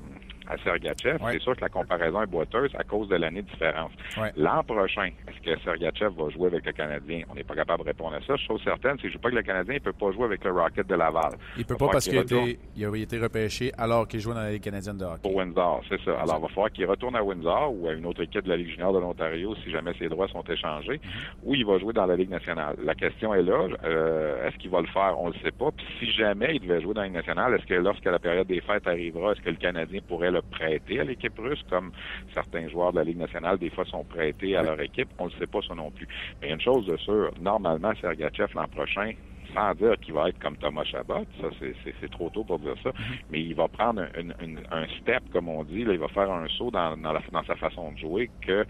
à 0.49 0.57
Sergachev, 0.59 1.23
Ouais. 1.23 1.33
c'est 1.33 1.41
sûr 1.43 1.57
que 1.57 1.61
la 1.63 1.69
comparaison 1.69 2.23
est 2.23 2.27
boiteuse 2.27 2.71
à 2.79 2.85
cause 2.85 3.09
de 3.09 3.17
l'année 3.17 3.43
de 3.43 3.49
différence. 3.51 3.93
Ouais. 4.17 4.33
L'an 4.37 4.63
prochain, 4.65 5.11
est-ce 5.29 5.41
que 5.41 5.59
Sergachev 5.63 6.11
va 6.17 6.29
jouer 6.31 6.47
avec 6.49 6.65
le 6.67 6.73
Canadien? 6.73 7.23
On 7.31 7.35
n'est 7.35 7.45
pas 7.45 7.55
capable 7.55 7.83
de 7.83 7.89
répondre 7.89 8.15
à 8.17 8.21
ça. 8.27 8.37
Chose 8.37 8.61
certaine, 8.65 8.97
je 9.03 9.09
ne 9.09 9.19
pas 9.19 9.31
que 9.31 9.37
le 9.37 9.43
Canadien 9.43 9.75
ne 9.75 9.79
peut 9.81 9.93
pas 9.93 10.13
jouer 10.13 10.25
avec 10.25 10.45
le 10.45 10.53
Rocket 10.53 10.87
de 10.87 10.95
Laval. 10.95 11.33
Il 11.57 11.65
peut 11.65 11.75
Va 11.75 11.87
pas 11.87 11.93
parce 11.93 12.05
qu'il 12.09 12.17
a, 12.19 12.21
retourne 12.23 12.49
été- 12.49 12.59
il 12.77 12.85
a 12.85 12.97
été 12.97 13.19
repêché 13.19 13.73
alors 13.79 14.07
qu'il 14.09 14.21
jouait 14.21 14.35
dans 14.35 14.41
la 14.41 14.51
Ligue 14.51 14.63
canadienne 14.63 14.99
de 14.99 15.05
hockey. 15.05 15.21
pour 15.23 15.35
Windsor, 15.37 15.83
c'est 15.89 16.01
ça. 16.03 16.13
Alors, 16.21 16.37
il 16.39 16.43
va 16.43 16.49
falloir 16.49 16.71
qu'il 16.73 16.87
retourne 16.87 17.17
à 17.17 17.23
Windsor 17.23 17.73
ou 17.75 17.89
à 17.89 17.93
une 17.93 18.07
autre 18.07 18.23
équipe 18.23 18.45
de 18.45 18.49
la 18.51 18.57
Ligue 18.57 18.69
junior 18.71 18.93
de 18.93 18.99
l'Ontario 18.99 19.55
si 19.65 19.71
jamais 19.71 19.93
ses 19.99 20.09
droits 20.09 20.29
sont 20.29 20.43
échangés, 20.43 21.01
ou 21.43 21.55
il 21.55 21.65
va 21.65 21.79
jouer 21.79 21.93
dans 21.93 22.07
la 22.07 22.17
Ligue 22.17 22.31
nationale. 22.31 22.77
La 22.85 22.95
question 22.95 23.35
est 23.35 23.43
là, 23.43 23.67
euh, 23.85 24.47
est-ce 24.49 24.57
qu'il 24.59 24.71
va 24.71 24.81
le 24.81 24.87
faire? 24.89 25.15
On 25.19 25.29
le 25.29 25.35
sait 25.43 25.53
pas. 25.53 25.71
Puis 25.77 25.87
si 26.01 26.13
jamais 26.13 26.57
il 26.57 26.61
devait 26.61 26.81
jouer 26.81 26.95
dans 26.95 27.01
la 27.03 27.07
Ligue 27.07 27.17
nationale, 27.17 27.55
est-ce 27.55 27.67
que 27.67 27.75
lorsque 27.75 28.05
la 28.05 28.19
période 28.19 28.47
des 28.47 28.61
fêtes 28.61 28.87
arrivera, 28.87 29.33
est-ce 29.33 29.41
que 29.41 29.51
le 29.51 29.57
Canadien 29.57 30.01
pourrait 30.07 30.31
le 30.35 30.43
prêter 30.43 31.01
à 31.01 31.05
l'équipe 31.05 31.39
russe, 31.39 31.63
comme 31.69 31.91
certains 32.35 32.69
joueurs 32.69 32.93
de 32.93 32.99
la 32.99 33.05
Ligue 33.05 33.19
nationale, 33.19 33.59
des 33.59 33.71
fois, 33.71 33.85
sont 33.87 34.05
prêtés 34.05 34.57
à 34.57 34.63
leur 34.63 34.81
équipe? 34.81 35.09
On 35.19 35.27
ne 35.27 35.31
le 35.31 35.39
sait 35.39 35.47
pas, 35.47 35.61
ça 35.67 35.75
non 35.75 35.91
plus. 35.91 36.07
Mais 36.43 36.51
a 36.51 36.55
une 36.55 36.61
chose 36.61 36.87
de 36.87 36.97
sûre, 36.99 37.31
normalement, 37.41 37.93
Sergachev 38.01 38.49
l'an 38.55 38.69
prochain, 38.69 39.13
sans 39.55 39.75
dire 39.75 39.95
qu'il 40.01 40.15
va 40.15 40.29
être 40.31 40.39
comme 40.39 40.57
Thomas 40.57 40.85
Chabot, 40.85 41.25
ça 41.41 41.49
c'est- 41.59 42.09
trop 42.09 42.31
tôt 42.31 42.45
pour 42.45 42.59
dire 42.59 42.75
ça, 42.83 42.91
mais 43.31 43.41
il 43.43 43.55
va 43.55 43.69
prendre 43.69 44.03
un, 44.15 44.31
un 44.71 44.87
step, 45.01 45.23
comme 45.33 45.49
on 45.49 45.65
dit, 45.65 45.85
là, 45.85 45.93
il 45.93 45.99
va 45.99 46.09
faire 46.09 46.31
un 46.31 46.49
saut 46.49 46.71
dans, 46.71 46.97
dans, 46.97 47.13
la- 47.13 47.23
dans 47.33 47.43
sa 47.45 47.57
façon 47.57 47.93
de 47.93 47.99
jouer 47.99 48.31
que 48.41 48.65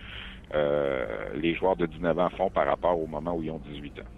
euh, 0.54 1.32
les 1.34 1.54
joueurs 1.54 1.76
de 1.76 1.86
19 1.86 2.18
ans 2.18 2.30
font 2.30 2.50
par 2.50 2.66
rapport 2.66 2.98
au 2.98 3.06
moment 3.06 3.34
où 3.34 3.42
ils 3.42 3.50
ont 3.50 3.58
18 3.58 3.98
ans. 4.00 4.10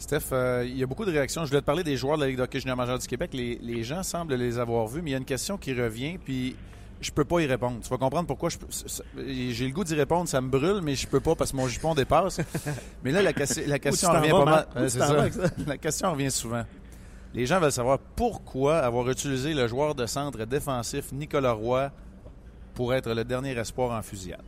Steph, 0.00 0.32
euh, 0.32 0.64
il 0.66 0.78
y 0.78 0.82
a 0.82 0.86
beaucoup 0.86 1.04
de 1.04 1.10
réactions. 1.12 1.44
Je 1.44 1.48
voulais 1.50 1.60
te 1.60 1.66
parler 1.66 1.84
des 1.84 1.96
joueurs 1.96 2.16
de 2.16 2.22
la 2.22 2.28
Ligue 2.28 2.38
de 2.38 2.42
hockey 2.42 2.58
junior 2.58 2.76
majeur 2.76 2.98
du 2.98 3.06
Québec. 3.06 3.30
Les, 3.34 3.58
les 3.62 3.84
gens 3.84 4.02
semblent 4.02 4.34
les 4.34 4.58
avoir 4.58 4.86
vus, 4.86 5.02
mais 5.02 5.10
il 5.10 5.12
y 5.12 5.14
a 5.14 5.18
une 5.18 5.24
question 5.26 5.58
qui 5.58 5.74
revient, 5.74 6.16
puis 6.16 6.56
je 7.02 7.10
peux 7.10 7.24
pas 7.24 7.40
y 7.40 7.46
répondre. 7.46 7.80
Tu 7.82 7.88
vas 7.90 7.98
comprendre 7.98 8.26
pourquoi. 8.26 8.48
J'ai 8.48 9.66
le 9.66 9.72
goût 9.72 9.84
d'y 9.84 9.94
répondre, 9.94 10.26
ça 10.28 10.40
me 10.40 10.48
brûle, 10.48 10.80
mais 10.82 10.94
je 10.94 11.06
peux 11.06 11.20
pas 11.20 11.34
parce 11.34 11.52
que 11.52 11.56
mon 11.56 11.68
jupon 11.68 11.94
dépasse. 11.94 12.40
mais 13.04 13.12
là, 13.12 13.20
la, 13.20 13.34
question- 13.34 13.62
la 13.66 13.78
question 13.78 14.08
t'en 14.08 14.20
revient 14.20 14.30
pas 14.30 14.44
mal. 14.74 14.90
Ça. 14.90 15.30
ça? 15.30 15.50
La 15.66 15.76
question 15.76 16.12
revient 16.12 16.30
souvent. 16.30 16.64
Les 17.34 17.46
gens 17.46 17.60
veulent 17.60 17.70
savoir 17.70 17.98
pourquoi 18.16 18.78
avoir 18.78 19.08
utilisé 19.08 19.54
le 19.54 19.68
joueur 19.68 19.94
de 19.94 20.06
centre 20.06 20.44
défensif 20.46 21.12
Nicolas 21.12 21.52
Roy 21.52 21.92
pour 22.74 22.92
être 22.94 23.12
le 23.12 23.24
dernier 23.24 23.52
espoir 23.52 23.96
en 23.96 24.02
fusillade. 24.02 24.40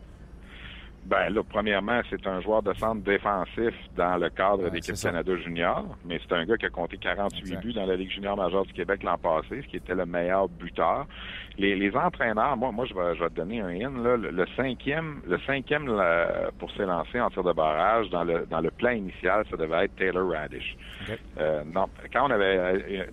Ben 1.05 1.31
là, 1.31 1.43
premièrement, 1.49 2.01
c'est 2.09 2.25
un 2.29 2.41
joueur 2.41 2.63
de 2.63 2.73
centre 2.75 3.03
défensif 3.03 3.75
dans 3.97 4.17
le 4.19 4.31
cadre 4.31 4.65
Ouais, 4.65 4.71
d'équipe. 4.71 4.95
Canada 4.95 5.37
Junior, 5.37 5.85
mais 6.05 6.21
c'est 6.23 6.33
un 6.35 6.45
gars 6.45 6.57
qui 6.57 6.67
a 6.67 6.71
compté 6.71 6.97
48 6.97 7.41
Exact. 7.41 7.61
buts 7.61 7.73
dans 7.73 7.87
la 7.87 7.97
Ligue 7.97 8.11
junior 8.11 8.37
majeure 8.37 8.65
du 8.65 8.73
Québec 8.73 9.03
l'an 9.03 9.19
passé, 9.19 9.63
ce 9.63 9.67
qui 9.67 9.77
était 9.79 9.95
le 9.97 10.07
meilleur 10.07 10.49
buteur. 10.49 11.07
Les, 11.59 11.75
les 11.75 11.95
entraîneurs, 11.97 12.57
moi, 12.57 12.71
moi, 12.71 12.85
je 12.87 12.95
vais, 12.95 13.15
je 13.17 13.21
vais 13.23 13.29
te 13.31 13.35
donner 13.35 13.61
un 13.61 13.69
in, 13.69 14.03
là, 14.03 14.17
le, 14.17 14.31
le 14.31 14.47
cinquième, 14.57 15.21
le 15.27 15.39
cinquième 15.41 15.87
là, 15.95 16.51
pour 16.59 16.71
s'élancer 16.73 17.21
en 17.21 17.31
tir 17.31 17.43
de 17.43 17.53
barrage 17.53 18.09
dans 18.11 18.23
le 18.25 18.47
dans 18.49 18.61
le 18.61 18.71
plan 18.71 18.91
initial, 18.91 19.45
ça 19.51 19.57
devait 19.57 19.85
être 19.87 19.97
Taylor 19.97 20.31
Radish. 20.31 20.77
Euh, 21.39 21.63
non, 21.65 21.89
quand 22.13 22.29
on 22.29 22.31
avait 22.31 22.59
euh, 22.59 23.05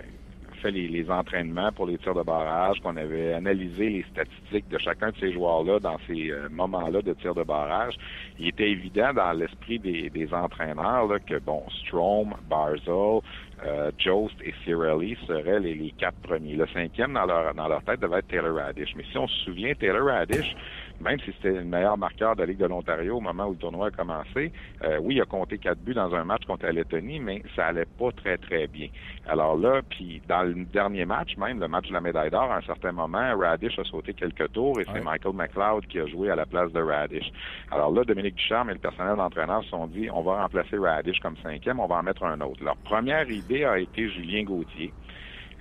fait 0.59 0.71
les, 0.71 0.87
les 0.87 1.09
entraînements 1.09 1.71
pour 1.71 1.87
les 1.87 1.97
tirs 1.97 2.13
de 2.15 2.23
barrage, 2.23 2.79
qu'on 2.81 2.97
avait 2.97 3.33
analysé 3.33 3.89
les 3.89 4.05
statistiques 4.11 4.67
de 4.69 4.77
chacun 4.77 5.09
de 5.09 5.17
ces 5.17 5.31
joueurs-là 5.33 5.79
dans 5.79 5.97
ces 6.07 6.29
euh, 6.29 6.47
moments-là 6.49 7.01
de 7.01 7.13
tir 7.13 7.33
de 7.33 7.43
barrage, 7.43 7.95
il 8.37 8.47
était 8.49 8.69
évident 8.69 9.13
dans 9.13 9.31
l'esprit 9.33 9.79
des, 9.79 10.09
des 10.09 10.33
entraîneurs 10.33 11.07
là, 11.07 11.19
que, 11.19 11.39
bon, 11.39 11.63
Strom, 11.81 12.33
Barzell, 12.49 13.21
euh, 13.65 13.91
Jost 13.97 14.35
et 14.43 14.53
Cirelli 14.63 15.17
seraient 15.27 15.59
les, 15.59 15.75
les 15.75 15.91
quatre 15.91 16.17
premiers. 16.21 16.55
Le 16.55 16.67
cinquième 16.67 17.13
dans 17.13 17.25
leur, 17.25 17.53
dans 17.53 17.67
leur 17.67 17.83
tête 17.83 17.99
devait 17.99 18.19
être 18.19 18.27
Taylor 18.27 18.55
Radish. 18.55 18.93
Mais 18.95 19.03
si 19.11 19.17
on 19.17 19.27
se 19.27 19.45
souvient, 19.45 19.73
Taylor 19.73 20.05
Radish, 20.05 20.55
même 21.01 21.19
si 21.19 21.31
c'était 21.33 21.51
le 21.51 21.63
meilleur 21.63 21.97
marqueur 21.97 22.35
de 22.35 22.41
la 22.41 22.47
Ligue 22.47 22.59
de 22.59 22.65
l'Ontario 22.65 23.17
au 23.17 23.21
moment 23.21 23.45
où 23.45 23.51
le 23.51 23.57
tournoi 23.57 23.87
a 23.87 23.91
commencé, 23.91 24.51
euh, 24.83 24.99
oui, 25.01 25.15
il 25.15 25.21
a 25.21 25.25
compté 25.25 25.57
quatre 25.57 25.79
buts 25.79 25.93
dans 25.93 26.13
un 26.13 26.23
match 26.23 26.45
contre 26.45 26.65
la 26.65 26.71
Lettonie, 26.71 27.19
mais 27.19 27.41
ça 27.55 27.67
allait 27.67 27.85
pas 27.85 28.11
très, 28.11 28.37
très 28.37 28.67
bien. 28.67 28.87
Alors 29.27 29.57
là, 29.57 29.81
puis 29.89 30.21
dans 30.27 30.43
le 30.43 30.65
dernier 30.65 31.05
match, 31.05 31.37
même 31.37 31.59
le 31.59 31.67
match 31.67 31.87
de 31.87 31.93
la 31.93 32.01
médaille 32.01 32.29
d'or, 32.29 32.51
à 32.51 32.57
un 32.57 32.61
certain 32.61 32.91
moment, 32.91 33.37
Radish 33.37 33.77
a 33.79 33.83
sauté 33.83 34.13
quelques 34.13 34.51
tours 34.51 34.79
et 34.79 34.85
c'est. 34.85 35.01
Michael 35.01 35.33
McLeod 35.33 35.85
qui 35.87 35.99
a 35.99 36.05
joué 36.07 36.29
à 36.29 36.35
la 36.35 36.45
place 36.45 36.71
de 36.71 36.81
Radish. 36.81 37.31
Alors 37.71 37.91
là, 37.91 38.03
Dominique 38.03 38.35
Ducharme 38.35 38.69
et 38.69 38.73
le 38.73 38.79
personnel 38.79 39.15
d'entraîneur 39.15 39.63
se 39.63 39.69
sont 39.69 39.87
dit, 39.87 40.09
on 40.11 40.21
va 40.21 40.41
remplacer 40.41 40.77
Radish 40.77 41.19
comme 41.19 41.37
cinquième, 41.37 41.79
on 41.79 41.87
va 41.87 41.95
en 41.95 42.03
mettre 42.03 42.23
un 42.23 42.39
autre. 42.41 42.63
Leur 42.63 42.77
première 42.77 43.29
idée 43.29 43.63
a 43.63 43.79
été 43.79 44.09
Julien 44.09 44.43
Gauthier. 44.43 44.93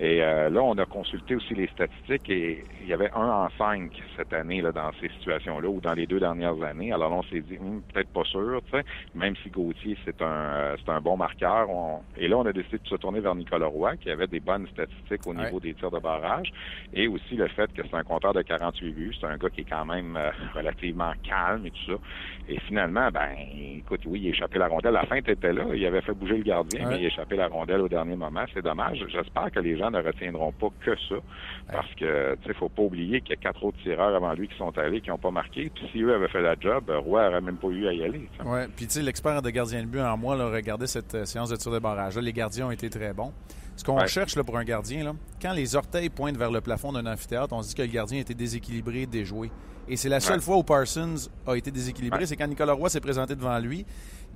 Et 0.01 0.22
euh, 0.22 0.49
là, 0.49 0.62
on 0.62 0.78
a 0.78 0.84
consulté 0.86 1.34
aussi 1.34 1.55
les 1.55 1.66
statistiques 1.68 2.28
et 2.30 2.64
il 2.82 2.86
y 2.88 2.92
avait 2.92 3.11
un 3.14 3.26
en 3.28 3.49
cinq 3.59 3.90
cette 4.16 4.32
année 4.32 4.61
là, 4.62 4.70
dans 4.70 4.92
ces 5.01 5.09
situations-là 5.09 5.68
ou 5.68 5.80
dans 5.80 5.94
les 5.94 6.07
deux 6.07 6.20
dernières 6.20 6.61
années. 6.62 6.92
Alors 6.92 7.11
là, 7.11 7.16
on 7.16 7.22
s'est 7.24 7.40
dit, 7.40 7.59
Hum, 7.59 7.82
peut-être 7.92 8.09
pas 8.12 8.22
sûr, 8.24 8.61
tu 8.70 8.78
sais, 8.78 8.84
même 9.14 9.34
si 9.42 9.51
Gauthier, 9.51 9.96
c'est 10.05 10.22
un 10.22 10.26
euh, 10.26 10.76
c'est 10.78 10.90
un 10.92 11.01
bon 11.01 11.16
marqueur. 11.16 11.68
on- 11.68 12.01
Et 12.16 12.28
là, 12.28 12.36
on 12.38 12.46
a 12.46 12.53
décidé 12.53 12.78
de 12.78 12.86
se 12.86 12.94
tourner 12.94 13.18
vers 13.20 13.34
Nicolas 13.34 13.66
Roy, 13.66 13.96
qui 13.96 14.11
avait 14.11 14.28
des 14.28 14.38
bonnes 14.40 14.66
statistiques 14.68 15.26
au 15.26 15.34
Ouais. 15.34 15.44
niveau 15.44 15.59
des 15.59 15.74
tirs 15.74 15.90
de 15.90 15.99
barrage. 15.99 16.53
Et 16.94 17.09
aussi 17.09 17.34
le 17.34 17.49
fait 17.49 17.72
que 17.72 17.82
c'est 17.82 17.94
un 17.96 18.05
compteur 18.05 18.32
de 18.32 18.42
48 18.42 18.92
buts. 18.92 19.14
C'est 19.20 19.26
un 19.26 19.36
gars 19.36 19.51
qui 19.51 19.62
est 19.62 19.68
quand 19.68 19.84
même 19.84 20.16
euh, 20.16 20.30
relativement 20.55 21.12
calme 21.24 21.66
et 21.66 21.70
tout 21.72 21.92
ça. 21.92 21.99
Et 22.49 22.59
finalement, 22.61 23.09
ben, 23.11 23.30
écoute, 23.78 24.03
oui, 24.07 24.20
il 24.22 24.26
a 24.28 24.30
échappé 24.30 24.59
la 24.59 24.68
rondelle. 24.68 24.92
La 24.94 25.07
fin 25.07 25.16
était 25.16 25.53
là. 25.53 25.64
Il 25.74 25.84
avait 25.84 26.01
fait 26.03 26.14
bouger 26.14 26.36
le 26.36 26.44
gardien, 26.44 26.84
Ouais. 26.84 26.90
mais 26.94 27.01
il 27.01 27.05
a 27.05 27.09
échappé 27.09 27.36
la 27.36 27.49
rondelle 27.49 27.80
au 27.80 27.88
dernier 27.88 28.16
moment. 28.16 28.44
C'est 28.55 28.62
dommage. 28.62 29.05
J'espère 29.09 29.51
que 29.51 29.61
les 29.61 29.76
gens 29.76 29.88
ne 29.91 30.01
retiendront 30.03 30.53
pas 30.53 30.68
que 30.84 30.95
ça. 31.09 31.16
Parce 31.70 31.93
que, 31.95 32.34
tu 32.43 32.49
sais, 32.49 32.55
faut 32.55 32.68
pas 32.68 32.82
oublier 32.82 33.20
qu'il 33.20 33.30
y 33.30 33.32
a 33.34 33.36
quatre 33.36 33.62
autres 33.64 33.78
tireurs 33.82 34.14
avant 34.14 34.32
lui 34.32 34.49
qui 34.49 34.57
sont 34.57 34.76
allés, 34.78 35.01
qui 35.01 35.11
n'ont 35.11 35.18
pas 35.18 35.30
marqué. 35.30 35.70
Puis 35.74 35.84
si 35.93 36.01
eux 36.03 36.14
avaient 36.14 36.28
fait 36.28 36.41
la 36.43 36.55
job, 36.59 36.84
euh, 36.89 36.99
Roy 36.99 37.22
n'aurait 37.24 37.41
même 37.41 37.57
pas 37.57 37.68
eu 37.68 37.86
à 37.86 37.93
y 37.93 38.03
aller. 38.05 38.28
Ouais, 38.45 38.66
puis 38.74 38.86
tu 38.86 38.93
sais, 38.95 39.03
l'expert 39.03 39.43
de 39.43 39.51
gardien 39.51 39.82
de 39.82 39.86
but 39.86 40.01
en 40.01 40.16
moi, 40.16 40.36
là, 40.36 40.49
regardez 40.49 40.86
cette 40.86 41.14
euh, 41.14 41.24
séance 41.24 41.51
de 41.51 41.57
tir 41.57 41.70
de 41.72 41.78
barrage. 41.78 42.16
Là, 42.16 42.22
les 42.22 42.32
gardiens 42.32 42.66
ont 42.68 42.70
été 42.70 42.89
très 42.91 43.12
bons. 43.12 43.32
Ce 43.76 43.84
qu'on 43.84 43.97
Ouais. 43.99 44.09
cherche 44.09 44.34
là, 44.34 44.43
pour 44.43 44.59
un 44.59 44.64
gardien, 44.64 45.05
là, 45.05 45.12
quand 45.41 45.53
les 45.53 45.76
orteils 45.76 46.09
pointent 46.09 46.36
vers 46.36 46.51
le 46.51 46.61
plafond 46.61 46.93
d'un 46.93 47.07
amphithéâtre, 47.07 47.53
on 47.55 47.62
se 47.62 47.68
dit 47.68 47.74
que 47.76 47.82
le 47.82 47.89
gardien 47.89 48.18
était 48.20 48.34
déséquilibré, 48.34 49.07
déjoué. 49.07 49.51
Et 49.91 49.97
c'est 49.97 50.09
la 50.09 50.20
seule 50.20 50.36
Ouais. 50.39 50.43
fois 50.43 50.57
où 50.57 50.62
Parsons 50.64 51.30
a 51.47 51.55
été 51.55 51.70
déséquilibré, 51.70 52.20
Ouais. 52.20 52.26
c'est 52.26 52.36
quand 52.36 52.47
Nicolas 52.49 52.72
Roy 52.72 52.89
s'est 52.91 53.01
présenté 53.01 53.34
devant 53.36 53.59
lui. 53.59 53.86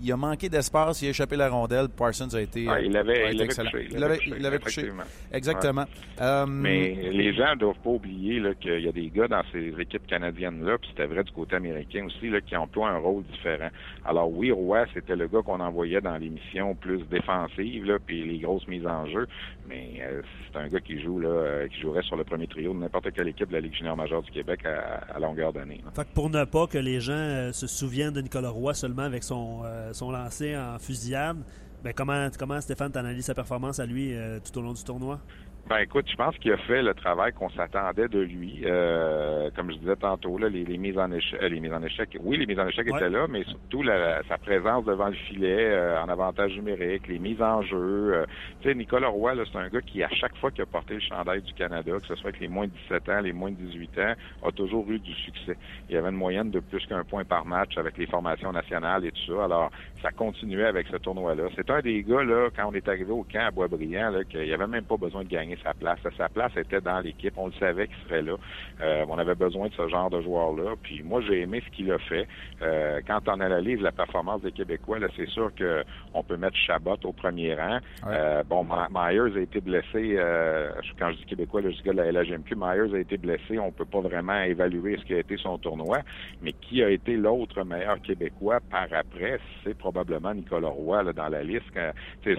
Il 0.01 0.11
a 0.13 0.17
manqué 0.17 0.49
d'espace, 0.49 1.03
il 1.03 1.07
a 1.07 1.11
échappé 1.11 1.37
la 1.37 1.49
rondelle. 1.49 1.89
Parsons 1.89 2.35
a 2.35 2.41
été, 2.41 2.69
Ouais, 2.69 2.87
il 2.87 2.97
a 2.97 3.03
l'avait 3.03 3.35
été 3.35 3.45
il. 3.45 3.89
Il 3.93 3.99
l'avait 3.99 4.19
il 4.27 4.47
effectivement. 4.47 5.03
Exactement. 5.33 5.85
Euh, 6.21 6.47
Mais 6.47 6.95
les 7.13 7.35
gens 7.35 7.51
ne 7.55 7.61
doivent 7.61 7.79
pas 7.83 7.91
oublier 7.91 8.41
là, 8.41 8.55
qu'il 8.55 8.81
y 8.81 8.89
a 8.89 8.93
des 8.93 9.09
gars 9.11 9.29
dans 9.29 9.43
ces 9.53 9.73
équipes 9.81 10.07
canadiennes-là, 10.07 10.79
puis 10.79 10.89
c'était 10.91 11.07
vrai 11.07 11.23
du 11.25 11.33
côté 11.33 11.57
américain 11.57 12.05
aussi, 12.07 12.29
là, 12.31 12.41
qui 12.41 12.57
emploient 12.57 12.91
un 12.91 12.99
rôle 12.99 13.23
différent. 13.25 13.69
Alors 14.05 14.31
oui, 14.33 14.51
Roy, 14.51 14.85
c'était 14.95 15.17
le 15.17 15.29
gars 15.29 15.43
qu'on 15.43 15.61
envoyait 15.61 16.01
dans 16.01 16.17
les 16.17 16.29
missions 16.29 16.75
plus 16.75 17.03
défensives, 17.11 17.85
là, 17.85 17.99
puis 18.05 18.25
les 18.25 18.39
grosses 18.39 18.67
mises 18.69 18.87
en 18.87 19.07
jeu, 19.07 19.27
mais 19.69 20.01
euh, 20.01 20.23
c'est 20.51 20.59
un 20.59 20.69
gars 20.69 20.81
qui 20.81 21.01
joue 21.01 21.21
là, 21.21 21.29
euh, 21.29 21.69
qui 21.69 21.81
jouerait 21.81 22.03
sur 22.03 22.17
le 22.17 22.25
premier 22.25 22.47
trio 22.47 22.73
de 22.75 22.79
n'importe 22.79 23.13
quelle 23.13 23.29
équipe 23.29 23.49
de 23.49 23.55
la 23.55 23.61
Ligue 23.61 23.75
junior 23.75 23.97
majeure 23.97 24.23
du 24.23 24.31
Québec 24.31 24.61
à, 24.65 25.15
à 25.15 25.19
longueur 25.19 25.53
d'année. 25.53 25.81
Fait 25.95 26.05
que 26.05 26.13
pour 26.15 26.31
ne 26.31 26.45
pas 26.45 26.67
que 26.67 26.79
les 26.79 27.01
gens 27.01 27.13
euh, 27.13 27.53
se 27.53 27.67
souviennent 27.67 28.13
de 28.13 28.21
Nicolas 28.21 28.51
Roy 28.51 28.75
seulement 28.75 29.03
avec 29.03 29.23
son, 29.23 29.63
euh, 29.83 29.93
son 29.93 30.11
lancer 30.11 30.57
en 30.57 30.79
fusillade, 30.79 31.39
ben 31.83 31.93
comment, 31.93 32.29
comment 32.39 32.61
Stéphane 32.61 32.93
t'analyse 32.93 33.25
sa 33.25 33.35
performance 33.35 33.81
à 33.81 33.87
lui 33.87 34.15
euh, 34.15 34.39
tout 34.39 34.57
au 34.59 34.63
long 34.63 34.73
du 34.73 34.85
tournoi? 34.85 35.21
Ben 35.69 35.79
écoute, 35.79 36.07
je 36.11 36.17
pense 36.17 36.37
qu'il 36.39 36.53
a 36.53 36.57
fait 36.57 36.83
le 36.83 36.93
travail 36.93 37.33
qu'on 37.33 37.49
s'attendait 37.51 38.09
de 38.09 38.19
lui. 38.19 38.63
Euh, 38.65 39.49
comme 39.55 39.71
je 39.71 39.77
disais 39.77 39.95
tantôt, 39.95 40.37
là, 40.37 40.49
les, 40.49 40.65
mises 40.77 40.99
en 40.99 41.11
échec, 41.13 41.41
les 41.41 41.61
mises 41.61 41.73
en 41.73 41.83
échec, 41.83 42.19
oui, 42.21 42.37
les 42.37 42.47
mises 42.47 42.59
en 42.59 42.67
échec 42.67 42.87
étaient 42.89 43.09
là, 43.09 43.27
mais 43.29 43.45
surtout 43.45 43.85
sa 44.29 44.39
présence 44.39 44.85
devant 44.85 45.07
le 45.07 45.15
filet, 45.15 45.71
euh, 45.71 46.03
en 46.03 46.09
avantage 46.09 46.57
numérique, 46.57 47.07
les 47.07 47.21
mises 47.21 47.41
en 47.41 47.63
jeu. 47.63 48.15
Euh, 48.15 48.27
tu 48.61 48.69
sais, 48.69 48.75
Nicolas 48.75 49.09
Roy, 49.09 49.35
c'est 49.51 49.59
un 49.59 49.69
gars 49.69 49.81
qui, 49.81 50.03
à 50.03 50.11
chaque 50.11 50.37
fois 50.37 50.51
qu'il 50.51 50.63
a 50.63 50.67
porté 50.67 50.95
le 50.95 51.01
chandail 51.01 51.43
du 51.43 51.55
Canada, 51.55 51.93
que 52.01 52.07
ce 52.09 52.17
soit 52.17 52.31
avec 52.31 52.41
les 52.41 52.49
moins 52.49 52.67
de 52.67 52.73
17 52.89 53.09
ans, 53.11 53.21
les 53.21 53.33
moins 53.33 53.53
de 53.53 53.57
18 53.57 53.99
ans, 53.99 54.15
a 54.45 54.51
toujours 54.51 54.91
eu 54.91 54.99
du 54.99 55.15
succès. 55.15 55.57
Il 55.89 55.95
y 55.95 55.99
avait 55.99 56.11
une 56.11 56.17
moyenne 56.17 56.51
de 56.51 56.59
plus 56.59 56.85
qu'un 56.87 57.05
point 57.05 57.25
par 57.25 57.45
match 57.45 57.79
avec 57.79 57.97
les 57.99 58.07
formations 58.07 58.53
nationales 58.53 59.05
et 59.05 59.13
tout 59.13 59.33
ça. 59.37 59.45
Alors, 59.45 59.71
ça 60.03 60.11
continuait 60.11 60.67
avec 60.67 60.89
ce 60.89 60.97
tournoi-là. 60.97 61.45
C'est 61.55 61.71
un 61.71 61.81
des 61.81 62.03
gars, 62.03 62.25
là, 62.25 62.49
quand 62.55 62.69
on 62.69 62.75
est 62.75 62.87
arrivé 62.89 63.13
au 63.13 63.23
camp 63.23 63.47
à 63.47 63.51
Boisbriand, 63.51 64.11
là, 64.11 64.25
qu'il 64.25 64.43
n'y 64.43 64.53
avait 64.53 64.67
même 64.67 64.85
pas 64.85 64.97
besoin 64.97 65.23
de 65.23 65.29
gagner 65.29 65.57
sa 65.63 65.73
place. 65.75 66.01
Sa 66.19 66.29
place 66.29 66.53
était 66.57 66.81
dans 66.81 66.99
l'équipe. 67.01 67.35
On 67.37 67.47
le 67.47 67.53
savait 67.53 67.87
qu'il 67.87 67.97
serait 68.09 68.23
là. 68.23 68.35
Euh, 68.81 69.05
on 69.09 69.17
avait 69.19 69.37
besoin 69.37 69.69
de 69.69 69.75
ce 69.75 69.89
genre 69.89 70.11
de 70.11 70.21
joueur-là. 70.21 70.75
Puis 70.83 71.03
moi, 71.03 71.21
j'ai 71.23 71.43
aimé 71.43 71.63
ce 71.65 71.77
qu'il 71.77 71.91
a 71.93 71.99
fait. 71.99 72.27
Euh, 72.63 73.01
quand 73.07 73.21
on 73.29 73.41
analyse 73.41 73.81
la 73.81 73.93
performance 73.93 74.43
des 74.43 74.53
Québécois, 74.53 74.99
là, 74.99 75.07
c'est 75.17 75.29
sûr 75.29 75.55
que 75.55 75.85
on 76.15 76.25
peut 76.25 76.37
mettre 76.37 76.57
Chabot 76.57 76.99
au 77.05 77.13
premier 77.13 77.55
rang. 77.55 77.79
Euh, 78.09 78.43
bon, 78.43 78.65
Myers 78.65 79.37
a 79.37 79.41
été 79.41 79.61
blessé. 79.61 80.19
quand 80.99 81.13
je 81.13 81.17
dis 81.19 81.25
Québécois, 81.27 81.63
là, 81.63 81.71
je 81.71 81.77
dis 81.77 81.83
de 81.83 81.93
la 81.93 82.11
LHMQ. 82.11 82.57
Myers 82.57 82.95
a 82.95 82.99
été 82.99 83.17
blessé. 83.17 83.59
On 83.59 83.71
peut 83.71 83.85
pas 83.85 84.01
vraiment 84.01 84.41
évaluer 84.43 84.97
ce 84.99 85.05
qui 85.05 85.15
a 85.15 85.21
été 85.21 85.37
son 85.37 85.59
tournoi. 85.59 85.99
Mais 86.43 86.53
qui 86.53 86.83
a 86.83 86.91
été 86.91 87.17
l'autre 87.17 87.63
meilleur 87.65 88.01
Québécois 88.03 88.59
par 88.71 88.87
après, 88.93 89.39
c'est 89.63 89.77
probablement 89.77 89.92
Nicolas 90.35 90.69
Roy 90.69 91.03
là, 91.03 91.13
dans 91.13 91.29
la 91.29 91.43
liste. 91.43 91.65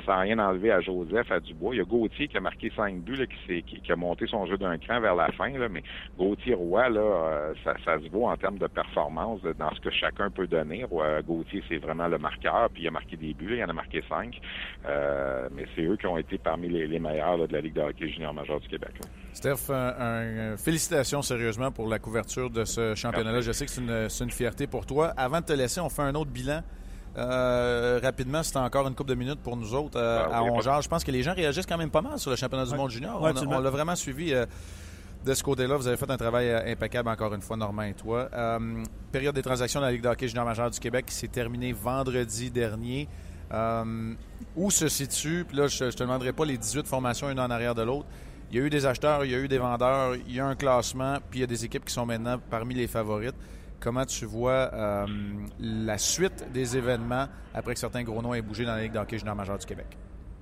sans 0.06 0.20
rien 0.20 0.40
enlever 0.40 0.72
à 0.72 0.82
Joseph, 0.82 1.32
à 1.32 1.40
Dubois. 1.40 1.76
Il 1.76 1.78
y 1.80 1.82
a 1.82 1.86
Gauthier 1.86 2.28
qui 2.28 2.38
a 2.38 2.42
marqué 2.42 2.72
5 2.76 3.02
buts, 3.02 3.16
là, 3.16 3.26
qui, 3.26 3.92
a 3.92 3.96
monté 3.96 4.28
son 4.28 4.46
jeu 4.46 4.58
d'un 4.58 4.78
cran 4.78 5.00
vers 5.00 5.16
la 5.16 5.32
fin. 5.32 5.50
Là, 5.50 5.70
mais 5.70 5.84
Gauthier 6.18 6.56
Roy, 6.56 6.90
là, 6.90 7.02
euh, 7.02 7.54
ça, 7.64 7.76
se 8.00 8.10
voit 8.10 8.32
en 8.32 8.38
termes 8.38 8.58
de 8.58 8.68
performance 8.68 9.42
dans 9.58 9.74
ce 9.76 9.80
que 9.82 9.92
chacun 9.92 10.30
peut 10.30 10.48
donner. 10.48 10.86
Gauthier, 11.26 11.64
c'est 11.70 11.78
vraiment 11.78 12.08
le 12.08 12.18
marqueur, 12.18 12.70
puis 12.74 12.84
il 12.84 12.88
a 12.88 12.92
marqué 12.92 13.18
des 13.18 13.34
buts, 13.34 13.56
il 13.58 13.64
en 13.64 13.70
a 13.70 13.74
marqué 13.74 14.04
cinq. 14.10 14.40
Euh, 14.86 15.48
mais 15.54 15.66
c'est 15.76 15.84
eux 15.84 15.98
qui 15.98 16.08
ont 16.08 16.18
été 16.18 16.38
parmi 16.38 16.70
les, 16.70 17.00
meilleurs 17.00 17.38
de 17.38 17.54
la 17.54 17.62
Ligue 17.62 17.74
de 17.74 17.82
hockey 17.82 18.10
junior 18.10 18.34
major 18.34 18.60
du 18.60 18.68
Québec. 18.68 18.92
Steph, 19.34 19.72
un, 19.72 20.58
félicitations 20.58 21.22
sérieusement 21.22 21.72
pour 21.72 21.88
la 21.88 22.00
couverture 22.00 22.50
de 22.50 22.66
ce 22.66 22.96
championnat-là. 22.96 23.42
Je 23.42 23.52
sais 23.52 23.66
que 23.66 23.72
c'est 23.72 23.82
une, 23.82 24.08
une, 24.22 24.32
fierté 24.32 24.68
pour 24.68 24.86
toi. 24.86 25.14
Avant 25.18 25.40
de 25.42 25.46
te 25.46 25.54
laisser, 25.54 25.82
on 25.82 25.90
fait 25.90 26.02
un 26.02 26.16
autre 26.16 26.32
bilan. 26.32 26.62
Euh, 27.18 28.00
rapidement, 28.02 28.42
c'était 28.42 28.58
encore 28.58 28.88
une 28.88 28.96
couple 28.96 29.12
de 29.12 29.16
minutes 29.16 29.40
pour 29.40 29.56
nous 29.56 29.76
autres 29.76 30.00
euh, 30.00 30.26
ah, 30.32 30.40
à 30.40 30.44
Ongeard. 30.44 30.82
Je 30.82 30.90
pense 30.90 31.04
que 31.04 31.12
les 31.12 31.22
gens 31.22 31.34
réagissent 31.34 31.66
quand 31.66 31.78
même 31.78 31.92
pas 31.92 32.02
mal 32.02 32.18
sur 32.18 32.32
le 32.32 32.36
championnat 32.36 32.66
du 32.66 32.76
monde 32.76 32.90
junior. 32.90 33.22
on, 33.22 33.60
l'a 33.60 33.70
vraiment 33.70 33.96
suivi 33.96 34.34
euh, 34.34 34.46
de 35.24 35.34
ce 35.34 35.44
côté-là. 35.44 35.78
Vous 35.78 35.88
avez 35.88 35.98
fait 35.98 36.10
un 36.10 36.18
travail 36.18 36.52
impeccable 36.72 37.10
encore 37.10 37.34
une 37.34 37.42
fois, 37.42 37.56
Normand 37.56 37.84
et 37.84 37.94
toi. 37.94 38.30
période 39.12 39.36
des 39.36 39.44
transactions 39.44 39.80
de 39.80 39.86
la 39.86 39.92
Ligue 39.92 40.02
de 40.02 40.10
hockey 40.10 40.28
junior 40.28 40.46
majeur 40.46 40.72
du 40.72 40.80
Québec 40.80 41.06
qui 41.06 41.14
s'est 41.14 41.28
terminée 41.28 41.72
vendredi 41.72 42.50
dernier. 42.50 43.08
où 44.56 44.72
se 44.72 44.88
situe, 44.88 45.46
puis 45.48 45.58
là, 45.58 45.68
je 45.68 45.86
ne 45.86 45.92
te 45.92 46.00
demanderai 46.04 46.34
pas 46.34 46.46
les 46.46 46.58
18 46.58 46.88
formations 46.88 47.30
une 47.30 47.40
en 47.40 47.50
arrière 47.50 47.76
de 47.76 47.84
l'autre. 47.84 48.08
Il 48.52 48.58
y 48.58 48.62
a 48.62 48.66
eu 48.66 48.70
des 48.70 48.86
acheteurs, 48.86 49.26
il 49.26 49.32
y 49.32 49.36
a 49.36 49.40
eu 49.40 49.48
des 49.48 49.58
vendeurs, 49.58 50.16
il 50.16 50.36
y 50.36 50.40
a 50.40 50.46
un 50.46 50.56
classement, 50.56 51.18
puis 51.30 51.40
il 51.40 51.42
y 51.42 51.44
a 51.44 51.48
des 51.48 51.66
équipes 51.66 51.86
qui 51.86 51.94
sont 51.94 52.06
maintenant 52.06 52.40
parmi 52.52 52.76
les 52.76 52.86
favorites. 52.86 53.36
Comment 53.84 54.06
tu 54.06 54.24
vois 54.24 54.74
euh, 54.74 55.06
la 55.60 55.98
suite 55.98 56.50
des 56.54 56.78
événements 56.78 57.28
après 57.54 57.74
que 57.74 57.80
certains 57.80 58.04
gros 58.04 58.22
noms 58.22 58.34
aient 58.34 58.42
bougé 58.42 58.64
dans 58.64 58.76
la 58.76 58.84
Ligue 58.84 58.94
d'hockey 58.94 59.18
junior 59.18 59.36
du 59.36 59.66
Québec? 59.66 59.98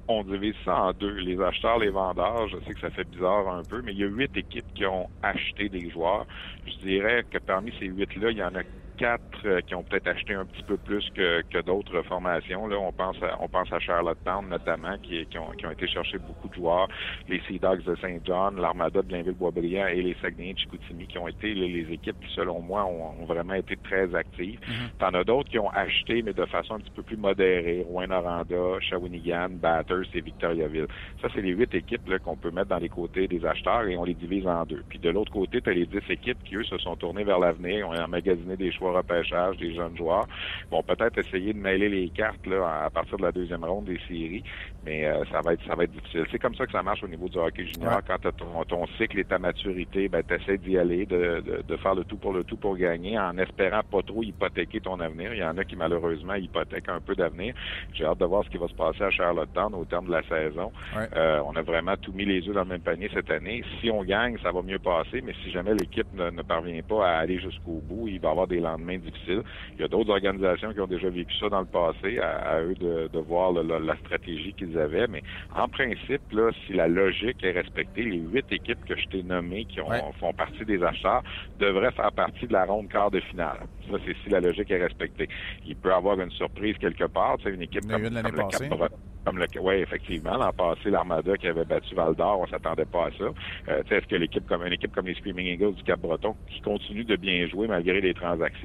on 0.08 0.24
divise 0.24 0.56
ça 0.66 0.76
en 0.76 0.94
deux, 0.94 1.14
les 1.20 1.42
acheteurs, 1.42 1.80
les 1.80 1.90
vendeurs. 1.90 2.48
Je 2.50 2.58
sais 2.66 2.74
que 2.74 2.80
ça 2.82 2.90
fait 2.90 3.06
bizarre 3.06 3.48
un 3.48 3.64
peu, 3.64 3.82
mais 3.82 3.94
il 3.94 4.00
y 4.00 4.04
a 4.04 4.08
huit 4.08 4.36
équipes 4.36 4.66
qui 4.76 4.86
ont 4.86 5.10
acheté 5.24 5.70
des 5.70 5.90
joueurs. 5.90 6.26
Je 6.66 6.86
dirais 6.86 7.26
que 7.30 7.38
parmi 7.38 7.72
ces 7.80 7.86
huit-là, 7.86 8.32
il 8.32 8.38
y 8.38 8.44
en 8.44 8.54
a 8.56 8.64
quatre 9.02 9.46
euh, 9.46 9.62
qui 9.62 9.74
ont 9.74 9.82
peut-être 9.82 10.08
acheté 10.08 10.36
un 10.36 10.46
petit 10.46 10.62
peu 10.62 10.78
plus 10.78 11.04
que, 11.16 11.42
que 11.50 11.60
d'autres 11.64 12.04
formations. 12.04 12.68
Là, 12.68 12.78
on 12.80 12.92
pense 12.92 13.18
à, 13.24 13.36
on 13.42 13.48
pense 13.48 13.74
à 13.74 13.80
Charlottetown 13.80 14.48
notamment, 14.48 14.96
qui, 15.02 15.26
qui, 15.26 15.40
ont, 15.40 15.50
qui 15.58 15.66
ont 15.66 15.72
été 15.72 15.88
chercher 15.88 16.20
beaucoup 16.20 16.48
de 16.50 16.54
joueurs. 16.54 16.88
Les 17.28 17.42
Sea 17.48 17.58
Dogs 17.58 17.84
de 17.84 17.96
Saint 17.96 18.20
John, 18.24 18.62
l'Armada 18.62 19.02
de 19.02 19.08
Blainville-Boisbriand 19.08 19.88
et 19.88 20.04
les 20.04 20.16
Saguenay 20.22 20.54
de 20.54 20.60
Chicoutimi, 20.60 21.08
qui 21.08 21.18
ont 21.18 21.28
été 21.28 21.52
les, 21.56 21.92
équipes 21.92 22.20
qui, 22.22 22.32
selon 22.36 22.62
moi, 22.62 22.86
ont, 22.86 23.26
vraiment 23.26 23.56
été 23.56 23.76
très 23.78 24.14
actives. 24.14 24.60
Mm-hmm. 24.60 25.00
T'en 25.00 25.18
as 25.18 25.24
d'autres 25.24 25.50
qui 25.50 25.58
ont 25.58 25.72
acheté, 25.72 26.22
mais 26.22 26.34
de 26.34 26.46
façon 26.46 26.76
un 26.76 26.80
petit 26.80 26.92
peu 26.92 27.02
plus 27.02 27.18
modérée. 27.18 27.84
Rouen-Noranda, 27.88 28.80
Shawinigan, 28.82 29.50
Batters 29.54 30.06
et 30.14 30.22
Victoriaville. 30.22 30.88
Ça, 31.22 31.30
c'est 31.34 31.42
les 31.42 31.52
huit 31.52 31.74
équipes 31.74 32.02
qu'on 32.24 32.38
peut 32.38 32.52
mettre 32.52 32.68
dans 32.68 32.78
les 32.78 32.90
côtés 32.90 33.28
des 33.28 33.44
acheteurs 33.46 33.88
et 33.88 33.98
on 33.98 34.04
les 34.04 34.14
divise 34.14 34.46
en 34.46 34.64
deux. 34.66 34.84
Puis 34.88 35.00
de 35.00 35.10
l'autre 35.10 35.32
côté, 35.32 35.60
tu 35.60 35.70
as 35.72 35.74
les 35.74 35.88
dix 35.88 36.08
équipes 36.10 36.44
qui, 36.44 36.56
eux, 36.56 36.64
se 36.64 36.78
sont 36.78 36.96
tournées 36.96 37.24
vers 37.24 37.40
l'avenir, 37.40 37.90
ont 37.90 37.96
emmagasiné 37.96 38.56
des 38.58 38.72
choix 38.72 38.91
repêchage 38.92 39.58
des 39.58 39.74
jeunes 39.74 39.96
joueurs. 39.98 40.28
Bon, 40.70 40.82
peut-être 40.84 41.18
essayer 41.18 41.54
de 41.54 41.60
mêler 41.60 41.90
les 41.90 42.10
cartes 42.10 42.46
là, 42.48 42.84
à 42.86 42.90
partir 42.90 43.18
de 43.18 43.24
la 43.24 43.32
deuxième 43.32 43.64
ronde 43.64 43.86
des 43.86 44.00
séries, 44.08 44.44
mais 44.86 45.06
euh, 45.06 45.24
ça 45.32 45.42
va 45.42 45.54
être 45.54 45.66
ça 45.68 45.76
va 45.76 45.84
être 45.84 45.92
difficile. 45.92 46.26
C'est 46.32 46.40
comme 46.40 46.56
ça 46.56 46.66
que 46.66 46.72
ça 46.72 46.84
marche 46.84 47.04
au 47.04 47.08
niveau 47.08 47.30
du 47.30 47.38
hockey 47.38 47.66
junior. 47.66 48.02
Quand 48.08 48.18
ton, 48.38 48.64
ton 48.66 48.88
cycle 48.98 49.20
et 49.20 49.24
ta 49.24 49.38
maturité, 49.40 50.08
ben, 50.08 50.24
tu 50.28 50.36
essaies 50.36 50.58
d'y 50.58 50.78
aller, 50.78 51.06
de, 51.06 51.64
de, 51.68 51.78
faire 51.78 51.96
le 51.96 52.04
tout 52.04 52.18
pour 52.18 52.34
le 52.34 52.44
tout 52.44 52.58
pour 52.58 52.78
gagner, 52.78 53.18
en 53.18 53.38
espérant 53.38 53.82
pas 53.84 54.02
trop 54.02 54.24
hypothéquer 54.24 54.82
ton 54.82 55.00
avenir. 55.00 55.34
Il 55.34 55.40
y 55.40 55.44
en 55.44 55.58
a 55.58 55.64
qui 55.64 55.76
malheureusement 55.76 56.36
hypothèquent 56.36 56.90
un 56.90 57.00
peu 57.00 57.16
d'avenir. 57.16 57.54
J'ai 57.94 58.06
hâte 58.06 58.20
de 58.20 58.26
voir 58.26 58.44
ce 58.44 58.50
qui 58.50 58.58
va 58.58 58.68
se 58.68 58.74
passer 58.74 59.04
à 59.04 59.10
Charlottetown 59.10 59.74
au 59.76 59.86
terme 59.86 60.08
de 60.08 60.12
la 60.12 60.24
saison. 60.24 60.72
Euh, 61.16 61.42
on 61.46 61.56
a 61.56 61.62
vraiment 61.62 61.96
tout 61.98 62.12
mis 62.14 62.26
les 62.26 62.48
œufs 62.48 62.56
dans 62.56 62.64
le 62.64 62.70
même 62.70 62.82
panier 62.82 63.10
cette 63.14 63.30
année. 63.30 63.64
Si 63.80 63.90
on 63.90 64.04
gagne, 64.04 64.38
ça 64.42 64.52
va 64.52 64.62
mieux 64.62 64.80
passer, 64.80 65.22
mais 65.22 65.34
si 65.44 65.52
jamais 65.52 65.74
l'équipe 65.74 66.08
ne, 66.14 66.30
ne 66.30 66.42
parvient 66.42 66.82
pas 66.82 67.08
à 67.08 67.18
aller 67.20 67.40
jusqu'au 67.40 67.82
bout, 67.84 68.08
il 68.08 68.20
va 68.20 68.30
y 68.30 68.32
avoir 68.32 68.48
des 68.48 68.60
difficile. 68.78 69.44
Il 69.76 69.82
y 69.82 69.84
a 69.84 69.88
d'autres 69.88 70.10
organisations 70.12 70.74
qui 70.74 70.80
ont 70.80 70.88
déjà 70.88 71.10
vécu 71.10 71.34
ça 71.38 71.50
dans 71.50 71.62
le 71.62 71.66
passé, 71.66 72.20
à, 72.20 72.62
eux 72.62 72.76
de, 72.76 73.10
de 73.12 73.20
voir 73.20 73.52
la 73.54 73.96
stratégie 73.98 74.54
qu'ils 74.54 74.78
avaient. 74.78 75.08
Mais 75.08 75.24
en 75.56 75.68
principe, 75.68 76.22
là, 76.32 76.52
si 76.66 76.74
la 76.74 76.88
logique 76.88 77.44
est 77.44 77.52
respectée, 77.52 78.04
les 78.04 78.18
huit 78.18 78.46
équipes 78.52 78.84
que 78.86 78.96
je 78.96 79.08
t'ai 79.08 79.24
nommées 79.24 79.66
qui 79.66 79.82
ont, 79.82 80.14
font 80.20 80.34
partie 80.34 80.66
des 80.66 80.84
acheteurs 80.84 81.24
devraient 81.60 81.92
faire 81.92 82.12
partie 82.12 82.48
de 82.48 82.54
la 82.54 82.66
ronde 82.66 82.90
quart 82.90 83.12
de 83.12 83.20
finale. 83.20 83.60
Ça, 83.90 83.98
c'est 84.06 84.16
si 84.24 84.30
la 84.30 84.40
logique 84.40 84.72
est 84.72 84.84
respectée. 84.84 85.28
Il 85.66 85.76
peut 85.76 85.90
y 85.90 85.94
avoir 85.94 86.20
une 86.20 86.32
surprise 86.32 86.78
quelque 86.78 87.06
part. 87.06 87.38
C'est 87.44 87.52
une 87.52 87.62
équipe 87.62 87.88
comme, 87.88 88.04
comme 88.04 88.78
le 88.80 88.88
comme 89.24 89.38
le, 89.38 89.46
oui, 89.60 89.76
effectivement, 89.76 90.38
l'an 90.38 90.52
passé, 90.52 90.90
l'Armada 90.90 91.38
qui 91.38 91.48
avait 91.48 91.66
battu 91.66 91.94
Val 91.94 92.16
d'Or, 92.16 92.40
on 92.40 92.48
s'attendait 92.48 92.86
pas 92.86 93.08
à 93.08 93.12
ça. 93.12 93.26
Euh, 93.70 93.84
est-ce 93.90 94.08
que 94.08 94.16
l'équipe 94.16 94.48
comme 94.48 94.66
une 94.66 94.74
équipe 94.74 94.94
comme 94.96 95.06
les 95.06 95.14
Screaming 95.16 95.46
Eagles 95.46 95.74
du 95.74 95.84
Cap-Breton, 95.84 96.36
qui 96.50 96.62
continue 96.62 97.04
de 97.04 97.16
bien 97.16 97.48
jouer 97.48 97.68
malgré 97.68 98.02
les 98.02 98.14
transactions, 98.14 98.61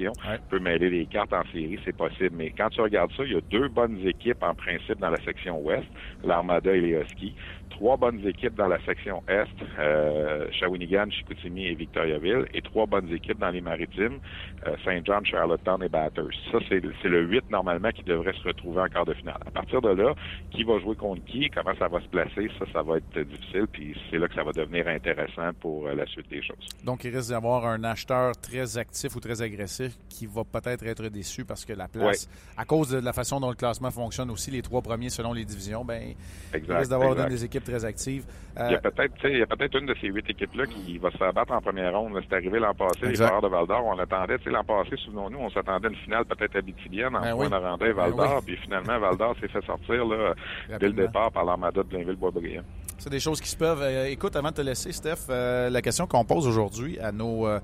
peut 0.49 0.59
mêler 0.59 0.89
les 0.89 1.05
cartes 1.05 1.33
en 1.33 1.43
série, 1.51 1.79
c'est 1.85 1.95
possible. 1.95 2.35
Mais 2.35 2.51
quand 2.51 2.69
tu 2.69 2.81
regardes 2.81 3.11
ça, 3.13 3.23
il 3.23 3.33
y 3.33 3.35
a 3.35 3.41
deux 3.41 3.67
bonnes 3.67 3.99
équipes 4.05 4.43
en 4.43 4.53
principe 4.53 4.99
dans 4.99 5.09
la 5.09 5.21
section 5.23 5.59
ouest, 5.59 5.87
l'Armada 6.23 6.75
et 6.75 6.81
les 6.81 6.93
Huskies 6.93 7.35
trois 7.69 7.97
bonnes 7.97 8.25
équipes 8.27 8.55
dans 8.55 8.67
la 8.67 8.83
section 8.85 9.23
Est, 9.27 9.47
euh, 9.79 10.47
Shawinigan, 10.51 11.09
Chicoutimi 11.09 11.67
et 11.67 11.75
Victoriaville, 11.75 12.45
et 12.53 12.61
trois 12.61 12.85
bonnes 12.85 13.11
équipes 13.11 13.39
dans 13.39 13.49
les 13.49 13.61
maritimes, 13.61 14.19
euh, 14.65 14.75
Saint 14.83 15.01
John, 15.03 15.25
Charlottetown 15.25 15.83
et 15.83 15.89
Batters. 15.89 16.33
Ça, 16.51 16.59
c'est 16.69 16.79
le 16.79 17.21
8 17.21 17.49
normalement 17.49 17.89
qui 17.91 18.03
devrait 18.03 18.33
se 18.33 18.47
retrouver 18.47 18.81
en 18.81 18.87
quart 18.87 19.05
de 19.05 19.13
finale. 19.13 19.37
À 19.45 19.51
partir 19.51 19.81
de 19.81 19.89
là, 19.89 20.13
qui 20.51 20.63
va 20.63 20.79
jouer 20.79 20.95
contre 20.95 21.23
qui, 21.25 21.49
comment 21.49 21.75
ça 21.77 21.87
va 21.87 22.01
se 22.01 22.07
placer, 22.07 22.49
ça, 22.59 22.65
ça 22.73 22.81
va 22.81 22.97
être 22.97 23.19
difficile, 23.19 23.67
puis 23.71 23.95
c'est 24.09 24.17
là 24.17 24.27
que 24.27 24.35
ça 24.35 24.43
va 24.43 24.51
devenir 24.51 24.87
intéressant 24.87 25.51
pour 25.59 25.87
euh, 25.87 25.95
la 25.95 26.05
suite 26.05 26.29
des 26.29 26.41
choses. 26.41 26.67
Donc, 26.83 27.03
il 27.03 27.15
risque 27.15 27.29
d'y 27.29 27.35
avoir 27.35 27.65
un 27.65 27.83
acheteur 27.83 28.33
très 28.37 28.77
actif 28.77 29.15
ou 29.15 29.19
très 29.19 29.41
agressif 29.41 29.93
qui 30.09 30.25
va 30.25 30.43
peut-être 30.43 30.85
être 30.85 31.07
déçu 31.09 31.45
parce 31.45 31.65
que 31.65 31.73
la 31.73 31.87
place, 31.87 32.29
à 32.57 32.65
cause 32.65 32.89
de 32.89 32.99
la 32.99 33.13
façon 33.13 33.39
dont 33.39 33.49
le 33.49 33.55
classement 33.55 33.91
fonctionne 33.91 34.31
aussi, 34.31 34.51
les 34.51 34.61
trois 34.61 34.81
premiers 34.81 35.09
selon 35.09 35.33
les 35.33 35.45
divisions, 35.45 35.85
ben, 35.85 36.13
il 36.53 36.71
risque 36.71 36.89
d'avoir 36.89 37.15
des 37.27 37.43
équipes 37.43 37.56
très 37.63 37.85
active. 37.85 38.23
il 38.57 38.71
y 38.71 38.75
a 38.75 38.79
peut-être 38.79 39.13
il 39.23 39.37
y 39.37 39.41
a 39.41 39.45
peut-être 39.45 39.77
une 39.77 39.85
de 39.85 39.95
ces 39.99 40.07
huit 40.07 40.29
équipes-là 40.29 40.65
qui 40.65 40.97
va 40.97 41.11
se 41.11 41.17
faire 41.17 41.33
battre 41.33 41.53
en 41.53 41.61
première 41.61 41.97
ronde. 41.97 42.19
C'est 42.27 42.35
arrivé 42.35 42.59
l'an 42.59 42.73
passé, 42.73 43.07
les 43.07 43.15
joueurs 43.15 43.41
de 43.41 43.47
Val 43.47 43.67
d'Or. 43.67 43.85
On 43.85 43.99
attendait, 43.99 44.37
l'an 44.45 44.63
passé, 44.63 44.95
souvenons-nous, 44.97 45.39
on 45.39 45.49
s'attendait 45.49 45.87
à 45.87 45.89
une 45.91 45.97
finale 45.97 46.25
peut-être 46.25 46.55
habitidienne 46.55 47.15
en 47.15 47.21
ben 47.21 47.35
point 47.35 47.49
Val 47.49 47.77
ben 47.79 48.11
d'Or. 48.11 48.41
Puis 48.45 48.57
finalement, 48.57 48.99
Val 48.99 49.17
d'Or 49.17 49.35
s'est 49.39 49.47
fait 49.47 49.65
sortir 49.65 50.05
là, 50.05 50.33
dès 50.79 50.87
le 50.87 50.93
départ 50.93 51.31
par 51.31 51.45
l'Armada 51.45 51.83
de 51.83 51.87
Blainville-Boisbriand. 51.87 52.63
C'est 52.97 53.11
des 53.11 53.19
choses 53.19 53.39
qui 53.39 53.49
se 53.49 53.55
peuvent. 53.55 53.81
Euh, 53.81 54.09
écoute, 54.09 54.35
avant 54.35 54.49
de 54.49 54.55
te 54.55 54.61
laisser, 54.61 54.91
Steph, 54.91 55.27
euh, 55.29 55.69
la 55.69 55.81
question 55.81 56.07
qu'on 56.07 56.25
pose 56.25 56.47
aujourd'hui 56.47 56.99
à 56.99 57.11
nos 57.11 57.47
euh, 57.47 57.59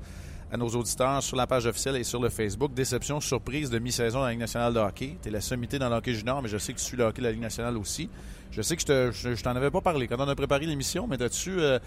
à 0.53 0.57
nos 0.57 0.69
auditeurs 0.69 1.23
sur 1.23 1.35
la 1.35 1.47
page 1.47 1.65
officielle 1.65 1.95
et 1.95 2.03
sur 2.03 2.21
le 2.21 2.29
Facebook. 2.29 2.75
Déception, 2.75 3.19
surprise 3.19 3.71
de 3.71 3.79
mi-saison 3.79 4.19
dans 4.19 4.25
la 4.25 4.31
Ligue 4.31 4.39
nationale 4.39 4.71
de 4.71 4.79
hockey. 4.79 5.17
Tu 5.19 5.29
es 5.29 5.31
la 5.31 5.41
sommité 5.41 5.79
dans 5.79 5.89
le 5.89 5.95
hockey 5.95 6.13
junior, 6.13 6.43
mais 6.43 6.47
je 6.47 6.59
sais 6.59 6.73
que 6.73 6.77
tu 6.77 6.85
suis 6.85 6.95
le 6.95 7.05
hockey 7.05 7.21
de 7.21 7.25
la 7.25 7.31
Ligue 7.31 7.41
nationale 7.41 7.75
aussi. 7.75 8.07
Je 8.51 8.61
sais 8.61 8.75
que 8.75 9.11
je, 9.11 9.41
t'en 9.41 9.55
avais 9.55 9.71
pas 9.71 9.81
parlé 9.81 10.07
quand 10.07 10.17
on 10.19 10.27
a 10.27 10.35
préparé 10.35 10.67
l'émission, 10.67 11.07
mais 11.07 11.19
as-tu, 11.23 11.59
euh, 11.59 11.79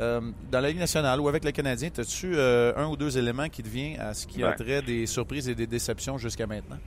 euh, 0.00 0.20
dans 0.50 0.60
la 0.60 0.68
Ligue 0.68 0.80
nationale 0.80 1.20
ou 1.20 1.28
avec 1.28 1.44
le 1.44 1.52
Canadien, 1.52 1.90
as-tu 1.96 2.32
euh, 2.34 2.72
un 2.76 2.88
ou 2.88 2.96
deux 2.96 3.16
éléments 3.16 3.48
qui 3.48 3.62
te 3.62 3.68
viennent 3.68 4.00
à 4.00 4.14
ce 4.14 4.26
qui 4.26 4.42
a 4.42 4.50
trait 4.52 4.82
des 4.82 5.06
surprises 5.06 5.48
et 5.48 5.54
des 5.54 5.68
déceptions 5.68 6.18
jusqu'à 6.18 6.48
maintenant? 6.48 6.78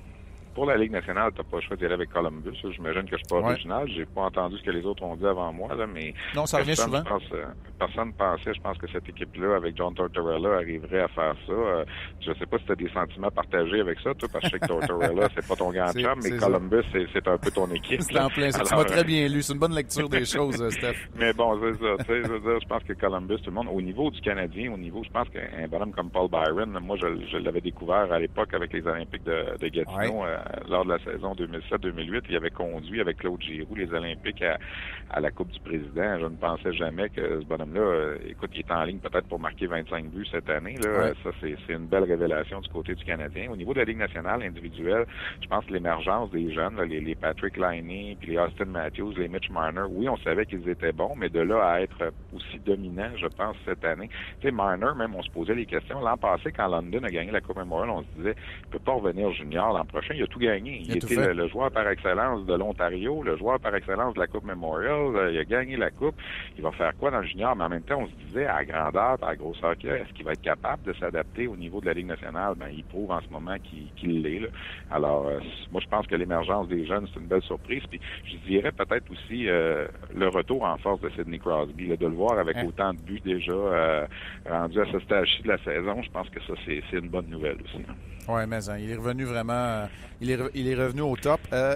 Pour 0.54 0.66
la 0.66 0.78
Ligue 0.78 0.92
nationale, 0.92 1.32
t'as 1.36 1.44
pas 1.44 1.58
le 1.58 1.62
choix 1.62 1.76
d'y 1.78 1.86
aller 1.86 1.94
avec 1.96 2.10
Columbus. 2.12 2.58
J'imagine 2.72 3.04
que 3.04 3.12
je 3.12 3.18
suis 3.18 3.28
pas 3.30 3.38
Ouais. 3.40 3.52
original. 3.52 3.88
J'ai 3.90 4.06
pas 4.06 4.22
entendu 4.22 4.58
ce 4.58 4.64
que 4.64 4.72
les 4.72 4.86
autres 4.86 5.04
ont 5.04 5.16
dit 5.16 5.26
avant 5.26 5.52
moi, 5.54 5.74
là, 5.76 5.86
mais 5.88 6.14
Non, 6.36 6.46
ça 6.46 6.58
revient 6.58 6.68
personne, 6.76 6.86
souvent. 6.86 7.04
pense, 7.04 7.24
euh, 7.34 7.46
personne 7.80 8.14
pensait, 8.14 8.54
je 8.54 8.62
pense 8.62 8.78
que 8.78 8.88
cette 8.92 9.08
équipe-là, 9.10 9.56
avec 9.56 9.76
John 9.78 9.94
Tortorella, 9.94 10.56
arriverait 10.58 11.02
à 11.02 11.08
faire 11.08 11.36
ça. 11.48 11.54
Euh, 11.54 11.86
je 12.20 12.32
sais 12.34 12.46
pas 12.46 12.58
si 12.60 12.66
tu 12.66 12.72
as 12.72 12.76
des 12.76 12.90
sentiments 12.90 13.32
partagés 13.32 13.80
avec 13.82 14.00
ça, 14.00 14.14
toi, 14.14 14.30
parce 14.32 14.44
que 14.44 14.50
je 14.50 14.52
sais 14.52 14.60
que 14.60 14.68
Tortorella, 14.68 15.28
c'est 15.36 15.48
pas 15.48 15.56
ton 15.56 15.72
grand 15.72 15.92
chum, 15.94 16.20
mais. 16.24 16.38
Columbus, 16.38 16.84
c'est 17.14 17.28
un 17.28 17.38
peu 17.38 17.52
ton 17.52 17.70
équipe. 17.72 18.02
C'est 18.02 18.20
en 18.20 18.30
plein 18.30 18.52
ça. 18.52 18.64
Tu 18.64 18.76
m'as 18.76 18.84
très 18.86 19.04
bien 19.04 19.28
lu. 19.28 19.42
C'est 19.42 19.54
une 19.54 19.60
bonne 19.60 19.76
lecture 19.76 20.10
des 20.10 20.26
choses, 20.26 20.62
euh, 20.62 20.70
Steph. 20.70 20.96
mais 21.16 21.34
bon, 21.34 21.60
c'est 21.62 21.80
ça. 21.84 21.96
Tu 22.00 22.06
sais, 22.06 22.24
je 22.24 22.28
veux 22.32 22.40
dire, 22.40 22.60
je 22.62 22.68
pense 22.68 22.84
que 22.84 22.94
Columbus, 22.94 23.38
tout 23.38 23.50
le 23.50 23.56
monde, 23.56 23.68
au 23.72 23.82
niveau 23.82 24.10
du 24.12 24.22
Canadien, 24.22 24.72
au 24.74 24.78
niveau, 24.78 25.04
je 25.04 25.10
pense 25.10 25.28
qu'un 25.30 25.68
bonhomme 25.68 25.92
comme 25.92 26.10
Paul 26.10 26.30
Byron, 26.30 26.78
moi, 26.82 26.98
je, 27.02 27.08
je 27.32 27.38
l'avais 27.38 27.62
découvert 27.62 28.12
à 28.12 28.20
l'époque 28.20 28.54
avec 28.54 28.74
les 28.74 28.86
Olympiques 28.86 29.24
de, 29.24 29.58
de 29.60 29.68
Gatineau 29.68 30.22
Ouais. 30.22 30.28
euh, 30.28 30.38
lors 30.70 30.86
de 30.86 30.90
la 30.90 31.00
saison 31.00 31.34
2007-2008. 31.34 32.24
Il 32.30 32.36
avait 32.36 32.52
conduit 32.52 33.02
avec 33.02 33.18
Claude 33.18 33.42
Giroux 33.42 33.76
les 33.76 33.92
Olympiques 33.94 34.42
à, 34.42 34.58
à 35.10 35.20
la 35.20 35.32
Coupe 35.32 35.52
du 35.52 35.60
Président. 35.60 36.20
Je 36.20 36.26
ne 36.26 36.36
pensais 36.36 36.74
jamais 36.74 37.10
que 37.10 37.42
ce 37.42 37.46
bonhomme-là, 37.46 37.82
euh, 37.82 38.18
écoute, 38.28 38.52
il 38.54 38.60
est 38.60 38.72
en 38.72 38.84
ligne 38.84 39.00
peut-être 39.00 39.28
pour 39.28 39.40
marquer 39.40 39.68
25 39.68 40.10
buts 40.10 40.28
cette 40.32 40.50
année. 40.50 40.76
Là. 40.84 40.90
Ouais. 40.90 41.14
Ça, 41.24 41.32
c'est 41.40 41.56
c'est 41.68 41.74
une 41.74 41.88
belle 41.88 42.04
révélation 42.04 42.62
du 42.62 42.70
côté 42.70 42.96
du 42.96 43.04
Canadien. 43.04 43.50
Au 43.52 43.56
niveau 43.56 43.74
de 43.74 43.80
la 43.80 43.86
Ligue 43.86 43.98
nationale 43.98 44.42
individuelle, 44.44 45.06
je 45.42 45.48
pense 45.48 45.66
que 45.66 45.74
l'émergence 45.74 46.32
des 46.32 46.54
jeunes, 46.54 46.76
là, 46.76 46.86
les, 46.86 47.02
les 47.02 47.16
Patrick 47.16 47.58
Liney, 47.58 48.18
puis 48.20 48.32
les 48.32 48.38
Austin 48.38 48.66
Matthews, 48.66 49.14
les 49.18 49.28
Mitch 49.28 49.50
Marner, 49.50 49.84
oui, 49.90 50.10
on 50.10 50.18
savait 50.18 50.46
qu'ils 50.46 50.68
étaient 50.70 50.92
bons, 50.92 51.14
mais 51.16 51.30
de 51.30 51.40
là 51.40 51.64
à 51.64 51.82
être 51.82 52.12
aussi 52.34 52.60
dominants, 52.66 53.12
je 53.18 53.28
pense, 53.28 53.56
cette 53.66 53.84
année. 53.86 54.10
Tu 54.40 54.48
sais, 54.48 54.52
Marner, 54.52 54.92
même, 54.96 55.16
on 55.16 55.22
se 55.22 55.30
posait 55.30 55.56
les 55.56 55.66
questions. 55.66 56.00
L'an 56.00 56.18
passé, 56.18 56.52
quand 56.52 56.68
London 56.68 57.04
a 57.04 57.10
gagné 57.10 57.32
la 57.32 57.42
Coupe 57.42 57.58
Memorial, 57.58 57.90
on 57.90 58.02
se 58.02 58.08
disait, 58.18 58.36
il 58.64 58.70
peut 58.70 58.80
pas 58.80 58.94
revenir 58.94 59.32
junior 59.32 59.74
l'an 59.74 59.86
prochain. 59.86 60.14
Il 60.16 60.24
a 60.24 60.28
tout 60.32 60.40
gagné. 60.40 60.78
Il 60.82 60.88
Il, 60.88 60.92
a 60.98 61.00
tout 61.00 61.06
était 61.14 61.28
le, 61.28 61.34
le 61.34 61.48
joueur 61.48 61.70
par 61.72 61.88
excellence 61.88 62.46
de 62.46 62.54
l'Ontario, 62.56 63.22
le 63.24 63.38
joueur 63.38 63.60
par 63.60 63.76
excellence 63.76 64.14
de 64.16 64.20
la 64.20 64.28
Coupe 64.28 64.46
Memorial. 64.46 65.16
Euh, 65.16 65.32
Il 65.32 65.38
a 65.38 65.44
gagné 65.46 65.78
la 65.78 65.92
Coupe. 65.92 66.16
Il 66.58 66.64
va 66.64 66.72
faire 66.72 66.94
quoi 66.98 67.12
dans 67.12 67.20
le 67.20 67.28
junior? 67.28 67.56
Mais 67.56 67.66
en 67.66 67.70
même 67.70 67.84
temps, 67.84 68.00
on 68.00 68.08
se 68.08 68.26
disait, 68.26 68.46
à 68.46 68.56
la 68.58 68.66
grandeur, 68.66 69.18
à 69.22 69.30
la 69.32 69.36
grosseur 69.36 69.78
qu'il 69.78 69.90
est-ce 69.90 70.12
qu'il 70.14 70.26
va 70.26 70.32
être 70.32 70.42
capable 70.42 70.84
de 70.84 70.94
s'adapter 70.94 71.48
au 71.48 71.56
niveau 71.56 71.82
de 71.82 71.86
la 71.86 71.94
Ligue 71.94 72.08
nationale? 72.08 72.56
Ben, 72.58 72.68
il 72.74 72.84
prouve 72.86 73.12
en 73.12 73.20
ce 73.22 73.30
moment 73.30 73.56
qu'il 74.00 74.22
l'est. 74.24 74.50
Alors, 74.90 75.28
euh, 75.28 75.40
moi, 75.72 75.82
je 75.84 75.88
pense 75.90 76.08
que 76.08 76.16
l'émergence 76.16 76.68
des 76.70 76.86
jeunes, 76.86 77.08
c'est 77.14 77.20
une 77.20 77.28
belle 77.28 77.42
surprise. 77.44 77.84
Puis, 77.90 78.00
je 78.26 78.38
dirais 78.48 78.72
peut-être 78.72 79.12
aussi 79.12 79.50
euh, 79.50 79.88
le 80.16 80.30
retour 80.30 80.64
en 80.64 80.78
force 80.78 81.02
de 81.02 81.10
Sidney 81.10 81.38
Crosby, 81.40 81.88
là, 81.88 81.98
de 81.98 82.08
le 82.08 82.14
voir 82.16 82.40
avec 82.40 82.58
Hein? 82.58 82.66
autant 82.68 82.94
de 82.94 83.00
buts 83.02 83.22
déjà 83.24 83.52
euh, 83.54 84.06
rendu 84.50 84.80
à 84.80 84.86
ce 84.92 85.00
stage-ci 85.00 85.42
de 85.44 85.48
la 85.48 85.58
saison. 85.60 86.02
Je 86.02 86.12
pense 86.12 86.30
que 86.30 86.40
ça, 86.42 86.54
c'est 86.66 86.82
une 86.98 87.10
bonne 87.10 87.28
nouvelle 87.28 87.58
aussi. 87.64 87.84
Oui, 88.28 88.42
mais 88.48 88.70
hein, 88.70 88.78
il 88.80 88.92
est 88.92 88.96
revenu 88.96 89.24
vraiment. 89.24 89.88
Il, 90.22 90.32
est, 90.32 90.38
re- 90.38 90.52
il 90.54 90.68
est 90.68 90.76
revenu 90.76 91.02
au 91.02 91.16
top. 91.18 91.40
Euh, 91.52 91.76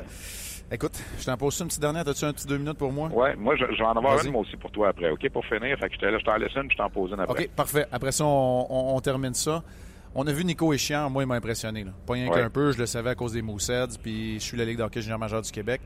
écoute, 0.71 0.93
je 1.19 1.25
t'en 1.25 1.35
pose 1.37 1.59
une 1.59 1.67
petite 1.67 1.81
dernière. 1.81 2.07
As-tu 2.07 2.25
un 2.25 2.31
petit 2.33 2.47
deux 2.47 2.57
minutes 2.57 2.77
pour 2.77 2.91
moi? 2.93 3.09
Ouais, 3.09 3.35
moi, 3.35 3.55
je, 3.55 3.65
je 3.71 3.77
vais 3.77 3.83
en 3.83 3.93
avoir 3.97 4.23
une, 4.23 4.31
moi 4.31 4.41
aussi, 4.41 4.55
pour 4.57 4.71
toi 4.71 4.89
après, 4.89 5.09
OK? 5.09 5.29
Pour 5.29 5.45
finir, 5.45 5.77
fait 5.79 5.89
que 5.89 5.95
je 5.95 5.99
te, 5.99 6.19
je 6.19 6.23
t'en 6.23 6.35
laisse 6.37 6.53
une, 6.55 6.67
puis 6.67 6.77
je 6.77 6.83
t'en 6.83 6.89
pose 6.89 7.11
une 7.11 7.19
après. 7.19 7.43
OK, 7.45 7.49
parfait. 7.55 7.85
Après 7.91 8.11
ça, 8.11 8.23
on, 8.25 8.67
on- 8.69 8.95
on 8.95 9.01
termine 9.01 9.33
ça. 9.33 9.63
On 10.17 10.25
a 10.27 10.31
vu 10.31 10.45
Nico 10.45 10.71
Échiant, 10.71 11.09
moi, 11.09 11.23
il 11.23 11.25
m'a 11.25 11.35
impressionné. 11.35 11.83
Là. 11.83 11.91
Pas 12.07 12.13
rien 12.13 12.29
Ouais. 12.29 12.39
qu'un 12.39 12.49
peu, 12.49 12.71
je 12.71 12.77
le 12.77 12.85
savais 12.85 13.09
à 13.09 13.15
cause 13.15 13.33
des 13.33 13.41
Mooseheads, 13.41 13.97
puis 14.01 14.35
je 14.35 14.43
suis 14.45 14.55
la 14.57 14.63
Ligue 14.63 14.77
d'hockey 14.77 15.01
junior 15.01 15.19
majeur 15.19 15.41
du 15.41 15.51
Québec. 15.51 15.81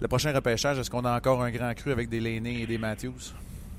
Le 0.00 0.08
prochain 0.08 0.32
repêchage, 0.34 0.78
est-ce 0.78 0.90
qu'on 0.90 1.04
a 1.06 1.16
encore 1.16 1.42
un 1.42 1.50
grand 1.50 1.72
cru 1.74 1.92
avec 1.92 2.08
des 2.10 2.20
Laney 2.20 2.60
et 2.62 2.66
des 2.66 2.76
Matthews? 2.76 3.32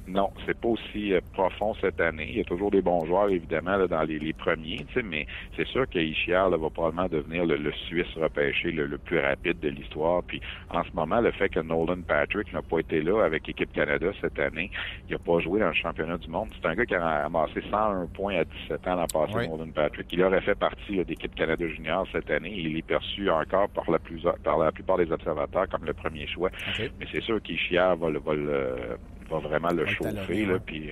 Non, 0.06 0.32
c'est 0.46 0.58
pas 0.60 0.68
aussi 0.68 1.14
euh, 1.14 1.22
profond 1.32 1.74
cette 1.80 2.02
année. 2.02 2.28
Il 2.30 2.38
y 2.38 2.42
a 2.42 2.44
toujours 2.44 2.72
des 2.72 2.82
bons 2.82 3.06
joueurs, 3.06 3.30
évidemment, 3.30 3.78
là, 3.78 3.88
dans 3.88 4.04
les, 4.04 4.20
les 4.20 4.34
premiers, 4.34 4.78
tu 4.88 4.94
sais, 4.96 5.02
mais 5.04 5.26
c'est 5.56 5.66
sûr 5.68 5.88
que 5.90 5.98
Ishiar 5.98 6.50
là, 6.50 6.58
va 6.58 6.70
probablement 6.70 7.08
devenir 7.08 7.46
le, 7.46 7.56
le 7.56 7.72
Suisse 7.72 8.08
repêché 8.16 8.72
le, 8.72 8.86
le 8.86 8.98
plus 8.98 9.20
rapide 9.20 9.60
de 9.62 9.70
l'histoire. 9.70 10.22
Puis 10.24 10.42
en 10.70 10.84
ce 10.84 10.90
moment, 10.94 11.22
le 11.22 11.32
fait 11.32 11.48
que 11.50 11.62
Nolan 11.62 12.02
Patrick 12.06 12.52
n'a 12.52 12.62
pas 12.62 12.80
été 12.80 13.02
là 13.02 13.24
avec 13.24 13.48
l'équipe 13.48 13.72
Canada 13.72 14.08
cette 14.20 14.38
année, 14.40 14.70
il 15.08 15.14
n'a 15.14 15.20
pas 15.20 15.40
joué 15.40 15.60
dans 15.62 15.68
le 15.70 15.74
championnat 15.74 16.18
du 16.18 16.28
monde. 16.30 16.50
C'est 16.62 16.68
un 16.68 16.76
gars 16.76 16.86
qui 16.86 16.96
a 16.96 17.22
ramassé 17.24 17.62
101 17.72 18.08
points 18.08 18.36
à 18.36 18.44
17 18.44 18.88
ans 18.90 18.96
l'an 18.96 19.08
passé, 19.08 19.34
Oui. 19.38 19.48
Nolan 19.48 19.72
Patrick. 19.72 20.08
Il 20.12 20.22
aurait 20.24 20.42
fait 20.42 20.56
partie 20.56 20.96
là, 20.98 21.04
d'équipe 21.06 21.34
Canada 21.34 21.66
Junior 21.68 22.06
cette 22.12 22.30
année. 22.30 22.54
Il 22.54 22.76
est 22.78 22.82
perçu 22.86 23.30
encore 23.30 23.70
par 23.70 23.90
la, 23.90 24.00
plus, 24.00 24.22
par 24.44 24.58
la 24.58 24.72
plupart 24.74 24.98
des 24.98 25.12
observateurs 25.12 25.70
comme 25.70 25.86
le 25.86 25.94
premier 25.94 26.28
choix. 26.28 26.50
Mais 27.00 27.06
c'est 27.12 27.22
sûr 27.24 27.42
qu'Ishiar 27.42 27.96
va, 27.96 28.10
le- 28.10 28.20
va, 28.20 28.34
le- 28.34 28.98
va 29.30 29.40
vraiment 29.40 29.72
le 29.72 29.86
chauffer. 29.86 30.46
Là, 30.46 30.60
puis 30.60 30.92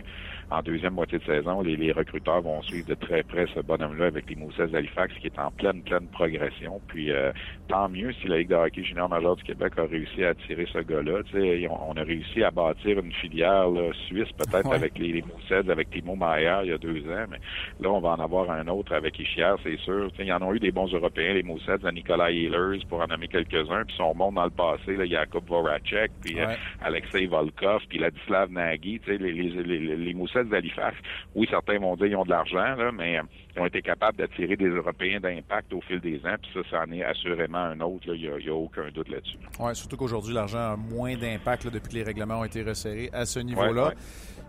en 0.52 0.62
deuxième 0.62 0.94
moitié 0.94 1.18
de 1.20 1.24
saison, 1.24 1.62
les, 1.62 1.76
les 1.76 1.92
recruteurs 1.92 2.42
vont 2.42 2.62
suivre 2.64 2.88
de 2.88 2.94
très 2.96 3.24
près 3.24 3.46
ce 3.56 3.62
bonhomme-là 3.62 4.08
avec 4.08 4.30
les 4.30 4.36
Moussets 4.36 4.68
d'Halifax 4.68 5.14
qui 5.20 5.28
est 5.28 5.40
en 5.40 5.50
pleine, 5.52 5.82
pleine 5.82 6.08
progression. 6.08 6.82
Puis 6.88 7.12
euh, 7.12 7.32
tant 7.68 7.88
mieux 7.90 8.12
si 8.22 8.28
la 8.28 8.38
Ligue 8.40 8.50
de 8.50 8.56
hockey 8.56 8.84
junior 8.84 9.08
major 9.10 9.36
du 9.38 9.44
Québec 9.44 9.74
a 9.78 9.84
réussi 9.84 10.24
à 10.24 10.30
attirer 10.30 10.68
ce 10.72 10.80
gars-là. 10.80 11.24
Tu 11.32 11.40
sais, 11.40 11.68
on, 11.70 11.92
on 11.92 11.94
a 11.94 12.04
réussi 12.04 12.44
à 12.44 12.52
bâtir 12.52 13.00
une 13.00 13.14
filière 13.14 13.70
là, 13.70 13.92
suisse 14.08 14.32
peut-être 14.38 14.68
Ouais. 14.70 14.76
avec 14.76 14.98
les, 15.00 15.12
les 15.14 15.22
Moussets, 15.24 15.70
avec 15.72 15.90
Timo 15.90 16.16
Mayer 16.16 16.60
il 16.64 16.70
y 16.70 16.74
a 16.74 16.78
deux 16.78 17.00
ans. 17.10 17.26
Mais 17.30 17.38
là, 17.80 17.90
on 17.90 18.00
va 18.00 18.10
en 18.10 18.20
avoir 18.20 18.52
un 18.52 18.68
autre 18.68 18.94
avec 18.94 19.18
Ishiar, 19.20 19.58
c'est 19.64 19.78
sûr. 19.80 20.10
Tu 20.12 20.18
sais, 20.18 20.24
il 20.24 20.28
y 20.28 20.34
en 20.34 20.42
ont 20.42 20.54
eu 20.54 20.60
des 20.60 20.72
bons 20.72 20.94
Européens, 20.94 21.34
les 21.34 21.44
Moussets, 21.44 21.84
à 21.86 21.92
Nicolas 21.92 22.30
Ehlers, 22.32 22.80
pour 22.90 23.02
en 23.02 23.08
nommer 23.08 23.28
quelques-uns. 23.28 23.84
Puis 23.86 23.96
si 23.96 24.02
on 24.02 24.12
remonte 24.12 24.36
dans 24.36 24.44
le 24.46 24.50
passé, 24.52 24.96
là, 24.98 25.06
Jakub 25.06 25.44
Voracek, 25.48 26.12
puis 26.22 26.40
euh. 26.40 26.48
Alexei 26.82 27.26
Volkov, 27.26 27.82
puis 27.90 27.98
Ladislav 28.00 28.52
Nagy, 28.52 29.00
tu 29.00 29.12
sais, 29.12 29.18
les, 29.18 29.32
les, 29.34 29.50
les, 29.64 29.96
les 29.96 30.14
Moussets 30.14 30.41
d'Halifax. 30.50 30.98
Oui, 31.36 31.48
certains 31.50 31.80
vont 31.80 31.96
dire 31.96 32.08
qu'ils 32.08 32.16
ont 32.16 32.24
de 32.24 32.30
l'argent, 32.30 32.76
là, 32.76 32.92
mais 32.92 33.20
euh, 33.20 33.24
ils 33.56 33.62
ont 33.62 33.66
été 33.66 33.82
capables 33.82 34.18
d'attirer 34.18 34.56
des 34.56 34.68
Européens 34.70 35.20
d'impact 35.20 35.74
au 35.74 35.82
fil 35.82 36.00
des 36.00 36.18
ans, 36.26 36.36
puis 36.42 36.52
ça, 36.54 36.60
ça 36.70 36.84
en 36.88 36.92
est 36.92 37.04
assurément 37.04 37.58
un 37.60 37.80
autre, 37.82 38.08
là. 38.08 38.14
il 38.16 38.22
n'y 38.22 38.28
a, 38.28 38.38
il 38.40 38.46
y 38.46 38.50
a 38.50 38.54
aucun 38.56 38.90
doute 38.94 39.10
là-dessus. 39.10 39.38
Oui, 39.60 39.76
surtout 39.76 39.98
qu'aujourd'hui, 39.98 40.34
l'argent 40.34 40.74
a 40.74 40.76
moins 40.76 41.16
d'impact 41.16 41.68
depuis 41.68 41.90
que 41.90 41.96
les 41.96 42.04
règlements 42.04 42.40
ont 42.40 42.46
été 42.46 42.64
resserrés 42.64 43.10
à 43.14 43.26
ce 43.26 43.40
niveau-là. 43.40 43.84
Ouais, 43.84 43.90
ouais. 43.90 43.96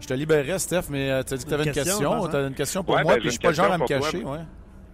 Je 0.01 0.07
te 0.07 0.15
libérerais, 0.15 0.59
Steph, 0.59 0.83
mais 0.91 1.23
tu 1.25 1.35
as 1.35 1.37
dit 1.37 1.45
que 1.45 1.49
tu 1.49 1.55
avais 1.55 1.65
une 1.65 1.73
question? 1.73 2.29
Tu 2.29 2.37
as 2.37 2.47
une 2.49 2.55
question 2.55 2.83
pour 2.85 2.95
Ouais, 2.97 3.03
moi, 3.03 3.15
ben, 3.15 3.21
puis 3.21 3.29
je 3.29 3.31
suis 3.33 3.41
pas 3.41 3.53
genre 3.53 3.73
à 3.73 3.79
me 3.79 3.87
cacher. 3.87 4.23
toi. 4.23 4.39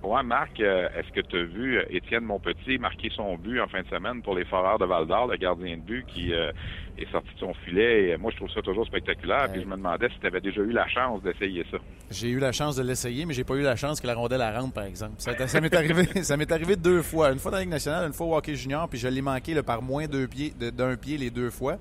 Ouais, 0.08 0.22
Marc, 0.22 0.58
euh, 0.58 0.88
est-ce 0.96 1.12
que 1.12 1.20
tu 1.20 1.36
as 1.36 1.44
vu 1.44 1.76
euh, 1.76 1.84
Étienne 1.90 2.24
Monpetit 2.24 2.78
marquer 2.78 3.10
son 3.14 3.36
but 3.36 3.60
en 3.60 3.68
fin 3.68 3.82
de 3.82 3.88
semaine 3.88 4.22
pour 4.22 4.34
les 4.34 4.46
Foreurs 4.46 4.78
de 4.78 4.86
Val-d'Or, 4.86 5.26
le 5.26 5.36
gardien 5.36 5.76
de 5.76 5.82
but 5.82 6.06
qui 6.06 6.32
euh, 6.32 6.50
est 6.96 7.10
sorti 7.12 7.28
de 7.34 7.40
son 7.40 7.52
filet? 7.66 8.08
Et, 8.08 8.16
moi, 8.16 8.30
je 8.30 8.38
trouve 8.38 8.50
ça 8.50 8.62
toujours 8.62 8.86
spectaculaire. 8.86 9.42
Ouais. 9.42 9.52
Puis 9.52 9.60
je 9.60 9.66
me 9.66 9.76
demandais 9.76 10.08
si 10.08 10.18
tu 10.18 10.26
avais 10.26 10.40
déjà 10.40 10.62
eu 10.62 10.70
la 10.70 10.88
chance 10.88 11.22
d'essayer 11.22 11.62
ça. 11.70 11.76
J'ai 12.10 12.30
eu 12.30 12.38
la 12.38 12.52
chance 12.52 12.74
de 12.76 12.82
l'essayer, 12.82 13.26
mais 13.26 13.34
j'ai 13.34 13.44
pas 13.44 13.54
eu 13.56 13.60
la 13.60 13.76
chance 13.76 14.00
que 14.00 14.06
la 14.06 14.14
rondelle 14.14 14.38
la 14.38 14.58
rentre, 14.58 14.72
par 14.72 14.84
exemple. 14.84 15.16
Ça, 15.18 15.46
ça 15.46 15.60
m'est 15.60 15.74
arrivé, 15.74 16.04
ça 16.22 16.38
m'est 16.38 16.50
arrivé 16.50 16.76
deux 16.76 17.02
fois. 17.02 17.30
Une 17.30 17.38
fois 17.38 17.50
dans 17.50 17.58
la 17.58 17.64
Ligue 17.64 17.72
nationale, 17.72 18.06
une 18.06 18.14
fois 18.14 18.28
au 18.28 18.34
hockey 18.34 18.54
junior, 18.54 18.88
puis 18.88 18.98
je 18.98 19.08
l'ai 19.08 19.20
manqué 19.20 19.52
là, 19.52 19.62
par 19.62 19.82
moins 19.82 20.06
d'un 20.06 20.26
pied 20.26 21.18
les 21.18 21.30
deux 21.30 21.50
fois. 21.50 21.76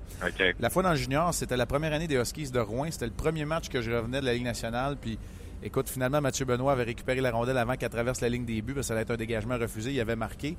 La 0.60 0.68
fois 0.68 0.82
dans 0.82 0.90
le 0.90 0.96
junior, 0.96 1.32
c'était 1.32 1.56
la 1.56 1.64
première 1.64 1.94
année 1.94 2.08
des 2.08 2.16
Huskies 2.16 2.50
de 2.50 2.60
Rouen. 2.60 2.90
C'était 2.90 3.06
le 3.06 3.12
premier 3.12 3.46
match 3.46 3.70
que 3.70 3.80
je 3.80 3.90
revenais 3.90 4.20
de 4.20 4.26
la 4.26 4.34
Ligue 4.34 4.44
nationale. 4.44 4.98
Puis, 5.00 5.18
écoute, 5.62 5.88
finalement, 5.88 6.20
Mathieu 6.20 6.44
Benoît 6.44 6.72
avait 6.72 6.84
récupéré 6.84 7.20
la 7.20 7.30
rondelle 7.30 7.58
avant 7.58 7.76
qu'elle 7.76 7.90
traverse 7.90 8.20
la 8.20 8.28
ligne 8.28 8.44
des 8.44 8.62
buts, 8.62 8.74
parce 8.74 8.86
que 8.86 8.88
ça 8.88 8.94
allait 8.94 9.02
être 9.02 9.10
un 9.10 9.16
dégagement 9.16 9.58
refusé. 9.58 9.92
Il 9.92 10.00
avait 10.00 10.16
marqué. 10.16 10.56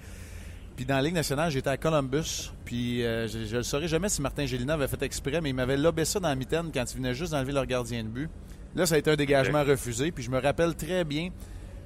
Puis 0.76 0.86
dans 0.86 0.95
la 0.95 1.02
Ligue 1.02 1.16
nationale, 1.16 1.52
j'étais 1.52 1.70
à 1.70 1.78
Columbus. 1.78 2.52
Puis 2.64 3.04
euh, 3.04 3.28
je, 3.28 3.58
le 3.58 3.64
saurais 3.64 3.89
jamais 3.89 4.08
si 4.08 4.22
Martin 4.22 4.45
Gélina 4.45 4.76
avait 4.76 4.88
fait 4.88 5.02
exprès, 5.04 5.41
mais 5.41 5.50
il 5.50 5.54
m'avait 5.54 5.76
lobé 5.76 6.06
ça 6.06 6.22
dans 6.22 6.30
la 6.30 6.36
mitaine 6.36 6.72
quand 6.74 6.86
il 6.89 6.97
venait 6.97 7.14
juste 7.14 7.34
d'enlever 7.34 7.52
leur 7.52 7.66
gardien 7.66 8.02
de 8.04 8.08
but. 8.08 8.30
Là, 8.76 8.86
ça 8.86 8.95
a 8.95 8.97
été 8.97 9.12
un 9.12 9.18
dégagement 9.18 9.64
refusé. 9.64 10.12
Puis 10.12 10.24
je 10.24 10.32
me 10.32 10.39
rappelle 10.39 10.76
très 10.76 11.04
bien 11.04 11.32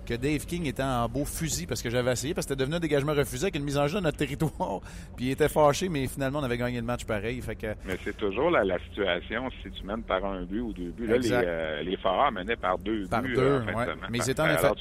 que 0.05 0.13
Dave 0.15 0.45
King 0.45 0.65
était 0.67 0.83
en 0.83 1.07
beau 1.07 1.25
fusil 1.25 1.65
parce 1.67 1.81
que 1.81 1.89
j'avais 1.89 2.11
essayé, 2.11 2.33
parce 2.33 2.45
que 2.45 2.53
c'était 2.53 2.59
devenu 2.61 2.75
un 2.77 2.79
dégagement 2.79 3.13
refusé 3.13 3.45
avec 3.45 3.55
une 3.55 3.63
mise 3.63 3.77
en 3.77 3.87
jeu 3.87 3.99
de 3.99 4.03
notre 4.03 4.17
territoire. 4.17 4.81
Puis 5.15 5.25
il 5.27 5.31
était 5.31 5.49
fâché, 5.49 5.89
mais 5.89 6.07
finalement, 6.07 6.39
on 6.39 6.43
avait 6.43 6.57
gagné 6.57 6.77
le 6.79 6.85
match 6.85 7.05
pareil. 7.05 7.41
Fait 7.41 7.55
que 7.55 7.67
Mais 7.85 7.97
c'est 8.03 8.17
toujours 8.17 8.49
la, 8.51 8.63
la 8.63 8.79
situation 8.79 9.49
si 9.63 9.71
tu 9.71 9.83
mènes 9.85 10.03
par 10.03 10.23
un 10.25 10.43
but 10.43 10.59
ou 10.61 10.73
deux 10.73 10.91
buts. 10.91 11.07
Là, 11.07 11.17
les, 11.17 11.31
euh, 11.31 11.81
les 11.83 11.97
Foreurs 11.97 12.31
menaient 12.31 12.55
par 12.55 12.77
deux 12.77 13.05
Par 13.07 13.21
buts 13.21 13.33
deux, 13.35 13.61
en 13.61 13.77
ouais. 13.77 13.85
Mais 14.09 14.17
ils 14.19 14.29
étaient 14.29 14.41
en 14.41 14.45
Alors. 14.45 14.75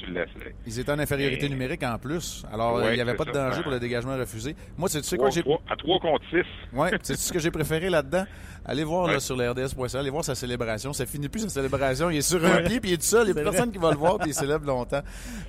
Ils 0.66 0.79
étaient 0.81 0.93
en 0.93 0.99
infériorité 0.99 1.49
numérique 1.49 1.83
en 1.83 1.99
plus. 1.99 2.45
Alors, 2.53 2.77
Ouais, 2.77 2.93
il 2.93 2.95
n'y 2.95 3.01
avait 3.01 3.14
pas 3.14 3.25
de 3.25 3.33
ça. 3.33 3.49
danger 3.51 3.62
pour 3.62 3.73
le 3.73 3.79
dégagement 3.81 4.16
refusé. 4.16 4.57
Moi, 4.77 4.89
c'est 4.89 5.01
tu 5.03 5.09
sais 5.09 5.16
quoi 5.16 5.31
j'ai 5.31 5.41
à 5.68 5.77
3 5.77 5.99
contre 6.01 6.25
6. 6.31 6.37
Ouais, 6.77 6.91
c'est 7.03 7.16
ce 7.16 7.33
que 7.33 7.39
j'ai 7.39 7.51
préféré 7.51 7.91
là-dedans? 7.91 8.25
Allez 8.65 8.85
voir 8.85 9.09
là, 9.09 9.19
sur 9.21 9.37
le 9.37 9.51
RDS.ca, 9.51 9.99
allez 9.99 10.11
voir 10.11 10.25
sa 10.25 10.35
célébration. 10.35 10.93
Ça 10.93 11.05
finit 11.07 11.29
plus 11.29 11.41
sa 11.41 11.49
célébration. 11.49 12.11
Il 12.11 12.19
est 12.19 12.23
sur 12.23 12.45
un 12.45 12.63
pied 12.63 12.81
puis 12.81 12.91
il 12.91 12.93
est 12.95 12.97
tout 12.99 13.03
seul. 13.03 13.29
Il 13.29 13.35
n'y 13.35 13.41
a 13.41 13.43
personne 13.43 13.73
qui 13.73 13.79
va 13.79 13.91
le 13.91 13.97
voir 13.97 14.19
puis 14.19 14.31
il 14.31 14.35
célèbre 14.35 14.67
longtemps. 14.67 15.01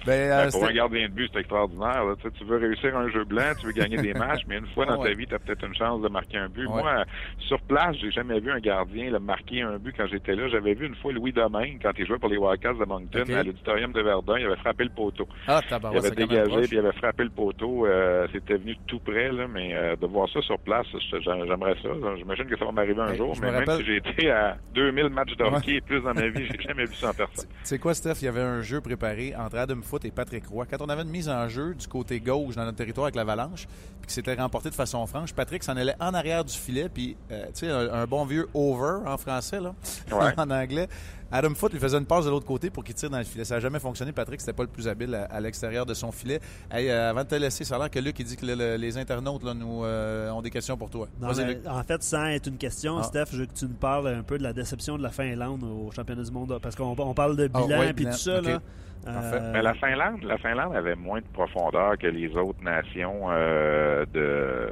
Ben, 0.05 0.31
euh, 0.31 0.49
pour 0.51 0.65
un 0.65 0.73
gardien 0.73 1.07
de 1.07 1.13
but, 1.13 1.29
c'est 1.33 1.39
extraordinaire. 1.41 2.05
là. 2.05 2.15
Tu, 2.17 2.23
sais, 2.27 2.33
tu 2.37 2.43
veux 2.45 2.57
réussir 2.57 2.95
un 2.97 3.09
jeu 3.09 3.23
blanc, 3.23 3.51
tu 3.59 3.67
veux 3.67 3.71
gagner 3.71 3.97
des 3.97 4.13
matchs, 4.13 4.41
mais 4.47 4.57
une 4.57 4.65
fois 4.67 4.85
dans 4.85 4.99
Ouais. 4.99 5.09
ta 5.11 5.17
vie, 5.17 5.27
tu 5.27 5.35
as 5.35 5.39
peut-être 5.39 5.63
une 5.65 5.75
chance 5.75 6.01
de 6.01 6.07
marquer 6.09 6.37
un 6.37 6.49
but. 6.49 6.65
Ouais. 6.65 6.81
Moi, 6.81 7.03
sur 7.47 7.59
place, 7.61 7.95
j'ai 8.01 8.11
jamais 8.11 8.39
vu 8.39 8.51
un 8.51 8.59
gardien 8.59 9.11
là, 9.11 9.19
marquer 9.19 9.61
un 9.61 9.77
but 9.77 9.93
quand 9.95 10.07
j'étais 10.07 10.35
là. 10.35 10.47
J'avais 10.49 10.73
vu 10.73 10.87
une 10.87 10.95
fois 10.95 11.11
Louis 11.13 11.31
Domingue, 11.33 11.79
quand 11.81 11.91
il 11.97 12.05
jouait 12.07 12.17
pour 12.19 12.29
les 12.29 12.37
Wildcats 12.37 12.73
de 12.73 12.85
Moncton, 12.85 13.23
à 13.33 13.43
l'auditorium 13.43 13.91
de 13.91 14.01
Verdun, 14.01 14.37
il 14.39 14.45
avait 14.45 14.55
frappé 14.57 14.83
le 14.85 14.89
poteau. 14.89 15.27
Ah, 15.47 15.61
il 15.69 15.97
avait 15.97 16.11
dégagé, 16.11 16.61
puis 16.61 16.77
il 16.77 16.79
avait 16.79 16.93
frappé 16.93 17.23
le 17.23 17.29
poteau. 17.29 17.85
euh, 17.85 18.27
C'était 18.33 18.55
venu 18.57 18.75
tout 18.87 18.99
près, 18.99 19.31
là, 19.31 19.47
mais 19.47 19.71
euh, 19.75 19.95
de 19.95 20.07
voir 20.07 20.27
ça 20.29 20.41
sur 20.41 20.57
place, 20.59 20.87
j'aimerais 21.21 21.75
ça. 21.81 21.89
J'imagine 22.17 22.45
que 22.45 22.57
ça 22.57 22.65
va 22.65 22.71
m'arriver 22.71 23.01
un 23.03 23.09
Ouais, 23.11 23.17
jour, 23.17 23.35
je 23.35 23.41
me 23.41 23.45
mais 23.45 23.51
même 23.51 23.59
rappelle- 23.61 23.77
si 23.79 23.85
j'ai 23.85 23.97
été 23.97 24.31
à 24.31 24.57
2000 24.73 25.09
matchs 25.09 25.35
de 25.37 25.43
hockey 25.43 25.75
et 25.75 25.81
plus 25.81 26.01
dans 26.01 26.13
ma 26.13 26.27
vie, 26.27 26.45
j'ai 26.51 26.61
jamais 26.61 26.85
vu 26.85 26.95
ça 26.95 27.09
en 27.09 27.13
personne. 27.13 27.45
Tu 27.49 27.55
sais 27.63 27.79
quoi, 27.79 27.93
Steph? 27.93 28.15
Il 28.21 28.25
y 28.25 28.27
avait 28.27 28.41
un 28.41 28.61
jeu 28.61 28.81
préparé 28.81 29.33
entre 29.35 29.43
entre 29.43 29.57
Adam 29.57 29.81
Foote 29.83 30.05
et 30.05 30.11
Patrick 30.11 30.47
Roy. 30.47 30.65
Quand 30.69 30.81
on 30.81 30.87
avait 30.89 31.01
une 31.03 31.09
mise 31.09 31.27
en 31.29 31.47
jeu 31.49 31.75
du 31.75 31.85
côté 31.87 32.19
gauche 32.21 32.55
dans 32.55 32.63
notre 32.63 32.77
territoire 32.77 33.05
avec 33.05 33.15
l'Avalanche, 33.15 33.67
puis 33.99 34.07
que 34.07 34.11
c'était 34.11 34.33
remporté 34.35 34.69
de 34.69 34.73
façon 34.75 35.05
franche, 35.05 35.33
Patrick 35.33 35.63
s'en 35.63 35.75
allait 35.77 35.95
en 35.99 36.13
arrière 36.13 36.43
du 36.45 36.53
filet, 36.53 36.87
puis 36.87 37.15
euh, 37.31 37.45
tu 37.47 37.65
sais, 37.65 37.69
un, 37.69 37.91
un 37.93 38.05
bon 38.05 38.23
vieux 38.25 38.47
over 38.53 38.99
en 39.05 39.17
français, 39.17 39.59
là, 39.59 39.75
Ouais. 40.11 40.31
en 40.37 40.49
anglais. 40.49 40.87
Adam 41.35 41.53
Foote 41.55 41.73
lui 41.73 41.79
faisait 41.79 41.97
une 41.97 42.05
passe 42.05 42.25
de 42.25 42.29
l'autre 42.29 42.45
côté 42.45 42.69
pour 42.69 42.83
qu'il 42.83 42.93
tire 42.95 43.09
dans 43.09 43.17
le 43.17 43.23
filet. 43.23 43.43
Ça 43.43 43.55
n'a 43.55 43.59
jamais 43.59 43.79
fonctionné. 43.79 44.11
Patrick, 44.11 44.39
c'était 44.39 44.53
pas 44.53 44.63
le 44.63 44.69
plus 44.69 44.87
habile 44.87 45.15
à, 45.15 45.23
à 45.25 45.39
l'extérieur 45.41 45.85
de 45.85 45.93
son 45.93 46.11
filet. 46.11 46.39
Hey, 46.71 46.89
euh, 46.89 47.09
avant 47.09 47.23
de 47.23 47.27
te 47.29 47.35
laisser, 47.35 47.63
ça 47.63 47.75
a 47.75 47.79
l'air 47.79 47.89
que 47.89 47.99
Luc 47.99 48.17
il 48.19 48.25
dit 48.25 48.37
que 48.37 48.45
le- 48.45 48.53
le- 48.55 48.75
les 48.77 48.97
internautes 48.97 49.43
là, 49.43 49.53
nous 49.53 49.83
euh, 49.83 50.29
ont 50.31 50.41
des 50.43 50.51
questions 50.51 50.77
pour 50.77 50.89
toi. 50.89 51.07
Non, 51.19 51.29
Vas-y, 51.29 51.45
mais 51.45 51.53
Luc. 51.55 51.67
en 51.67 51.83
fait, 51.83 52.03
sans 52.03 52.25
être 52.27 52.47
une 52.47 52.57
question, 52.57 52.97
Ah. 52.99 53.03
Steph, 53.03 53.25
je 53.33 53.37
veux 53.37 53.45
que 53.47 53.53
tu 53.53 53.65
nous 53.65 53.73
parles 53.73 54.07
un 54.09 54.21
peu 54.23 54.37
de 54.37 54.43
la 54.43 54.53
déception 54.53 54.97
de 54.97 55.03
la 55.03 55.09
Finlande 55.09 55.63
au 55.63 55.91
championnat 55.91 56.21
du 56.23 56.31
monde. 56.31 56.59
Parce 56.61 56.75
qu'on 56.75 56.95
on 56.97 57.13
parle 57.15 57.35
de 57.35 57.49
Ah, 57.53 57.61
bilan 57.61 57.81
et 57.81 57.93
tout 57.95 58.11
ça. 58.11 58.39
Là. 58.39 58.59
Parfait. 59.03 59.39
Euh, 59.41 59.51
Mais 59.53 59.61
la 59.61 59.73
Finlande, 59.73 60.23
la 60.23 60.37
Finlande 60.37 60.75
avait 60.75 60.95
moins 60.95 61.19
de 61.19 61.25
profondeur 61.33 61.97
que 61.97 62.07
les 62.07 62.29
autres 62.37 62.63
nations 62.63 63.23
euh, 63.31 64.05
de. 64.13 64.69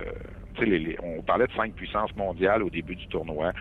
Les- 0.59 0.79
les- 0.79 0.97
on 1.01 1.21
parlait 1.21 1.47
de 1.47 1.51
cinq 1.53 1.73
puissances 1.73 2.15
mondiales 2.15 2.63
au 2.63 2.69
début 2.69 2.95
du 2.95 3.07
tournoi. 3.07 3.51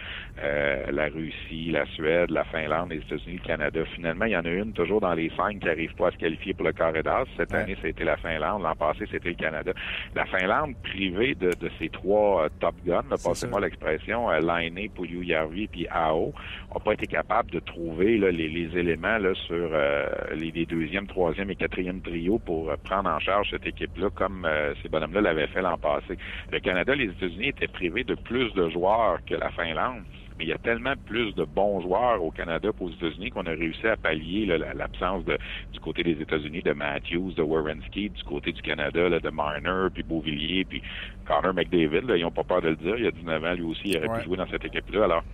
Euh, 0.43 0.87
la 0.91 1.07
Russie, 1.07 1.71
la 1.71 1.87
Suède, 1.87 2.31
la 2.31 2.45
Finlande, 2.45 2.91
les 2.91 2.99
États-Unis, 2.99 3.41
le 3.43 3.47
Canada. 3.47 3.81
Finalement, 3.95 4.25
il 4.25 4.33
y 4.33 4.37
en 4.37 4.45
a 4.45 4.49
une 4.51 4.73
toujours 4.73 5.01
dans 5.01 5.15
les 5.15 5.31
cinq 5.37 5.61
qui 5.61 5.67
n'arrive 5.67 5.95
pas 5.95 6.09
à 6.09 6.11
se 6.11 6.17
qualifier 6.17 6.55
pour 6.55 6.67
le 6.67 6.73
carré 6.73 7.03
d'as. 7.03 7.25
Cette 7.37 7.53
Ouais. 7.53 7.59
année, 7.61 7.77
c'était 7.83 8.05
la 8.05 8.17
Finlande. 8.17 8.63
L'an 8.63 8.75
passé, 8.75 9.05
c'était 9.11 9.31
le 9.31 9.35
Canada. 9.35 9.73
La 10.15 10.25
Finlande, 10.27 10.75
privée 10.83 11.35
de, 11.35 11.51
de 11.51 11.71
ses 11.79 11.89
trois 11.89 12.45
euh, 12.45 12.49
top 12.61 12.75
guns, 12.85 13.03
passez-moi 13.11 13.61
l'expression, 13.61 14.31
euh, 14.31 14.41
Laine, 14.41 14.89
Puljujärvi 14.91 15.67
puis 15.69 15.87
Ao, 15.89 16.33
n'a 16.79 16.85
pas 16.85 16.93
été 16.93 17.07
capable 17.07 17.51
de 17.51 17.59
trouver 17.61 18.17
là, 18.19 18.31
les, 18.31 18.49
les 18.49 18.79
éléments 18.79 19.19
là, 19.19 19.35
sur 19.35 19.55
euh, 19.73 20.07
les, 20.37 20.51
les 20.53 20.67
deuxième, 20.67 21.07
troisième 21.07 21.51
et 21.51 21.57
quatrième 21.57 22.01
trio 22.01 22.39
pour 22.39 22.71
euh, 22.71 22.77
prendre 22.85 23.11
en 23.11 23.19
charge 23.19 23.51
cette 23.51 23.67
équipe-là 23.67 24.11
comme 24.15 24.45
euh, 24.45 24.73
ces 24.83 24.89
bonhommes-là 24.89 25.21
l'avaient 25.21 25.49
fait 25.49 25.63
l'an 25.63 25.79
passé. 25.79 26.17
Le 26.53 26.61
Canada, 26.61 26.95
les 26.95 27.07
États-Unis 27.07 27.49
étaient 27.49 27.67
privés 27.69 28.05
de 28.05 28.15
plus 28.15 28.53
de 28.55 28.69
joueurs 28.71 29.19
que 29.27 29.35
la 29.35 29.51
Finlande. 29.51 30.03
Mais 30.39 30.47
il 30.47 30.49
y 30.49 30.53
a 30.55 30.59
tellement 30.59 30.95
plus 31.07 31.35
de 31.35 31.45
bons 31.45 31.83
joueurs 31.83 32.25
au 32.25 32.31
Canada 32.31 32.71
qu'aux 32.79 32.89
États-Unis 32.89 33.29
qu'on 33.31 33.45
a 33.45 33.51
réussi 33.51 33.87
à 33.87 33.99
pallier 33.99 34.47
l'absence 34.75 35.23
de, 35.27 35.37
du 35.71 35.81
côté 35.81 36.03
des 36.03 36.13
États-Unis 36.23 36.63
de 36.63 36.73
Matthews, 36.73 37.33
de 37.33 37.43
Werenski, 37.43 38.09
du 38.09 38.23
côté 38.25 38.53
du 38.53 38.63
Canada 38.63 39.07
là, 39.11 39.21
de 39.21 39.29
Marner, 39.29 39.89
puis 39.93 40.03
Beauvillier, 40.03 40.65
puis 40.65 40.81
Connor 41.27 41.53
McDavid. 41.53 42.07
Là, 42.09 42.17
ils 42.17 42.23
n'ont 42.23 42.31
pas 42.31 42.45
peur 42.45 42.63
de 42.63 42.69
le 42.71 42.77
dire. 42.77 42.97
Il 42.97 43.05
y 43.05 43.09
a 43.09 43.11
19 43.11 43.45
ans, 43.45 43.53
lui 43.53 43.65
aussi, 43.65 43.83
il 43.85 43.99
aurait 43.99 44.09
Ouais. 44.09 44.19
pu 44.21 44.25
jouer 44.25 44.37
dans 44.39 44.47
cette 44.49 44.65
équipe-là. 44.65 45.05
Alors, 45.05 45.25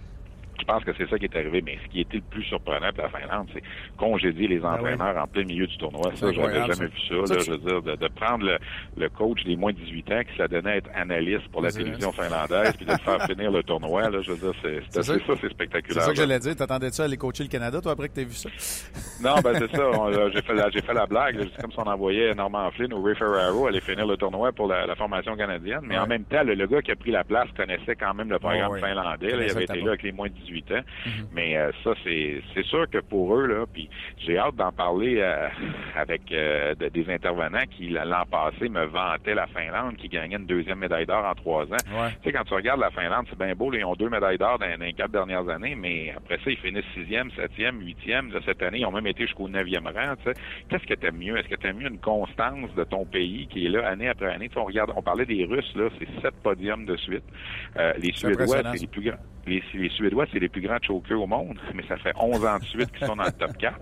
je 0.58 0.64
pense 0.64 0.84
que 0.84 0.92
c'est 0.96 1.08
ça 1.08 1.18
qui 1.18 1.24
est 1.26 1.36
arrivé. 1.36 1.62
Mais 1.64 1.78
ce 1.84 1.90
qui 1.90 2.00
était 2.00 2.16
le 2.18 2.22
plus 2.22 2.44
surprenant 2.44 2.90
de 2.90 2.98
la 2.98 3.08
Finlande, 3.08 3.48
c'est 3.52 3.62
congédier 3.96 4.48
les 4.48 4.64
entraîneurs 4.64 5.16
en 5.22 5.26
plein 5.26 5.44
milieu 5.44 5.66
du 5.66 5.76
tournoi. 5.78 6.10
Ça, 6.14 6.32
j'avais 6.32 6.66
jamais 6.66 6.86
vu 6.90 7.00
ça. 7.08 7.26
Ça, 7.26 7.34
là, 7.34 7.40
je 7.44 7.50
veux 7.52 7.58
dire, 7.58 7.82
de, 7.82 7.96
de 7.96 8.08
prendre 8.08 8.44
le, 8.44 8.58
le 8.96 9.08
coach 9.08 9.42
des 9.44 9.56
moins 9.56 9.72
de 9.72 9.78
18 9.78 10.12
ans 10.12 10.20
qui 10.30 10.36
s'adonnait 10.36 10.70
à 10.70 10.76
être 10.76 10.90
analyste 10.94 11.48
pour 11.48 11.62
la 11.62 11.70
télévision 11.70 12.12
finlandaise, 12.12 12.76
puis 12.76 12.86
de 12.86 12.92
le 12.92 12.98
faire 12.98 13.22
finir 13.26 13.50
le 13.50 13.62
tournoi. 13.62 14.10
Là, 14.10 14.20
je 14.22 14.32
veux 14.32 14.36
dire, 14.52 14.60
c'est 14.62 14.80
ça- 14.90 15.02
c'est 15.02 15.26
ça, 15.26 15.32
c'est 15.40 15.50
spectaculaire. 15.50 16.02
ça 16.02 16.10
que 16.10 16.16
j'allais 16.16 16.38
dire. 16.38 16.56
T'attendais-tu 16.56 17.00
à 17.00 17.04
aller 17.04 17.16
coacher 17.16 17.42
le 17.44 17.48
Canada, 17.48 17.80
toi, 17.80 17.92
après 17.92 18.08
que 18.08 18.14
t'aies 18.14 18.24
vu 18.24 18.34
ça? 18.34 18.48
Non, 19.22 19.36
ben 19.42 19.54
c'est 19.54 19.74
ça. 19.74 19.90
J'ai 20.34 20.42
fait, 20.42 20.54
la- 20.54 20.70
j'ai 20.70 20.82
fait 20.82 20.92
la 20.94 21.06
blague. 21.06 21.38
C'est 21.54 21.62
comme 21.62 21.72
si 21.72 21.78
on 21.78 21.82
envoyait 21.86 22.34
Norman 22.34 22.70
Flynn 22.72 22.92
ou 22.92 23.02
Ray 23.02 23.14
Ferraro 23.16 23.66
aller 23.66 23.80
finir 23.80 24.06
le 24.06 24.16
tournoi 24.16 24.52
pour 24.52 24.68
la, 24.68 24.86
la 24.86 24.94
formation 24.94 25.34
canadienne. 25.36 25.80
Mais 25.82 25.98
en 25.98 26.06
même 26.06 26.24
temps, 26.24 26.42
le, 26.44 26.54
le 26.54 26.66
gars 26.66 26.82
qui 26.82 26.90
a 26.90 26.96
pris 26.96 27.10
la 27.10 27.24
place 27.24 27.48
connaissait 27.56 27.96
quand 27.96 28.12
même 28.14 28.28
le 28.30 28.38
programme 28.38 28.72
finlandais. 28.78 29.30
là. 29.30 29.44
Il 29.44 29.50
avait 29.50 29.64
été 29.64 29.80
là 29.80 29.88
avec 29.88 30.02
les 30.02 30.12
moins 30.12 30.28
de 30.28 30.34
18 30.34 30.45
ans. 30.72 30.80
Mhm. 31.06 31.12
Mais 31.32 31.56
euh, 31.56 31.70
ça, 31.84 31.92
c'est 32.04 32.62
sûr 32.64 32.88
que 32.90 32.98
pour 32.98 33.36
eux, 33.36 33.46
là, 33.46 33.64
puis 33.72 33.88
j'ai 34.18 34.38
hâte 34.38 34.56
d'en 34.56 34.72
parler 34.72 35.16
euh, 35.18 35.48
avec 35.94 36.22
euh, 36.32 36.74
de- 36.74 36.88
des 36.88 37.10
intervenants 37.12 37.64
qui, 37.70 37.88
l'an 37.88 38.24
passé, 38.30 38.68
me 38.68 38.84
vantaient 38.84 39.34
la 39.34 39.46
Finlande 39.48 39.96
qui 39.96 40.08
gagnait 40.08 40.36
une 40.36 40.46
deuxième 40.46 40.78
médaille 40.78 41.06
d'or 41.06 41.24
en 41.24 41.34
trois 41.34 41.64
ans. 41.64 41.84
Ouais. 41.92 42.10
Tu 42.22 42.30
sais, 42.30 42.32
quand 42.32 42.44
tu 42.44 42.54
regardes 42.54 42.80
la 42.80 42.90
Finlande, 42.90 43.26
c'est 43.28 43.38
bien 43.38 43.54
beau, 43.54 43.70
là, 43.70 43.78
ils 43.78 43.84
ont 43.84 43.94
deux 43.94 44.08
médailles 44.08 44.38
d'or 44.38 44.58
dans, 44.58 44.66
dans 44.78 44.84
les 44.84 44.92
quatre 44.92 45.12
dernières 45.12 45.48
années, 45.48 45.74
mais 45.74 46.12
après 46.16 46.36
ça, 46.44 46.50
ils 46.50 46.56
finissent 46.58 46.84
sixième, 46.94 47.30
septième, 47.32 47.80
huitième. 47.80 48.32
Là, 48.32 48.40
cette 48.44 48.62
année, 48.62 48.78
ils 48.80 48.86
ont 48.86 48.92
même 48.92 49.06
été 49.06 49.24
jusqu'au 49.26 49.48
neuvième 49.48 49.86
rang. 49.86 50.14
Qu'est-ce 50.68 50.86
que 50.86 50.94
t'aimes 50.94 51.18
mieux? 51.18 51.36
Est-ce 51.38 51.48
que 51.48 51.56
t'aimes 51.56 51.78
mieux 51.78 51.88
une 51.88 51.98
constance 51.98 52.74
de 52.76 52.84
ton 52.84 53.04
pays 53.04 53.46
qui 53.48 53.66
est 53.66 53.68
là 53.68 53.88
année 53.88 54.08
après 54.08 54.32
année? 54.32 54.48
Tu 54.48 54.54
sais, 54.54 54.60
on 54.60 54.64
regarde, 54.64 54.92
on 54.96 55.02
parlait 55.02 55.26
des 55.26 55.44
Russes, 55.44 55.72
là, 55.76 55.88
c'est 55.98 56.08
sept 56.22 56.34
podiums 56.42 56.84
de 56.86 56.96
suite. 56.96 57.24
Les 57.98 58.12
Suédois, 58.12 58.46
c'est 58.72 58.80
les 58.80 58.86
plus 58.86 59.02
grands. 59.02 59.18
Les, 59.46 59.62
les 59.74 59.88
Suédois, 59.90 60.26
c'est 60.36 60.40
les 60.40 60.48
plus 60.50 60.60
grands 60.60 60.78
chokers 60.82 61.18
au 61.18 61.26
monde, 61.26 61.58
mais 61.74 61.82
ça 61.88 61.96
fait 61.96 62.12
11 62.14 62.44
ans 62.44 62.58
de 62.58 62.64
suite 62.64 62.92
qu'ils 62.92 63.06
sont 63.06 63.16
dans 63.16 63.24
le 63.24 63.32
top 63.32 63.56
4. 63.56 63.74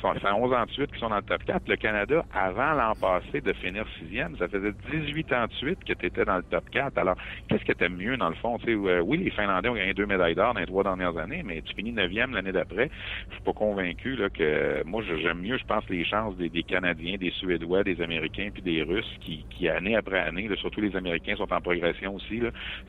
Ça 0.00 0.14
fait 0.14 0.30
11 0.30 0.52
ans 0.52 0.64
de 0.64 0.70
suite 0.70 0.90
qu'ils 0.90 1.00
sont 1.00 1.08
dans 1.08 1.16
le 1.16 1.22
top 1.22 1.42
4. 1.44 1.68
Le 1.68 1.76
Canada, 1.76 2.24
avant 2.32 2.72
l'an 2.74 2.94
passé 2.94 3.40
de 3.40 3.52
finir 3.54 3.84
sixième, 3.98 4.36
ça 4.36 4.48
faisait 4.48 4.72
18 4.90 5.32
ans 5.32 5.46
de 5.46 5.52
suite 5.54 5.84
que 5.84 5.92
tu 5.92 6.06
étais 6.06 6.24
dans 6.24 6.36
le 6.36 6.42
top 6.44 6.68
4. 6.70 6.96
Alors, 6.98 7.16
qu'est-ce 7.48 7.64
que 7.64 7.72
t'aimes 7.72 7.96
mieux, 7.96 8.16
dans 8.16 8.28
le 8.28 8.34
fond? 8.36 8.58
Tu 8.58 8.74
euh, 8.74 9.00
oui, 9.00 9.18
les 9.18 9.30
Finlandais 9.30 9.68
ont 9.68 9.74
gagné 9.74 9.94
deux 9.94 10.06
médailles 10.06 10.34
d'or 10.34 10.54
dans 10.54 10.60
les 10.60 10.66
trois 10.66 10.84
dernières 10.84 11.16
années, 11.18 11.42
mais 11.44 11.62
tu 11.62 11.74
finis 11.74 11.92
neuvième 11.92 12.32
l'année 12.32 12.52
d'après. 12.52 12.90
Je 13.28 13.34
suis 13.34 13.42
pas 13.42 13.52
convaincu 13.52 14.16
là, 14.16 14.28
que 14.30 14.82
moi, 14.84 15.02
j'aime 15.02 15.40
mieux, 15.40 15.58
je 15.58 15.64
pense, 15.64 15.84
les 15.88 16.04
chances 16.04 16.36
des, 16.36 16.62
Canadiens, 16.62 17.16
des 17.16 17.30
Suédois, 17.30 17.82
des 17.82 18.00
Américains 18.00 18.50
puis 18.52 18.62
des 18.62 18.82
Russes 18.82 19.16
qui, 19.20 19.44
qui 19.50 19.68
année 19.68 19.96
après 19.96 20.20
année, 20.20 20.48
surtout 20.60 20.80
les 20.80 20.94
Américains 20.96 21.36
sont 21.36 21.52
en 21.52 21.60
progression 21.60 22.14
aussi, 22.14 22.40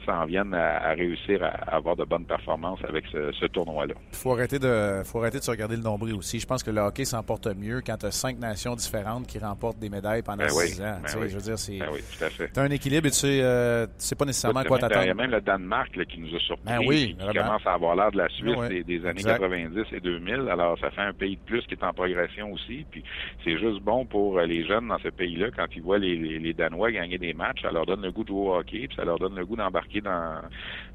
s'en 0.05 0.25
viennent 0.25 0.53
à, 0.53 0.93
réussir 0.93 1.43
à, 1.43 1.75
avoir 1.75 1.95
de 1.95 2.03
bonnes 2.03 2.25
performances 2.25 2.79
avec 2.87 3.05
ce, 3.11 3.45
tournoi-là. 3.47 3.95
faut 4.11 4.31
arrêter 4.31 4.59
de 4.59 5.01
faut 5.03 5.19
arrêter 5.19 5.39
de 5.39 5.43
se 5.43 5.49
regarder 5.51 5.75
le 5.75 5.81
nombril 5.81 6.13
aussi. 6.13 6.39
Je 6.39 6.45
pense 6.45 6.61
que 6.61 6.69
le 6.69 6.81
hockey 6.81 6.98
s'en 7.05 7.23
porte 7.23 7.47
mieux 7.47 7.81
quand 7.85 7.97
tu 7.97 8.05
as 8.07 8.11
cinq 8.11 8.37
nations 8.39 8.75
différentes 8.75 9.27
qui 9.27 9.39
remportent 9.39 9.79
des 9.79 9.89
médailles 9.89 10.21
pendant 10.21 10.43
Ben 10.45 10.51
oui, 10.55 10.67
six 10.67 10.81
ans. 10.81 10.97
ben 11.03 11.19
oui. 11.19 11.29
Je 11.29 11.35
veux 11.35 11.41
dire, 11.41 11.59
c'est 11.59 11.77
Ben 11.79 11.87
oui, 11.91 11.99
tout 12.17 12.23
à 12.23 12.29
fait. 12.29 12.47
t'as 12.49 12.63
un 12.63 12.69
équilibre 12.71 13.07
et 13.07 13.11
tu 13.11 13.17
sais, 13.17 13.39
euh, 13.41 13.85
tu 13.85 13.91
sais 13.97 14.15
pas 14.15 14.25
nécessairement 14.25 14.63
quoi 14.63 14.77
Écoute, 14.77 14.89
Il 14.91 14.95
y 14.95 14.97
a 14.97 14.99
t'attendre. 15.01 15.21
même 15.21 15.31
le 15.31 15.41
Danemark 15.41 15.95
là, 15.95 16.05
qui 16.05 16.19
nous 16.19 16.35
a 16.35 16.39
surpris, 16.39 16.65
Ben 16.65 16.79
oui, 16.85 17.15
qui, 17.19 17.37
commence 17.37 17.65
à 17.65 17.73
avoir 17.73 17.95
l'air 17.95 18.11
de 18.11 18.17
la 18.17 18.29
Suisse 18.29 18.55
Ouais. 18.57 18.69
des, 18.69 18.83
des 18.83 18.99
années 19.05 19.19
Exact. 19.19 19.39
90 19.39 19.83
et 19.93 19.99
2000. 19.99 20.47
Alors, 20.51 20.77
ça 20.79 20.91
fait 20.91 21.01
un 21.01 21.13
pays 21.13 21.35
de 21.35 21.41
plus 21.41 21.61
qui 21.67 21.73
est 21.75 21.83
en 21.83 21.93
progression 21.93 22.51
aussi. 22.51 22.85
Puis, 22.91 23.03
c'est 23.43 23.57
juste 23.57 23.81
bon 23.81 24.05
pour 24.05 24.37
euh, 24.39 24.45
les 24.45 24.65
jeunes 24.65 24.87
dans 24.87 24.99
ce 24.99 25.09
pays-là 25.09 25.47
quand 25.55 25.65
ils 25.75 25.81
voient 25.81 25.97
les, 25.99 26.15
les, 26.15 26.39
les 26.39 26.53
Danois 26.53 26.91
gagner 26.91 27.17
des 27.17 27.33
matchs. 27.33 27.61
Ça 27.61 27.71
leur 27.71 27.85
donne 27.85 28.01
le 28.01 28.11
goût 28.11 28.23
de 28.23 28.29
jouer 28.29 28.39
au 28.49 28.55
hockey, 28.55 28.87
puis 28.87 28.95
ça 28.95 29.05
leur 29.05 29.19
donne 29.19 29.35
le 29.35 29.45
goût 29.45 29.55
d'embarquer 29.55 30.01
dans, 30.01 30.41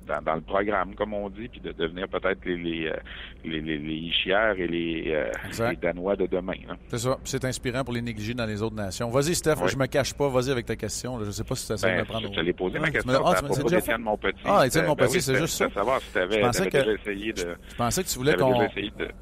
dans, 0.07 0.23
dans 0.23 0.35
le 0.35 0.41
programme, 0.41 0.95
comme 0.95 1.15
on 1.15 1.29
dit, 1.29 1.49
puis 1.49 1.61
de 1.61 1.73
devenir 1.73 2.09
peut-être 2.09 2.45
les, 2.45 2.57
les, 2.57 2.87
euh, 2.89 2.97
les, 3.45 3.61
les, 3.61 3.79
les 3.79 3.95
Ischières 3.95 4.59
et 4.59 4.67
les, 4.67 5.05
euh, 5.15 5.31
les 5.71 5.77
Danois 5.77 6.17
de 6.17 6.27
demain. 6.27 6.55
hein. 6.69 6.77
C'est 6.89 6.99
ça. 6.99 7.19
C'est 7.25 7.45
inspirant 7.45 7.85
pour 7.85 7.95
les 7.95 8.03
négliger 8.03 8.35
dans 8.35 8.47
les 8.47 8.61
autres 8.63 8.75
nations. 8.77 9.09
Vas-y, 9.11 9.35
Steph, 9.35 9.57
Oui. 9.63 9.69
je 9.69 9.77
me 9.77 9.87
cache 9.87 10.15
pas. 10.15 10.29
Vas-y 10.29 10.51
avec 10.51 10.67
ta 10.67 10.77
question. 10.77 11.19
là. 11.19 11.25
Je 11.27 11.31
sais 11.31 11.45
pas 11.45 11.55
si 11.55 11.67
tu 11.67 11.73
essaies 11.73 11.87
de 11.91 11.93
Ben, 11.95 12.01
me 12.01 12.05
prendre. 12.05 12.29
je 12.29 12.33
te 12.33 12.41
l'ai 12.41 12.53
posé 12.53 12.79
ma 12.79 12.91
question. 12.91 13.13
ah, 13.25 13.33
c'est 13.37 13.41
tu 13.41 13.41
c'est 13.41 13.47
propos 13.55 13.63
déjà 13.69 13.77
d'Étienne 13.77 14.03
Montpetit. 14.03 14.41
Ah, 14.45 14.67
Étienne 14.67 14.85
Euh, 14.85 14.89
Montpetit, 14.89 15.13
oui, 15.15 15.21
c'est 15.21 15.33
c'était- 15.33 15.39
juste 15.41 15.57
ça. 15.57 15.65
c'était 15.65 15.79
savoir 15.79 16.01
si 16.01 16.07
tu 16.07 16.13
Je 16.15 16.19
avais, 16.21 16.41
pensais 16.41 16.67
que- 16.71 16.77
déjà 16.79 16.93
essayé 16.93 17.33
de... 17.33 17.57
Je 17.69 17.75
pensais 17.77 18.03
que 18.05 18.09
tu 18.09 18.19
voulais 18.19 18.35
qu'on. 18.37 18.59
de... 18.59 18.69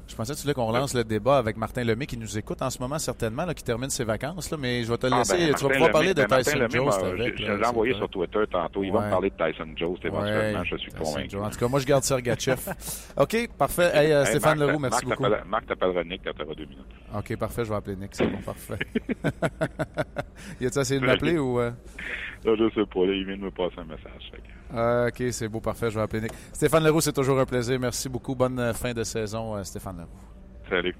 Je 0.07 0.15
pensais 0.15 0.33
que 0.33 0.37
tu 0.37 0.43
voulais 0.43 0.53
qu'on 0.53 0.71
lance 0.71 0.93
le 0.93 1.03
débat 1.03 1.37
avec 1.37 1.57
Martin 1.57 1.83
Lemay 1.83 2.05
qui 2.05 2.17
nous 2.17 2.37
écoute 2.37 2.61
en 2.61 2.69
ce 2.69 2.79
moment 2.79 2.99
certainement, 2.99 3.45
qui 3.53 3.63
termine 3.63 3.89
ses 3.89 4.03
vacances. 4.03 4.51
Là, 4.51 4.57
mais 4.59 4.83
je 4.83 4.91
vais 4.91 4.97
te 4.97 5.07
Ah, 5.11 5.17
laisser. 5.19 5.37
ben, 5.37 5.53
tu 5.55 5.63
vas 5.63 5.69
pouvoir 5.71 5.91
parler 5.91 6.13
de 6.13 6.23
ben, 6.25 6.37
Tyson 6.37 6.67
Jones. 6.69 6.91
Je, 7.37 7.43
l'ai 7.57 7.65
envoyé 7.65 7.93
c'est 7.93 7.97
sur 7.99 8.09
Twitter 8.09 8.43
tantôt. 8.51 8.83
Il 8.83 8.91
va 8.91 9.05
me 9.05 9.09
parler 9.09 9.29
de 9.29 9.35
Tyson 9.35 9.67
Jones 9.75 9.97
éventuellement, 10.03 10.63
je 10.77 10.81
suis 10.83 10.91
Tyson 10.91 11.03
convaincu. 11.03 11.37
En 11.37 11.49
tout 11.49 11.59
cas, 11.59 11.67
moi, 11.67 11.79
je 11.79 11.85
garde 11.85 12.03
Sergachev. 12.03 12.59
OK, 13.17 13.49
parfait. 13.57 13.91
Hey, 13.93 14.11
euh, 14.11 14.21
Hey, 14.23 14.27
Stéphane 14.27 14.59
Leroux, 14.59 14.79
merci 14.79 15.05
Marc 15.05 15.19
beaucoup. 15.19 15.33
Marc 15.47 15.65
t'appellera 15.67 16.03
Nick 16.03 16.21
quand 16.23 16.33
tu 16.33 16.43
auras 16.43 16.55
deux 16.55 16.65
minutes. 16.65 16.85
OK, 17.15 17.37
parfait. 17.37 17.65
Je 17.65 17.69
vais 17.69 17.75
appeler 17.75 17.95
Nick. 17.95 18.09
C'est 18.15 18.27
bon, 18.27 18.41
parfait. 18.41 18.79
y 20.61 20.65
a-tu 20.65 20.79
essayé 20.79 20.99
de 20.99 21.05
m'appeler 21.05 21.37
ou. 21.37 21.59
euh? 21.59 21.71
Là, 22.45 22.55
je 22.57 22.69
sais 22.75 22.85
pas, 22.85 23.05
là, 23.05 23.13
il 23.13 23.25
vient 23.25 23.37
de 23.37 23.41
me 23.43 23.51
passer 23.51 23.75
un 23.77 23.85
message. 23.85 24.31
Ah, 24.73 25.05
OK, 25.07 25.23
c'est 25.31 25.47
beau, 25.47 25.59
parfait. 25.61 25.89
Je 25.89 25.95
vais 25.95 26.01
appeler 26.01 26.23
Nick. 26.23 26.33
Stéphane 26.51 26.83
Leroux, 26.83 27.01
c'est 27.01 27.13
toujours 27.13 27.39
un 27.39 27.45
plaisir. 27.45 27.79
Merci 27.79 28.09
beaucoup. 28.09 28.35
Bonne 28.35 28.59
euh, 28.59 28.73
fin 28.73 28.93
de 28.93 29.03
saison, 29.03 29.55
euh, 29.55 29.63
Stéphane 29.63 29.97
Leroux. 29.97 30.09
Salut. 30.69 30.95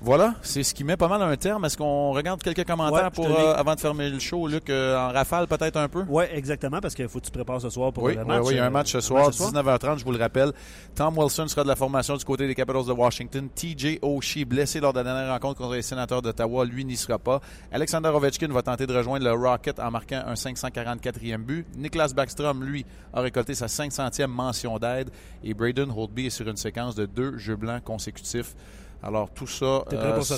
Voilà, 0.00 0.34
c'est 0.42 0.62
ce 0.62 0.74
qui 0.74 0.84
met 0.84 0.96
pas 0.96 1.08
mal 1.08 1.20
un 1.22 1.36
terme. 1.36 1.64
Est-ce 1.64 1.76
qu'on 1.76 2.12
regarde 2.12 2.40
quelques 2.40 2.64
commentaires 2.64 3.06
Ouais, 3.06 3.10
pour, 3.10 3.26
euh, 3.26 3.54
avant 3.54 3.74
de 3.74 3.80
fermer 3.80 4.08
le 4.08 4.20
show, 4.20 4.46
Luc, 4.46 4.70
euh, 4.70 4.96
en 4.96 5.08
rafale 5.12 5.48
peut-être 5.48 5.76
un 5.76 5.88
peu? 5.88 6.04
Oui, 6.08 6.24
exactement, 6.32 6.80
parce 6.80 6.94
qu'il 6.94 7.08
faut 7.08 7.18
que 7.18 7.24
tu 7.24 7.30
te 7.32 7.36
prépares 7.36 7.60
ce 7.60 7.68
soir 7.68 7.92
pour 7.92 8.04
Oui, 8.04 8.14
le 8.14 8.24
match. 8.24 8.42
oui, 8.44 8.54
il 8.54 8.56
y 8.58 8.60
a 8.60 8.64
un 8.64 8.68
euh, 8.68 8.70
match 8.70 8.92
ce 8.92 9.00
soir, 9.00 9.26
match 9.26 9.34
ce 9.34 9.42
19h30, 9.42 9.98
je 9.98 10.04
vous 10.04 10.12
le 10.12 10.18
rappelle. 10.18 10.52
Tom 10.94 11.18
Wilson 11.18 11.48
sera 11.48 11.64
de 11.64 11.68
la 11.68 11.74
formation 11.74 12.16
du 12.16 12.24
côté 12.24 12.46
des 12.46 12.54
Capitals 12.54 12.86
de 12.86 12.92
Washington. 12.92 13.48
TJ 13.52 13.98
Oshie, 14.02 14.44
blessé 14.44 14.78
lors 14.78 14.92
de 14.92 14.98
la 14.98 15.04
dernière 15.04 15.32
rencontre 15.32 15.58
contre 15.58 15.74
les 15.74 15.82
sénateurs 15.82 16.22
d'Ottawa, 16.22 16.64
lui 16.64 16.84
n'y 16.84 16.96
sera 16.96 17.18
pas. 17.18 17.40
Alexander 17.72 18.10
Ovechkin 18.10 18.48
va 18.52 18.62
tenter 18.62 18.86
de 18.86 18.94
rejoindre 18.96 19.24
le 19.24 19.32
Rocket 19.32 19.80
en 19.80 19.90
marquant 19.90 20.22
un 20.24 20.34
544e 20.34 21.38
but. 21.38 21.66
Nicholas 21.76 22.12
Backstrom, 22.14 22.62
lui, 22.62 22.86
a 23.12 23.20
récolté 23.20 23.54
sa 23.54 23.66
500e 23.66 24.26
mention 24.28 24.78
d'aide. 24.78 25.10
Et 25.42 25.54
Braden 25.54 25.90
Holtby 25.90 26.26
est 26.26 26.30
sur 26.30 26.46
une 26.48 26.56
séquence 26.56 26.94
de 26.94 27.04
deux 27.06 27.36
jeux 27.36 27.56
blancs 27.56 27.82
consécutifs. 27.82 28.54
Alors, 29.02 29.30
tout 29.30 29.46
ça 29.46 29.84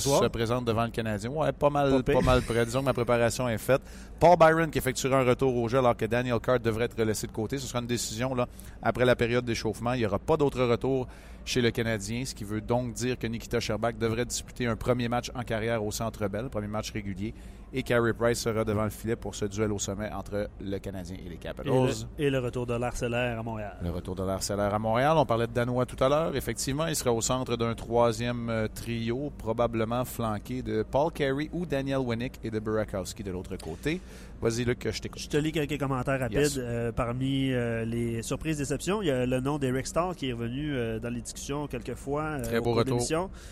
soir? 0.01 0.23
se 0.23 0.29
présente 0.29 0.67
devant 0.67 0.85
le 0.85 0.91
Canadien. 0.91 1.31
Ouais, 1.31 1.51
pas 1.53 1.71
mal, 1.71 2.03
Pas 2.03 2.13
pas, 2.13 2.21
mal 2.21 2.43
prêt. 2.43 2.65
Disons 2.67 2.81
que 2.81 2.87
ma 2.87 2.93
préparation 2.93 3.49
est 3.49 3.59
faite. 3.59 3.81
Paul 4.19 4.37
Byron 4.37 4.71
qui 4.71 4.79
effectuera 4.79 5.21
un 5.21 5.25
retour 5.25 5.57
au 5.57 5.67
jeu 5.69 5.79
alors 5.79 5.97
que 5.97 6.05
Daniel 6.05 6.39
Carr 6.41 6.61
devrait 6.61 6.85
être 6.85 7.03
laissé 7.03 7.27
de 7.27 7.33
côté. 7.33 7.57
Ce 7.59 7.67
sera 7.67 7.79
une 7.81 7.87
décision 7.87 8.35
là, 8.35 8.47
après 8.83 9.07
la 9.07 9.17
période 9.17 9.45
d'échauffement. 9.45 9.95
Il 9.95 10.01
n'y 10.01 10.07
aura 10.07 10.19
pas 10.19 10.37
d'autre 10.37 10.63
retour 10.63 11.09
chez 11.47 11.63
le 11.63 11.71
Canadien, 11.71 12.25
ce 12.27 12.35
qui 12.35 12.45
veut 12.45 12.61
donc 12.61 12.93
dire 12.93 13.19
que 13.19 13.27
Nikita 13.27 13.61
Sherbak 13.61 13.97
devrait 13.97 14.27
disputer 14.27 14.67
un 14.67 14.77
premier 14.77 15.09
match 15.09 15.31
en 15.35 15.43
carrière 15.43 15.83
au 15.83 15.91
Centre 15.91 16.29
Bell, 16.29 16.51
premier 16.51 16.69
match 16.69 16.93
régulier, 16.93 17.35
et 17.73 17.83
Carey 17.83 18.13
Price 18.13 18.41
sera 18.41 18.65
devant 18.65 18.85
le 18.85 18.91
filet 18.91 19.17
pour 19.17 19.35
ce 19.35 19.45
duel 19.45 19.73
au 19.73 19.79
sommet 19.79 20.11
entre 20.13 20.49
le 20.61 20.79
Canadien 20.79 21.17
et 21.25 21.29
les 21.29 21.37
Capitals. 21.37 21.73
Et 21.73 21.87
le, 22.19 22.27
et 22.27 22.31
le 22.31 22.39
retour 22.39 22.67
de 22.67 22.75
l'Arcellaire 22.75 23.39
à 23.39 23.43
Montréal. 23.43 23.77
Le 23.83 23.91
retour 23.91 24.15
de 24.15 24.25
l'Arcellaire 24.25 24.75
à 24.75 24.79
Montréal. 24.79 25.17
On 25.17 25.27
parlait 25.27 25.47
de 25.47 25.53
Danois 25.53 25.87
tout 25.87 26.03
à 26.03 26.09
l'heure. 26.09 26.35
Effectivement, 26.37 26.87
il 26.87 26.97
sera 26.97 27.13
au 27.13 27.21
centre 27.21 27.57
d'un 27.57 27.75
troisième 27.75 28.49
euh, 28.51 28.69
trio, 28.69 29.31
probablement 29.39 30.05
flanqué 30.05 30.63
de 30.63 30.85
Paul 30.89 31.13
Carey 31.13 31.49
ou 31.53 31.67
Daniel 31.67 31.99
Winnick 31.99 32.41
et 32.43 32.51
de 32.51 32.59
Burakowski 32.59 33.23
de 33.23 33.31
l'autre 33.31 33.57
côté. 33.57 34.01
Vas-y, 34.43 34.65
Luc, 34.65 34.89
je 34.91 35.01
t'écoute. 35.01 35.21
Je 35.21 35.29
te 35.29 35.37
lis 35.37 35.53
quelques 35.53 35.79
commentaires 35.79 36.19
rapides. 36.19 36.39
Yes. 36.39 36.57
Euh, 36.59 36.93
parmi 36.93 37.53
euh, 37.53 37.85
les 37.85 38.23
surprises 38.23 38.57
déceptions, 38.57 39.03
il 39.03 39.09
y 39.09 39.11
a 39.11 39.27
le 39.27 39.41
nom 39.41 39.59
d'Eric 39.59 39.87
Starr 39.87 40.17
qui 40.17 40.31
est 40.31 40.33
revenu 40.33 40.75
euh, 40.75 40.99
dans 40.99 41.11
les 41.11 41.21
discussions 41.21 41.67
quelques 41.67 41.95
fois. 41.95 42.39
Très 42.41 42.59
au 42.59 42.63
beau 42.63 42.73
retour. 42.73 43.01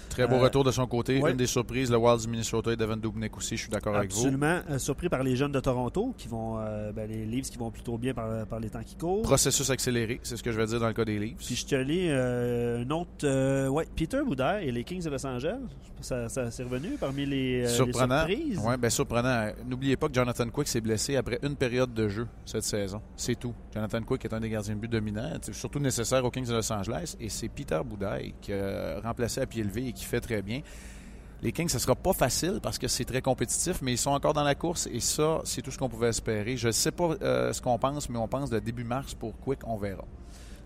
Très 0.09 0.27
beau 0.27 0.39
retour 0.39 0.65
de 0.65 0.71
son 0.71 0.87
côté. 0.87 1.21
ouais. 1.21 1.31
Une 1.33 1.37
des 1.37 1.47
surprises, 1.47 1.91
le 1.91 1.99
Wild 1.99 2.23
du 2.23 2.29
Minnesota 2.29 2.73
et 2.73 2.77
Devin 2.77 2.97
Dubnik 2.97 3.37
aussi. 3.37 3.57
Je 3.57 3.63
suis 3.63 3.71
d'accord 3.71 3.97
avec 3.97 4.11
vous. 4.13 4.19
Absolument. 4.21 4.61
Surpris 4.79 5.09
par 5.09 5.23
les 5.23 5.37
jeunes 5.37 5.53
de 5.53 5.61
Toronto, 5.61 6.15
qui 6.17 6.29
vont, 6.29 6.57
ben, 6.95 7.07
les 7.09 7.27
Leafs 7.27 7.51
qui 7.51 7.59
vont 7.59 7.71
plutôt 7.71 7.99
bien 7.99 8.15
par, 8.15 8.47
par 8.47 8.59
les 8.61 8.71
temps 8.71 8.83
qui 8.83 8.97
courent. 8.97 9.23
Processus 9.23 9.69
accéléré, 9.71 10.21
c'est 10.23 10.37
ce 10.37 10.43
que 10.43 10.53
je 10.53 10.57
vais 10.57 10.67
dire 10.67 10.81
dans 10.81 10.89
le 10.89 10.95
cas 10.95 11.05
des 11.05 11.19
Leafs. 11.19 11.37
Puis 11.37 11.55
je 11.55 11.67
te 11.67 11.75
lis 11.75 12.09
un 12.11 12.89
autre. 12.91 13.69
ouais, 13.69 13.87
Peter 13.95 14.21
Boudet 14.25 14.67
et 14.67 14.73
les 14.73 14.85
Kings 14.85 15.05
de 15.05 15.11
Los 15.11 15.27
Angeles. 15.27 15.59
Ça, 16.01 16.29
ça 16.29 16.51
c'est 16.51 16.63
revenu 16.63 16.91
parmi 16.99 17.27
les, 17.27 17.61
euh, 17.61 17.63
les 17.63 17.69
Surprenant. 17.69 18.27
surprises. 18.27 18.59
Ouais, 18.61 18.77
ben 18.77 18.89
surprenant. 18.89 19.51
N'oubliez 19.67 19.97
pas 19.97 20.09
que 20.09 20.15
Jonathan 20.15 20.49
Quick 20.49 20.69
blessé 20.81 21.17
après 21.17 21.39
une 21.43 21.57
période 21.57 21.93
de 21.95 22.09
jeu 22.09 22.27
cette 22.45 22.65
saison. 22.65 23.01
C'est 23.17 23.39
tout. 23.39 23.55
Jonathan 23.73 24.03
Quick 24.03 24.25
est 24.25 24.33
un 24.35 24.41
des 24.41 24.51
gardiens 24.51 24.75
de 24.75 24.81
but 24.81 24.91
dominants, 24.91 25.39
surtout 25.53 25.79
nécessaire 25.79 26.25
aux 26.25 26.31
Kings 26.31 26.47
de 26.47 26.55
Los 26.55 26.73
Angeles. 26.73 27.17
Et 27.21 27.29
c'est 27.29 27.49
Peter 27.49 27.81
Boudaille 27.85 28.35
qui 28.41 28.53
a 28.53 29.01
remplacé 29.01 29.41
à 29.41 29.47
pied 29.47 29.63
levé 29.63 29.89
et 29.89 29.93
qui 29.93 30.05
fait 30.05 30.21
très 30.21 30.43
bien. 30.43 30.61
Les 31.41 31.53
Kings, 31.53 31.69
ce 31.69 31.79
sera 31.79 31.95
pas 31.95 32.13
facile 32.13 32.59
parce 32.61 32.79
que 32.79 32.89
c'est 32.89 33.05
très 33.05 33.23
compétitif, 33.23 33.81
mais 33.81 33.93
ils 33.93 33.99
sont 33.99 34.11
encore 34.11 34.33
dans 34.33 34.43
la 34.43 34.57
course 34.57 34.89
et 34.93 34.99
ça, 34.99 35.41
c'est 35.45 35.63
tout 35.63 35.71
ce 35.71 35.79
qu'on 35.79 35.89
pouvait 35.89 36.09
espérer. 36.09 36.57
Je 36.57 36.67
ne 36.67 36.73
sais 36.73 36.91
pas 36.91 37.11
euh, 37.23 37.53
ce 37.53 37.63
qu'on 37.63 37.79
pense, 37.79 38.09
mais 38.09 38.19
on 38.19 38.27
pense 38.27 38.51
de 38.51 38.59
début 38.59 38.83
mars 38.83 39.15
pour 39.15 39.39
Quick, 39.39 39.61
on 39.65 39.77
verra. 39.77 40.05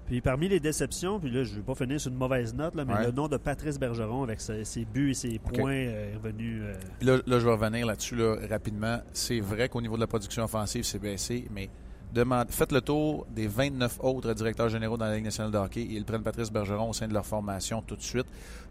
Puis 0.06 0.20
parmi 0.20 0.48
les 0.48 0.60
déceptions, 0.60 1.18
puis 1.20 1.30
là, 1.30 1.44
je 1.44 1.52
ne 1.52 1.56
vais 1.56 1.62
pas 1.62 1.74
finir 1.74 2.00
sur 2.00 2.10
une 2.10 2.18
mauvaise 2.18 2.54
note, 2.54 2.74
là, 2.74 2.84
mais 2.84 2.94
Ouais. 2.94 3.06
le 3.06 3.12
nom 3.12 3.28
de 3.28 3.36
Patrice 3.36 3.78
Bergeron 3.78 4.24
avec 4.24 4.40
ses, 4.40 4.64
ses 4.64 4.84
buts 4.84 5.10
et 5.10 5.14
ses 5.14 5.38
points 5.38 5.72
euh, 5.72 6.12
est 6.12 6.16
revenu. 6.16 6.62
euh, 6.62 6.74
Puis 6.98 7.06
là, 7.08 7.18
là, 7.26 7.38
je 7.38 7.44
vais 7.46 7.52
revenir 7.52 7.86
là-dessus 7.86 8.16
là, 8.16 8.36
rapidement. 8.50 8.98
C'est 9.12 9.40
vrai 9.40 9.68
qu'au 9.68 9.80
niveau 9.80 9.94
de 9.96 10.00
la 10.00 10.06
production 10.06 10.42
offensive, 10.44 10.84
c'est 10.84 10.98
baissé, 10.98 11.46
mais 11.54 11.70
demande, 12.12 12.50
faites 12.50 12.72
le 12.72 12.80
tour 12.82 13.26
des 13.34 13.46
29 13.46 13.98
autres 14.00 14.34
directeurs 14.34 14.68
généraux 14.68 14.98
dans 14.98 15.06
la 15.06 15.14
Ligue 15.14 15.24
nationale 15.24 15.50
de 15.52 15.56
hockey 15.56 15.80
et 15.80 15.92
ils 15.94 16.04
prennent 16.04 16.22
Patrice 16.22 16.50
Bergeron 16.52 16.90
au 16.90 16.92
sein 16.92 17.08
de 17.08 17.14
leur 17.14 17.24
formation 17.24 17.80
tout 17.80 17.96
de 17.96 18.02
suite 18.02 18.26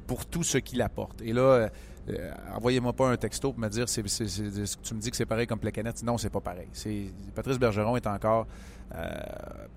pour 0.05 0.25
tout 0.27 0.43
ce 0.43 0.59
qu'il 0.59 0.79
apporte. 0.82 1.21
Et 1.23 1.34
là, 1.34 1.69
euh, 2.09 2.31
envoyez-moi 2.55 2.93
pas 2.93 3.09
un 3.09 3.17
texto 3.17 3.51
pour 3.51 3.59
me 3.59 3.69
dire 3.69 3.87
c'est, 3.87 4.03
tu 4.03 4.93
me 4.93 4.99
dis 4.99 5.11
que 5.11 5.17
c'est 5.17 5.25
pareil 5.25 5.47
comme 5.47 5.59
Plekanec. 5.59 6.01
Non, 6.03 6.17
c'est 6.17 6.29
pas 6.29 6.41
pareil. 6.41 6.67
C'est, 6.73 7.11
Patrice 7.35 7.59
Bergeron 7.59 7.95
est 7.95 8.07
encore 8.07 8.47
euh, 8.95 9.09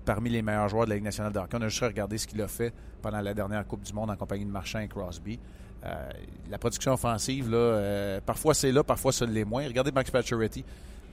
parmi 0.05 0.29
les 0.29 0.41
meilleurs 0.41 0.69
joueurs 0.69 0.85
de 0.85 0.89
la 0.89 0.95
Ligue 0.95 1.05
nationale 1.05 1.31
de 1.31 1.39
hockey. 1.39 1.57
On 1.57 1.61
a 1.61 1.69
juste 1.69 1.83
regardé 1.83 2.17
ce 2.17 2.27
qu'il 2.27 2.41
a 2.41 2.47
fait 2.47 2.73
pendant 3.01 3.21
la 3.21 3.33
dernière 3.33 3.65
Coupe 3.67 3.83
du 3.83 3.93
Monde 3.93 4.09
en 4.09 4.15
compagnie 4.15 4.45
de 4.45 4.51
Marchand 4.51 4.79
et 4.79 4.87
Crosby. 4.87 5.39
Euh, 5.85 6.09
la 6.49 6.57
production 6.57 6.93
offensive, 6.93 7.49
là, 7.51 8.19
parfois 8.25 8.55
c'est 8.55 8.71
là, 8.71 8.83
parfois 8.83 9.11
ça 9.11 9.25
l'est 9.25 9.45
moins. 9.45 9.65
Regardez 9.67 9.91
Max 9.91 10.09
Pacioretty. 10.09 10.65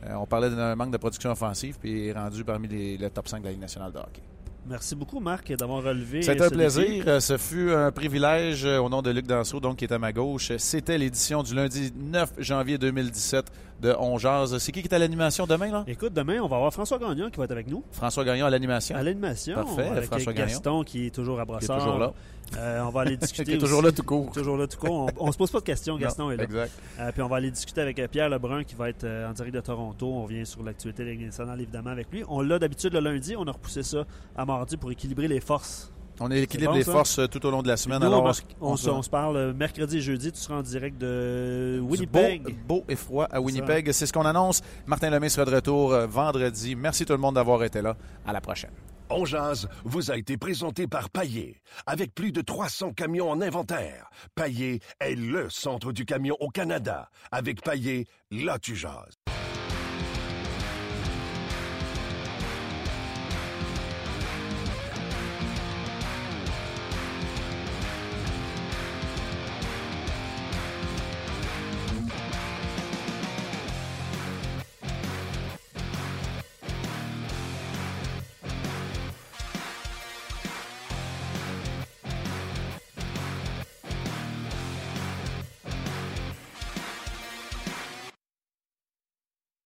On 0.09 0.27
parlait 0.27 0.51
d'un 0.51 0.75
manque 0.75 0.91
de 0.91 0.97
production 0.97 1.31
offensive, 1.31 1.77
puis 1.79 1.91
il 1.91 2.07
est 2.09 2.13
rendu 2.13 2.43
parmi 2.43 2.67
les, 2.67 2.97
le 2.97 3.09
top 3.09 3.29
5 3.29 3.41
de 3.41 3.45
la 3.45 3.51
Ligue 3.53 3.61
nationale 3.61 3.93
de 3.93 3.99
hockey. 3.99 4.23
Merci 4.65 4.95
beaucoup, 4.95 5.19
Marc, 5.19 5.53
d'avoir 5.53 5.83
relevé. 5.83 6.23
C'était 6.23 6.43
un 6.43 6.49
ce 6.49 6.55
plaisir. 6.55 7.05
Euh, 7.09 7.21
Ce 7.21 7.37
fut 7.37 7.71
un 7.73 7.91
privilège 7.91 8.65
euh, 8.65 8.79
au 8.79 8.89
nom 8.89 9.03
de 9.03 9.11
Luc 9.11 9.27
Danseau, 9.27 9.59
donc 9.59 9.77
qui 9.79 9.85
est 9.85 9.93
à 9.93 9.99
ma 9.99 10.13
gauche. 10.13 10.53
C'était 10.59 10.99
l'édition 10.99 11.43
du 11.43 11.55
lundi 11.55 11.93
9 11.97 12.35
janvier 12.39 12.79
2017 12.79 13.47
de 13.83 13.95
On. 13.99 14.17
C'est 14.59 14.73
qui 14.73 14.81
qui 14.81 14.89
est 14.89 14.95
à 14.95 14.99
l'animation 14.99 15.45
demain, 15.47 15.71
là? 15.71 15.85
Écoute, 15.89 16.13
demain, 16.15 16.39
on 16.41 16.47
va 16.49 16.57
avoir 16.57 16.73
François 16.73 16.99
Gagnon 16.99 17.29
qui 17.31 17.37
va 17.39 17.45
être 17.45 17.51
avec 17.51 17.67
nous 17.69 17.83
François 17.91 18.25
Gagnon 18.25 18.47
à 18.47 18.51
l'animation. 18.51 18.97
à 18.97 19.03
l'animation. 19.03 19.55
Parfait, 19.57 19.89
avec 19.89 20.05
François 20.05 20.33
Gagnon. 20.33 20.47
Gaston 20.53 20.83
qui 20.85 21.07
est 21.07 21.11
toujours 21.11 21.41
à 21.41 21.45
Qui 21.45 21.65
est 21.65 21.69
toujours 21.69 21.99
là. 21.99 22.13
Euh, 22.59 22.83
on 22.87 22.91
va 22.91 23.01
aller 23.03 23.17
discuter. 23.19 23.45
Qui 23.45 23.53
est 23.53 23.59
toujours 23.59 23.79
aussi- 23.79 23.87
là 23.87 23.93
tout 23.93 24.03
court. 24.03 24.31
Toujours 24.33 24.57
là 24.57 24.67
tout 24.67 24.79
court. 24.79 25.09
On, 25.19 25.29
on 25.29 25.33
se 25.33 25.39
pose 25.39 25.51
pas 25.51 25.59
de 25.61 25.65
questions, 25.65 25.97
Gaston 25.99 26.25
Non, 26.25 26.31
est 26.33 26.37
là. 26.37 26.45
Exact. 26.45 26.73
Euh, 27.01 27.11
puis 27.13 27.23
on 27.23 27.29
va 27.29 27.37
aller 27.37 27.51
discuter 27.51 27.81
avec 27.81 27.99
euh, 27.99 28.07
Pierre 28.09 28.29
Lebrun 28.29 28.63
qui 28.63 28.75
va 28.75 28.89
être 28.91 29.05
euh, 29.05 29.29
en 29.29 29.33
direct 29.33 29.55
de 29.55 29.61
Toronto. 29.61 30.07
On 30.07 30.27
vient 30.27 30.45
sur 30.45 30.63
l'actualité 30.63 31.17
nationale 31.17 31.61
évidemment 31.61 31.91
avec 31.91 32.09
lui. 32.13 32.23
On 32.29 32.41
l'a 32.43 32.59
d'habitude 32.59 32.93
le 32.93 33.01
lundi. 33.01 33.35
On 33.37 33.47
a 33.47 33.53
repoussé 33.53 33.83
ça 33.83 34.05
à 34.37 34.45
mardi 34.45 34.77
pour 34.77 34.91
équilibrer 34.93 35.29
les 35.29 35.41
forces. 35.41 35.91
On 36.21 36.31
équilibre 36.31 36.73
bon, 36.73 36.79
les 36.79 36.85
ça? 36.85 36.93
forces 36.93 37.19
euh, 37.19 37.27
tout 37.27 37.45
au 37.47 37.51
long 37.51 37.63
de 37.63 37.69
la 37.69 37.77
semaine. 37.77 38.01
Nous, 38.01 38.07
Alors, 38.07 38.25
on, 38.25 38.29
on, 38.29 38.33
se- 38.33 38.43
on 38.61 38.77
se, 38.77 38.91
on 38.91 39.03
se 39.03 39.11
parle 39.11 39.37
euh, 39.37 39.53
mercredi 39.55 39.99
et 39.99 40.01
jeudi. 40.01 40.31
Tu 40.33 40.39
seras 40.39 40.57
en 40.59 40.63
direct 40.63 40.99
de 40.99 41.77
Du 41.81 41.87
Winnipeg. 41.89 42.43
Beau, 42.67 42.81
beau 42.81 42.85
et 42.89 42.97
froid 42.97 43.27
à 43.31 43.41
Winnipeg. 43.41 43.91
C'est 43.93 44.07
ce 44.07 44.13
qu'on 44.13 44.27
annonce. 44.27 44.61
Martin 44.87 45.11
Lemay 45.11 45.29
sera 45.29 45.45
de 45.47 45.55
retour 45.55 45.93
euh, 45.93 46.07
vendredi. 46.07 46.77
Merci 46.77 47.05
tout 47.07 47.13
le 47.15 47.19
monde 47.19 47.35
d'avoir 47.37 47.65
été 47.65 47.83
là. 47.83 47.97
À 48.27 48.33
la 48.33 48.41
prochaine. 48.41 48.71
On 49.15 49.25
jase 49.27 49.69
vous 49.85 50.11
a 50.11 50.17
été 50.17 50.37
présenté 50.39 50.87
par 50.87 51.11
Paillé. 51.11 51.61
Avec 51.87 52.15
plus 52.15 52.33
de 52.33 52.41
300 52.41 52.93
camions 52.93 53.31
en 53.31 53.43
inventaire, 53.43 54.09
Paillé 54.35 54.81
est 55.01 55.15
le 55.15 55.51
centre 55.51 55.93
du 55.93 56.07
camion 56.07 56.35
au 56.41 56.49
Canada. 56.49 57.11
Avec 57.31 57.63
Paillé, 57.63 58.07
là 58.31 58.59
tu 58.59 58.75
jases. 58.75 59.19